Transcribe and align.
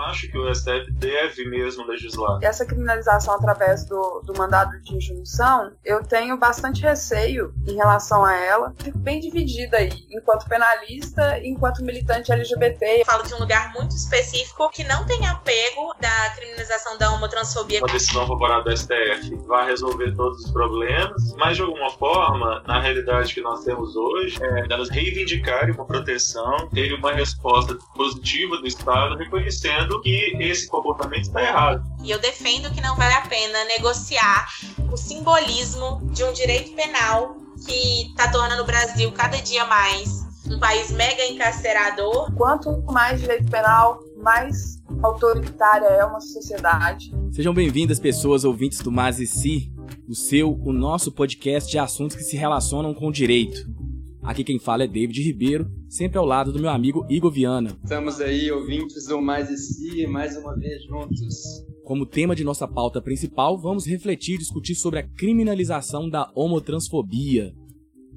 acho 0.00 0.30
que 0.30 0.38
o 0.38 0.54
STF 0.54 0.92
deve 0.92 1.48
mesmo 1.48 1.86
legislar. 1.86 2.38
Essa 2.42 2.64
criminalização 2.64 3.34
através 3.34 3.84
do, 3.86 4.22
do 4.24 4.36
mandado 4.36 4.70
de 4.82 4.96
injunção, 4.96 5.72
eu 5.84 6.02
tenho 6.04 6.36
bastante 6.36 6.82
receio 6.82 7.52
em 7.66 7.76
relação 7.76 8.24
a 8.24 8.34
ela. 8.34 8.74
Fico 8.78 8.98
bem 8.98 9.20
dividida 9.20 9.78
aí, 9.78 9.90
enquanto 10.10 10.48
penalista 10.48 11.38
e 11.38 11.48
enquanto 11.48 11.82
militante 11.82 12.32
LGBT. 12.32 13.00
Eu 13.00 13.06
falo 13.06 13.22
de 13.22 13.34
um 13.34 13.38
lugar 13.38 13.72
muito 13.72 13.94
específico 13.94 14.70
que 14.70 14.84
não 14.84 15.04
tem 15.06 15.26
apego 15.26 15.94
da 16.00 16.30
criminalização 16.36 16.98
da 16.98 17.12
homotransfobia. 17.12 17.80
Uma 17.80 17.88
decisão 17.88 18.26
favorável 18.26 18.64
do 18.64 18.76
STF 18.76 19.34
vai 19.46 19.66
resolver 19.66 20.14
todos 20.14 20.44
os 20.44 20.50
problemas, 20.50 21.34
mas 21.36 21.56
de 21.56 21.62
alguma 21.62 21.90
forma, 21.90 22.62
na 22.66 22.80
realidade 22.80 23.34
que 23.34 23.40
nós 23.40 23.64
temos 23.64 23.96
hoje, 23.96 24.38
é 24.42 24.66
delas 24.66 24.88
reivindicarem 24.88 25.74
uma 25.74 25.84
proteção, 25.84 26.68
ter 26.72 26.92
uma 26.92 27.12
resposta 27.12 27.76
positiva 27.94 28.56
do 28.56 28.66
Estado 28.66 29.16
reconhecendo 29.16 29.87
que 30.00 30.36
esse 30.40 30.68
comportamento 30.68 31.22
está 31.22 31.42
errado. 31.42 31.82
E 32.02 32.10
eu 32.10 32.18
defendo 32.18 32.70
que 32.72 32.80
não 32.80 32.96
vale 32.96 33.14
a 33.14 33.22
pena 33.22 33.64
negociar 33.64 34.48
o 34.92 34.96
simbolismo 34.96 36.00
de 36.12 36.24
um 36.24 36.32
direito 36.32 36.72
penal 36.72 37.36
que 37.66 38.08
está 38.08 38.30
tornando 38.30 38.62
o 38.62 38.66
Brasil 38.66 39.10
cada 39.12 39.38
dia 39.38 39.64
mais 39.64 40.26
um 40.50 40.58
país 40.58 40.90
mega 40.90 41.26
encarcerador. 41.26 42.32
Quanto 42.34 42.82
mais 42.90 43.20
direito 43.20 43.50
penal, 43.50 44.00
mais 44.22 44.82
autoritária 45.02 45.86
é 45.86 46.04
uma 46.04 46.20
sociedade. 46.20 47.12
Sejam 47.32 47.52
bem-vindas, 47.52 48.00
pessoas 48.00 48.44
ouvintes 48.44 48.80
do 48.80 48.90
Mas 48.90 49.18
e 49.20 49.26
Si, 49.26 49.72
o 50.08 50.14
seu, 50.14 50.52
o 50.64 50.72
nosso 50.72 51.12
podcast 51.12 51.70
de 51.70 51.78
assuntos 51.78 52.16
que 52.16 52.22
se 52.22 52.36
relacionam 52.36 52.94
com 52.94 53.08
o 53.08 53.12
direito. 53.12 53.68
Aqui 54.22 54.44
quem 54.44 54.58
fala 54.58 54.84
é 54.84 54.86
David 54.86 55.22
Ribeiro, 55.22 55.70
sempre 55.88 56.18
ao 56.18 56.24
lado 56.24 56.52
do 56.52 56.58
meu 56.58 56.70
amigo 56.70 57.06
Igor 57.08 57.30
Viana. 57.30 57.78
Estamos 57.82 58.20
aí, 58.20 58.50
ouvintes 58.50 59.06
do 59.06 59.22
Mais 59.22 59.48
e 59.48 59.56
Si, 59.56 60.06
mais 60.06 60.36
uma 60.36 60.56
vez 60.56 60.84
juntos. 60.84 61.64
Como 61.84 62.04
tema 62.04 62.34
de 62.34 62.44
nossa 62.44 62.66
pauta 62.66 63.00
principal, 63.00 63.56
vamos 63.58 63.86
refletir 63.86 64.34
e 64.34 64.38
discutir 64.38 64.74
sobre 64.74 64.98
a 64.98 65.08
criminalização 65.08 66.10
da 66.10 66.30
homotransfobia. 66.34 67.54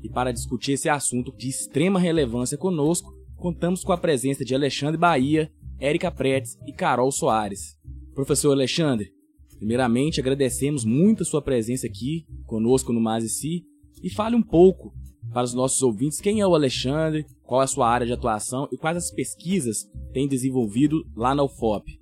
E 0.04 0.10
para 0.10 0.32
discutir 0.32 0.74
esse 0.74 0.90
assunto 0.90 1.32
de 1.38 1.48
extrema 1.48 2.00
relevância 2.00 2.58
conosco, 2.58 3.14
contamos 3.38 3.84
com 3.84 3.94
a 3.94 3.98
presença 3.98 4.44
de 4.44 4.56
Alexandre 4.56 4.98
Bahia, 4.98 5.52
Érica 5.80 6.12
Pretes 6.12 6.58
e 6.68 6.74
Carol 6.74 7.12
Soares. 7.12 7.78
Professor 8.14 8.52
Alexandre, 8.52 9.12
primeiramente 9.58 10.20
agradecemos 10.20 10.84
muito 10.84 11.24
a 11.24 11.26
sua 11.26 11.42
presença 11.42 11.88
aqui 11.88 12.26
conosco 12.46 12.92
no 12.92 13.00
Mais 13.00 13.24
e 13.24 13.30
Si 13.30 13.64
e 14.04 14.10
fale 14.10 14.36
um 14.36 14.42
pouco 14.42 14.92
para 15.34 15.44
os 15.44 15.54
nossos 15.54 15.82
ouvintes 15.82 16.20
quem 16.20 16.42
é 16.42 16.48
o 16.48 16.56
Alexandre, 16.56 17.26
qual 17.44 17.62
é 17.62 17.64
a 17.64 17.68
sua 17.68 17.90
área 17.90 18.06
de 18.06 18.14
atuação 18.14 18.68
e 18.72 18.78
quais 18.78 18.98
as 18.98 19.12
pesquisas 19.12 19.90
tem 20.14 20.28
desenvolvido 20.28 21.06
lá 21.16 21.34
na 21.34 21.44
UFOP. 21.44 22.00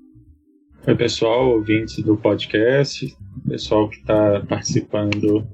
Oi, 0.88 0.96
pessoal, 0.96 1.52
ouvintes 1.52 2.04
do 2.04 2.18
podcast, 2.18 3.16
pessoal 3.48 3.90
que 3.90 3.98
está 3.98 4.42
participando, 4.48 5.46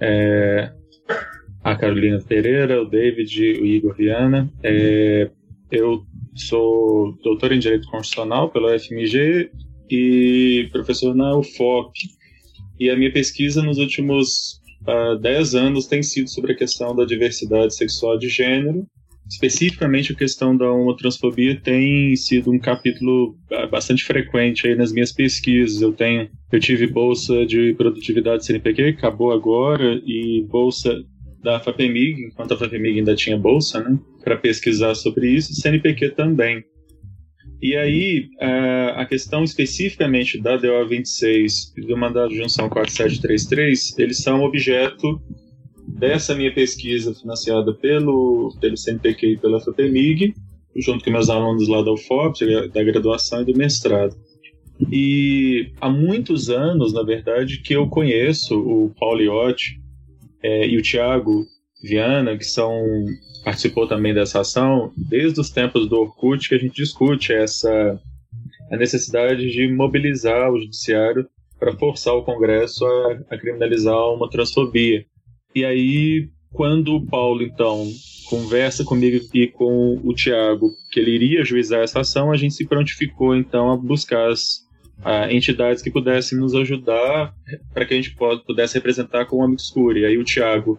é, 0.00 0.72
a 1.62 1.76
Carolina 1.76 2.20
Pereira, 2.20 2.80
o 2.80 2.88
David, 2.88 3.60
o 3.60 3.66
Igor 3.66 3.94
Viana. 3.94 4.50
É, 4.62 5.30
eu 5.70 6.04
sou 6.34 7.12
doutor 7.22 7.52
em 7.52 7.58
Direito 7.58 7.88
Constitucional 7.88 8.50
pela 8.50 8.74
UFMG 8.74 9.50
e 9.90 10.68
professor 10.72 11.14
na 11.14 11.36
UFOP. 11.36 11.92
E 12.78 12.88
a 12.88 12.96
minha 12.96 13.12
pesquisa 13.12 13.62
nos 13.62 13.78
últimos 13.78 14.61
uh, 14.86 15.18
10 15.18 15.54
anos 15.54 15.86
tem 15.86 16.02
sido 16.02 16.28
sobre 16.28 16.52
a 16.52 16.56
questão 16.56 16.94
da 16.94 17.04
diversidade 17.04 17.74
sexual 17.74 18.18
de 18.18 18.28
gênero. 18.28 18.86
Especificamente 19.28 20.12
a 20.12 20.16
questão 20.16 20.56
da 20.56 20.70
homotransfobia 20.70 21.58
tem 21.58 22.14
sido 22.16 22.50
um 22.50 22.58
capítulo 22.58 23.36
uh, 23.50 23.68
bastante 23.70 24.04
frequente 24.04 24.66
aí 24.66 24.74
nas 24.74 24.92
minhas 24.92 25.12
pesquisas. 25.12 25.80
Eu 25.80 25.92
tenho, 25.92 26.28
eu 26.50 26.60
tive 26.60 26.86
bolsa 26.86 27.46
de 27.46 27.74
produtividade 27.74 28.44
CNPq, 28.44 28.88
acabou 28.88 29.32
agora, 29.32 30.00
e 30.04 30.44
bolsa 30.48 31.02
da 31.42 31.58
FAPEMIG, 31.58 32.26
enquanto 32.26 32.54
a 32.54 32.56
FAPEMIG 32.56 32.98
ainda 32.98 33.16
tinha 33.16 33.36
bolsa, 33.36 33.80
né, 33.80 33.98
para 34.22 34.36
pesquisar 34.36 34.94
sobre 34.94 35.28
isso, 35.28 35.54
CNPq 35.54 36.10
também. 36.10 36.64
E 37.62 37.76
aí, 37.76 38.28
a 38.96 39.06
questão 39.06 39.44
especificamente 39.44 40.36
da 40.36 40.56
DO 40.56 40.88
26 40.88 41.74
e 41.76 41.86
do 41.86 41.96
mandado 41.96 42.30
de 42.30 42.38
junção 42.38 42.68
4733, 42.68 43.98
eles 43.98 44.18
são 44.18 44.42
objeto 44.42 45.22
dessa 45.86 46.34
minha 46.34 46.52
pesquisa 46.52 47.14
financiada 47.14 47.72
pelo, 47.74 48.52
pelo 48.60 48.76
CNPq 48.76 49.26
e 49.26 49.36
pela 49.38 49.60
FAPEMIG, 49.60 50.34
junto 50.76 51.04
com 51.04 51.10
meus 51.12 51.30
alunos 51.30 51.68
lá 51.68 51.82
da 51.82 51.92
UFOP, 51.92 52.44
da 52.70 52.82
graduação 52.82 53.42
e 53.42 53.44
do 53.44 53.56
mestrado. 53.56 54.16
E 54.90 55.70
há 55.80 55.88
muitos 55.88 56.50
anos, 56.50 56.92
na 56.92 57.04
verdade, 57.04 57.62
que 57.62 57.74
eu 57.74 57.86
conheço 57.86 58.58
o 58.58 58.92
Paulo 58.98 59.20
Iotti 59.20 59.80
é, 60.42 60.66
e 60.66 60.76
o 60.76 60.82
Tiago 60.82 61.46
Viana, 61.80 62.36
que 62.36 62.44
são 62.44 62.74
participou 63.44 63.86
também 63.86 64.14
dessa 64.14 64.40
ação, 64.40 64.92
desde 64.96 65.40
os 65.40 65.50
tempos 65.50 65.88
do 65.88 65.96
Orkut 65.96 66.48
que 66.48 66.54
a 66.54 66.58
gente 66.58 66.74
discute 66.74 67.32
essa 67.32 68.00
a 68.70 68.76
necessidade 68.76 69.50
de 69.50 69.68
mobilizar 69.68 70.50
o 70.50 70.58
judiciário 70.58 71.28
para 71.58 71.76
forçar 71.76 72.14
o 72.14 72.24
Congresso 72.24 72.84
a, 72.86 73.34
a 73.34 73.38
criminalizar 73.38 73.94
uma 74.14 74.30
transfobia. 74.30 75.04
E 75.54 75.62
aí, 75.64 76.30
quando 76.50 76.96
o 76.96 77.06
Paulo, 77.06 77.42
então, 77.42 77.86
conversa 78.30 78.82
comigo 78.82 79.22
e 79.34 79.46
com 79.46 80.00
o 80.02 80.14
Tiago 80.14 80.70
que 80.90 80.98
ele 80.98 81.10
iria 81.10 81.44
juizar 81.44 81.82
essa 81.82 82.00
ação, 82.00 82.32
a 82.32 82.36
gente 82.36 82.54
se 82.54 82.66
prontificou, 82.66 83.36
então, 83.36 83.70
a 83.70 83.76
buscar 83.76 84.30
as 84.30 84.62
a, 85.04 85.30
entidades 85.30 85.82
que 85.82 85.90
pudessem 85.90 86.38
nos 86.38 86.54
ajudar 86.54 87.34
para 87.74 87.84
que 87.84 87.92
a 87.92 87.96
gente 87.96 88.16
pudesse 88.46 88.74
representar 88.74 89.26
com 89.26 89.44
Amigo 89.44 89.60
Escuro. 89.60 89.98
E 89.98 90.06
aí 90.06 90.16
o 90.16 90.24
Tiago 90.24 90.78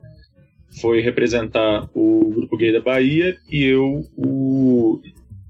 foi 0.79 1.01
representar 1.01 1.89
o 1.93 2.31
Grupo 2.33 2.57
Gay 2.57 2.71
da 2.71 2.81
Bahia 2.81 3.37
e 3.49 3.63
eu, 3.63 4.05
o, 4.17 5.01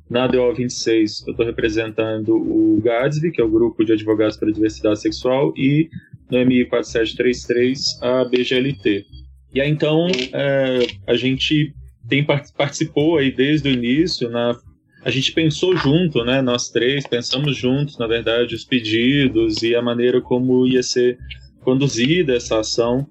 na 0.09 0.28
DO 0.28 0.53
26, 0.53 1.23
eu 1.28 1.31
estou 1.31 1.45
representando 1.45 2.35
o 2.35 2.81
GADSB, 2.81 3.31
que 3.31 3.41
é 3.41 3.44
o 3.44 3.50
Grupo 3.50 3.83
de 3.83 3.94
Advogados 3.94 4.38
pela 4.38 4.51
Diversidade 4.51 5.01
Sexual, 5.01 5.53
e 5.56 5.89
no 6.29 6.45
MI 6.45 6.66
4733, 6.66 8.00
a 8.01 8.25
BGLT. 8.25 9.06
E 9.53 9.62
aí, 9.62 9.69
então, 9.69 10.07
é, 10.33 10.88
a 11.07 11.16
gente 11.16 11.73
tem, 12.07 12.23
participou 12.23 13.17
aí 13.17 13.31
desde 13.31 13.69
o 13.69 13.72
início 13.72 14.29
na 14.29 14.57
a 15.06 15.09
gente 15.09 15.33
pensou 15.33 15.75
junto, 15.75 16.23
né? 16.23 16.41
Nós 16.41 16.69
três 16.69 17.06
pensamos 17.06 17.57
juntos, 17.57 17.97
na 17.97 18.07
verdade, 18.07 18.56
os 18.56 18.63
pedidos 18.63 19.62
e 19.62 19.75
a 19.75 19.81
maneira 19.81 20.22
como 20.22 20.66
ia 20.66 20.81
ser 20.81 21.17
conduzida 21.59 22.33
essa 22.33 22.59
ação. 22.59 23.06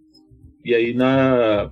E 0.65 0.75
aí, 0.75 0.95
na 0.95 1.71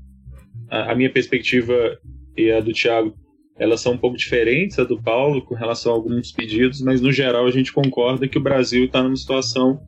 a, 0.71 0.95
minha 0.95 1.13
perspectiva 1.13 1.99
e 2.37 2.51
a 2.51 2.61
do 2.61 2.73
Tiago, 2.73 3.15
elas 3.59 3.81
são 3.81 3.93
um 3.93 3.99
pouco 3.99 4.17
diferentes 4.17 4.79
a 4.79 4.85
do 4.85 5.01
Paulo 5.03 5.43
com 5.45 5.55
relação 5.55 5.93
a 5.93 5.97
alguns 5.97 6.33
pedidos, 6.33 6.81
mas 6.81 7.01
no 7.01 7.13
geral 7.13 7.47
a 7.47 7.51
gente 7.51 7.73
concorda 7.73 8.29
que 8.29 8.39
o 8.39 8.43
Brasil 8.43 8.85
está 8.85 9.03
numa 9.03 9.17
situação 9.17 9.81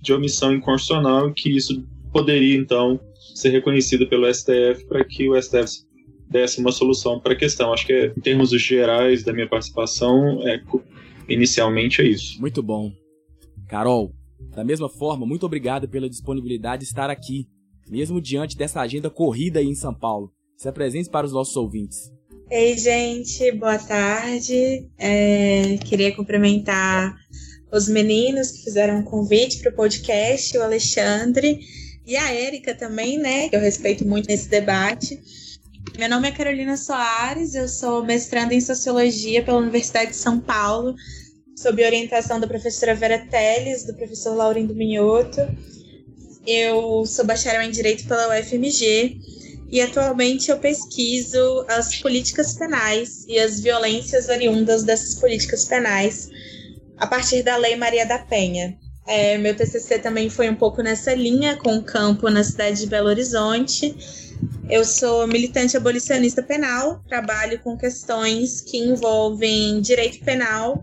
de 0.00 0.12
omissão 0.12 0.54
inconstitucional 0.54 1.28
e 1.28 1.34
que 1.34 1.56
isso 1.56 1.86
poderia 2.12 2.56
então 2.56 2.98
ser 3.34 3.50
reconhecido 3.50 4.08
pelo 4.08 4.32
STF 4.32 4.86
para 4.88 5.04
que 5.04 5.28
o 5.28 5.40
STF 5.40 5.84
desse 6.28 6.60
uma 6.60 6.72
solução 6.72 7.20
para 7.20 7.32
a 7.32 7.36
questão. 7.36 7.72
Acho 7.72 7.86
que, 7.86 8.12
em 8.16 8.20
termos 8.20 8.50
gerais 8.50 9.24
da 9.24 9.32
minha 9.32 9.48
participação, 9.48 10.40
é, 10.48 10.60
inicialmente 11.28 12.00
é 12.00 12.06
isso. 12.06 12.40
Muito 12.40 12.62
bom. 12.62 12.92
Carol, 13.68 14.12
da 14.54 14.64
mesma 14.64 14.88
forma, 14.88 15.26
muito 15.26 15.44
obrigado 15.44 15.88
pela 15.88 16.08
disponibilidade 16.08 16.82
de 16.82 16.88
estar 16.88 17.10
aqui, 17.10 17.46
mesmo 17.90 18.20
diante 18.20 18.56
dessa 18.56 18.80
agenda 18.80 19.10
corrida 19.10 19.58
aí 19.58 19.66
em 19.66 19.74
São 19.74 19.92
Paulo. 19.92 20.32
Se 20.56 20.68
apresente 20.68 21.10
para 21.10 21.26
os 21.26 21.32
nossos 21.32 21.56
ouvintes. 21.56 22.12
Ei, 22.50 22.76
gente, 22.76 23.52
boa 23.52 23.78
tarde. 23.78 24.88
É, 24.98 25.78
queria 25.84 26.14
cumprimentar 26.14 27.16
os 27.72 27.88
meninos 27.88 28.50
que 28.50 28.64
fizeram 28.64 28.98
um 28.98 29.02
convite 29.02 29.58
para 29.58 29.72
o 29.72 29.76
podcast, 29.76 30.56
o 30.56 30.62
Alexandre 30.62 31.60
e 32.06 32.16
a 32.16 32.32
Érica 32.32 32.74
também, 32.74 33.18
né? 33.18 33.48
Que 33.48 33.56
eu 33.56 33.60
respeito 33.60 34.06
muito 34.06 34.26
nesse 34.26 34.48
debate. 34.48 35.20
Meu 35.96 36.08
nome 36.08 36.28
é 36.28 36.32
Carolina 36.32 36.76
Soares, 36.76 37.54
eu 37.54 37.68
sou 37.68 38.04
mestranda 38.04 38.54
em 38.54 38.60
Sociologia 38.60 39.42
pela 39.44 39.58
Universidade 39.58 40.10
de 40.10 40.16
São 40.16 40.40
Paulo, 40.40 40.94
sob 41.56 41.84
orientação 41.84 42.40
da 42.40 42.46
professora 42.46 42.94
Vera 42.94 43.26
Teles, 43.26 43.84
do 43.84 43.94
professor 43.94 44.34
Laurindo 44.34 44.74
Minhoto. 44.74 45.40
Eu 46.46 47.04
sou 47.06 47.24
bacharel 47.24 47.62
em 47.62 47.70
Direito 47.70 48.06
pela 48.06 48.28
UFMG 48.28 49.18
e 49.70 49.80
atualmente 49.80 50.50
eu 50.50 50.58
pesquiso 50.58 51.64
as 51.68 51.96
políticas 51.96 52.54
penais 52.54 53.24
e 53.28 53.38
as 53.38 53.60
violências 53.60 54.28
oriundas 54.28 54.82
dessas 54.82 55.14
políticas 55.16 55.64
penais 55.64 56.28
a 56.96 57.06
partir 57.06 57.42
da 57.42 57.56
Lei 57.56 57.76
Maria 57.76 58.06
da 58.06 58.18
Penha. 58.18 58.76
É, 59.06 59.38
meu 59.38 59.54
TCC 59.56 59.98
também 59.98 60.28
foi 60.28 60.48
um 60.48 60.54
pouco 60.54 60.82
nessa 60.82 61.14
linha, 61.14 61.56
com 61.56 61.76
o 61.76 61.82
campo 61.82 62.28
na 62.28 62.44
cidade 62.44 62.80
de 62.80 62.86
Belo 62.86 63.08
Horizonte 63.08 63.94
eu 64.70 64.84
sou 64.84 65.26
militante 65.26 65.76
abolicionista 65.76 66.42
penal, 66.42 67.02
trabalho 67.08 67.58
com 67.58 67.76
questões 67.76 68.60
que 68.60 68.78
envolvem 68.78 69.80
direito 69.80 70.24
penal 70.24 70.80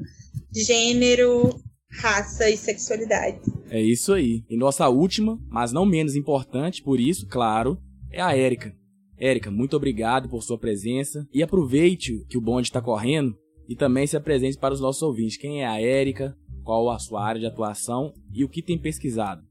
gênero, 0.54 1.58
raça 1.92 2.50
e 2.50 2.58
sexualidade. 2.58 3.40
É 3.70 3.82
isso 3.82 4.14
aí. 4.14 4.44
E 4.50 4.58
nossa 4.58 4.88
última, 4.88 5.40
mas 5.50 5.72
não 5.72 5.86
menos 5.86 6.16
importante, 6.16 6.84
por 6.84 7.00
isso, 7.00 7.28
claro, 7.28 7.78
é 8.12 8.22
a 8.22 8.36
Érica. 8.36 8.76
Érica, 9.18 9.50
muito 9.50 9.76
obrigado 9.76 10.30
por 10.30 10.44
sua 10.44 10.60
presença 10.60 11.28
e 11.34 11.42
aproveite 11.42 12.24
que 12.30 12.38
o 12.38 12.42
bonde 12.42 12.68
está 12.68 12.82
correndo 12.82 13.38
e 13.68 13.76
também 13.76 14.06
se 14.06 14.16
apresente 14.16 14.58
para 14.58 14.74
os 14.74 14.80
nossos 14.80 15.02
ouvintes. 15.02 15.38
Quem 15.38 15.64
é 15.64 15.68
a 15.68 15.82
Érica? 15.82 16.38
Qual 16.64 16.90
a 16.90 17.00
sua 17.00 17.26
área 17.26 17.40
de 17.40 17.48
atuação 17.48 18.14
e 18.32 18.44
o 18.44 18.50
que 18.50 18.62
tem 18.62 18.78
pesquisado? 18.78 19.42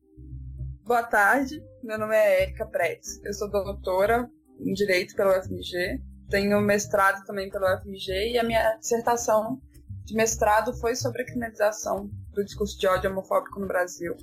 Boa 0.84 1.02
tarde, 1.02 1.60
meu 1.82 1.98
nome 1.98 2.14
é 2.14 2.42
Érica 2.42 2.66
Pretz. 2.66 3.20
Eu 3.24 3.32
sou 3.32 3.50
doutora 3.50 4.30
em 4.60 4.72
Direito 4.72 5.16
pela 5.16 5.40
UFMG, 5.40 6.00
tenho 6.28 6.60
mestrado 6.60 7.24
também 7.24 7.50
pela 7.50 7.76
UFMG 7.76 8.32
e 8.32 8.38
a 8.38 8.44
minha 8.44 8.76
dissertação 8.76 9.60
de 10.06 10.14
mestrado 10.14 10.72
foi 10.78 10.94
sobre 10.94 11.22
a 11.22 11.24
criminalização 11.26 12.08
do 12.32 12.44
discurso 12.44 12.78
de 12.78 12.86
ódio 12.86 13.10
homofóbico 13.10 13.58
no 13.58 13.66
Brasil. 13.66 14.16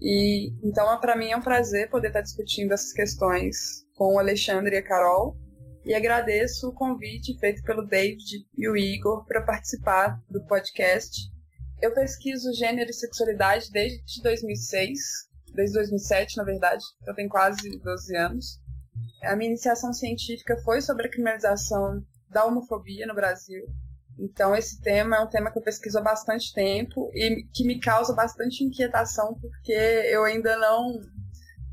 E 0.00 0.52
então, 0.66 0.98
para 1.00 1.16
mim 1.16 1.30
é 1.30 1.36
um 1.36 1.42
prazer 1.42 1.88
poder 1.88 2.08
estar 2.08 2.22
discutindo 2.22 2.72
essas 2.72 2.92
questões 2.92 3.86
com 3.94 4.14
o 4.14 4.18
Alexandre 4.18 4.74
e 4.74 4.78
a 4.78 4.82
Carol. 4.82 5.36
E 5.84 5.94
agradeço 5.94 6.68
o 6.68 6.74
convite 6.74 7.38
feito 7.38 7.62
pelo 7.62 7.86
David 7.86 8.44
e 8.58 8.68
o 8.68 8.76
Igor 8.76 9.24
para 9.24 9.42
participar 9.42 10.20
do 10.28 10.44
podcast. 10.46 11.30
Eu 11.80 11.94
pesquiso 11.94 12.52
gênero 12.52 12.90
e 12.90 12.92
sexualidade 12.92 13.70
desde 13.70 14.20
2006, 14.22 14.98
desde 15.54 15.74
2007, 15.74 16.36
na 16.36 16.42
verdade. 16.42 16.84
Eu 17.06 17.14
tenho 17.14 17.28
quase 17.28 17.78
12 17.78 18.16
anos. 18.16 18.60
A 19.22 19.36
minha 19.36 19.50
iniciação 19.50 19.92
científica 19.92 20.56
foi 20.64 20.80
sobre 20.80 21.06
a 21.06 21.10
criminalização 21.10 22.04
da 22.28 22.44
homofobia 22.44 23.06
no 23.06 23.14
Brasil 23.14 23.64
então, 24.18 24.56
esse 24.56 24.80
tema 24.80 25.16
é 25.16 25.20
um 25.20 25.28
tema 25.28 25.50
que 25.50 25.58
eu 25.58 25.62
pesquiso 25.62 25.98
há 25.98 26.02
bastante 26.02 26.52
tempo 26.54 27.10
e 27.12 27.44
que 27.52 27.64
me 27.64 27.78
causa 27.78 28.14
bastante 28.14 28.64
inquietação, 28.64 29.34
porque 29.40 29.72
eu 29.72 30.24
ainda 30.24 30.56
não 30.56 31.00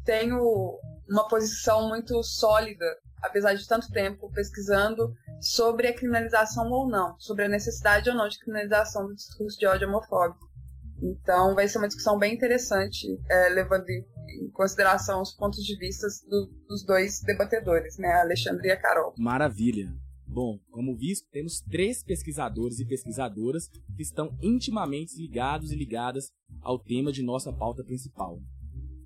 tenho 0.04 0.80
uma 1.10 1.28
posição 1.28 1.88
muito 1.88 2.22
sólida, 2.24 2.86
apesar 3.22 3.54
de 3.54 3.68
tanto 3.68 3.90
tempo 3.92 4.30
pesquisando, 4.32 5.14
sobre 5.40 5.88
a 5.88 5.96
criminalização 5.96 6.70
ou 6.70 6.90
não, 6.90 7.18
sobre 7.18 7.46
a 7.46 7.50
necessidade 7.50 8.10
ou 8.10 8.16
não 8.16 8.28
de 8.28 8.40
criminalização 8.40 9.08
do 9.08 9.16
discurso 9.16 9.58
de 9.58 9.66
ódio 9.66 9.88
homofóbico. 9.88 10.52
Então, 11.02 11.56
vai 11.56 11.68
ser 11.68 11.78
uma 11.78 11.88
discussão 11.88 12.18
bem 12.18 12.34
interessante, 12.34 13.08
é, 13.30 13.50
levando 13.50 13.90
em 13.90 14.50
consideração 14.52 15.22
os 15.22 15.34
pontos 15.34 15.64
de 15.64 15.78
vista 15.78 16.08
do, 16.30 16.50
dos 16.68 16.86
dois 16.86 17.22
debatedores, 17.22 17.98
né, 17.98 18.08
a 18.10 18.22
Alexandre 18.22 18.68
e 18.68 18.72
a 18.72 18.80
Carol. 18.80 19.14
Maravilha. 19.18 19.94
Bom, 20.34 20.60
como 20.72 20.96
visto, 20.96 21.30
temos 21.30 21.62
três 21.62 22.02
pesquisadores 22.02 22.80
e 22.80 22.86
pesquisadoras 22.86 23.68
que 23.96 24.02
estão 24.02 24.36
intimamente 24.42 25.16
ligados 25.16 25.72
e 25.72 25.76
ligadas 25.76 26.32
ao 26.60 26.80
tema 26.80 27.12
de 27.12 27.22
nossa 27.22 27.54
pauta 27.54 27.84
principal. 27.84 28.42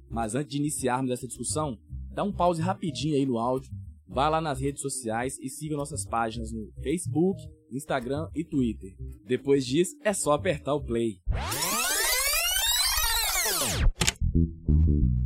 Mas 0.10 0.36
antes 0.36 0.52
de 0.52 0.58
iniciarmos 0.58 1.12
essa 1.12 1.28
discussão, 1.28 1.78
dá 2.14 2.24
um 2.24 2.32
pause 2.32 2.62
rapidinho 2.62 3.16
aí 3.16 3.26
no 3.26 3.38
áudio, 3.38 3.70
vá 4.08 4.30
lá 4.30 4.40
nas 4.40 4.62
redes 4.62 4.82
sociais 4.82 5.38
e 5.42 5.50
siga 5.50 5.76
nossas 5.76 6.06
páginas 6.06 6.54
no 6.54 6.72
Facebook, 6.82 7.42
Instagram 7.74 8.30
e 8.34 8.46
Twitter. 8.46 8.96
Depois 9.26 9.66
disso, 9.66 9.98
é 10.06 10.14
só 10.14 10.32
apertar 10.32 10.76
o 10.76 10.82
play. 10.82 11.20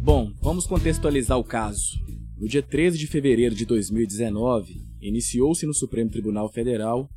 Bom, 0.01 0.33
vamos 0.41 0.65
contextualizar 0.65 1.37
o 1.37 1.43
caso. 1.43 2.03
No 2.39 2.47
dia 2.47 2.63
13 2.63 2.97
de 2.97 3.05
fevereiro 3.05 3.53
de 3.53 3.67
2019, 3.67 4.89
iniciou-se 5.01 5.65
no 5.65 5.73
Supremo 5.73 6.09
Tribunal 6.09 6.47
Federal 6.49 7.09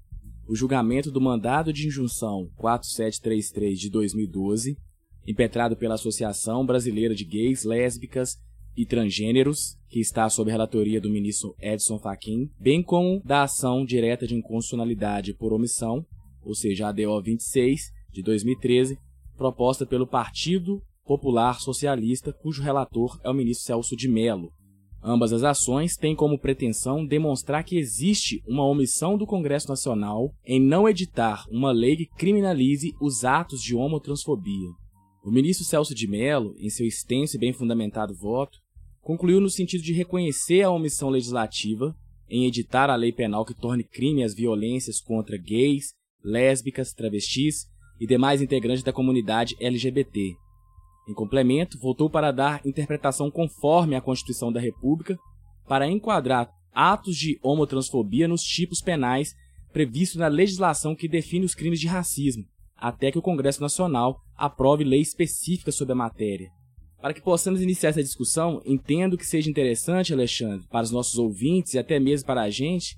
o 0.47 0.55
julgamento 0.55 1.11
do 1.11 1.21
mandado 1.21 1.73
de 1.73 1.87
injunção 1.87 2.51
4733 2.57 3.79
de 3.79 3.91
2012, 3.91 4.77
impetrado 5.27 5.77
pela 5.77 5.95
Associação 5.95 6.67
Brasileira 6.67 7.15
de 7.15 7.25
Gays, 7.25 7.65
Lésbicas 7.65 8.37
e 8.77 8.85
Transgêneros, 8.85 9.79
que 9.89 10.01
está 10.01 10.29
sob 10.29 10.51
relatoria 10.51 11.01
do 11.01 11.09
ministro 11.09 11.55
Edson 11.61 11.99
Fachin, 11.99 12.51
bem 12.59 12.83
como 12.83 13.23
da 13.25 13.45
ação 13.45 13.85
direta 13.85 14.27
de 14.27 14.35
inconstitucionalidade 14.35 15.33
por 15.33 15.53
omissão, 15.53 16.05
ou 16.43 16.55
seja, 16.55 16.87
a 16.87 16.89
ADO 16.91 17.23
26 17.23 17.91
de 18.13 18.23
2013, 18.23 18.99
proposta 19.37 19.87
pelo 19.87 20.07
Partido 20.07 20.83
Popular 21.07 21.61
Socialista, 21.61 22.33
cujo 22.33 22.63
relator 22.63 23.19
é 23.23 23.31
o 23.31 23.35
ministro 23.35 23.67
Celso 23.67 23.97
de 23.97 24.09
Mello, 24.09 24.53
Ambas 25.07 25.35
as 25.35 25.43
ações 25.43 25.99
têm 25.99 26.17
como 26.17 26.39
pretensão 26.39 27.05
demonstrar 27.05 27.63
que 27.63 27.77
existe 27.77 28.43
uma 28.49 28.67
omissão 28.67 29.19
do 29.19 29.27
Congresso 29.27 29.69
Nacional 29.69 30.35
em 30.47 30.59
não 30.59 30.89
editar 30.89 31.45
uma 31.51 31.73
lei 31.73 31.95
que 31.95 32.07
criminalize 32.07 32.95
os 32.99 33.23
atos 33.23 33.61
de 33.61 33.77
homotransfobia. 33.77 34.71
O 35.23 35.31
ministro 35.31 35.67
Celso 35.67 35.95
de 35.95 36.09
Mello, 36.09 36.55
em 36.59 36.71
seu 36.71 36.87
extenso 36.87 37.37
e 37.37 37.39
bem 37.39 37.53
fundamentado 37.53 38.15
voto, 38.15 38.59
concluiu 39.03 39.43
no 39.43 39.51
sentido 39.51 39.83
de 39.83 39.93
reconhecer 39.93 40.63
a 40.63 40.71
omissão 40.71 41.11
legislativa 41.11 41.95
em 42.31 42.47
editar 42.47 42.89
a 42.89 42.97
lei 42.97 43.13
penal 43.13 43.45
que 43.45 43.53
torne 43.53 43.85
crime 43.85 44.25
as 44.25 44.35
violências 44.35 45.03
contra 45.03 45.37
gays, 45.37 45.93
lésbicas, 46.25 46.95
travestis 46.95 47.67
e 48.01 48.07
demais 48.07 48.41
integrantes 48.41 48.83
da 48.83 48.93
comunidade 48.93 49.55
LGBT, 49.61 50.35
em 51.09 51.15
complemento, 51.15 51.79
voltou 51.79 52.09
para 52.09 52.33
dar 52.33 52.61
interpretação 52.65 53.31
conforme 53.31 53.95
a 53.95 54.01
Constituição 54.01 54.53
da 54.53 54.61
República 54.61 55.19
para 55.67 55.89
enquadrar 55.89 56.51
atos 56.73 57.17
de 57.17 57.39
homotransfobia 57.43 58.27
nos 58.27 58.43
tipos 58.43 58.81
penais 58.81 59.35
previstos 59.73 60.19
na 60.19 60.29
legislação 60.29 60.95
que 60.95 61.09
define 61.09 61.45
os 61.45 61.55
crimes 61.55 61.81
de 61.81 61.89
racismo, 61.89 62.45
até 62.77 63.11
que 63.11 63.19
o 63.19 63.23
Congresso 63.23 63.61
Nacional 63.61 64.21
aprove 64.37 64.85
lei 64.85 65.01
específica 65.01 65.73
sobre 65.73 65.93
a 65.93 65.97
matéria. 65.97 66.51
Para 67.01 67.13
que 67.13 67.21
possamos 67.21 67.61
iniciar 67.61 67.91
essa 67.91 68.03
discussão, 68.03 68.63
entendo 68.65 69.19
que 69.19 69.27
seja 69.27 69.51
interessante, 69.51 70.13
Alexandre, 70.13 70.67
para 70.71 70.85
os 70.85 70.91
nossos 70.91 71.19
ouvintes 71.19 71.75
e 71.75 71.79
até 71.79 71.99
mesmo 71.99 72.27
para 72.27 72.43
a 72.43 72.51
gente, 72.51 72.97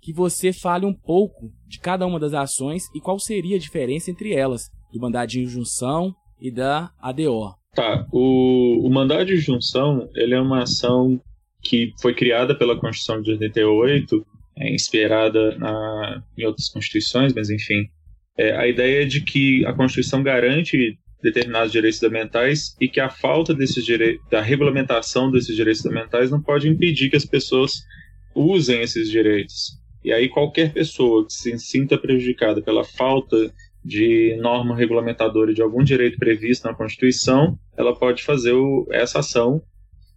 que 0.00 0.12
você 0.12 0.52
fale 0.52 0.86
um 0.86 0.94
pouco 0.94 1.52
de 1.66 1.78
cada 1.78 2.06
uma 2.06 2.18
das 2.18 2.34
ações 2.34 2.84
e 2.94 3.00
qual 3.00 3.18
seria 3.18 3.56
a 3.56 3.60
diferença 3.60 4.10
entre 4.10 4.32
elas, 4.32 4.70
do 4.92 5.00
mandado 5.00 5.28
de 5.28 5.40
injunção 5.40 6.14
e 6.42 6.50
da 6.50 6.90
ADO. 7.00 7.54
Tá, 7.74 8.04
o, 8.12 8.86
o 8.86 8.90
mandado 8.90 9.24
de 9.26 9.36
junção 9.36 10.10
ele 10.14 10.34
é 10.34 10.40
uma 10.40 10.64
ação 10.64 11.18
que 11.62 11.92
foi 12.02 12.12
criada 12.12 12.54
pela 12.54 12.78
Constituição 12.78 13.22
de 13.22 13.30
88, 13.30 14.26
é, 14.58 14.74
inspirada 14.74 15.56
na, 15.56 16.22
em 16.36 16.44
outras 16.44 16.68
constituições, 16.68 17.32
mas 17.32 17.48
enfim. 17.48 17.88
É, 18.36 18.56
a 18.56 18.66
ideia 18.66 19.02
é 19.02 19.06
de 19.06 19.22
que 19.22 19.64
a 19.64 19.72
Constituição 19.72 20.22
garante 20.22 20.98
determinados 21.22 21.70
direitos 21.70 22.00
fundamentais 22.00 22.76
e 22.80 22.88
que 22.88 22.98
a 22.98 23.08
falta 23.08 23.54
desses 23.54 23.84
da 24.28 24.42
regulamentação 24.42 25.30
desses 25.30 25.54
direitos 25.54 25.82
fundamentais 25.82 26.30
não 26.30 26.42
pode 26.42 26.68
impedir 26.68 27.08
que 27.08 27.16
as 27.16 27.24
pessoas 27.24 27.84
usem 28.34 28.80
esses 28.80 29.08
direitos. 29.08 29.78
E 30.04 30.12
aí 30.12 30.28
qualquer 30.28 30.72
pessoa 30.72 31.24
que 31.24 31.32
se 31.32 31.56
sinta 31.60 31.96
prejudicada 31.96 32.60
pela 32.60 32.82
falta 32.82 33.36
de 33.84 34.36
norma 34.40 34.76
regulamentadora 34.76 35.52
de 35.52 35.60
algum 35.60 35.82
direito 35.82 36.18
previsto 36.18 36.66
na 36.66 36.74
Constituição, 36.74 37.58
ela 37.76 37.94
pode 37.94 38.22
fazer 38.22 38.52
o, 38.52 38.86
essa 38.90 39.18
ação, 39.18 39.62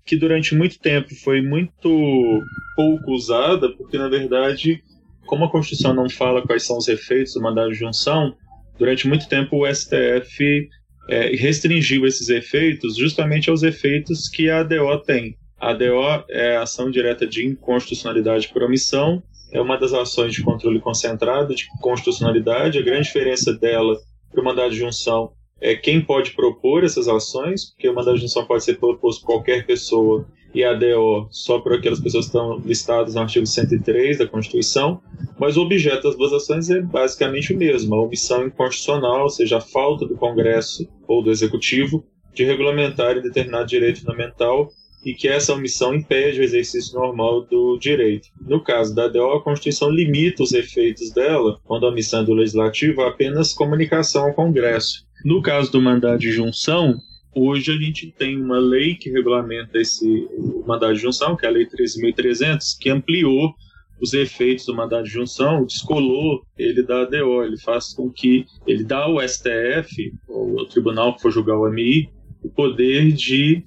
que 0.06 0.16
durante 0.16 0.54
muito 0.54 0.80
tempo 0.80 1.16
foi 1.16 1.42
muito 1.42 2.42
pouco 2.76 3.12
usada, 3.12 3.70
porque 3.76 3.98
na 3.98 4.08
verdade, 4.08 4.84
como 5.26 5.46
a 5.46 5.52
Constituição 5.52 5.94
não 5.94 6.08
fala 6.10 6.44
quais 6.44 6.64
são 6.64 6.78
os 6.78 6.88
efeitos 6.88 7.34
do 7.34 7.42
mandado 7.42 7.72
de 7.72 7.80
junção, 7.80 8.36
durante 8.78 9.08
muito 9.08 9.28
tempo 9.28 9.58
o 9.58 9.74
STF 9.74 10.70
é, 11.10 11.36
restringiu 11.36 12.06
esses 12.06 12.30
efeitos 12.30 12.96
justamente 12.96 13.50
aos 13.50 13.64
efeitos 13.64 14.30
que 14.30 14.50
a 14.50 14.60
ADO 14.60 15.00
tem. 15.06 15.38
A 15.60 15.72
ADO 15.72 16.26
é 16.30 16.58
ação 16.58 16.92
direta 16.92 17.26
de 17.26 17.46
inconstitucionalidade 17.46 18.50
por 18.50 18.62
omissão, 18.62 19.24
é 19.52 19.62
uma 19.62 19.78
das 19.78 19.94
ações 19.94 20.34
de 20.34 20.44
controle 20.44 20.80
concentrado 20.80 21.56
de 21.56 21.68
constitucionalidade. 21.82 22.78
A 22.78 22.82
grande 22.82 23.08
diferença 23.08 23.54
dela 23.54 23.96
para 24.32 24.42
o 24.42 24.44
mandado 24.44 24.72
de 24.72 24.78
junção 24.78 25.32
é 25.62 25.76
quem 25.76 26.02
pode 26.02 26.32
propor 26.32 26.84
essas 26.84 27.08
ações, 27.08 27.72
porque 27.72 27.88
o 27.88 27.96
mandado 27.96 28.16
de 28.16 28.22
junção 28.22 28.46
pode 28.46 28.64
ser 28.64 28.78
proposto 28.78 29.22
por 29.22 29.28
qualquer 29.28 29.66
pessoa 29.66 30.28
e 30.54 30.64
a 30.64 30.72
ADO 30.72 31.28
só 31.32 31.60
por 31.60 31.74
aquelas 31.74 32.00
pessoas 32.00 32.26
que 32.26 32.30
estão 32.30 32.60
listadas 32.60 33.16
no 33.16 33.22
artigo 33.22 33.46
103 33.46 34.20
da 34.20 34.28
Constituição, 34.28 35.02
mas 35.38 35.58
o 35.58 35.62
objeto 35.62 36.04
das 36.04 36.16
duas 36.16 36.32
ações 36.32 36.70
é 36.70 36.82
basicamente 36.82 37.54
o 37.54 37.58
mesmo, 37.58 37.94
a 37.94 38.02
omissão 38.02 38.46
inconstitucional, 38.48 39.24
ou 39.24 39.30
seja, 39.30 39.58
a 39.58 39.62
falta 39.62 40.06
do 40.06 40.16
Congresso 40.16 40.88
ou 41.08 41.22
do 41.22 41.30
Executivo 41.30 42.06
de 42.34 42.46
regulamentar 42.46 43.22
determinado 43.22 43.68
direito 43.68 44.00
fundamental 44.00 44.70
e 45.06 45.14
que 45.14 45.28
essa 45.28 45.54
omissão 45.54 45.94
impede 45.94 46.40
o 46.40 46.44
exercício 46.44 47.00
normal 47.00 47.46
do 47.46 47.78
direito. 47.78 48.28
No 48.42 48.60
caso 48.60 48.96
da 48.96 49.08
DO, 49.08 49.34
a 49.34 49.44
Constituição 49.44 49.92
limita 49.92 50.42
os 50.42 50.52
efeitos 50.52 51.12
dela, 51.12 51.60
quando 51.64 51.86
a 51.86 51.90
omissão 51.90 52.22
é 52.22 52.26
do 52.26 52.34
Legislativo, 52.34 53.04
apenas 53.04 53.54
comunicação 53.54 54.26
ao 54.26 54.34
Congresso. 54.34 55.06
No 55.24 55.44
caso 55.44 55.72
do 55.72 55.80
mandado 55.80 56.20
de 56.20 56.32
junção, 56.32 56.96
hoje 57.36 57.72
a 57.72 57.76
gente 57.76 58.12
tem 58.18 58.42
uma 58.42 58.58
lei 58.58 58.96
que 58.96 59.12
regulamenta 59.12 59.78
esse 59.78 60.28
mandado 60.66 60.96
de 60.96 61.02
junção, 61.02 61.36
que 61.36 61.46
é 61.46 61.50
a 61.50 61.52
Lei 61.52 61.68
13.300, 61.68 62.78
que 62.80 62.90
ampliou 62.90 63.54
os 64.02 64.14
efeitos 64.14 64.66
do 64.66 64.76
mandado 64.76 65.04
de 65.04 65.12
junção, 65.12 65.66
descolou 65.66 66.42
ele 66.58 66.84
da 66.84 67.04
ADO, 67.04 67.44
ele 67.44 67.58
faz 67.58 67.94
com 67.94 68.10
que 68.10 68.46
ele 68.68 68.84
dá 68.84 69.04
ao 69.04 69.22
STF, 69.22 70.14
ou 70.28 70.60
ao 70.60 70.66
tribunal 70.66 71.16
que 71.16 71.22
for 71.22 71.32
julgar 71.32 71.58
o 71.58 71.66
AMI, 71.66 72.10
o 72.44 72.50
poder 72.50 73.12
de 73.12 73.64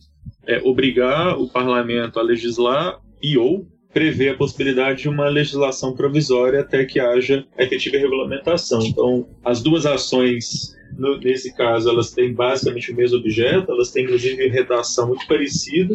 é, 0.48 0.60
obrigar 0.64 1.38
o 1.38 1.48
parlamento 1.48 2.18
a 2.18 2.22
legislar 2.22 2.98
e 3.22 3.36
ou 3.36 3.66
prever 3.92 4.30
a 4.30 4.36
possibilidade 4.36 5.02
de 5.02 5.08
uma 5.08 5.28
legislação 5.28 5.94
provisória 5.94 6.60
até 6.60 6.84
que 6.84 6.98
haja 6.98 7.46
efetiva 7.58 7.98
regulamentação. 7.98 8.82
Então, 8.82 9.28
as 9.44 9.62
duas 9.62 9.86
ações 9.86 10.76
no, 10.96 11.18
nesse 11.18 11.54
caso, 11.54 11.88
elas 11.88 12.10
têm 12.10 12.32
basicamente 12.32 12.90
o 12.90 12.96
mesmo 12.96 13.18
objeto, 13.18 13.70
elas 13.70 13.90
têm 13.90 14.04
inclusive 14.04 14.48
redação 14.48 15.08
muito 15.08 15.26
parecida, 15.26 15.94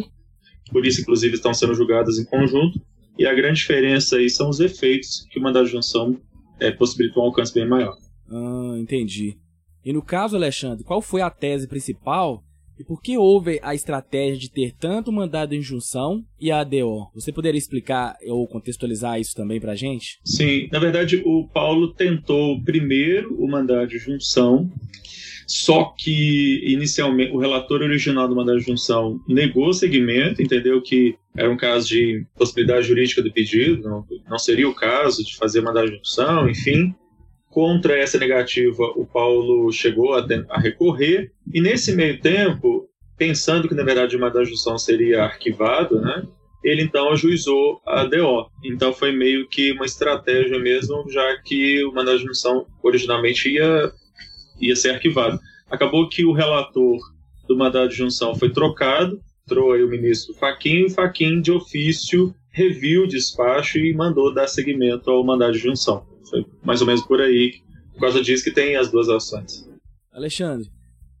por 0.70 0.86
isso, 0.86 1.00
inclusive, 1.00 1.34
estão 1.34 1.52
sendo 1.52 1.74
julgadas 1.74 2.18
em 2.18 2.24
conjunto. 2.24 2.80
E 3.18 3.26
a 3.26 3.34
grande 3.34 3.60
diferença 3.60 4.16
aí 4.16 4.28
são 4.28 4.48
os 4.48 4.60
efeitos 4.60 5.26
que 5.30 5.38
mandado 5.38 5.66
de 5.66 5.72
junção 5.72 6.18
é, 6.58 6.70
possibilita 6.70 7.20
um 7.20 7.24
alcance 7.24 7.54
bem 7.54 7.68
maior. 7.68 7.94
Ah, 8.28 8.76
entendi. 8.78 9.36
E 9.84 9.92
no 9.92 10.02
caso, 10.02 10.34
Alexandre, 10.34 10.82
qual 10.82 11.00
foi 11.00 11.20
a 11.20 11.30
tese 11.30 11.68
principal 11.68 12.42
e 12.78 12.84
por 12.84 13.00
que 13.00 13.16
houve 13.16 13.58
a 13.62 13.74
estratégia 13.74 14.38
de 14.38 14.50
ter 14.50 14.72
tanto 14.78 15.12
mandado 15.12 15.50
de 15.50 15.56
injunção 15.56 16.24
e 16.40 16.50
a 16.50 16.60
ADO? 16.60 17.10
Você 17.14 17.32
poderia 17.32 17.58
explicar 17.58 18.16
ou 18.26 18.46
contextualizar 18.46 19.20
isso 19.20 19.34
também 19.34 19.60
para 19.60 19.72
a 19.72 19.76
gente? 19.76 20.18
Sim, 20.24 20.68
na 20.72 20.78
verdade 20.78 21.22
o 21.24 21.46
Paulo 21.48 21.92
tentou 21.92 22.60
primeiro 22.62 23.34
o 23.42 23.48
mandado 23.48 23.88
de 23.88 23.98
junção 23.98 24.70
só 25.46 25.94
que, 25.96 26.60
inicialmente, 26.64 27.32
o 27.32 27.38
relator 27.38 27.82
original 27.82 28.28
do 28.28 28.34
mandado 28.34 28.58
de 28.58 28.64
junção 28.64 29.20
negou 29.28 29.68
o 29.68 29.74
segmento, 29.74 30.42
entendeu 30.42 30.80
que 30.80 31.16
era 31.36 31.50
um 31.50 31.56
caso 31.56 31.88
de 31.88 32.24
possibilidade 32.36 32.86
jurídica 32.86 33.22
do 33.22 33.32
pedido, 33.32 33.82
não, 33.82 34.04
não 34.28 34.38
seria 34.38 34.68
o 34.68 34.74
caso 34.74 35.24
de 35.24 35.36
fazer 35.36 35.60
mandado 35.60 35.90
de 35.90 35.96
junção, 35.96 36.48
enfim. 36.48 36.94
Contra 37.54 37.96
essa 37.96 38.18
negativa, 38.18 38.82
o 38.96 39.06
Paulo 39.06 39.70
chegou 39.70 40.14
a, 40.14 40.26
a 40.50 40.60
recorrer, 40.60 41.30
e 41.52 41.60
nesse 41.60 41.94
meio 41.94 42.20
tempo, 42.20 42.88
pensando 43.16 43.68
que, 43.68 43.74
na 43.76 43.84
verdade, 43.84 44.18
mandado 44.18 44.44
de 44.44 44.50
junção 44.50 44.76
seria 44.76 45.22
arquivado, 45.22 46.00
né? 46.00 46.24
ele 46.64 46.82
então 46.82 47.12
ajuizou 47.12 47.80
a 47.86 48.04
DO. 48.04 48.50
Então 48.64 48.92
foi 48.92 49.12
meio 49.12 49.46
que 49.46 49.70
uma 49.70 49.84
estratégia 49.84 50.58
mesmo, 50.58 51.08
já 51.08 51.36
que 51.44 51.84
o 51.84 51.92
mandado 51.92 52.18
de 52.18 52.24
originalmente 52.82 53.50
ia 53.50 53.92
ia 54.60 54.74
ser 54.74 54.90
arquivado. 54.90 55.38
Acabou 55.70 56.08
que 56.08 56.24
o 56.24 56.32
relator 56.32 56.98
do 57.46 57.56
mandado 57.56 57.88
de 57.88 57.96
junção 57.96 58.34
foi 58.34 58.50
trocado, 58.50 59.20
entrou 59.44 59.72
aí 59.72 59.82
o 59.84 59.88
ministro 59.88 60.34
Faquim, 60.34 60.86
e 60.86 60.90
Faquim, 60.90 61.40
de 61.40 61.52
ofício, 61.52 62.34
reviu 62.50 63.04
o 63.04 63.08
despacho 63.08 63.78
e 63.78 63.94
mandou 63.94 64.34
dar 64.34 64.48
seguimento 64.48 65.08
ao 65.08 65.24
mandado 65.24 65.52
de 65.52 65.58
junção. 65.58 66.04
Foi 66.34 66.44
mais 66.64 66.80
ou 66.80 66.86
menos 66.86 67.06
por 67.06 67.20
aí, 67.20 67.60
por 67.92 68.00
causa 68.00 68.20
disso 68.20 68.42
que 68.42 68.52
tem 68.52 68.74
as 68.74 68.90
duas 68.90 69.08
ações. 69.08 69.68
Alexandre, 70.12 70.68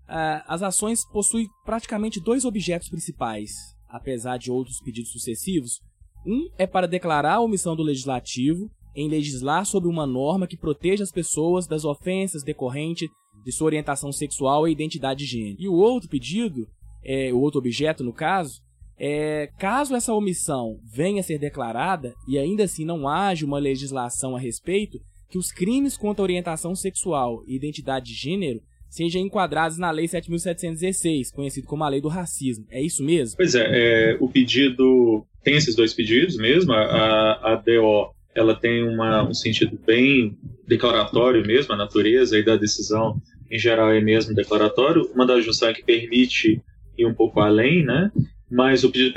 as 0.08 0.60
ações 0.60 1.04
possuem 1.12 1.46
praticamente 1.64 2.20
dois 2.20 2.44
objetos 2.44 2.88
principais, 2.88 3.52
apesar 3.88 4.38
de 4.38 4.50
outros 4.50 4.80
pedidos 4.80 5.12
sucessivos. 5.12 5.80
Um 6.26 6.48
é 6.58 6.66
para 6.66 6.88
declarar 6.88 7.34
a 7.34 7.40
omissão 7.40 7.76
do 7.76 7.82
legislativo 7.82 8.68
em 8.96 9.08
legislar 9.08 9.64
sobre 9.64 9.88
uma 9.88 10.06
norma 10.06 10.46
que 10.48 10.56
proteja 10.56 11.04
as 11.04 11.12
pessoas 11.12 11.66
das 11.66 11.84
ofensas 11.84 12.42
decorrentes 12.42 13.08
de 13.44 13.52
sua 13.52 13.66
orientação 13.66 14.10
sexual 14.10 14.66
e 14.66 14.72
identidade 14.72 15.20
de 15.20 15.30
gênero. 15.30 15.56
E 15.60 15.68
o 15.68 15.74
outro 15.74 16.08
pedido, 16.08 16.66
é, 17.04 17.32
o 17.32 17.38
outro 17.38 17.58
objeto 17.58 18.02
no 18.02 18.12
caso, 18.12 18.62
é 18.98 19.48
caso 19.58 19.94
essa 19.94 20.12
omissão 20.12 20.78
venha 20.84 21.20
a 21.20 21.24
ser 21.24 21.38
declarada 21.38 22.14
e 22.28 22.38
ainda 22.38 22.64
assim 22.64 22.84
não 22.84 23.08
haja 23.08 23.44
uma 23.44 23.58
legislação 23.58 24.36
a 24.36 24.40
respeito, 24.40 24.98
que 25.28 25.38
os 25.38 25.50
crimes 25.50 25.96
contra 25.96 26.22
orientação 26.22 26.74
sexual 26.74 27.42
e 27.46 27.56
identidade 27.56 28.06
de 28.06 28.14
gênero 28.14 28.60
sejam 28.88 29.20
enquadrados 29.20 29.76
na 29.76 29.90
Lei 29.90 30.06
7.716, 30.06 31.32
conhecido 31.34 31.66
como 31.66 31.82
a 31.82 31.88
Lei 31.88 32.00
do 32.00 32.08
Racismo. 32.08 32.64
É 32.70 32.80
isso 32.80 33.02
mesmo? 33.02 33.36
Pois 33.36 33.54
é, 33.56 34.12
é 34.12 34.16
o 34.20 34.28
pedido 34.28 35.26
tem 35.42 35.56
esses 35.56 35.74
dois 35.74 35.92
pedidos 35.92 36.36
mesmo. 36.36 36.72
A, 36.72 37.52
a 37.52 37.56
DO 37.56 38.14
ela 38.34 38.54
tem 38.54 38.82
uma, 38.82 39.28
um 39.28 39.34
sentido 39.34 39.78
bem 39.86 40.36
declaratório 40.66 41.46
mesmo, 41.46 41.74
a 41.74 41.76
natureza 41.76 42.38
e 42.38 42.44
da 42.44 42.56
decisão 42.56 43.20
em 43.50 43.58
geral 43.58 43.92
é 43.92 44.00
mesmo 44.00 44.34
declaratório, 44.34 45.08
uma 45.14 45.26
das 45.26 45.44
junção 45.44 45.68
é 45.68 45.74
que 45.74 45.84
permite 45.84 46.60
ir 46.98 47.06
um 47.06 47.14
pouco 47.14 47.40
além, 47.40 47.84
né? 47.84 48.10
Mas 48.54 48.84
o 48.84 48.90
pedido 48.90 49.12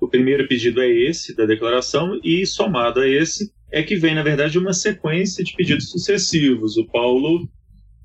o 0.00 0.08
primeiro 0.08 0.48
pedido 0.48 0.82
é 0.82 0.88
esse 0.88 1.34
da 1.34 1.46
declaração 1.46 2.20
e 2.22 2.44
somado 2.44 3.00
a 3.00 3.08
esse 3.08 3.52
é 3.70 3.82
que 3.82 3.96
vem 3.96 4.14
na 4.14 4.22
verdade 4.22 4.58
uma 4.58 4.72
sequência 4.72 5.44
de 5.44 5.54
pedidos 5.54 5.90
sucessivos. 5.90 6.76
O 6.76 6.84
Paulo 6.86 7.48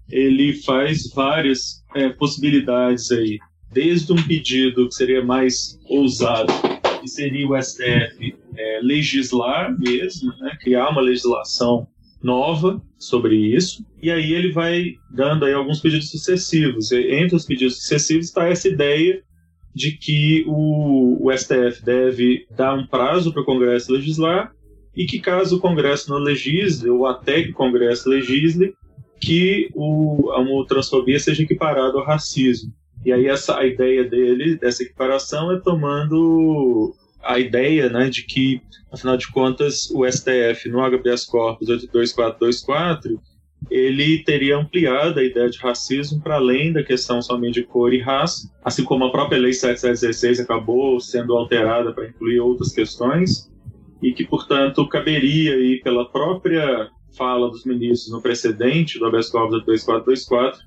ele 0.09 0.53
faz 0.53 1.09
várias 1.11 1.83
é, 1.95 2.09
possibilidades 2.09 3.11
aí, 3.11 3.39
desde 3.73 4.13
um 4.13 4.23
pedido 4.27 4.87
que 4.87 4.95
seria 4.95 5.23
mais 5.23 5.79
ousado, 5.85 6.53
que 7.01 7.07
seria 7.07 7.47
o 7.47 7.61
STF 7.61 8.35
é, 8.55 8.79
legislar 8.81 9.75
mesmo, 9.77 10.31
né? 10.39 10.55
criar 10.61 10.89
uma 10.89 11.01
legislação 11.01 11.87
nova 12.21 12.81
sobre 12.97 13.35
isso, 13.35 13.85
e 14.01 14.11
aí 14.11 14.33
ele 14.33 14.51
vai 14.51 14.93
dando 15.11 15.45
aí 15.45 15.53
alguns 15.53 15.79
pedidos 15.79 16.09
sucessivos. 16.09 16.91
Entre 16.91 17.35
os 17.35 17.45
pedidos 17.45 17.77
sucessivos 17.77 18.27
está 18.27 18.47
essa 18.47 18.67
ideia 18.67 19.23
de 19.79 19.93
que 19.93 20.43
o, 20.45 21.25
o 21.25 21.31
STF 21.31 21.81
deve 21.85 22.45
dar 22.51 22.75
um 22.75 22.85
prazo 22.85 23.31
para 23.31 23.41
o 23.41 23.45
Congresso 23.45 23.93
legislar 23.93 24.51
e 24.93 25.05
que 25.05 25.19
caso 25.19 25.55
o 25.55 25.59
Congresso 25.61 26.09
não 26.09 26.17
legisle, 26.17 26.89
ou 26.89 27.07
até 27.07 27.43
que 27.43 27.51
o 27.51 27.53
Congresso 27.53 28.09
legisle, 28.09 28.73
que 29.21 29.69
o, 29.73 30.31
a 30.31 30.39
homotransfobia 30.39 31.17
seja 31.17 31.43
equiparada 31.43 31.97
ao 31.97 32.03
racismo. 32.03 32.73
E 33.05 33.13
aí 33.13 33.27
essa 33.27 33.57
a 33.57 33.65
ideia 33.65 34.03
dele, 34.03 34.57
dessa 34.57 34.83
equiparação, 34.83 35.49
é 35.53 35.59
tomando 35.61 36.93
a 37.23 37.39
ideia 37.39 37.87
né, 37.87 38.09
de 38.09 38.23
que, 38.23 38.61
afinal 38.91 39.15
de 39.15 39.31
contas, 39.31 39.89
o 39.91 40.05
STF, 40.05 40.67
no 40.67 40.81
habeas 40.81 41.23
corpus 41.23 41.69
82424, 41.69 43.21
ele 43.69 44.23
teria 44.23 44.57
ampliado 44.57 45.19
a 45.19 45.23
ideia 45.23 45.49
de 45.49 45.57
racismo 45.59 46.21
para 46.21 46.35
além 46.35 46.71
da 46.71 46.83
questão 46.83 47.21
somente 47.21 47.61
de 47.61 47.63
cor 47.63 47.93
e 47.93 47.99
raça, 47.99 48.51
assim 48.63 48.83
como 48.83 49.05
a 49.05 49.11
própria 49.11 49.39
Lei 49.39 49.53
7716 49.53 50.39
acabou 50.39 50.99
sendo 50.99 51.35
alterada 51.35 51.93
para 51.93 52.07
incluir 52.07 52.39
outras 52.39 52.71
questões, 52.71 53.49
e 54.01 54.13
que, 54.13 54.25
portanto, 54.25 54.87
caberia 54.87 55.55
aí 55.55 55.81
pela 55.83 56.09
própria 56.09 56.89
fala 57.17 57.49
dos 57.49 57.65
ministros 57.65 58.11
no 58.11 58.21
precedente 58.21 58.97
do 58.97 59.05
habeas 59.05 59.29
corpus 59.29 59.63
2424 59.65 60.59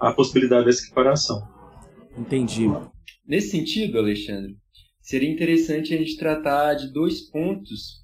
a 0.00 0.12
possibilidade 0.12 0.64
dessa 0.64 0.82
equiparação. 0.82 1.46
Entendi. 2.18 2.66
Nesse 3.26 3.50
sentido, 3.50 3.98
Alexandre, 3.98 4.56
seria 5.00 5.30
interessante 5.30 5.94
a 5.94 5.96
gente 5.96 6.16
tratar 6.16 6.74
de 6.74 6.92
dois 6.92 7.30
pontos, 7.30 8.02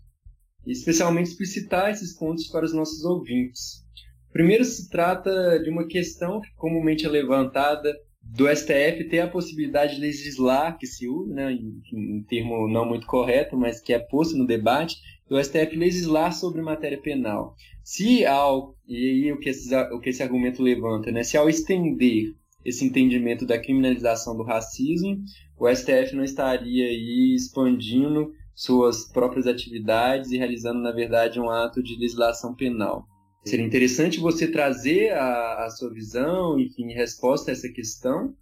especialmente 0.64 1.30
explicitar 1.30 1.90
esses 1.90 2.16
pontos 2.16 2.46
para 2.46 2.64
os 2.64 2.72
nossos 2.72 3.04
ouvintes. 3.04 3.84
Primeiro 4.32 4.64
se 4.64 4.88
trata 4.88 5.58
de 5.62 5.70
uma 5.70 5.86
questão 5.86 6.40
que 6.40 6.48
comumente 6.56 7.06
é 7.06 7.08
levantada 7.08 7.94
do 8.22 8.46
STF 8.48 9.04
ter 9.08 9.20
a 9.20 9.28
possibilidade 9.28 9.94
de 9.94 10.00
legislar, 10.00 10.76
que 10.76 10.86
se 10.86 11.08
usa, 11.08 11.32
né, 11.32 11.52
em, 11.52 12.22
termo 12.28 12.68
não 12.68 12.84
muito 12.84 13.06
correto, 13.06 13.56
mas 13.56 13.80
que 13.80 13.92
é 13.92 13.98
posto 13.98 14.36
no 14.36 14.46
debate, 14.46 14.96
do 15.28 15.42
STF 15.42 15.76
legislar 15.76 16.32
sobre 16.32 16.60
matéria 16.60 17.00
penal. 17.00 17.54
Se 17.82 18.26
ao, 18.26 18.74
e 18.86 18.96
aí 18.96 19.32
o 19.32 19.38
que, 19.38 19.48
esse, 19.48 19.74
o 19.74 20.00
que 20.00 20.10
esse 20.10 20.22
argumento 20.22 20.62
levanta, 20.62 21.10
né, 21.10 21.22
se 21.22 21.36
ao 21.36 21.48
estender 21.48 22.34
esse 22.64 22.84
entendimento 22.84 23.46
da 23.46 23.58
criminalização 23.58 24.36
do 24.36 24.42
racismo, 24.42 25.18
o 25.58 25.74
STF 25.74 26.14
não 26.14 26.24
estaria 26.24 26.86
aí 26.86 27.34
expandindo 27.34 28.32
suas 28.54 29.10
próprias 29.10 29.46
atividades 29.46 30.32
e 30.32 30.36
realizando, 30.36 30.80
na 30.80 30.92
verdade, 30.92 31.40
um 31.40 31.48
ato 31.48 31.82
de 31.82 31.96
legislação 31.98 32.54
penal. 32.54 33.06
Seria 33.44 33.64
interessante 33.64 34.20
você 34.20 34.50
trazer 34.50 35.12
a, 35.12 35.64
a 35.64 35.70
sua 35.70 35.92
visão, 35.92 36.58
enfim, 36.58 36.92
resposta 36.92 37.50
a 37.50 37.52
essa 37.52 37.68
questão. 37.68 38.34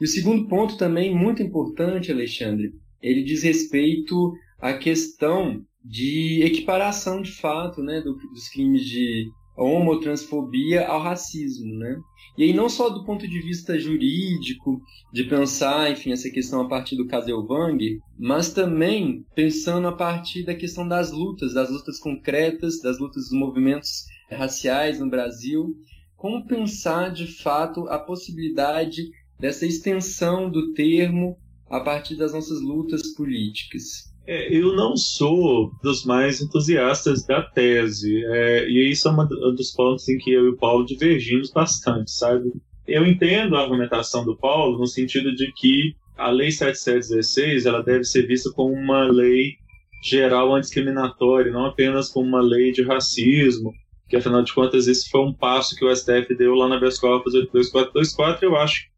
E 0.00 0.04
o 0.04 0.08
segundo 0.08 0.46
ponto 0.46 0.76
também 0.76 1.14
muito 1.14 1.42
importante, 1.42 2.12
Alexandre, 2.12 2.72
ele 3.02 3.22
diz 3.22 3.42
respeito 3.42 4.32
à 4.60 4.72
questão 4.72 5.62
de 5.84 6.42
equiparação 6.42 7.20
de 7.22 7.32
fato 7.32 7.82
né, 7.82 8.00
do, 8.00 8.14
dos 8.14 8.48
crimes 8.48 8.84
de 8.84 9.28
homotransfobia 9.56 10.86
ao 10.86 11.02
racismo, 11.02 11.74
né? 11.78 12.00
E 12.36 12.44
aí 12.44 12.52
não 12.52 12.68
só 12.68 12.88
do 12.88 13.04
ponto 13.04 13.26
de 13.26 13.40
vista 13.40 13.78
jurídico, 13.78 14.80
de 15.12 15.24
pensar, 15.24 15.90
enfim, 15.90 16.12
essa 16.12 16.30
questão 16.30 16.60
a 16.60 16.68
partir 16.68 16.94
do 16.94 17.08
caso 17.08 17.28
Elvang, 17.28 17.98
mas 18.16 18.52
também 18.52 19.24
pensando 19.34 19.88
a 19.88 19.92
partir 19.92 20.44
da 20.44 20.54
questão 20.54 20.86
das 20.86 21.10
lutas, 21.10 21.54
das 21.54 21.68
lutas 21.70 21.98
concretas, 21.98 22.80
das 22.80 23.00
lutas 23.00 23.24
dos 23.24 23.38
movimentos 23.38 24.04
raciais 24.30 24.98
no 25.00 25.08
Brasil, 25.08 25.74
como 26.16 26.46
pensar 26.46 27.10
de 27.10 27.26
fato 27.26 27.88
a 27.88 27.98
possibilidade 27.98 29.10
dessa 29.38 29.64
extensão 29.64 30.50
do 30.50 30.72
termo 30.72 31.38
a 31.70 31.80
partir 31.80 32.16
das 32.16 32.32
nossas 32.32 32.60
lutas 32.60 33.14
políticas. 33.14 34.08
É, 34.26 34.54
eu 34.54 34.74
não 34.76 34.96
sou 34.96 35.72
dos 35.82 36.04
mais 36.04 36.42
entusiastas 36.42 37.24
da 37.24 37.42
tese, 37.42 38.22
é, 38.26 38.68
e 38.68 38.90
isso 38.90 39.08
é 39.08 39.10
um 39.10 39.54
dos 39.54 39.70
pontos 39.70 40.06
em 40.08 40.18
que 40.18 40.30
eu 40.32 40.46
e 40.46 40.48
o 40.50 40.56
Paulo 40.56 40.84
divergimos 40.84 41.50
bastante, 41.50 42.10
sabe? 42.10 42.52
Eu 42.86 43.06
entendo 43.06 43.56
a 43.56 43.62
argumentação 43.62 44.24
do 44.24 44.36
Paulo 44.36 44.78
no 44.78 44.86
sentido 44.86 45.34
de 45.34 45.50
que 45.52 45.94
a 46.16 46.30
Lei 46.30 46.50
7716 46.50 47.64
ela 47.64 47.82
deve 47.82 48.04
ser 48.04 48.26
vista 48.26 48.50
como 48.52 48.74
uma 48.74 49.04
lei 49.04 49.54
geral 50.02 50.54
antidiscriminatória, 50.54 51.52
não 51.52 51.66
apenas 51.66 52.08
como 52.08 52.28
uma 52.28 52.40
lei 52.40 52.72
de 52.72 52.82
racismo, 52.82 53.72
que 54.08 54.16
afinal 54.16 54.42
de 54.42 54.52
contas 54.52 54.88
esse 54.88 55.08
foi 55.08 55.20
um 55.20 55.32
passo 55.32 55.76
que 55.76 55.84
o 55.84 55.94
STF 55.94 56.34
deu 56.36 56.54
lá 56.54 56.68
na 56.68 56.78
corpus 56.78 57.34
82424, 57.34 58.46
eu 58.46 58.56
acho 58.56 58.88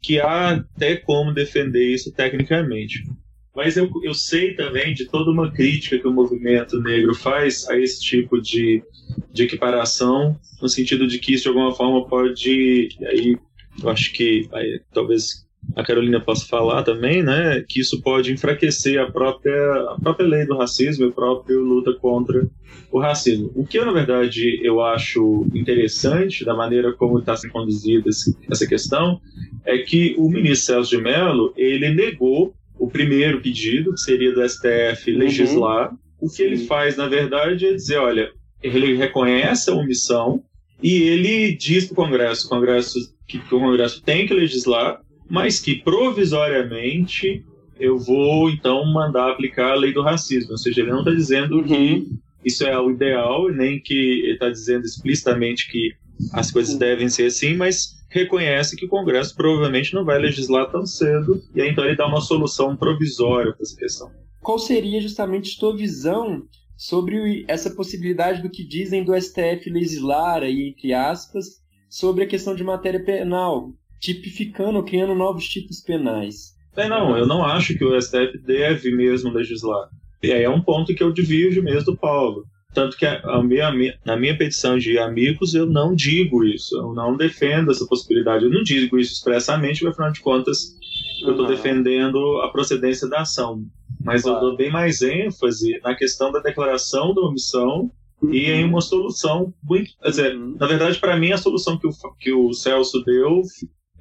que 0.00 0.20
há 0.20 0.50
até 0.50 0.96
como 0.96 1.34
defender 1.34 1.92
isso 1.92 2.12
tecnicamente. 2.12 3.04
Mas 3.54 3.76
eu, 3.76 3.90
eu 4.04 4.14
sei 4.14 4.54
também 4.54 4.94
de 4.94 5.06
toda 5.06 5.30
uma 5.30 5.50
crítica 5.50 5.98
que 5.98 6.06
o 6.06 6.12
movimento 6.12 6.80
negro 6.80 7.14
faz 7.14 7.68
a 7.68 7.76
esse 7.76 8.00
tipo 8.00 8.40
de, 8.40 8.82
de 9.32 9.42
equiparação, 9.42 10.38
no 10.62 10.68
sentido 10.68 11.06
de 11.06 11.18
que 11.18 11.34
isso 11.34 11.42
de 11.44 11.48
alguma 11.48 11.74
forma 11.74 12.06
pode. 12.06 12.88
Aí, 13.06 13.36
eu 13.82 13.88
acho 13.88 14.12
que 14.12 14.48
aí, 14.52 14.80
talvez 14.92 15.46
a 15.76 15.84
Carolina 15.84 16.20
possa 16.20 16.46
falar 16.46 16.82
também, 16.82 17.22
né, 17.22 17.64
que 17.68 17.80
isso 17.80 18.00
pode 18.02 18.32
enfraquecer 18.32 19.00
a 19.00 19.10
própria, 19.10 19.54
a 19.90 19.98
própria 20.00 20.26
lei 20.26 20.46
do 20.46 20.56
racismo 20.56 21.06
e 21.06 21.08
a 21.08 21.12
própria 21.12 21.56
luta 21.58 21.92
contra 21.94 22.48
o 22.90 22.98
racismo. 22.98 23.50
O 23.54 23.64
que 23.64 23.78
eu, 23.78 23.86
na 23.86 23.92
verdade, 23.92 24.60
eu 24.62 24.80
acho 24.80 25.46
interessante 25.54 26.44
da 26.44 26.54
maneira 26.54 26.92
como 26.92 27.18
está 27.18 27.36
sendo 27.36 27.52
conduzida 27.52 28.08
essa 28.50 28.66
questão 28.66 29.20
é 29.64 29.78
que 29.78 30.14
o 30.18 30.28
ministro 30.28 30.74
Celso 30.74 30.96
de 30.96 31.02
Mello, 31.02 31.52
ele 31.56 31.90
negou 31.90 32.54
o 32.78 32.88
primeiro 32.88 33.40
pedido, 33.40 33.92
que 33.92 34.00
seria 34.00 34.32
do 34.32 34.48
STF 34.48 35.12
uhum. 35.12 35.18
legislar. 35.18 35.90
Uhum. 35.90 35.98
O 36.22 36.30
que 36.30 36.42
ele 36.42 36.58
faz, 36.66 36.96
na 36.96 37.06
verdade, 37.06 37.66
é 37.66 37.72
dizer, 37.72 37.98
olha, 37.98 38.30
ele 38.62 38.94
reconhece 38.96 39.70
a 39.70 39.74
omissão 39.74 40.42
e 40.82 41.02
ele 41.02 41.52
diz 41.54 41.86
para 41.86 41.92
o 41.92 41.96
Congresso, 41.96 42.48
Congresso 42.48 42.98
que 43.28 43.38
o 43.38 43.60
Congresso 43.60 44.02
tem 44.02 44.26
que 44.26 44.34
legislar, 44.34 45.00
mas 45.30 45.60
que 45.60 45.76
provisoriamente 45.76 47.44
eu 47.78 47.98
vou 47.98 48.50
então 48.50 48.84
mandar 48.92 49.30
aplicar 49.30 49.72
a 49.72 49.76
lei 49.76 49.92
do 49.92 50.02
racismo. 50.02 50.52
Ou 50.52 50.58
seja, 50.58 50.82
ele 50.82 50.90
não 50.90 50.98
está 50.98 51.12
dizendo 51.12 51.58
uhum. 51.58 51.64
que 51.64 52.08
isso 52.44 52.64
é 52.66 52.78
o 52.78 52.90
ideal, 52.90 53.48
nem 53.50 53.80
que 53.80 53.94
ele 53.94 54.32
está 54.32 54.50
dizendo 54.50 54.84
explicitamente 54.84 55.70
que 55.70 55.94
as 56.32 56.50
coisas 56.50 56.76
devem 56.76 57.08
ser 57.08 57.26
assim, 57.26 57.54
mas 57.54 57.98
reconhece 58.10 58.76
que 58.76 58.84
o 58.84 58.88
Congresso 58.88 59.34
provavelmente 59.34 59.94
não 59.94 60.04
vai 60.04 60.18
legislar 60.18 60.70
tão 60.70 60.84
cedo, 60.84 61.40
e 61.54 61.62
aí 61.62 61.70
então 61.70 61.84
ele 61.84 61.96
dá 61.96 62.06
uma 62.06 62.20
solução 62.20 62.76
provisória 62.76 63.52
para 63.52 63.62
essa 63.62 63.76
questão. 63.76 64.10
Qual 64.42 64.58
seria 64.58 65.00
justamente 65.00 65.56
sua 65.56 65.74
visão 65.74 66.42
sobre 66.76 67.44
essa 67.46 67.70
possibilidade 67.70 68.42
do 68.42 68.50
que 68.50 68.64
dizem 68.64 69.04
do 69.04 69.14
STF 69.18 69.70
legislar, 69.70 70.42
aí, 70.42 70.70
entre 70.70 70.92
aspas, 70.92 71.60
sobre 71.88 72.24
a 72.24 72.26
questão 72.26 72.54
de 72.54 72.64
matéria 72.64 73.04
penal, 73.04 73.72
tipificando, 74.00 74.82
criando 74.82 75.14
novos 75.14 75.46
tipos 75.48 75.80
penais? 75.80 76.54
É, 76.76 76.88
não, 76.88 77.16
eu 77.16 77.26
não 77.26 77.44
acho 77.44 77.76
que 77.76 77.84
o 77.84 78.00
STF 78.00 78.38
deve 78.38 78.90
mesmo 78.94 79.30
legislar. 79.30 79.88
E 80.22 80.32
aí 80.32 80.42
é 80.42 80.50
um 80.50 80.62
ponto 80.62 80.94
que 80.94 81.02
eu 81.02 81.12
divirjo 81.12 81.62
mesmo 81.62 81.92
do 81.92 81.96
Paulo. 81.96 82.44
Tanto 82.72 82.96
que 82.96 83.04
a, 83.04 83.20
a 83.22 83.42
minha, 83.42 83.70
na 84.04 84.16
minha 84.16 84.36
petição 84.36 84.78
de 84.78 84.98
amigos 84.98 85.54
eu 85.54 85.66
não 85.66 85.94
digo 85.94 86.44
isso, 86.44 86.76
eu 86.76 86.94
não 86.94 87.16
defendo 87.16 87.72
essa 87.72 87.84
possibilidade, 87.84 88.44
eu 88.44 88.50
não 88.50 88.62
digo 88.62 88.96
isso 88.96 89.12
expressamente, 89.12 89.80
porque 89.80 89.92
afinal 89.92 90.12
de 90.12 90.20
contas 90.20 90.76
eu 91.22 91.32
estou 91.32 91.48
defendendo 91.48 92.40
a 92.42 92.48
procedência 92.48 93.08
da 93.08 93.22
ação. 93.22 93.64
Mas 94.02 94.22
claro. 94.22 94.36
eu 94.36 94.40
dou 94.40 94.56
bem 94.56 94.70
mais 94.70 95.02
ênfase 95.02 95.80
na 95.82 95.94
questão 95.94 96.30
da 96.30 96.38
declaração 96.38 97.12
da 97.12 97.22
omissão 97.22 97.90
uhum. 98.22 98.32
e 98.32 98.50
em 98.50 98.64
uma 98.64 98.80
solução 98.80 99.52
muito. 99.62 99.90
Quer 100.00 100.10
dizer, 100.10 100.36
uhum. 100.36 100.56
na 100.58 100.66
verdade, 100.66 100.98
para 100.98 101.16
mim, 101.16 101.32
a 101.32 101.38
solução 101.38 101.76
que 101.76 101.86
o, 101.86 101.90
que 102.18 102.32
o 102.32 102.52
Celso 102.52 103.02
deu 103.04 103.42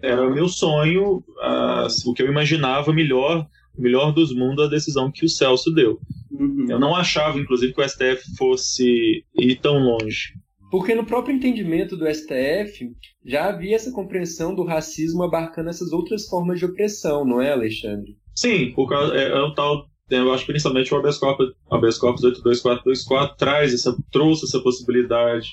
era 0.01 0.27
o 0.27 0.33
meu 0.33 0.47
sonho, 0.47 1.17
uh, 1.17 2.09
o 2.09 2.13
que 2.13 2.21
eu 2.21 2.27
imaginava 2.27 2.93
melhor, 2.93 3.45
melhor 3.77 4.12
dos 4.12 4.33
mundos, 4.33 4.65
a 4.65 4.69
decisão 4.69 5.12
que 5.12 5.25
o 5.25 5.29
Celso 5.29 5.71
deu. 5.71 5.99
Uhum. 6.31 6.67
Eu 6.69 6.79
não 6.79 6.95
achava, 6.95 7.39
inclusive, 7.39 7.73
que 7.73 7.81
o 7.81 7.88
STF 7.88 8.35
fosse 8.38 9.23
ir 9.35 9.55
tão 9.62 9.79
longe. 9.79 10.33
Porque 10.71 10.93
no 10.93 11.05
próprio 11.05 11.35
entendimento 11.35 11.97
do 11.97 12.05
STF 12.07 12.91
já 13.25 13.49
havia 13.49 13.75
essa 13.75 13.91
compreensão 13.91 14.53
do 14.53 14.63
racismo 14.63 15.23
abarcando 15.23 15.69
essas 15.69 15.91
outras 15.91 16.27
formas 16.27 16.59
de 16.59 16.65
opressão, 16.65 17.25
não 17.25 17.41
é, 17.41 17.51
Alexandre? 17.51 18.15
Sim, 18.35 18.71
por 18.73 18.88
causa, 18.88 19.15
é, 19.15 19.29
é 19.29 19.41
o 19.41 19.53
tal 19.53 19.89
eu 20.09 20.33
acho 20.33 20.45
principalmente 20.45 20.93
o 20.93 20.97
habeas 20.97 21.17
corpus, 21.17 21.53
habeas 21.69 21.97
corpus 21.97 22.23
82424 22.23 23.38
traz 23.38 23.73
essa, 23.73 23.95
trouxe 24.12 24.45
essa 24.45 24.59
possibilidade. 24.59 25.49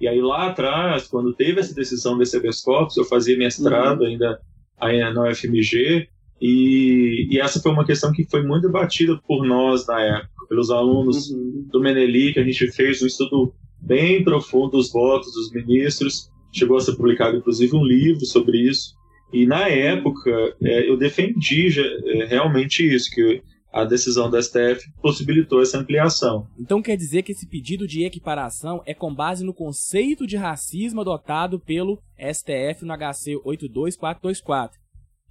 E 0.00 0.08
aí 0.08 0.20
lá 0.20 0.48
atrás, 0.48 1.06
quando 1.06 1.34
teve 1.34 1.60
essa 1.60 1.74
decisão 1.74 2.16
desse 2.16 2.36
habeas 2.36 2.60
corpus, 2.60 2.96
eu 2.96 3.04
fazia 3.04 3.36
mestrado 3.36 4.00
uhum. 4.00 4.06
ainda, 4.06 4.40
ainda 4.78 5.12
na 5.12 5.28
UFMG, 5.28 6.08
e, 6.40 7.28
e, 7.30 7.38
essa 7.38 7.60
foi 7.60 7.70
uma 7.70 7.84
questão 7.84 8.12
que 8.12 8.24
foi 8.24 8.42
muito 8.42 8.66
debatida 8.66 9.20
por 9.28 9.44
nós 9.46 9.86
na 9.86 10.00
época, 10.00 10.46
pelos 10.48 10.70
alunos 10.70 11.30
uhum. 11.30 11.66
do 11.70 11.80
Meneli, 11.80 12.32
que 12.32 12.40
a 12.40 12.44
gente 12.44 12.72
fez 12.72 13.02
um 13.02 13.06
estudo 13.06 13.52
bem 13.78 14.24
profundo 14.24 14.70
dos 14.70 14.90
votos 14.90 15.34
dos 15.34 15.52
ministros. 15.52 16.30
Chegou 16.50 16.78
a 16.78 16.80
ser 16.80 16.96
publicado, 16.96 17.36
inclusive, 17.36 17.76
um 17.76 17.84
livro 17.84 18.24
sobre 18.24 18.58
isso. 18.58 18.94
E 19.32 19.46
na 19.46 19.68
época, 19.68 20.56
é, 20.62 20.88
eu 20.88 20.96
defendi 20.96 21.68
já, 21.68 21.82
é, 21.82 22.24
realmente 22.24 22.82
isso, 22.82 23.10
que 23.10 23.42
a 23.72 23.84
decisão 23.84 24.28
do 24.28 24.42
STF 24.42 24.90
possibilitou 25.00 25.62
essa 25.62 25.78
ampliação. 25.78 26.46
Então 26.58 26.82
quer 26.82 26.96
dizer 26.96 27.22
que 27.22 27.32
esse 27.32 27.46
pedido 27.46 27.86
de 27.86 28.04
equiparação 28.04 28.82
é 28.84 28.94
com 28.94 29.14
base 29.14 29.44
no 29.44 29.54
conceito 29.54 30.26
de 30.26 30.36
racismo 30.36 31.00
adotado 31.00 31.60
pelo 31.60 32.02
STF 32.18 32.84
no 32.84 32.96
HC 32.96 33.40
82424 33.44 34.80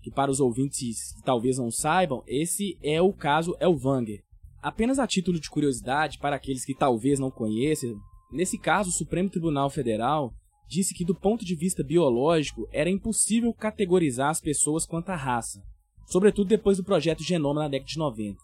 que 0.01 0.09
para 0.09 0.31
os 0.31 0.39
ouvintes 0.39 1.13
que 1.13 1.23
talvez 1.23 1.57
não 1.57 1.69
saibam, 1.69 2.23
esse 2.27 2.77
é 2.81 3.01
o 3.01 3.11
caso 3.11 3.55
Elvanger. 3.59 4.23
Apenas 4.61 4.99
a 4.99 5.07
título 5.07 5.39
de 5.39 5.49
curiosidade, 5.49 6.17
para 6.19 6.35
aqueles 6.35 6.65
que 6.65 6.75
talvez 6.75 7.19
não 7.19 7.31
conheçam, 7.31 7.97
nesse 8.31 8.57
caso 8.57 8.89
o 8.89 8.93
Supremo 8.93 9.29
Tribunal 9.29 9.69
Federal 9.69 10.33
disse 10.67 10.93
que 10.93 11.05
do 11.05 11.15
ponto 11.15 11.43
de 11.43 11.55
vista 11.55 11.83
biológico 11.83 12.67
era 12.71 12.89
impossível 12.89 13.53
categorizar 13.53 14.29
as 14.29 14.39
pessoas 14.39 14.85
quanto 14.85 15.09
à 15.09 15.15
raça, 15.15 15.61
sobretudo 16.09 16.47
depois 16.47 16.77
do 16.77 16.83
projeto 16.83 17.23
Genoma 17.23 17.61
na 17.61 17.69
década 17.69 17.89
de 17.89 17.97
90. 17.97 18.37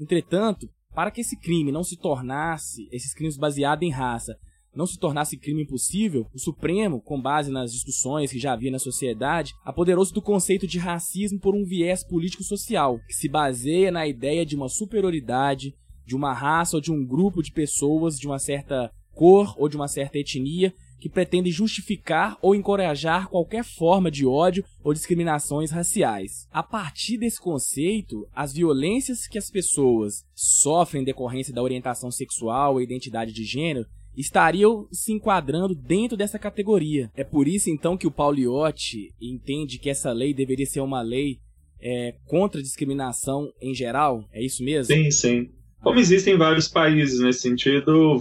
Entretanto, 0.00 0.68
para 0.94 1.10
que 1.10 1.20
esse 1.20 1.38
crime 1.38 1.70
não 1.70 1.84
se 1.84 1.96
tornasse, 1.96 2.88
esses 2.90 3.14
crimes 3.14 3.36
baseados 3.36 3.86
em 3.86 3.90
raça, 3.90 4.36
não 4.74 4.86
se 4.86 4.98
tornasse 4.98 5.36
crime 5.36 5.62
impossível, 5.62 6.26
o 6.32 6.38
Supremo, 6.38 7.00
com 7.00 7.20
base 7.20 7.50
nas 7.50 7.72
discussões 7.72 8.30
que 8.30 8.38
já 8.38 8.52
havia 8.52 8.70
na 8.70 8.78
sociedade, 8.78 9.52
apoderou-se 9.64 10.12
do 10.12 10.22
conceito 10.22 10.66
de 10.66 10.78
racismo 10.78 11.38
por 11.40 11.54
um 11.54 11.64
viés 11.64 12.04
político-social, 12.04 12.98
que 13.06 13.14
se 13.14 13.28
baseia 13.28 13.90
na 13.90 14.06
ideia 14.06 14.46
de 14.46 14.56
uma 14.56 14.68
superioridade 14.68 15.74
de 16.06 16.16
uma 16.16 16.32
raça 16.32 16.76
ou 16.76 16.80
de 16.80 16.90
um 16.90 17.04
grupo 17.04 17.42
de 17.42 17.52
pessoas 17.52 18.18
de 18.18 18.26
uma 18.26 18.38
certa 18.38 18.90
cor 19.12 19.54
ou 19.58 19.68
de 19.68 19.76
uma 19.76 19.88
certa 19.88 20.16
etnia 20.16 20.72
que 20.98 21.08
pretende 21.08 21.50
justificar 21.50 22.36
ou 22.42 22.54
encorajar 22.54 23.28
qualquer 23.28 23.64
forma 23.64 24.10
de 24.10 24.26
ódio 24.26 24.64
ou 24.82 24.92
discriminações 24.92 25.70
raciais. 25.70 26.48
A 26.50 26.62
partir 26.62 27.18
desse 27.18 27.40
conceito, 27.40 28.26
as 28.34 28.52
violências 28.52 29.26
que 29.26 29.38
as 29.38 29.50
pessoas 29.50 30.24
sofrem 30.34 31.02
em 31.02 31.04
decorrência 31.04 31.54
da 31.54 31.62
orientação 31.62 32.10
sexual 32.10 32.74
ou 32.74 32.82
identidade 32.82 33.32
de 33.32 33.44
gênero 33.44 33.86
estariam 34.16 34.88
se 34.90 35.12
enquadrando 35.12 35.74
dentro 35.74 36.16
dessa 36.16 36.38
categoria. 36.38 37.10
É 37.14 37.22
por 37.22 37.46
isso 37.46 37.70
então 37.70 37.96
que 37.96 38.06
o 38.06 38.10
Pauliotti 38.10 39.14
entende 39.20 39.78
que 39.78 39.88
essa 39.88 40.12
lei 40.12 40.34
deveria 40.34 40.66
ser 40.66 40.80
uma 40.80 41.00
lei 41.00 41.38
é, 41.80 42.14
contra 42.26 42.60
a 42.60 42.62
discriminação 42.62 43.52
em 43.62 43.72
geral? 43.72 44.24
É 44.32 44.44
isso 44.44 44.64
mesmo? 44.64 44.92
Sim, 44.92 45.10
sim. 45.10 45.50
Como 45.80 46.00
existem 46.00 46.36
vários 46.36 46.66
países 46.66 47.20
nesse 47.20 47.42
sentido, 47.42 48.18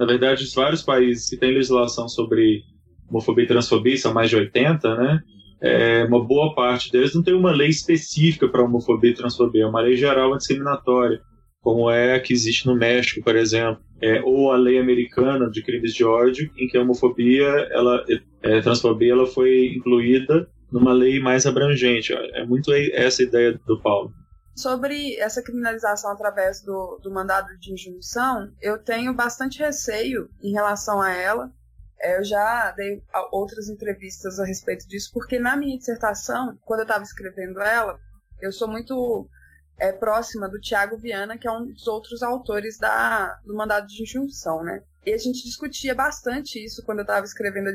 na 0.00 0.06
verdade, 0.06 0.50
vários 0.54 0.82
países 0.82 1.28
que 1.28 1.36
têm 1.36 1.52
legislação 1.52 2.08
sobre 2.08 2.62
homofobia 3.06 3.44
e 3.44 3.48
transfobia, 3.48 3.98
são 3.98 4.14
mais 4.14 4.30
de 4.30 4.36
80, 4.36 4.96
né? 4.96 5.20
É, 5.60 6.04
uma 6.04 6.24
boa 6.24 6.54
parte 6.54 6.90
deles 6.90 7.14
não 7.14 7.22
tem 7.22 7.34
uma 7.34 7.52
lei 7.52 7.68
específica 7.68 8.48
para 8.48 8.62
homofobia 8.62 9.10
e 9.10 9.14
transfobia, 9.14 9.64
é 9.64 9.66
uma 9.66 9.82
lei 9.82 9.94
geral 9.96 10.34
discriminatória 10.38 11.20
como 11.60 11.90
é 11.90 12.14
a 12.14 12.20
que 12.20 12.32
existe 12.32 12.66
no 12.66 12.74
México, 12.74 13.22
por 13.22 13.36
exemplo, 13.36 13.82
é, 14.00 14.22
ou 14.22 14.50
a 14.50 14.56
lei 14.56 14.78
americana 14.78 15.50
de 15.50 15.62
crimes 15.62 15.92
de 15.92 16.02
ódio, 16.02 16.50
em 16.56 16.66
que 16.66 16.78
a 16.78 16.80
homofobia, 16.80 17.44
ela, 17.70 18.02
é, 18.42 18.56
a 18.56 18.62
transfobia, 18.62 19.12
ela 19.12 19.26
foi 19.26 19.66
incluída 19.76 20.48
numa 20.72 20.94
lei 20.94 21.20
mais 21.20 21.44
abrangente. 21.44 22.14
É 22.14 22.46
muito 22.46 22.72
essa 22.72 23.22
ideia 23.22 23.60
do 23.66 23.78
Paulo. 23.78 24.10
Sobre 24.54 25.16
essa 25.18 25.42
criminalização 25.42 26.10
através 26.10 26.60
do, 26.60 26.98
do 27.02 27.10
mandado 27.10 27.56
de 27.58 27.72
injunção, 27.72 28.52
eu 28.60 28.78
tenho 28.78 29.14
bastante 29.14 29.58
receio 29.58 30.28
em 30.42 30.52
relação 30.52 31.00
a 31.00 31.10
ela. 31.10 31.52
É, 32.00 32.18
eu 32.18 32.24
já 32.24 32.70
dei 32.72 33.02
outras 33.30 33.68
entrevistas 33.68 34.38
a 34.38 34.44
respeito 34.44 34.88
disso, 34.88 35.10
porque 35.12 35.38
na 35.38 35.56
minha 35.56 35.78
dissertação, 35.78 36.58
quando 36.64 36.80
eu 36.80 36.84
estava 36.84 37.04
escrevendo 37.04 37.60
ela, 37.60 37.98
eu 38.40 38.52
sou 38.52 38.68
muito 38.68 39.28
é 39.80 39.92
próxima 39.92 40.46
do 40.48 40.60
Tiago 40.60 40.98
Viana, 40.98 41.38
que 41.38 41.48
é 41.48 41.50
um 41.50 41.66
dos 41.66 41.86
outros 41.86 42.22
autores 42.22 42.78
da, 42.78 43.34
do 43.46 43.54
mandado 43.54 43.86
de 43.86 44.02
injunção, 44.02 44.62
né? 44.62 44.82
E 45.04 45.12
a 45.12 45.16
gente 45.16 45.42
discutia 45.42 45.94
bastante 45.94 46.62
isso 46.62 46.84
quando 46.84 46.98
eu 46.98 47.04
estava 47.04 47.24
escrevendo 47.24 47.70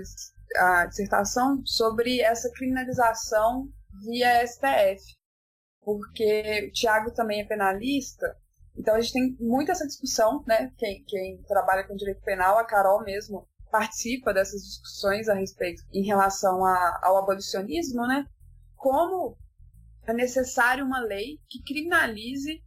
a, 0.55 0.81
a 0.81 0.85
dissertação 0.85 1.65
sobre 1.65 2.21
essa 2.21 2.49
criminalização 2.51 3.67
via 4.03 4.45
STF, 4.45 5.01
porque 5.86 6.67
o 6.67 6.71
Tiago 6.74 7.13
também 7.13 7.41
é 7.41 7.45
penalista, 7.45 8.36
então 8.76 8.95
a 8.95 9.00
gente 9.00 9.13
tem 9.13 9.38
muito 9.39 9.71
essa 9.71 9.86
discussão, 9.86 10.43
né? 10.45 10.71
Quem, 10.78 11.04
quem 11.06 11.41
trabalha 11.43 11.88
com 11.88 11.95
direito 11.95 12.21
penal, 12.24 12.58
a 12.58 12.65
Carol 12.65 13.04
mesmo 13.04 13.48
participa 13.71 14.34
dessas 14.34 14.62
discussões 14.62 15.30
a 15.30 15.34
respeito 15.34 15.84
em 15.93 16.06
relação 16.06 16.65
a, 16.65 17.00
ao 17.04 17.17
abolicionismo, 17.17 18.06
né? 18.08 18.26
Como 18.76 19.38
é 20.08 20.13
necessário 20.13 20.86
uma 20.86 21.00
lei 21.00 21.39
que 21.50 21.63
criminalize 21.63 22.62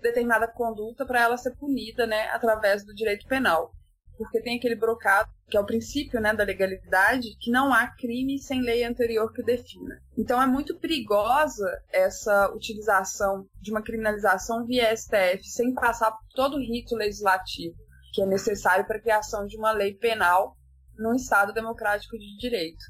determinada 0.00 0.46
conduta 0.46 1.06
para 1.06 1.22
ela 1.22 1.36
ser 1.36 1.56
punida, 1.56 2.06
né, 2.06 2.28
através 2.28 2.84
do 2.84 2.94
direito 2.94 3.26
penal. 3.26 3.72
Porque 4.16 4.40
tem 4.40 4.58
aquele 4.58 4.76
brocado, 4.76 5.30
que 5.48 5.56
é 5.56 5.60
o 5.60 5.66
princípio 5.66 6.20
né, 6.20 6.34
da 6.34 6.44
legalidade, 6.44 7.36
que 7.40 7.50
não 7.50 7.72
há 7.72 7.86
crime 7.86 8.38
sem 8.38 8.60
lei 8.62 8.84
anterior 8.84 9.32
que 9.32 9.42
o 9.42 9.44
defina. 9.44 10.00
Então 10.16 10.42
é 10.42 10.46
muito 10.46 10.78
perigosa 10.78 11.70
essa 11.92 12.50
utilização 12.52 13.46
de 13.60 13.70
uma 13.70 13.82
criminalização 13.82 14.66
via 14.66 14.94
STF 14.96 15.44
sem 15.44 15.72
passar 15.74 16.10
por 16.10 16.26
todo 16.34 16.56
o 16.56 16.60
rito 16.60 16.96
legislativo 16.96 17.76
que 18.16 18.22
é 18.22 18.26
necessário 18.26 18.86
para 18.86 18.96
a 18.96 19.00
criação 19.00 19.46
de 19.46 19.58
uma 19.58 19.72
lei 19.72 19.92
penal 19.92 20.56
num 20.98 21.14
Estado 21.14 21.52
democrático 21.52 22.16
de 22.16 22.38
direito. 22.38 22.82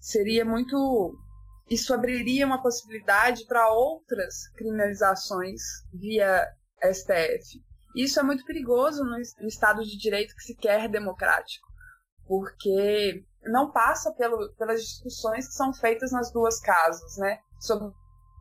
Seria 0.00 0.42
muito 0.42 1.14
isso 1.68 1.92
abriria 1.92 2.46
uma 2.46 2.62
possibilidade 2.62 3.46
para 3.46 3.70
outras 3.70 4.48
criminalizações 4.56 5.60
via 5.92 6.48
STF. 6.82 7.62
Isso 7.94 8.18
é 8.18 8.22
muito 8.22 8.42
perigoso 8.46 9.04
no, 9.04 9.20
Estado 9.46 9.84
de 9.84 9.98
Direito 9.98 10.34
que 10.34 10.42
se 10.42 10.56
quer 10.56 10.88
democrático, 10.88 11.68
porque 12.30 13.24
não 13.42 13.72
passa 13.72 14.12
pelo, 14.12 14.54
pelas 14.54 14.80
discussões 14.80 15.48
que 15.48 15.54
são 15.54 15.74
feitas 15.74 16.12
nas 16.12 16.30
duas 16.30 16.60
casas, 16.60 17.16
né? 17.16 17.40
Sobre 17.58 17.92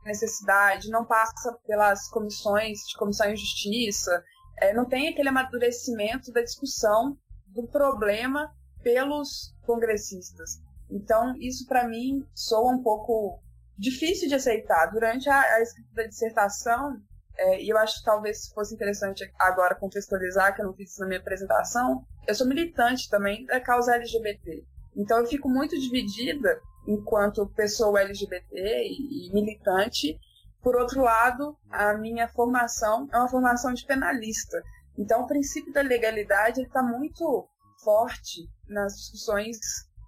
necessidade, 0.06 0.91
não 0.91 1.06
passa 1.06 1.52
pelas 1.65 2.08
comissões 2.10 2.82
de 2.88 2.95
comissão 2.95 3.28
de 3.34 3.36
justiça, 3.36 4.23
é, 4.62 4.75
não 4.75 4.88
tem 4.88 5.08
aquele 5.08 5.30
amadurecimento 5.30 6.32
da 6.32 6.43
discussão 6.43 7.17
do 7.47 7.67
problema 7.67 8.54
pelos 8.84 9.56
congressistas. 9.65 10.60
Então, 10.91 11.36
isso 11.39 11.65
para 11.65 11.88
mim 11.88 12.23
soa 12.36 12.71
um 12.71 12.84
pouco 12.84 13.41
difícil 13.75 14.30
de 14.30 14.36
aceitar. 14.36 14.91
Durante 14.91 15.28
a, 15.28 15.41
a 15.41 15.62
escrita 15.62 15.89
da 15.95 16.04
dissertação, 16.04 16.95
é, 17.36 17.63
e 17.63 17.69
eu 17.69 17.78
acho 17.80 17.97
que 17.97 18.06
talvez 18.06 18.49
fosse 18.54 18.75
interessante 18.75 19.23
agora 19.39 19.73
contextualizar, 19.73 20.54
que 20.54 20.62
eu 20.62 20.67
não 20.67 20.75
fiz 20.75 20.91
isso 20.91 21.02
na 21.02 21.08
minha 21.08 21.19
apresentação, 21.19 22.06
eu 22.27 22.36
sou 22.36 22.47
militante 22.47 23.10
também 23.10 23.45
da 23.45 23.60
causa 23.60 23.95
LGBT. 23.95 24.63
Então, 24.95 25.19
eu 25.19 25.27
fico 25.27 25.49
muito 25.49 25.79
dividida 25.79 26.60
enquanto 26.88 27.47
pessoa 27.55 28.01
LGBT 28.01 28.84
e, 28.88 29.32
militante. 29.34 30.19
Por 30.62 30.75
outro 30.75 31.01
lado, 31.01 31.58
a 31.69 31.93
minha 31.93 32.27
formação 32.27 33.08
é 33.12 33.17
uma 33.17 33.29
formação 33.29 33.73
de 33.73 33.86
penalista. 33.86 34.62
Então, 34.97 35.21
o 35.21 35.27
princípio 35.27 35.71
da 35.71 35.82
legalidade 35.82 36.62
está 36.62 36.84
muito 36.84 37.47
forte 37.84 38.49
nas 38.67 38.93
discussões 38.95 39.58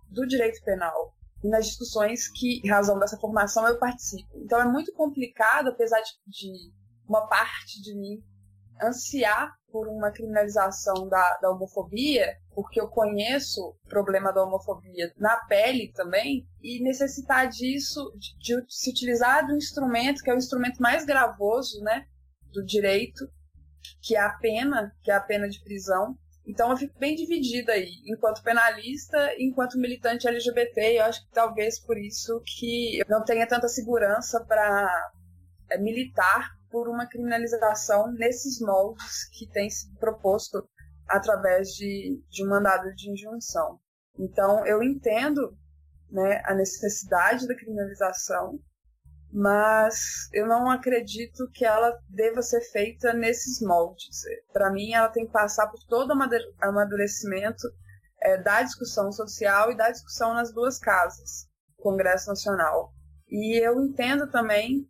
do 0.09 0.27
direito 0.27 0.61
penal 0.63 1.13
e 1.43 1.49
nas 1.49 1.65
discussões 1.65 2.27
que, 2.27 2.61
em 2.63 2.69
razão 2.69 2.99
dessa 2.99 3.17
formação, 3.17 3.67
eu 3.67 3.79
participo. 3.79 4.29
Então 4.35 4.59
é 4.59 4.65
muito 4.65 4.93
complicado, 4.93 5.69
apesar 5.69 5.99
de, 6.01 6.11
de 6.27 6.71
uma 7.07 7.27
parte 7.27 7.81
de 7.81 7.95
mim 7.95 8.23
ansiar 8.81 9.53
por 9.71 9.87
uma 9.87 10.11
criminalização 10.11 11.07
da, 11.07 11.37
da 11.41 11.49
homofobia, 11.49 12.37
porque 12.53 12.79
eu 12.79 12.89
conheço 12.89 13.61
o 13.61 13.87
problema 13.87 14.33
da 14.33 14.43
homofobia 14.43 15.11
na 15.17 15.37
pele 15.45 15.91
também, 15.93 16.45
e 16.61 16.83
necessitar 16.83 17.47
disso, 17.47 18.11
de, 18.17 18.35
de 18.37 18.65
se 18.67 18.89
utilizar 18.89 19.47
do 19.47 19.55
instrumento, 19.55 20.21
que 20.21 20.29
é 20.29 20.33
o 20.33 20.37
instrumento 20.37 20.81
mais 20.81 21.05
gravoso 21.05 21.81
né, 21.81 22.05
do 22.51 22.63
direito, 22.65 23.25
que 24.01 24.15
é 24.15 24.19
a 24.19 24.33
pena, 24.37 24.93
que 25.03 25.11
é 25.11 25.15
a 25.15 25.21
pena 25.21 25.47
de 25.47 25.61
prisão, 25.63 26.17
então 26.45 26.71
eu 26.71 26.77
fico 26.77 26.97
bem 26.99 27.15
dividida 27.15 27.73
aí, 27.73 28.01
enquanto 28.05 28.43
penalista 28.43 29.33
e 29.37 29.45
enquanto 29.45 29.77
militante 29.77 30.27
LGBT. 30.27 30.99
Eu 30.99 31.05
acho 31.05 31.23
que 31.25 31.31
talvez 31.31 31.79
por 31.79 31.97
isso 31.97 32.41
que 32.45 32.99
eu 32.99 33.05
não 33.07 33.23
tenha 33.23 33.47
tanta 33.47 33.67
segurança 33.67 34.43
para 34.43 35.11
é, 35.69 35.77
militar 35.77 36.49
por 36.71 36.87
uma 36.87 37.07
criminalização 37.07 38.11
nesses 38.13 38.59
moldes 38.59 39.27
que 39.37 39.47
tem 39.47 39.69
sido 39.69 39.97
proposto 39.99 40.67
através 41.07 41.69
de, 41.69 42.23
de 42.29 42.45
um 42.45 42.49
mandado 42.49 42.93
de 42.95 43.11
injunção. 43.11 43.79
Então 44.17 44.65
eu 44.65 44.81
entendo 44.81 45.57
né, 46.09 46.41
a 46.45 46.53
necessidade 46.53 47.47
da 47.47 47.55
criminalização, 47.55 48.59
mas 49.31 50.29
eu 50.33 50.45
não 50.47 50.69
acredito 50.69 51.49
que 51.53 51.65
ela 51.65 51.97
deva 52.09 52.41
ser 52.41 52.61
feita 52.71 53.13
nesses 53.13 53.61
moldes. 53.61 54.21
Para 54.51 54.71
mim, 54.71 54.93
ela 54.93 55.07
tem 55.07 55.25
que 55.25 55.31
passar 55.31 55.67
por 55.67 55.79
todo 55.87 56.11
o 56.11 56.65
amadurecimento 56.65 57.67
é, 58.21 58.37
da 58.37 58.61
discussão 58.61 59.11
social 59.11 59.71
e 59.71 59.77
da 59.77 59.89
discussão 59.89 60.33
nas 60.33 60.53
duas 60.53 60.77
casas, 60.77 61.47
Congresso 61.77 62.27
Nacional. 62.27 62.93
E 63.29 63.57
eu 63.65 63.81
entendo 63.81 64.29
também 64.29 64.85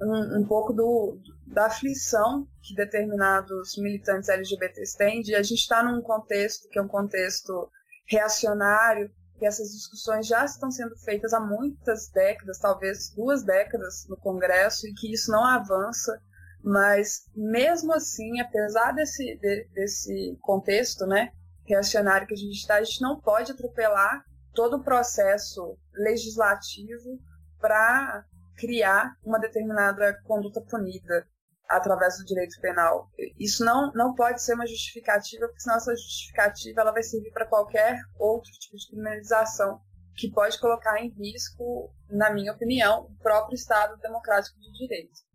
um, 0.00 0.40
um 0.40 0.46
pouco 0.46 0.72
do, 0.72 1.18
da 1.46 1.66
aflição 1.66 2.46
que 2.62 2.74
determinados 2.74 3.76
militantes 3.76 4.28
LGBTs 4.28 4.96
têm 4.96 5.22
de 5.22 5.34
a 5.34 5.42
gente 5.42 5.60
estar 5.60 5.82
tá 5.82 5.90
num 5.90 6.00
contexto 6.00 6.68
que 6.68 6.78
é 6.78 6.82
um 6.82 6.88
contexto 6.88 7.70
reacionário, 8.06 9.10
que 9.38 9.46
essas 9.46 9.70
discussões 9.70 10.26
já 10.26 10.44
estão 10.44 10.70
sendo 10.70 10.96
feitas 10.98 11.32
há 11.32 11.40
muitas 11.40 12.08
décadas, 12.08 12.58
talvez 12.58 13.10
duas 13.14 13.44
décadas 13.44 14.06
no 14.08 14.16
Congresso, 14.16 14.86
e 14.86 14.94
que 14.94 15.12
isso 15.12 15.30
não 15.30 15.44
avança. 15.44 16.20
Mas, 16.62 17.22
mesmo 17.36 17.92
assim, 17.92 18.40
apesar 18.40 18.92
desse, 18.92 19.36
de, 19.36 19.68
desse 19.72 20.36
contexto 20.40 21.06
né, 21.06 21.30
reacionário 21.64 22.26
que 22.26 22.34
a 22.34 22.36
gente 22.36 22.56
está, 22.56 22.76
a 22.76 22.82
gente 22.82 23.00
não 23.00 23.20
pode 23.20 23.52
atropelar 23.52 24.24
todo 24.52 24.78
o 24.78 24.82
processo 24.82 25.78
legislativo 25.94 27.20
para 27.60 28.24
criar 28.58 29.14
uma 29.24 29.38
determinada 29.38 30.20
conduta 30.24 30.60
punida 30.60 31.26
através 31.68 32.18
do 32.18 32.24
direito 32.24 32.60
penal. 32.60 33.08
Isso 33.38 33.64
não, 33.64 33.92
não 33.92 34.14
pode 34.14 34.42
ser 34.42 34.54
uma 34.54 34.66
justificativa, 34.66 35.46
porque 35.46 35.60
senão 35.60 35.76
essa 35.76 35.94
justificativa 35.94 36.80
ela 36.80 36.92
vai 36.92 37.02
servir 37.02 37.30
para 37.30 37.46
qualquer 37.46 37.98
outro 38.18 38.50
tipo 38.52 38.76
de 38.76 38.88
criminalização 38.88 39.78
que 40.16 40.30
pode 40.30 40.58
colocar 40.58 41.00
em 41.00 41.10
risco, 41.10 41.92
na 42.10 42.32
minha 42.32 42.52
opinião, 42.52 43.04
o 43.04 43.22
próprio 43.22 43.54
Estado 43.54 43.96
democrático 44.00 44.58
de 44.58 44.72
direito. 44.72 45.28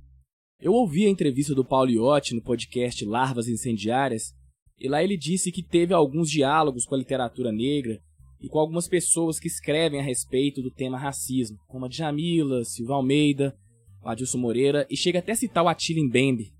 Eu 0.59 0.73
ouvi 0.73 1.05
a 1.05 1.09
entrevista 1.09 1.55
do 1.55 1.63
Paulo 1.63 1.91
Iotti 1.91 2.35
no 2.35 2.43
podcast 2.43 3.05
Larvas 3.05 3.47
Incendiárias, 3.47 4.33
e 4.77 4.89
lá 4.89 5.01
ele 5.01 5.17
disse 5.17 5.51
que 5.51 5.63
teve 5.63 5.93
alguns 5.93 6.29
diálogos 6.29 6.85
com 6.85 6.95
a 6.95 6.97
literatura 6.97 7.51
negra 7.51 8.01
e 8.43 8.49
com 8.49 8.59
algumas 8.59 8.89
pessoas 8.89 9.39
que 9.39 9.47
escrevem 9.47 10.01
a 10.01 10.03
respeito 10.03 10.61
do 10.61 10.69
tema 10.69 10.97
racismo, 10.97 11.57
como 11.65 11.85
a 11.85 11.87
Djamila, 11.87 12.65
Silva 12.65 12.95
Almeida, 12.95 13.57
o 14.03 14.09
Adilson 14.09 14.37
Moreira, 14.37 14.85
e 14.89 14.97
chega 14.97 15.19
até 15.19 15.31
a 15.31 15.35
citar 15.35 15.63
o 15.63 15.69
Attila 15.69 16.05
Mbembe, 16.05 16.53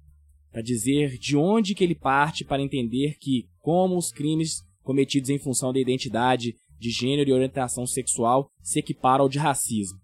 para 0.49 0.61
dizer 0.61 1.17
de 1.17 1.35
onde 1.35 1.75
que 1.75 1.83
ele 1.83 1.93
parte 1.93 2.45
para 2.45 2.61
entender 2.61 3.17
que, 3.19 3.49
como 3.59 3.97
os 3.97 4.13
crimes 4.13 4.61
cometidos 4.81 5.29
em 5.29 5.37
função 5.37 5.73
da 5.73 5.79
identidade 5.79 6.55
de 6.79 6.89
gênero 6.89 7.29
e 7.29 7.33
orientação 7.33 7.85
sexual 7.85 8.49
se 8.61 8.79
equiparam 8.79 9.23
ao 9.23 9.29
de 9.29 9.37
racismo. 9.37 9.99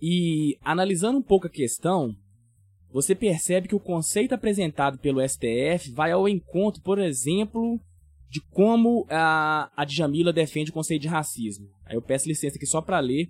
E, 0.00 0.56
analisando 0.62 1.18
um 1.18 1.22
pouco 1.22 1.48
a 1.48 1.50
questão, 1.50 2.14
você 2.92 3.16
percebe 3.16 3.66
que 3.66 3.74
o 3.74 3.80
conceito 3.80 4.32
apresentado 4.32 4.96
pelo 4.98 5.20
STF 5.28 5.90
vai 5.92 6.12
ao 6.12 6.28
encontro, 6.28 6.80
por 6.82 7.00
exemplo, 7.00 7.80
de 8.30 8.40
como 8.40 9.06
a, 9.10 9.70
a 9.76 9.84
Djamila 9.84 10.32
defende 10.32 10.70
o 10.70 10.74
conceito 10.74 11.02
de 11.02 11.08
racismo. 11.08 11.68
Aí 11.84 11.96
eu 11.96 12.02
peço 12.02 12.28
licença 12.28 12.56
aqui 12.56 12.66
só 12.66 12.80
para 12.80 13.00
ler 13.00 13.28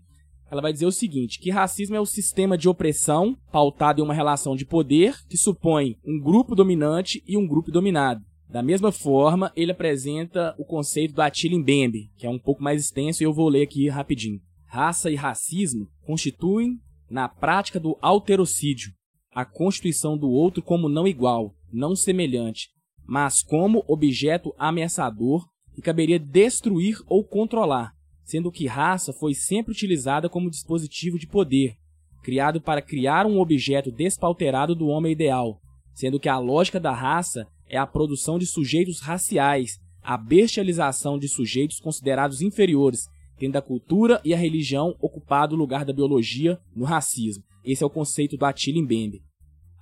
ela 0.51 0.61
vai 0.61 0.73
dizer 0.73 0.87
o 0.87 0.93
seguinte: 0.93 1.39
que 1.39 1.51
racismo 1.51 1.95
é 1.95 2.01
o 2.01 2.07
sistema 2.07 2.59
de 2.59 2.69
opressão 2.69 3.37
pautado 3.53 4.01
em 4.01 4.05
uma 4.05 4.15
relação 4.15 4.57
de 4.57 4.67
poder 4.67 5.15
que 5.29 5.37
supõe 5.37 5.97
um 6.05 6.21
grupo 6.21 6.55
dominante 6.55 7.23
e 7.27 7.37
um 7.37 7.47
grupo 7.47 7.71
dominado. 7.71 8.21
Da 8.49 8.63
mesma 8.63 8.91
forma, 8.91 9.53
ele 9.55 9.71
apresenta 9.71 10.57
o 10.59 10.65
conceito 10.65 11.15
do 11.15 11.23
Attila 11.23 11.57
Mbembe, 11.57 12.11
que 12.17 12.27
é 12.27 12.31
um 12.31 12.39
pouco 12.39 12.63
mais 12.63 12.83
extenso 12.85 13.23
e 13.23 13.25
eu 13.25 13.33
vou 13.33 13.49
ler 13.49 13.63
aqui 13.63 13.89
rapidinho. 13.89 14.41
Raça 14.67 15.09
e 15.09 15.15
racismo 15.15 15.89
constituem, 16.05 16.81
na 17.09 17.29
prática 17.29 17.79
do 17.79 17.97
alterocídio, 18.03 18.93
a 19.33 19.45
constituição 19.45 20.19
do 20.19 20.29
outro 20.29 20.63
como 20.63 20.89
não 20.89 21.07
igual, 21.07 21.55
não 21.73 21.95
semelhante, 21.95 22.71
mas 23.11 23.43
como 23.43 23.85
objeto 23.89 24.55
ameaçador 24.57 25.45
que 25.75 25.83
caberia 25.83 26.17
destruir 26.17 27.03
ou 27.09 27.25
controlar, 27.25 27.93
sendo 28.23 28.53
que 28.53 28.69
raça 28.69 29.13
foi 29.13 29.35
sempre 29.35 29.73
utilizada 29.73 30.29
como 30.29 30.49
dispositivo 30.49 31.19
de 31.19 31.27
poder, 31.27 31.75
criado 32.23 32.61
para 32.61 32.81
criar 32.81 33.27
um 33.27 33.41
objeto 33.41 33.91
despauterado 33.91 34.77
do 34.77 34.87
homem 34.87 35.11
ideal, 35.11 35.61
sendo 35.93 36.21
que 36.21 36.29
a 36.29 36.39
lógica 36.39 36.79
da 36.79 36.93
raça 36.93 37.49
é 37.69 37.77
a 37.77 37.85
produção 37.85 38.39
de 38.39 38.47
sujeitos 38.47 39.01
raciais, 39.01 39.81
a 40.01 40.17
bestialização 40.17 41.19
de 41.19 41.27
sujeitos 41.27 41.81
considerados 41.81 42.41
inferiores, 42.41 43.09
tendo 43.37 43.57
a 43.57 43.63
cultura 43.63 44.21
e 44.25 44.33
a 44.33 44.39
religião 44.39 44.95
ocupado 45.01 45.57
o 45.57 45.59
lugar 45.59 45.85
da 45.85 45.93
biologia 45.93 46.61
no 46.77 46.85
racismo. 46.85 47.43
Esse 47.65 47.83
é 47.83 47.87
o 47.87 47.91
conceito 47.91 48.37
do 48.37 48.45
Attila 48.45 48.81
Mbembe. 48.81 49.21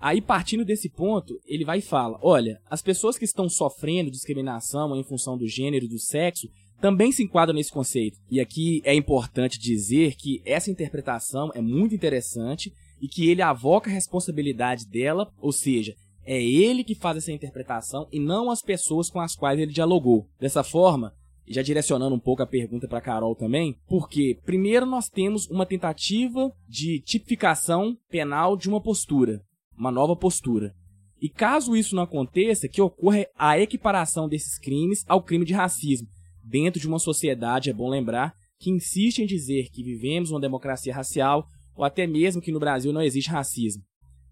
Aí, 0.00 0.20
partindo 0.20 0.64
desse 0.64 0.88
ponto, 0.88 1.40
ele 1.46 1.64
vai 1.64 1.78
e 1.78 1.82
fala: 1.82 2.18
olha, 2.22 2.60
as 2.70 2.82
pessoas 2.82 3.18
que 3.18 3.24
estão 3.24 3.48
sofrendo 3.48 4.10
discriminação 4.10 4.94
em 4.96 5.02
função 5.02 5.36
do 5.36 5.46
gênero 5.46 5.84
e 5.84 5.88
do 5.88 5.98
sexo 5.98 6.48
também 6.80 7.10
se 7.10 7.24
enquadram 7.24 7.54
nesse 7.54 7.72
conceito. 7.72 8.18
E 8.30 8.40
aqui 8.40 8.80
é 8.84 8.94
importante 8.94 9.58
dizer 9.58 10.14
que 10.14 10.40
essa 10.44 10.70
interpretação 10.70 11.50
é 11.54 11.60
muito 11.60 11.94
interessante 11.94 12.72
e 13.00 13.08
que 13.08 13.28
ele 13.28 13.42
avoca 13.42 13.90
a 13.90 13.92
responsabilidade 13.92 14.86
dela, 14.86 15.32
ou 15.40 15.52
seja, 15.52 15.94
é 16.24 16.40
ele 16.42 16.84
que 16.84 16.94
faz 16.94 17.16
essa 17.16 17.32
interpretação 17.32 18.06
e 18.12 18.20
não 18.20 18.50
as 18.50 18.60
pessoas 18.60 19.10
com 19.10 19.20
as 19.20 19.34
quais 19.34 19.58
ele 19.58 19.72
dialogou. 19.72 20.28
Dessa 20.38 20.62
forma, 20.62 21.12
já 21.46 21.62
direcionando 21.62 22.14
um 22.14 22.20
pouco 22.20 22.42
a 22.42 22.46
pergunta 22.46 22.86
para 22.86 23.00
Carol 23.00 23.34
também, 23.34 23.76
porque 23.88 24.38
primeiro 24.44 24.84
nós 24.84 25.08
temos 25.08 25.48
uma 25.48 25.66
tentativa 25.66 26.52
de 26.68 27.00
tipificação 27.00 27.96
penal 28.10 28.56
de 28.56 28.68
uma 28.68 28.80
postura, 28.80 29.42
uma 29.78 29.90
nova 29.90 30.16
postura. 30.16 30.74
E 31.20 31.28
caso 31.28 31.76
isso 31.76 31.94
não 31.96 32.02
aconteça, 32.02 32.68
que 32.68 32.80
ocorra 32.80 33.26
a 33.36 33.58
equiparação 33.58 34.28
desses 34.28 34.58
crimes 34.58 35.04
ao 35.06 35.22
crime 35.22 35.44
de 35.44 35.52
racismo, 35.52 36.08
dentro 36.44 36.80
de 36.80 36.88
uma 36.88 36.98
sociedade, 36.98 37.70
é 37.70 37.72
bom 37.72 37.88
lembrar, 37.88 38.34
que 38.58 38.70
insiste 38.70 39.20
em 39.20 39.26
dizer 39.26 39.68
que 39.70 39.82
vivemos 39.82 40.30
uma 40.30 40.40
democracia 40.40 40.94
racial 40.94 41.46
ou 41.76 41.84
até 41.84 42.06
mesmo 42.06 42.42
que 42.42 42.50
no 42.50 42.58
Brasil 42.58 42.92
não 42.92 43.02
existe 43.02 43.30
racismo. 43.30 43.82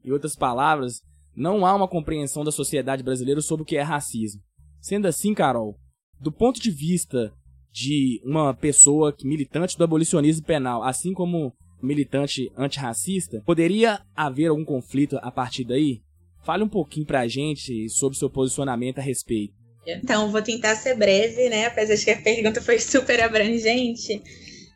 Em 0.04 0.10
outras 0.10 0.34
palavras, 0.34 1.00
não 1.34 1.66
há 1.66 1.74
uma 1.74 1.86
compreensão 1.86 2.42
da 2.42 2.50
sociedade 2.50 3.02
brasileira 3.02 3.40
sobre 3.40 3.62
o 3.62 3.66
que 3.66 3.76
é 3.76 3.82
racismo. 3.82 4.40
Sendo 4.80 5.06
assim, 5.06 5.34
Carol, 5.34 5.76
do 6.20 6.32
ponto 6.32 6.60
de 6.60 6.70
vista 6.70 7.32
de 7.72 8.20
uma 8.24 8.54
pessoa 8.54 9.14
militante 9.22 9.76
do 9.76 9.84
abolicionismo 9.84 10.46
penal, 10.46 10.82
assim 10.82 11.12
como 11.12 11.52
militante 11.82 12.50
antirracista, 12.56 13.42
poderia 13.44 14.00
haver 14.14 14.46
algum 14.46 14.64
conflito 14.64 15.18
a 15.22 15.30
partir 15.30 15.64
daí? 15.64 16.00
Fale 16.44 16.62
um 16.62 16.68
pouquinho 16.68 17.06
pra 17.06 17.26
gente 17.26 17.88
sobre 17.88 18.18
seu 18.18 18.30
posicionamento 18.30 18.98
a 18.98 19.02
respeito. 19.02 19.54
Então, 19.86 20.30
vou 20.30 20.42
tentar 20.42 20.74
ser 20.76 20.96
breve, 20.96 21.48
né? 21.48 21.66
Apesar 21.66 21.94
de 21.94 22.04
que 22.04 22.10
a 22.10 22.20
pergunta 22.20 22.60
foi 22.60 22.78
super 22.78 23.20
abrangente. 23.20 24.20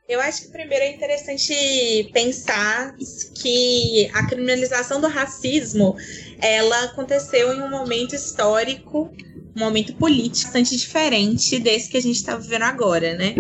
Eu 0.09 0.21
acho 0.21 0.43
que 0.43 0.53
primeiro 0.53 0.85
é 0.85 0.93
interessante 0.93 2.11
pensar 2.13 2.97
que 3.41 4.11
a 4.13 4.27
criminalização 4.27 5.01
do 5.01 5.07
racismo 5.07 5.97
ela 6.41 6.85
aconteceu 6.85 7.55
em 7.55 7.63
um 7.63 7.71
momento 7.71 8.15
histórico, 8.15 9.09
um 9.57 9.61
momento 9.61 9.95
político 9.95 10.47
bastante 10.47 10.77
diferente 10.77 11.61
desse 11.61 11.89
que 11.89 11.97
a 11.97 12.03
gente 12.03 12.17
está 12.17 12.37
vivendo 12.37 12.63
agora, 12.63 13.15
né? 13.15 13.35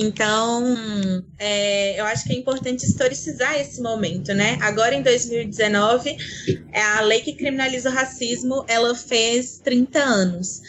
Então, 0.00 0.76
é, 1.36 1.98
eu 1.98 2.04
acho 2.04 2.24
que 2.24 2.32
é 2.32 2.36
importante 2.36 2.86
historicizar 2.86 3.60
esse 3.60 3.82
momento, 3.82 4.32
né? 4.32 4.56
Agora, 4.60 4.94
em 4.94 5.02
2019, 5.02 6.16
é 6.72 6.80
a 6.80 7.00
lei 7.00 7.20
que 7.20 7.32
criminaliza 7.32 7.90
o 7.90 7.92
racismo, 7.92 8.64
ela 8.68 8.94
fez 8.94 9.58
30 9.58 9.98
anos. 9.98 10.62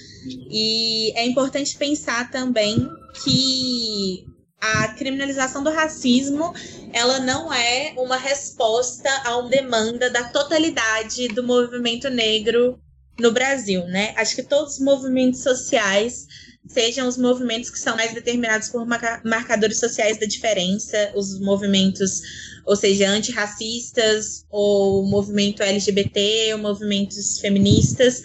E 0.49 1.11
é 1.15 1.27
importante 1.27 1.77
pensar 1.77 2.31
também 2.31 2.89
que 3.23 4.25
a 4.59 4.87
criminalização 4.89 5.63
do 5.63 5.69
racismo 5.69 6.51
ela 6.91 7.19
não 7.19 7.53
é 7.53 7.93
uma 7.97 8.17
resposta 8.17 9.09
a 9.23 9.37
uma 9.37 9.49
demanda 9.49 10.09
da 10.09 10.23
totalidade 10.23 11.27
do 11.29 11.43
movimento 11.43 12.09
negro 12.09 12.79
no 13.19 13.31
Brasil, 13.31 13.85
né? 13.85 14.13
Acho 14.17 14.35
que 14.35 14.43
todos 14.43 14.73
os 14.73 14.79
movimentos 14.79 15.43
sociais, 15.43 16.25
sejam 16.69 17.07
os 17.07 17.17
movimentos 17.17 17.69
que 17.69 17.79
são 17.79 17.95
mais 17.95 18.13
determinados 18.13 18.69
por 18.69 18.85
marcadores 18.85 19.79
sociais 19.79 20.19
da 20.19 20.27
diferença, 20.27 21.11
os 21.15 21.39
movimentos, 21.39 22.21
ou 22.65 22.75
seja, 22.75 23.09
antirracistas, 23.09 24.45
ou 24.51 25.03
o 25.03 25.07
movimento 25.09 25.63
LGBT, 25.63 26.53
ou 26.53 26.59
movimentos 26.59 27.39
feministas, 27.39 28.21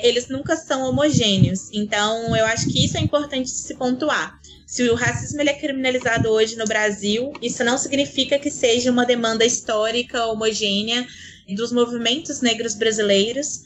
eles 0.00 0.28
nunca 0.28 0.56
são 0.56 0.82
homogêneos. 0.82 1.70
Então, 1.72 2.36
eu 2.36 2.44
acho 2.46 2.66
que 2.66 2.84
isso 2.84 2.98
é 2.98 3.00
importante 3.00 3.48
se 3.48 3.74
pontuar. 3.76 4.40
Se 4.66 4.82
o 4.88 4.96
racismo 4.96 5.40
ele 5.40 5.50
é 5.50 5.54
criminalizado 5.54 6.28
hoje 6.28 6.56
no 6.56 6.64
Brasil, 6.64 7.32
isso 7.40 7.62
não 7.62 7.78
significa 7.78 8.40
que 8.40 8.50
seja 8.50 8.90
uma 8.90 9.06
demanda 9.06 9.44
histórica 9.44 10.26
homogênea 10.26 11.06
dos 11.54 11.70
movimentos 11.70 12.40
negros 12.40 12.74
brasileiros, 12.74 13.60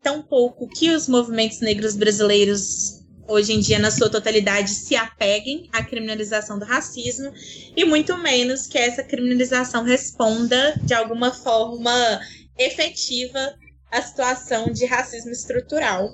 tampouco 0.00 0.68
que 0.68 0.90
os 0.90 1.08
movimentos 1.08 1.60
negros 1.60 1.96
brasileiros 1.96 3.01
hoje 3.32 3.54
em 3.54 3.60
dia 3.60 3.78
na 3.78 3.90
sua 3.90 4.10
totalidade 4.10 4.70
se 4.70 4.94
apeguem 4.94 5.68
à 5.72 5.82
criminalização 5.82 6.58
do 6.58 6.64
racismo 6.64 7.32
e 7.74 7.84
muito 7.84 8.16
menos 8.18 8.66
que 8.66 8.76
essa 8.76 9.02
criminalização 9.02 9.84
responda 9.84 10.78
de 10.82 10.92
alguma 10.92 11.32
forma 11.32 12.20
efetiva 12.58 13.54
à 13.90 14.02
situação 14.02 14.70
de 14.70 14.84
racismo 14.84 15.30
estrutural 15.30 16.10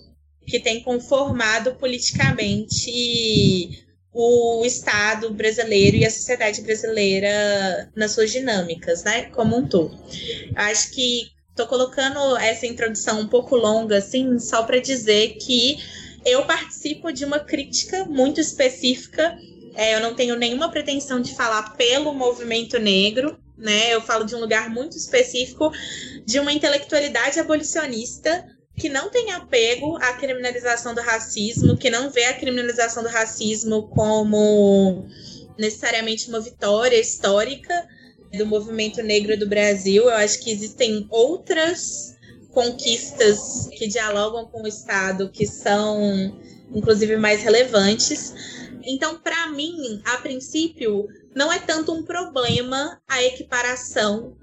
que 0.47 0.61
tem 0.61 0.83
conformado 0.83 1.75
politicamente 1.75 3.85
o 4.13 4.65
Estado 4.65 5.31
brasileiro 5.31 5.97
e 5.97 6.07
a 6.07 6.11
sociedade 6.11 6.63
brasileira 6.63 7.91
nas 7.95 8.13
suas 8.13 8.33
dinâmicas, 8.33 9.05
né, 9.05 9.27
como 9.27 9.57
um 9.57 9.69
todo. 9.69 9.99
Acho 10.57 10.91
que 10.93 11.29
estou 11.51 11.67
colocando 11.67 12.37
essa 12.39 12.67
introdução 12.67 13.21
um 13.21 13.29
pouco 13.29 13.57
longa, 13.57 13.99
assim, 13.99 14.39
só 14.39 14.63
para 14.63 14.81
dizer 14.81 15.35
que 15.35 15.77
eu 16.25 16.45
participo 16.45 17.13
de 17.13 17.25
uma 17.25 17.41
crítica 17.41 18.05
muito 18.05 18.41
específica. 18.41 19.37
É, 19.75 19.95
eu 19.95 20.01
não 20.01 20.15
tenho 20.15 20.37
nenhuma 20.37 20.71
pretensão 20.71 21.21
de 21.21 21.35
falar 21.35 21.77
pelo 21.77 22.13
movimento 22.13 22.79
negro, 22.79 23.39
né? 23.57 23.95
Eu 23.95 24.01
falo 24.01 24.25
de 24.25 24.35
um 24.35 24.41
lugar 24.41 24.71
muito 24.71 24.97
específico 24.97 25.71
de 26.25 26.39
uma 26.39 26.53
intelectualidade 26.53 27.39
abolicionista 27.39 28.45
que 28.77 28.89
não 28.89 29.11
tem 29.11 29.33
apego 29.33 29.97
à 29.97 30.13
criminalização 30.13 30.95
do 30.95 31.01
racismo, 31.01 31.77
que 31.77 31.91
não 31.91 32.11
vê 32.11 32.25
a 32.25 32.35
criminalização 32.35 33.03
do 33.03 33.09
racismo 33.09 33.89
como 33.89 35.07
necessariamente 35.59 36.29
uma 36.29 36.41
vitória 36.41 36.99
histórica 36.99 37.87
do 38.37 38.47
movimento 38.47 39.03
negro 39.03 39.37
do 39.37 39.49
Brasil. 39.49 40.05
Eu 40.05 40.15
acho 40.15 40.41
que 40.41 40.51
existem 40.51 41.07
outras 41.11 42.18
conquistas 42.51 43.69
que 43.77 43.87
dialogam 43.87 44.47
com 44.47 44.63
o 44.63 44.69
Estado 44.69 45.31
que 45.31 45.47
são, 45.47 46.37
inclusive, 46.75 47.17
mais 47.17 47.43
relevantes. 47.43 48.33
Então, 48.83 49.19
para 49.19 49.49
mim, 49.51 50.01
a 50.05 50.17
princípio, 50.19 51.07
não 51.35 51.53
é 51.53 51.59
tanto 51.59 51.93
um 51.93 52.03
problema 52.03 53.01
a 53.09 53.23
equiparação 53.23 54.37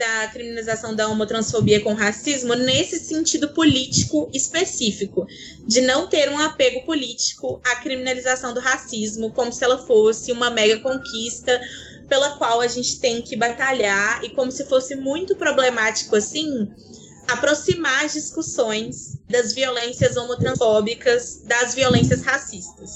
da 0.00 0.28
criminalização 0.28 0.96
da 0.96 1.06
homotransfobia 1.08 1.82
com 1.82 1.92
racismo 1.92 2.54
nesse 2.54 2.98
sentido 2.98 3.50
político 3.50 4.30
específico, 4.32 5.26
de 5.66 5.82
não 5.82 6.06
ter 6.08 6.30
um 6.30 6.38
apego 6.38 6.86
político 6.86 7.60
à 7.66 7.76
criminalização 7.76 8.54
do 8.54 8.60
racismo, 8.60 9.30
como 9.32 9.52
se 9.52 9.62
ela 9.62 9.76
fosse 9.86 10.32
uma 10.32 10.48
mega 10.48 10.80
conquista 10.80 11.60
pela 12.08 12.38
qual 12.38 12.62
a 12.62 12.66
gente 12.66 12.98
tem 12.98 13.20
que 13.20 13.36
batalhar 13.36 14.24
e 14.24 14.30
como 14.30 14.50
se 14.50 14.64
fosse 14.64 14.96
muito 14.96 15.36
problemático 15.36 16.16
assim 16.16 16.68
aproximar 17.28 18.04
as 18.04 18.12
discussões 18.12 19.18
das 19.28 19.52
violências 19.52 20.16
homotransfóbicas 20.16 21.42
das 21.44 21.74
violências 21.74 22.22
racistas, 22.22 22.90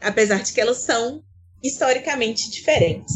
apesar 0.00 0.42
de 0.42 0.52
que 0.52 0.60
elas 0.60 0.78
são 0.78 1.22
historicamente 1.62 2.50
diferentes. 2.50 3.14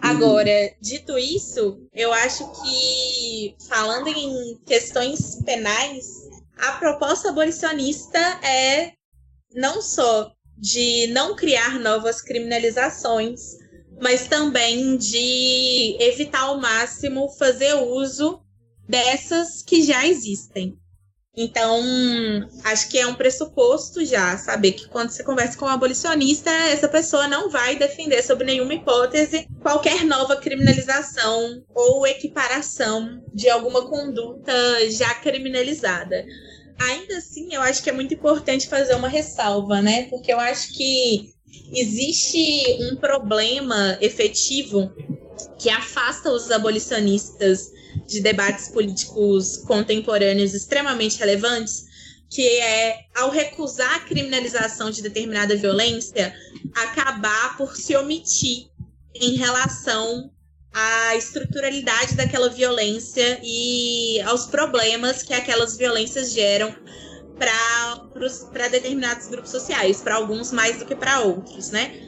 Agora, 0.00 0.74
dito 0.82 1.16
isso, 1.16 1.80
eu 1.94 2.12
acho 2.12 2.50
que, 2.62 3.56
falando 3.66 4.08
em 4.08 4.58
questões 4.66 5.36
penais, 5.46 6.28
a 6.58 6.72
proposta 6.72 7.30
abolicionista 7.30 8.18
é 8.42 8.92
não 9.54 9.80
só 9.80 10.30
de 10.58 11.06
não 11.08 11.34
criar 11.34 11.78
novas 11.78 12.20
criminalizações, 12.20 13.56
mas 14.00 14.26
também 14.28 14.96
de 14.96 15.96
evitar 15.98 16.42
ao 16.42 16.60
máximo 16.60 17.30
fazer 17.30 17.74
uso 17.74 18.43
dessas 18.88 19.62
que 19.62 19.82
já 19.82 20.06
existem. 20.06 20.78
Então, 21.36 21.82
acho 22.64 22.88
que 22.88 22.96
é 22.96 23.06
um 23.06 23.14
pressuposto 23.14 24.04
já 24.04 24.38
saber 24.38 24.72
que 24.72 24.88
quando 24.88 25.10
você 25.10 25.24
conversa 25.24 25.58
com 25.58 25.64
um 25.64 25.68
abolicionista, 25.68 26.48
essa 26.48 26.88
pessoa 26.88 27.26
não 27.26 27.50
vai 27.50 27.74
defender 27.74 28.22
sob 28.22 28.44
nenhuma 28.44 28.74
hipótese 28.74 29.48
qualquer 29.60 30.04
nova 30.04 30.36
criminalização 30.36 31.64
ou 31.74 32.06
equiparação 32.06 33.20
de 33.34 33.50
alguma 33.50 33.88
conduta 33.88 34.52
já 34.92 35.12
criminalizada. 35.14 36.24
Ainda 36.78 37.18
assim, 37.18 37.52
eu 37.52 37.62
acho 37.62 37.82
que 37.82 37.90
é 37.90 37.92
muito 37.92 38.14
importante 38.14 38.68
fazer 38.68 38.94
uma 38.94 39.08
ressalva, 39.08 39.82
né? 39.82 40.04
Porque 40.10 40.32
eu 40.32 40.38
acho 40.38 40.72
que 40.72 41.30
existe 41.72 42.78
um 42.80 42.96
problema 42.96 43.98
efetivo 44.00 44.92
que 45.58 45.68
afasta 45.68 46.30
os 46.30 46.50
abolicionistas 46.50 47.73
de 48.06 48.20
debates 48.20 48.68
políticos 48.68 49.58
contemporâneos 49.58 50.54
extremamente 50.54 51.18
relevantes, 51.18 51.84
que 52.30 52.46
é, 52.46 52.98
ao 53.14 53.30
recusar 53.30 53.94
a 53.94 54.00
criminalização 54.00 54.90
de 54.90 55.02
determinada 55.02 55.56
violência, 55.56 56.34
acabar 56.74 57.56
por 57.56 57.76
se 57.76 57.94
omitir 57.96 58.68
em 59.14 59.36
relação 59.36 60.30
à 60.72 61.14
estruturalidade 61.14 62.14
daquela 62.14 62.48
violência 62.48 63.40
e 63.42 64.20
aos 64.22 64.46
problemas 64.46 65.22
que 65.22 65.32
aquelas 65.32 65.76
violências 65.76 66.32
geram 66.32 66.74
para 67.38 68.68
determinados 68.68 69.28
grupos 69.28 69.50
sociais, 69.50 70.00
para 70.00 70.16
alguns 70.16 70.52
mais 70.52 70.78
do 70.78 70.86
que 70.86 70.96
para 70.96 71.20
outros, 71.20 71.70
né? 71.70 72.00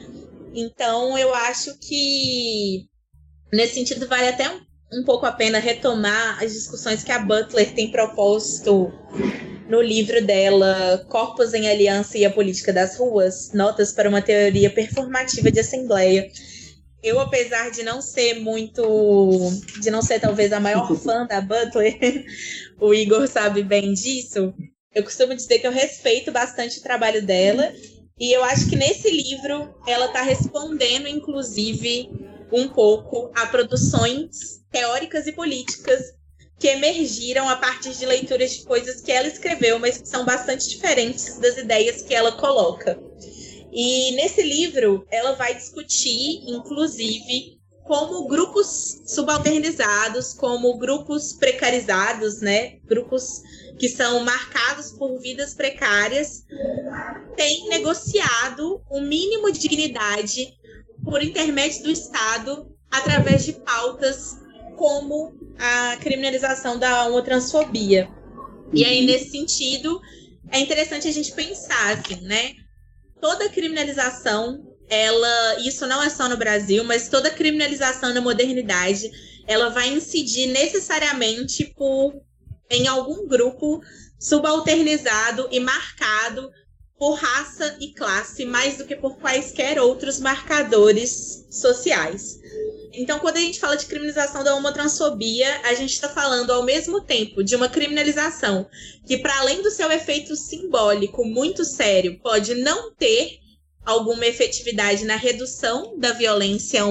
Então, 0.53 1.17
eu 1.17 1.33
acho 1.33 1.77
que 1.79 2.87
nesse 3.53 3.75
sentido 3.75 4.07
vale 4.07 4.27
até 4.27 4.49
um, 4.49 4.59
um 4.91 5.03
pouco 5.03 5.25
a 5.25 5.31
pena 5.31 5.59
retomar 5.59 6.41
as 6.41 6.53
discussões 6.53 7.03
que 7.03 7.11
a 7.11 7.19
Butler 7.19 7.73
tem 7.73 7.91
proposto 7.91 8.91
no 9.67 9.81
livro 9.81 10.25
dela 10.25 11.05
Corpos 11.09 11.53
em 11.53 11.67
Aliança 11.67 12.17
e 12.17 12.25
a 12.25 12.31
Política 12.31 12.71
das 12.71 12.97
Ruas, 12.97 13.51
Notas 13.53 13.91
para 13.91 14.07
uma 14.07 14.21
Teoria 14.21 14.69
Performativa 14.69 15.51
de 15.51 15.59
Assembleia. 15.59 16.31
Eu, 17.03 17.19
apesar 17.19 17.69
de 17.69 17.83
não 17.83 18.01
ser 18.01 18.39
muito. 18.39 19.37
de 19.81 19.91
não 19.91 20.01
ser 20.01 20.19
talvez 20.19 20.51
a 20.51 20.59
maior 20.59 20.95
fã 20.97 21.25
da 21.25 21.41
Butler, 21.41 22.25
o 22.79 22.93
Igor 22.93 23.27
sabe 23.27 23.63
bem 23.63 23.93
disso. 23.93 24.53
Eu 24.95 25.03
costumo 25.03 25.35
dizer 25.35 25.59
que 25.59 25.67
eu 25.67 25.71
respeito 25.71 26.31
bastante 26.31 26.79
o 26.79 26.83
trabalho 26.83 27.23
dela. 27.25 27.71
E 28.19 28.35
eu 28.35 28.43
acho 28.43 28.67
que 28.67 28.75
nesse 28.75 29.11
livro 29.11 29.75
ela 29.85 30.07
está 30.07 30.23
respondendo, 30.23 31.07
inclusive, 31.07 32.09
um 32.51 32.67
pouco 32.67 33.31
a 33.35 33.45
produções 33.45 34.63
teóricas 34.77 35.25
e 35.25 35.31
políticas 35.31 36.13
que 36.59 36.67
emergiram 36.67 37.49
a 37.49 37.55
partir 37.55 37.93
de 37.93 38.05
leituras 38.05 38.51
de 38.51 38.63
coisas 38.63 39.01
que 39.01 39.11
ela 39.11 39.27
escreveu, 39.27 39.79
mas 39.79 39.97
que 39.97 40.07
são 40.07 40.23
bastante 40.23 40.69
diferentes 40.69 41.39
das 41.39 41.57
ideias 41.57 42.03
que 42.03 42.13
ela 42.13 42.31
coloca. 42.31 42.99
E 43.71 44.11
nesse 44.11 44.41
livro, 44.43 45.05
ela 45.11 45.33
vai 45.33 45.55
discutir, 45.55 46.43
inclusive, 46.47 47.57
como 47.83 48.27
grupos 48.27 49.01
subalternizados, 49.05 50.33
como 50.33 50.77
grupos 50.77 51.33
precarizados, 51.33 52.41
né? 52.41 52.77
Grupos 52.85 53.41
que 53.79 53.89
são 53.89 54.23
marcados 54.23 54.91
por 54.91 55.19
vidas 55.19 55.53
precárias, 55.53 56.43
têm 57.35 57.67
negociado 57.69 58.81
o 58.89 58.97
um 58.97 59.01
mínimo 59.01 59.51
de 59.51 59.59
dignidade 59.59 60.53
por 61.03 61.21
intermédio 61.23 61.83
do 61.83 61.91
Estado 61.91 62.75
através 62.91 63.45
de 63.45 63.53
pautas 63.53 64.46
como 64.77 65.35
a 65.59 65.97
criminalização 65.97 66.77
da 66.77 67.05
homotransfobia. 67.05 68.09
E 68.71 68.85
aí, 68.85 69.05
nesse 69.05 69.31
sentido, 69.31 69.99
é 70.51 70.59
interessante 70.59 71.07
a 71.07 71.11
gente 71.11 71.33
pensar, 71.33 71.97
assim, 71.97 72.21
né? 72.21 72.53
Toda 73.19 73.49
criminalização, 73.49 74.63
ela, 74.87 75.59
isso 75.61 75.85
não 75.87 76.01
é 76.01 76.09
só 76.09 76.29
no 76.29 76.37
Brasil, 76.37 76.83
mas 76.83 77.09
toda 77.09 77.31
criminalização 77.31 78.13
na 78.13 78.21
modernidade, 78.21 79.09
ela 79.47 79.69
vai 79.69 79.89
incidir 79.89 80.47
necessariamente 80.47 81.65
por 81.75 82.13
em 82.69 82.87
algum 82.87 83.27
grupo 83.27 83.81
subalternizado 84.19 85.47
e 85.51 85.59
marcado 85.59 86.51
por 86.99 87.13
raça 87.13 87.77
e 87.79 87.93
classe 87.93 88.45
mais 88.45 88.77
do 88.77 88.85
que 88.85 88.95
por 88.95 89.17
quaisquer 89.17 89.79
outros 89.79 90.19
marcadores 90.19 91.45
sociais. 91.49 92.39
Então, 92.93 93.19
quando 93.19 93.37
a 93.37 93.41
gente 93.41 93.59
fala 93.59 93.75
de 93.75 93.85
criminalização 93.85 94.43
da 94.43 94.55
homotransfobia, 94.55 95.61
a 95.63 95.73
gente 95.73 95.93
está 95.93 96.09
falando 96.09 96.51
ao 96.51 96.63
mesmo 96.63 97.01
tempo 97.01 97.43
de 97.43 97.55
uma 97.55 97.69
criminalização 97.69 98.67
que, 99.05 99.17
para 99.17 99.37
além 99.39 99.61
do 99.61 99.71
seu 99.71 99.91
efeito 99.91 100.35
simbólico 100.35 101.25
muito 101.25 101.65
sério, 101.65 102.19
pode 102.19 102.55
não 102.55 102.93
ter 102.93 103.39
alguma 103.85 104.25
efetividade 104.25 105.05
na 105.05 105.15
redução 105.15 105.97
da 105.97 106.11
violência 106.11 106.81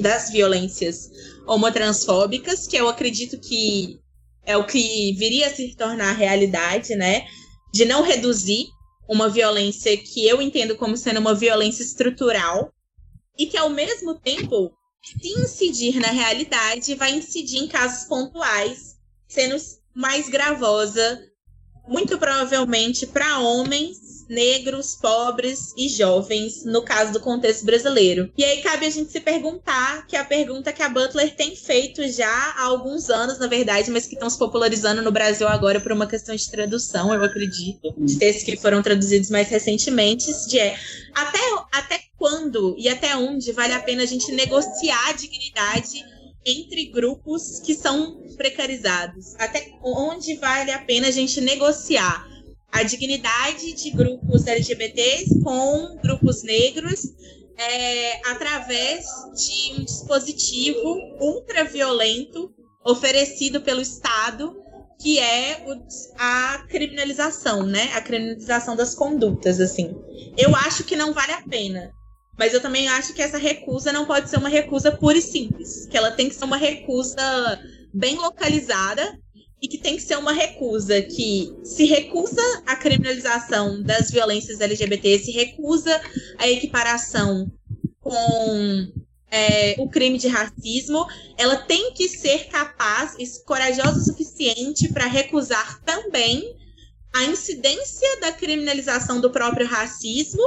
das 0.00 0.30
violências 0.30 1.10
homotransfóbicas, 1.46 2.66
que 2.66 2.76
eu 2.76 2.88
acredito 2.88 3.38
que 3.38 4.00
é 4.46 4.56
o 4.56 4.66
que 4.66 5.12
viria 5.14 5.46
a 5.46 5.54
se 5.54 5.74
tornar 5.74 6.12
realidade, 6.12 6.94
né? 6.94 7.26
De 7.72 7.84
não 7.84 8.02
reduzir 8.02 8.66
uma 9.08 9.28
violência 9.28 9.96
que 9.96 10.26
eu 10.26 10.40
entendo 10.40 10.76
como 10.76 10.96
sendo 10.96 11.20
uma 11.20 11.34
violência 11.34 11.82
estrutural 11.82 12.72
e 13.38 13.46
que 13.46 13.56
ao 13.56 13.68
mesmo 13.68 14.14
tempo 14.14 14.72
se 15.04 15.28
incidir 15.28 16.00
na 16.00 16.10
realidade, 16.10 16.94
vai 16.94 17.12
incidir 17.14 17.58
em 17.58 17.68
casos 17.68 18.06
pontuais, 18.06 18.96
sendo 19.28 19.56
mais 19.94 20.28
gravosa, 20.28 21.22
muito 21.86 22.18
provavelmente 22.18 23.06
para 23.06 23.38
homens 23.38 24.03
negros, 24.28 24.96
pobres 25.00 25.72
e 25.76 25.88
jovens, 25.88 26.64
no 26.64 26.82
caso 26.82 27.12
do 27.12 27.20
contexto 27.20 27.64
brasileiro. 27.64 28.30
E 28.36 28.44
aí 28.44 28.62
cabe 28.62 28.86
a 28.86 28.90
gente 28.90 29.10
se 29.10 29.20
perguntar, 29.20 30.06
que 30.06 30.16
é 30.16 30.20
a 30.20 30.24
pergunta 30.24 30.72
que 30.72 30.82
a 30.82 30.88
Butler 30.88 31.34
tem 31.34 31.54
feito 31.54 32.06
já 32.08 32.28
há 32.56 32.64
alguns 32.64 33.10
anos, 33.10 33.38
na 33.38 33.46
verdade, 33.46 33.90
mas 33.90 34.06
que 34.06 34.14
estão 34.14 34.30
se 34.30 34.38
popularizando 34.38 35.02
no 35.02 35.12
Brasil 35.12 35.46
agora 35.48 35.80
por 35.80 35.92
uma 35.92 36.06
questão 36.06 36.34
de 36.34 36.50
tradução, 36.50 37.12
eu 37.12 37.22
acredito, 37.22 37.94
de 37.98 38.18
textos 38.18 38.44
que 38.44 38.56
foram 38.56 38.82
traduzidos 38.82 39.30
mais 39.30 39.48
recentemente, 39.48 40.32
de 40.48 40.58
é 40.58 40.78
até, 41.14 41.38
até 41.72 42.00
quando 42.16 42.74
e 42.78 42.88
até 42.88 43.16
onde 43.16 43.52
vale 43.52 43.72
a 43.72 43.80
pena 43.80 44.02
a 44.02 44.06
gente 44.06 44.32
negociar 44.32 45.08
a 45.08 45.12
dignidade 45.12 46.04
entre 46.44 46.86
grupos 46.86 47.60
que 47.60 47.74
são 47.74 48.22
precarizados? 48.36 49.34
Até 49.38 49.72
onde 49.82 50.34
vale 50.36 50.70
a 50.70 50.78
pena 50.78 51.08
a 51.08 51.10
gente 51.10 51.40
negociar 51.40 52.33
a 52.74 52.82
dignidade 52.82 53.72
de 53.72 53.90
grupos 53.90 54.48
LGBTs 54.48 55.40
com 55.44 55.96
grupos 56.02 56.42
negros 56.42 57.04
é, 57.56 58.28
através 58.28 59.06
de 59.32 59.80
um 59.80 59.84
dispositivo 59.84 60.98
ultraviolento 61.20 62.52
oferecido 62.84 63.60
pelo 63.60 63.80
Estado, 63.80 64.56
que 65.00 65.20
é 65.20 65.64
o, 65.64 65.86
a 66.18 66.66
criminalização, 66.68 67.62
né? 67.62 67.92
A 67.94 68.00
criminalização 68.00 68.74
das 68.74 68.92
condutas, 68.92 69.60
assim. 69.60 69.94
Eu 70.36 70.52
acho 70.56 70.82
que 70.82 70.96
não 70.96 71.14
vale 71.14 71.32
a 71.32 71.42
pena. 71.42 71.92
Mas 72.36 72.52
eu 72.52 72.60
também 72.60 72.88
acho 72.88 73.14
que 73.14 73.22
essa 73.22 73.38
recusa 73.38 73.92
não 73.92 74.04
pode 74.04 74.28
ser 74.28 74.38
uma 74.38 74.48
recusa 74.48 74.90
pura 74.90 75.16
e 75.16 75.22
simples, 75.22 75.86
que 75.86 75.96
ela 75.96 76.10
tem 76.10 76.28
que 76.28 76.34
ser 76.34 76.44
uma 76.44 76.56
recusa 76.56 77.22
bem 77.92 78.16
localizada 78.16 79.16
e 79.64 79.68
que 79.68 79.78
tem 79.78 79.96
que 79.96 80.02
ser 80.02 80.18
uma 80.18 80.32
recusa 80.32 81.00
que 81.00 81.50
se 81.64 81.86
recusa 81.86 82.42
a 82.66 82.76
criminalização 82.76 83.82
das 83.82 84.10
violências 84.10 84.60
LGBT, 84.60 85.18
se 85.18 85.30
recusa 85.30 86.02
a 86.36 86.46
equiparação 86.46 87.50
com 87.98 88.92
é, 89.30 89.74
o 89.78 89.88
crime 89.88 90.18
de 90.18 90.28
racismo, 90.28 91.06
ela 91.38 91.56
tem 91.56 91.94
que 91.94 92.10
ser 92.10 92.48
capaz 92.48 93.16
e 93.18 93.42
corajosa 93.44 94.00
o 94.00 94.04
suficiente 94.04 94.92
para 94.92 95.06
recusar 95.06 95.80
também 95.82 96.58
a 97.14 97.24
incidência 97.24 98.20
da 98.20 98.32
criminalização 98.32 99.18
do 99.18 99.30
próprio 99.30 99.66
racismo 99.66 100.42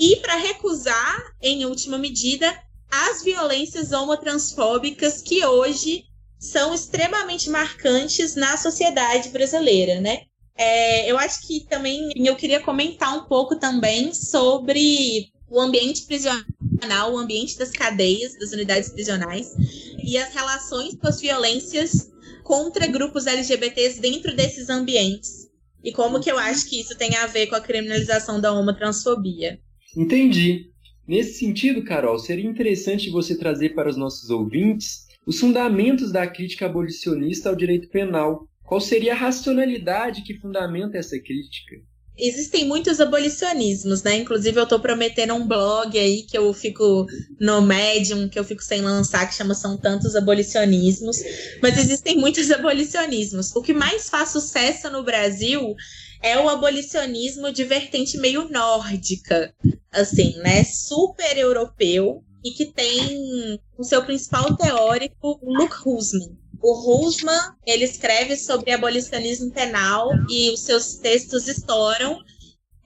e 0.00 0.16
para 0.16 0.34
recusar, 0.34 1.32
em 1.40 1.64
última 1.64 1.96
medida, 1.96 2.52
as 2.90 3.22
violências 3.22 3.92
homotransfóbicas 3.92 5.22
que 5.22 5.46
hoje 5.46 6.07
são 6.38 6.72
extremamente 6.74 7.50
marcantes 7.50 8.34
na 8.34 8.56
sociedade 8.56 9.28
brasileira, 9.30 10.00
né? 10.00 10.22
É, 10.56 11.10
eu 11.10 11.18
acho 11.18 11.46
que 11.46 11.66
também 11.68 12.10
eu 12.16 12.34
queria 12.34 12.60
comentar 12.60 13.16
um 13.16 13.24
pouco 13.24 13.56
também 13.56 14.12
sobre 14.12 15.30
o 15.48 15.60
ambiente 15.60 16.02
prisional, 16.02 17.12
o 17.12 17.18
ambiente 17.18 17.56
das 17.56 17.70
cadeias, 17.70 18.38
das 18.38 18.52
unidades 18.52 18.90
prisionais 18.90 19.54
e 20.02 20.18
as 20.18 20.34
relações 20.34 20.94
com 20.96 21.06
as 21.06 21.20
violências 21.20 22.10
contra 22.42 22.86
grupos 22.86 23.26
LGBTs 23.26 24.00
dentro 24.00 24.34
desses 24.34 24.68
ambientes. 24.68 25.48
E 25.82 25.92
como 25.92 26.20
que 26.20 26.30
eu 26.30 26.38
acho 26.38 26.68
que 26.68 26.80
isso 26.80 26.96
tem 26.96 27.14
a 27.16 27.26
ver 27.26 27.46
com 27.46 27.54
a 27.54 27.60
criminalização 27.60 28.40
da 28.40 28.52
homotransfobia. 28.52 29.60
Entendi. 29.96 30.70
Nesse 31.06 31.38
sentido, 31.38 31.84
Carol, 31.84 32.18
seria 32.18 32.48
interessante 32.48 33.10
você 33.10 33.36
trazer 33.36 33.74
para 33.74 33.88
os 33.88 33.96
nossos 33.96 34.28
ouvintes 34.28 35.07
os 35.28 35.38
fundamentos 35.38 36.10
da 36.10 36.26
crítica 36.26 36.64
abolicionista 36.64 37.50
ao 37.50 37.54
direito 37.54 37.90
penal. 37.90 38.48
Qual 38.64 38.80
seria 38.80 39.12
a 39.12 39.16
racionalidade 39.16 40.22
que 40.22 40.38
fundamenta 40.38 40.96
essa 40.96 41.18
crítica? 41.18 41.76
Existem 42.16 42.64
muitos 42.64 42.98
abolicionismos, 42.98 44.02
né? 44.02 44.16
Inclusive, 44.16 44.58
eu 44.58 44.64
estou 44.64 44.80
prometendo 44.80 45.34
um 45.34 45.46
blog 45.46 45.98
aí 45.98 46.22
que 46.22 46.36
eu 46.36 46.52
fico 46.54 47.06
no 47.38 47.60
Medium, 47.60 48.26
que 48.26 48.38
eu 48.38 48.44
fico 48.44 48.62
sem 48.62 48.80
lançar, 48.80 49.28
que 49.28 49.34
chama 49.34 49.54
São 49.54 49.76
Tantos 49.76 50.16
Abolicionismos. 50.16 51.18
Mas 51.62 51.76
existem 51.76 52.16
muitos 52.16 52.50
abolicionismos. 52.50 53.54
O 53.54 53.60
que 53.60 53.74
mais 53.74 54.08
faz 54.08 54.30
sucesso 54.30 54.90
no 54.90 55.04
Brasil 55.04 55.74
é 56.22 56.38
o 56.38 56.48
abolicionismo 56.48 57.52
de 57.52 57.64
vertente 57.64 58.16
meio 58.16 58.48
nórdica, 58.48 59.54
assim, 59.92 60.38
né? 60.38 60.64
Super 60.64 61.36
europeu, 61.36 62.24
e 62.48 62.52
que 62.52 62.66
tem 62.66 63.60
o 63.76 63.84
seu 63.84 64.02
principal 64.04 64.56
teórico, 64.56 65.38
Luke 65.42 65.76
Husman. 65.84 66.36
O 66.60 67.06
Husman, 67.06 67.38
ele 67.66 67.84
escreve 67.84 68.36
sobre 68.36 68.72
abolicionismo 68.72 69.52
penal 69.52 70.10
e 70.28 70.50
os 70.50 70.60
seus 70.60 70.94
textos 70.94 71.46
estouram 71.46 72.18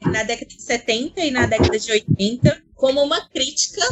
na 0.03 0.25
década 0.25 0.47
de 0.47 0.61
70 0.61 1.21
e 1.21 1.31
na 1.31 1.47
década 1.47 1.79
de 1.79 1.91
80 1.91 2.63
como 2.75 3.01
uma 3.03 3.29
crítica 3.29 3.83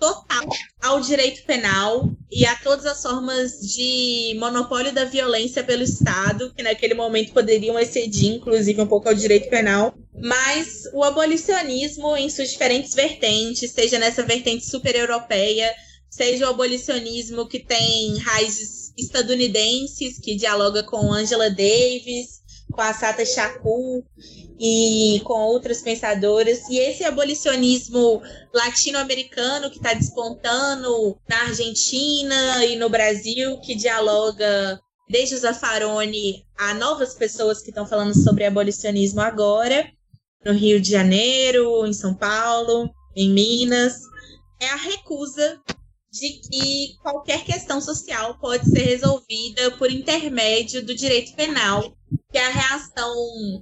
total 0.00 0.48
ao 0.80 1.00
direito 1.00 1.44
penal 1.44 2.10
e 2.30 2.46
a 2.46 2.56
todas 2.56 2.86
as 2.86 3.02
formas 3.02 3.60
de 3.60 4.34
monopólio 4.40 4.92
da 4.92 5.04
violência 5.04 5.62
pelo 5.62 5.82
Estado, 5.82 6.52
que 6.56 6.62
naquele 6.62 6.94
momento 6.94 7.32
poderiam 7.32 7.78
exceder, 7.78 8.24
inclusive, 8.24 8.80
um 8.80 8.86
pouco 8.86 9.08
ao 9.08 9.14
direito 9.14 9.48
penal. 9.50 9.94
Mas 10.18 10.84
o 10.92 11.04
abolicionismo, 11.04 12.16
em 12.16 12.30
suas 12.30 12.50
diferentes 12.50 12.94
vertentes, 12.94 13.70
seja 13.70 13.98
nessa 13.98 14.22
vertente 14.22 14.64
super 14.66 14.96
europeia, 14.96 15.72
seja 16.08 16.46
o 16.46 16.50
abolicionismo 16.50 17.46
que 17.46 17.60
tem 17.60 18.16
raízes 18.18 18.92
estadunidenses, 18.98 20.18
que 20.18 20.34
dialoga 20.34 20.82
com 20.82 21.12
Angela 21.12 21.50
Davis, 21.50 22.39
com 22.70 22.80
a 22.80 22.92
Sata 22.92 23.24
Shakur 23.24 24.02
e 24.58 25.20
com 25.24 25.40
outras 25.40 25.82
pensadoras. 25.82 26.68
E 26.68 26.78
esse 26.78 27.04
abolicionismo 27.04 28.22
latino-americano 28.52 29.70
que 29.70 29.76
está 29.76 29.94
despontando 29.94 31.18
na 31.28 31.42
Argentina 31.42 32.64
e 32.64 32.76
no 32.76 32.88
Brasil, 32.88 33.58
que 33.60 33.74
dialoga 33.74 34.80
desde 35.08 35.34
o 35.34 35.38
Zaffaroni 35.38 36.44
a 36.56 36.74
novas 36.74 37.14
pessoas 37.14 37.62
que 37.62 37.70
estão 37.70 37.86
falando 37.86 38.14
sobre 38.14 38.44
abolicionismo 38.44 39.20
agora, 39.20 39.90
no 40.44 40.52
Rio 40.52 40.80
de 40.80 40.90
Janeiro, 40.90 41.86
em 41.86 41.92
São 41.92 42.14
Paulo, 42.14 42.90
em 43.16 43.30
Minas, 43.30 44.00
é 44.60 44.68
a 44.68 44.76
recusa 44.76 45.60
de 46.12 46.28
que 46.28 46.96
qualquer 47.02 47.44
questão 47.44 47.80
social 47.80 48.38
pode 48.38 48.68
ser 48.68 48.82
resolvida 48.82 49.70
por 49.72 49.90
intermédio 49.90 50.84
do 50.84 50.94
direito 50.94 51.34
penal 51.34 51.96
que 52.30 52.38
é 52.38 52.46
a 52.46 52.50
reação 52.50 53.14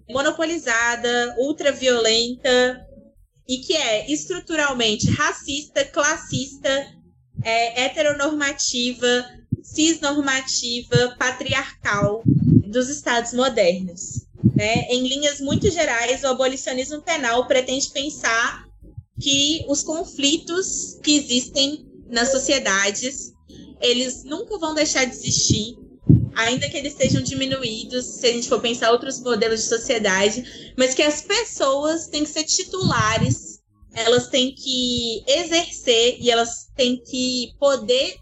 monopolizada, 0.09 1.35
ultraviolenta 1.39 2.87
e 3.49 3.59
que 3.59 3.75
é 3.75 4.11
estruturalmente 4.11 5.11
racista, 5.11 5.85
classista, 5.85 6.69
é, 7.43 7.85
heteronormativa, 7.85 9.27
cisnormativa, 9.63 11.17
patriarcal 11.19 12.23
dos 12.27 12.91
Estados 12.91 13.33
modernos. 13.33 14.27
Né? 14.55 14.83
Em 14.91 15.07
linhas 15.09 15.41
muito 15.41 15.71
gerais, 15.71 16.23
o 16.23 16.29
abolicionismo 16.29 17.01
penal 17.01 17.47
pretende 17.47 17.91
pensar 17.91 18.67
que 19.19 19.65
os 19.69 19.83
conflitos 19.83 20.99
que 21.03 21.17
existem 21.17 21.87
nas 22.09 22.31
sociedades 22.31 23.33
eles 23.81 24.25
nunca 24.25 24.59
vão 24.59 24.75
deixar 24.75 25.05
de 25.05 25.13
existir 25.13 25.77
ainda 26.39 26.69
que 26.69 26.77
eles 26.77 26.95
sejam 26.95 27.21
diminuídos, 27.21 28.07
se 28.07 28.29
a 28.29 28.33
gente 28.33 28.49
for 28.49 28.61
pensar 28.61 28.93
outros 28.93 29.19
modelos 29.19 29.61
de 29.61 29.67
sociedade, 29.67 30.73
mas 30.79 30.95
que 30.95 31.03
as 31.03 31.21
pessoas 31.21 32.07
têm 32.07 32.23
que 32.23 32.31
ser 32.31 32.45
titulares, 32.45 33.59
elas 33.93 34.29
têm 34.29 34.55
que 34.55 35.25
exercer 35.27 36.17
e 36.21 36.31
elas 36.31 36.69
têm 36.77 37.03
que 37.03 37.51
poder 37.59 38.15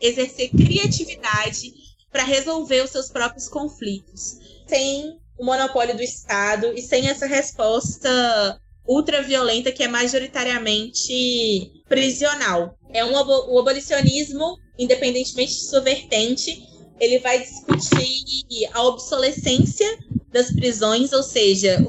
exercer 0.00 0.50
criatividade 0.50 1.72
para 2.12 2.22
resolver 2.22 2.84
os 2.84 2.90
seus 2.90 3.10
próprios 3.10 3.48
conflitos, 3.48 4.38
sem 4.68 5.18
o 5.36 5.44
monopólio 5.44 5.96
do 5.96 6.02
Estado 6.02 6.72
e 6.76 6.80
sem 6.80 7.08
essa 7.08 7.26
resposta 7.26 8.60
ultraviolenta 8.86 9.72
que 9.72 9.82
é 9.82 9.88
majoritariamente 9.88 11.72
prisional. 11.88 12.78
É 12.92 13.04
um 13.04 13.14
o 13.14 13.58
abolicionismo, 13.58 14.58
independentemente 14.78 15.54
de 15.54 15.68
sua 15.68 15.80
vertente, 15.80 16.72
ele 17.00 17.18
vai 17.18 17.40
discutir 17.40 18.68
a 18.72 18.82
obsolescência 18.82 19.98
das 20.32 20.50
prisões, 20.50 21.12
ou 21.12 21.22
seja, 21.22 21.86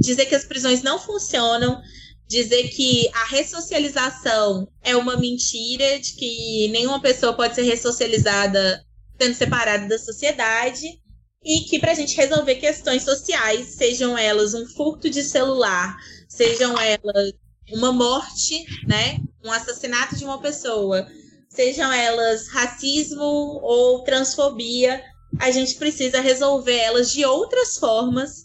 dizer 0.00 0.26
que 0.26 0.34
as 0.34 0.44
prisões 0.44 0.82
não 0.82 0.98
funcionam, 0.98 1.80
dizer 2.26 2.68
que 2.68 3.08
a 3.12 3.24
ressocialização 3.26 4.68
é 4.82 4.96
uma 4.96 5.16
mentira, 5.16 5.98
de 5.98 6.14
que 6.14 6.68
nenhuma 6.68 7.00
pessoa 7.00 7.34
pode 7.34 7.54
ser 7.54 7.62
ressocializada 7.62 8.84
sendo 9.20 9.34
separada 9.34 9.86
da 9.86 9.98
sociedade, 9.98 11.00
e 11.44 11.60
que 11.60 11.78
para 11.78 11.92
a 11.92 11.94
gente 11.94 12.16
resolver 12.16 12.56
questões 12.56 13.02
sociais, 13.02 13.74
sejam 13.76 14.16
elas 14.16 14.54
um 14.54 14.66
furto 14.66 15.10
de 15.10 15.22
celular, 15.22 15.96
sejam 16.28 16.78
elas 16.78 17.32
uma 17.70 17.92
morte, 17.92 18.64
né, 18.86 19.18
um 19.44 19.50
assassinato 19.50 20.16
de 20.16 20.24
uma 20.24 20.40
pessoa, 20.40 21.06
sejam 21.54 21.92
elas 21.92 22.48
racismo 22.48 23.22
ou 23.62 24.02
transfobia, 24.04 25.02
a 25.38 25.50
gente 25.50 25.74
precisa 25.74 26.20
resolver 26.20 26.76
elas 26.76 27.12
de 27.12 27.24
outras 27.24 27.76
formas 27.76 28.44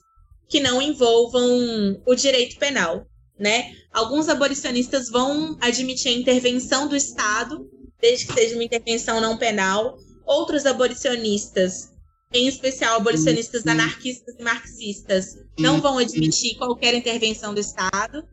que 0.49 0.59
não 0.59 0.81
envolvam 0.81 2.01
o 2.05 2.15
direito 2.15 2.57
penal, 2.57 3.05
né? 3.39 3.73
Alguns 3.91 4.29
abolicionistas 4.29 5.09
vão 5.09 5.57
admitir 5.61 6.09
a 6.09 6.19
intervenção 6.19 6.87
do 6.87 6.95
Estado, 6.95 7.69
desde 7.99 8.27
que 8.27 8.33
seja 8.33 8.55
uma 8.55 8.63
intervenção 8.63 9.19
não 9.19 9.37
penal. 9.37 9.97
Outros 10.25 10.65
abolicionistas, 10.65 11.89
em 12.33 12.47
especial 12.47 12.97
abolicionistas 12.97 13.65
anarquistas 13.65 14.35
e 14.37 14.43
marxistas, 14.43 15.37
não 15.57 15.81
vão 15.81 15.97
admitir 15.97 16.57
qualquer 16.57 16.93
intervenção 16.93 17.53
do 17.53 17.59
Estado. 17.59 18.23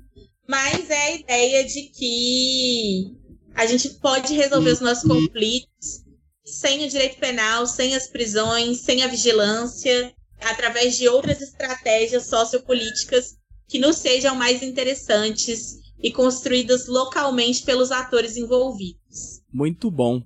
Mas 0.47 0.91
é 0.91 1.07
a 1.07 1.15
ideia 1.15 1.65
de 1.65 1.83
que 1.83 3.17
a 3.55 3.67
gente 3.67 3.89
pode 4.01 4.35
resolver 4.35 4.71
os 4.71 4.81
nossos 4.81 5.09
conflitos 5.09 6.05
sem 6.45 6.85
o 6.85 6.89
direito 6.89 7.19
penal, 7.19 7.67
sem 7.67 7.95
as 7.95 8.07
prisões, 8.07 8.81
sem 8.81 9.03
a 9.03 9.07
vigilância, 9.07 10.15
através 10.41 10.97
de 10.99 11.09
outras 11.09 11.41
estratégias 11.41 12.27
sociopolíticas 12.27 13.37
que 13.67 13.79
nos 13.79 13.97
sejam 13.97 14.35
mais 14.35 14.63
interessantes 14.63 15.79
e 15.99 16.13
construídas 16.13 16.87
localmente 16.87 17.63
pelos 17.63 17.91
atores 17.91 18.37
envolvidos. 18.37 19.43
Muito 19.51 19.91
bom. 19.91 20.23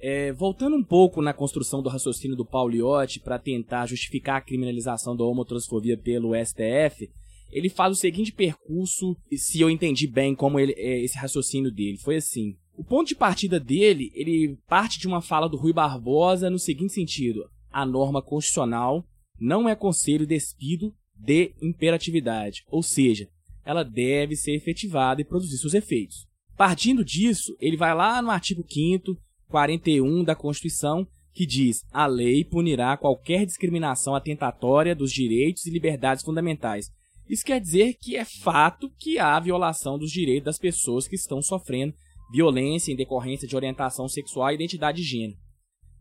É, 0.00 0.32
voltando 0.32 0.76
um 0.76 0.84
pouco 0.84 1.20
na 1.20 1.34
construção 1.34 1.82
do 1.82 1.88
raciocínio 1.88 2.36
do 2.36 2.46
Pauliotti 2.46 3.18
para 3.18 3.36
tentar 3.36 3.86
justificar 3.86 4.36
a 4.36 4.40
criminalização 4.40 5.16
da 5.16 5.24
homotransfobia 5.24 5.98
pelo 5.98 6.36
STF, 6.36 7.10
ele 7.50 7.68
faz 7.68 7.92
o 7.92 8.00
seguinte 8.00 8.32
percurso, 8.32 9.16
se 9.32 9.60
eu 9.60 9.70
entendi 9.70 10.06
bem 10.06 10.34
como 10.34 10.58
ele, 10.58 10.72
é, 10.76 11.02
esse 11.02 11.16
raciocínio 11.16 11.70
dele. 11.70 11.98
Foi 11.98 12.16
assim. 12.16 12.56
O 12.76 12.84
ponto 12.84 13.08
de 13.08 13.16
partida 13.16 13.58
dele, 13.58 14.10
ele 14.14 14.56
parte 14.68 14.98
de 14.98 15.06
uma 15.06 15.20
fala 15.20 15.48
do 15.48 15.56
Rui 15.56 15.72
Barbosa 15.72 16.48
no 16.48 16.58
seguinte 16.58 16.92
sentido: 16.92 17.48
a 17.70 17.84
norma 17.84 18.22
constitucional 18.22 19.04
não 19.38 19.68
é 19.68 19.74
conselho 19.74 20.26
despido 20.26 20.94
de 21.16 21.52
imperatividade, 21.60 22.64
ou 22.70 22.82
seja, 22.82 23.28
ela 23.64 23.82
deve 23.82 24.36
ser 24.36 24.54
efetivada 24.54 25.20
e 25.20 25.24
produzir 25.24 25.58
seus 25.58 25.74
efeitos. 25.74 26.26
Partindo 26.56 27.04
disso, 27.04 27.56
ele 27.60 27.76
vai 27.76 27.94
lá 27.94 28.22
no 28.22 28.30
artigo 28.30 28.64
5 28.68 29.16
41 29.48 30.24
da 30.24 30.34
Constituição, 30.34 31.06
que 31.32 31.46
diz: 31.46 31.84
a 31.92 32.06
lei 32.06 32.44
punirá 32.44 32.96
qualquer 32.96 33.44
discriminação 33.46 34.14
atentatória 34.14 34.94
dos 34.94 35.12
direitos 35.12 35.66
e 35.66 35.70
liberdades 35.70 36.24
fundamentais, 36.24 36.90
isso 37.28 37.44
quer 37.44 37.60
dizer 37.60 37.94
que 38.00 38.16
é 38.16 38.24
fato 38.24 38.90
que 38.98 39.18
há 39.18 39.38
violação 39.38 39.98
dos 39.98 40.10
direitos 40.10 40.44
das 40.44 40.58
pessoas 40.58 41.06
que 41.06 41.16
estão 41.16 41.42
sofrendo 41.42 41.94
violência 42.30 42.92
em 42.92 42.96
decorrência 42.96 43.48
de 43.48 43.56
orientação 43.56 44.08
sexual 44.08 44.50
e 44.50 44.54
identidade 44.54 45.02
de 45.02 45.08
gênero. 45.08 45.38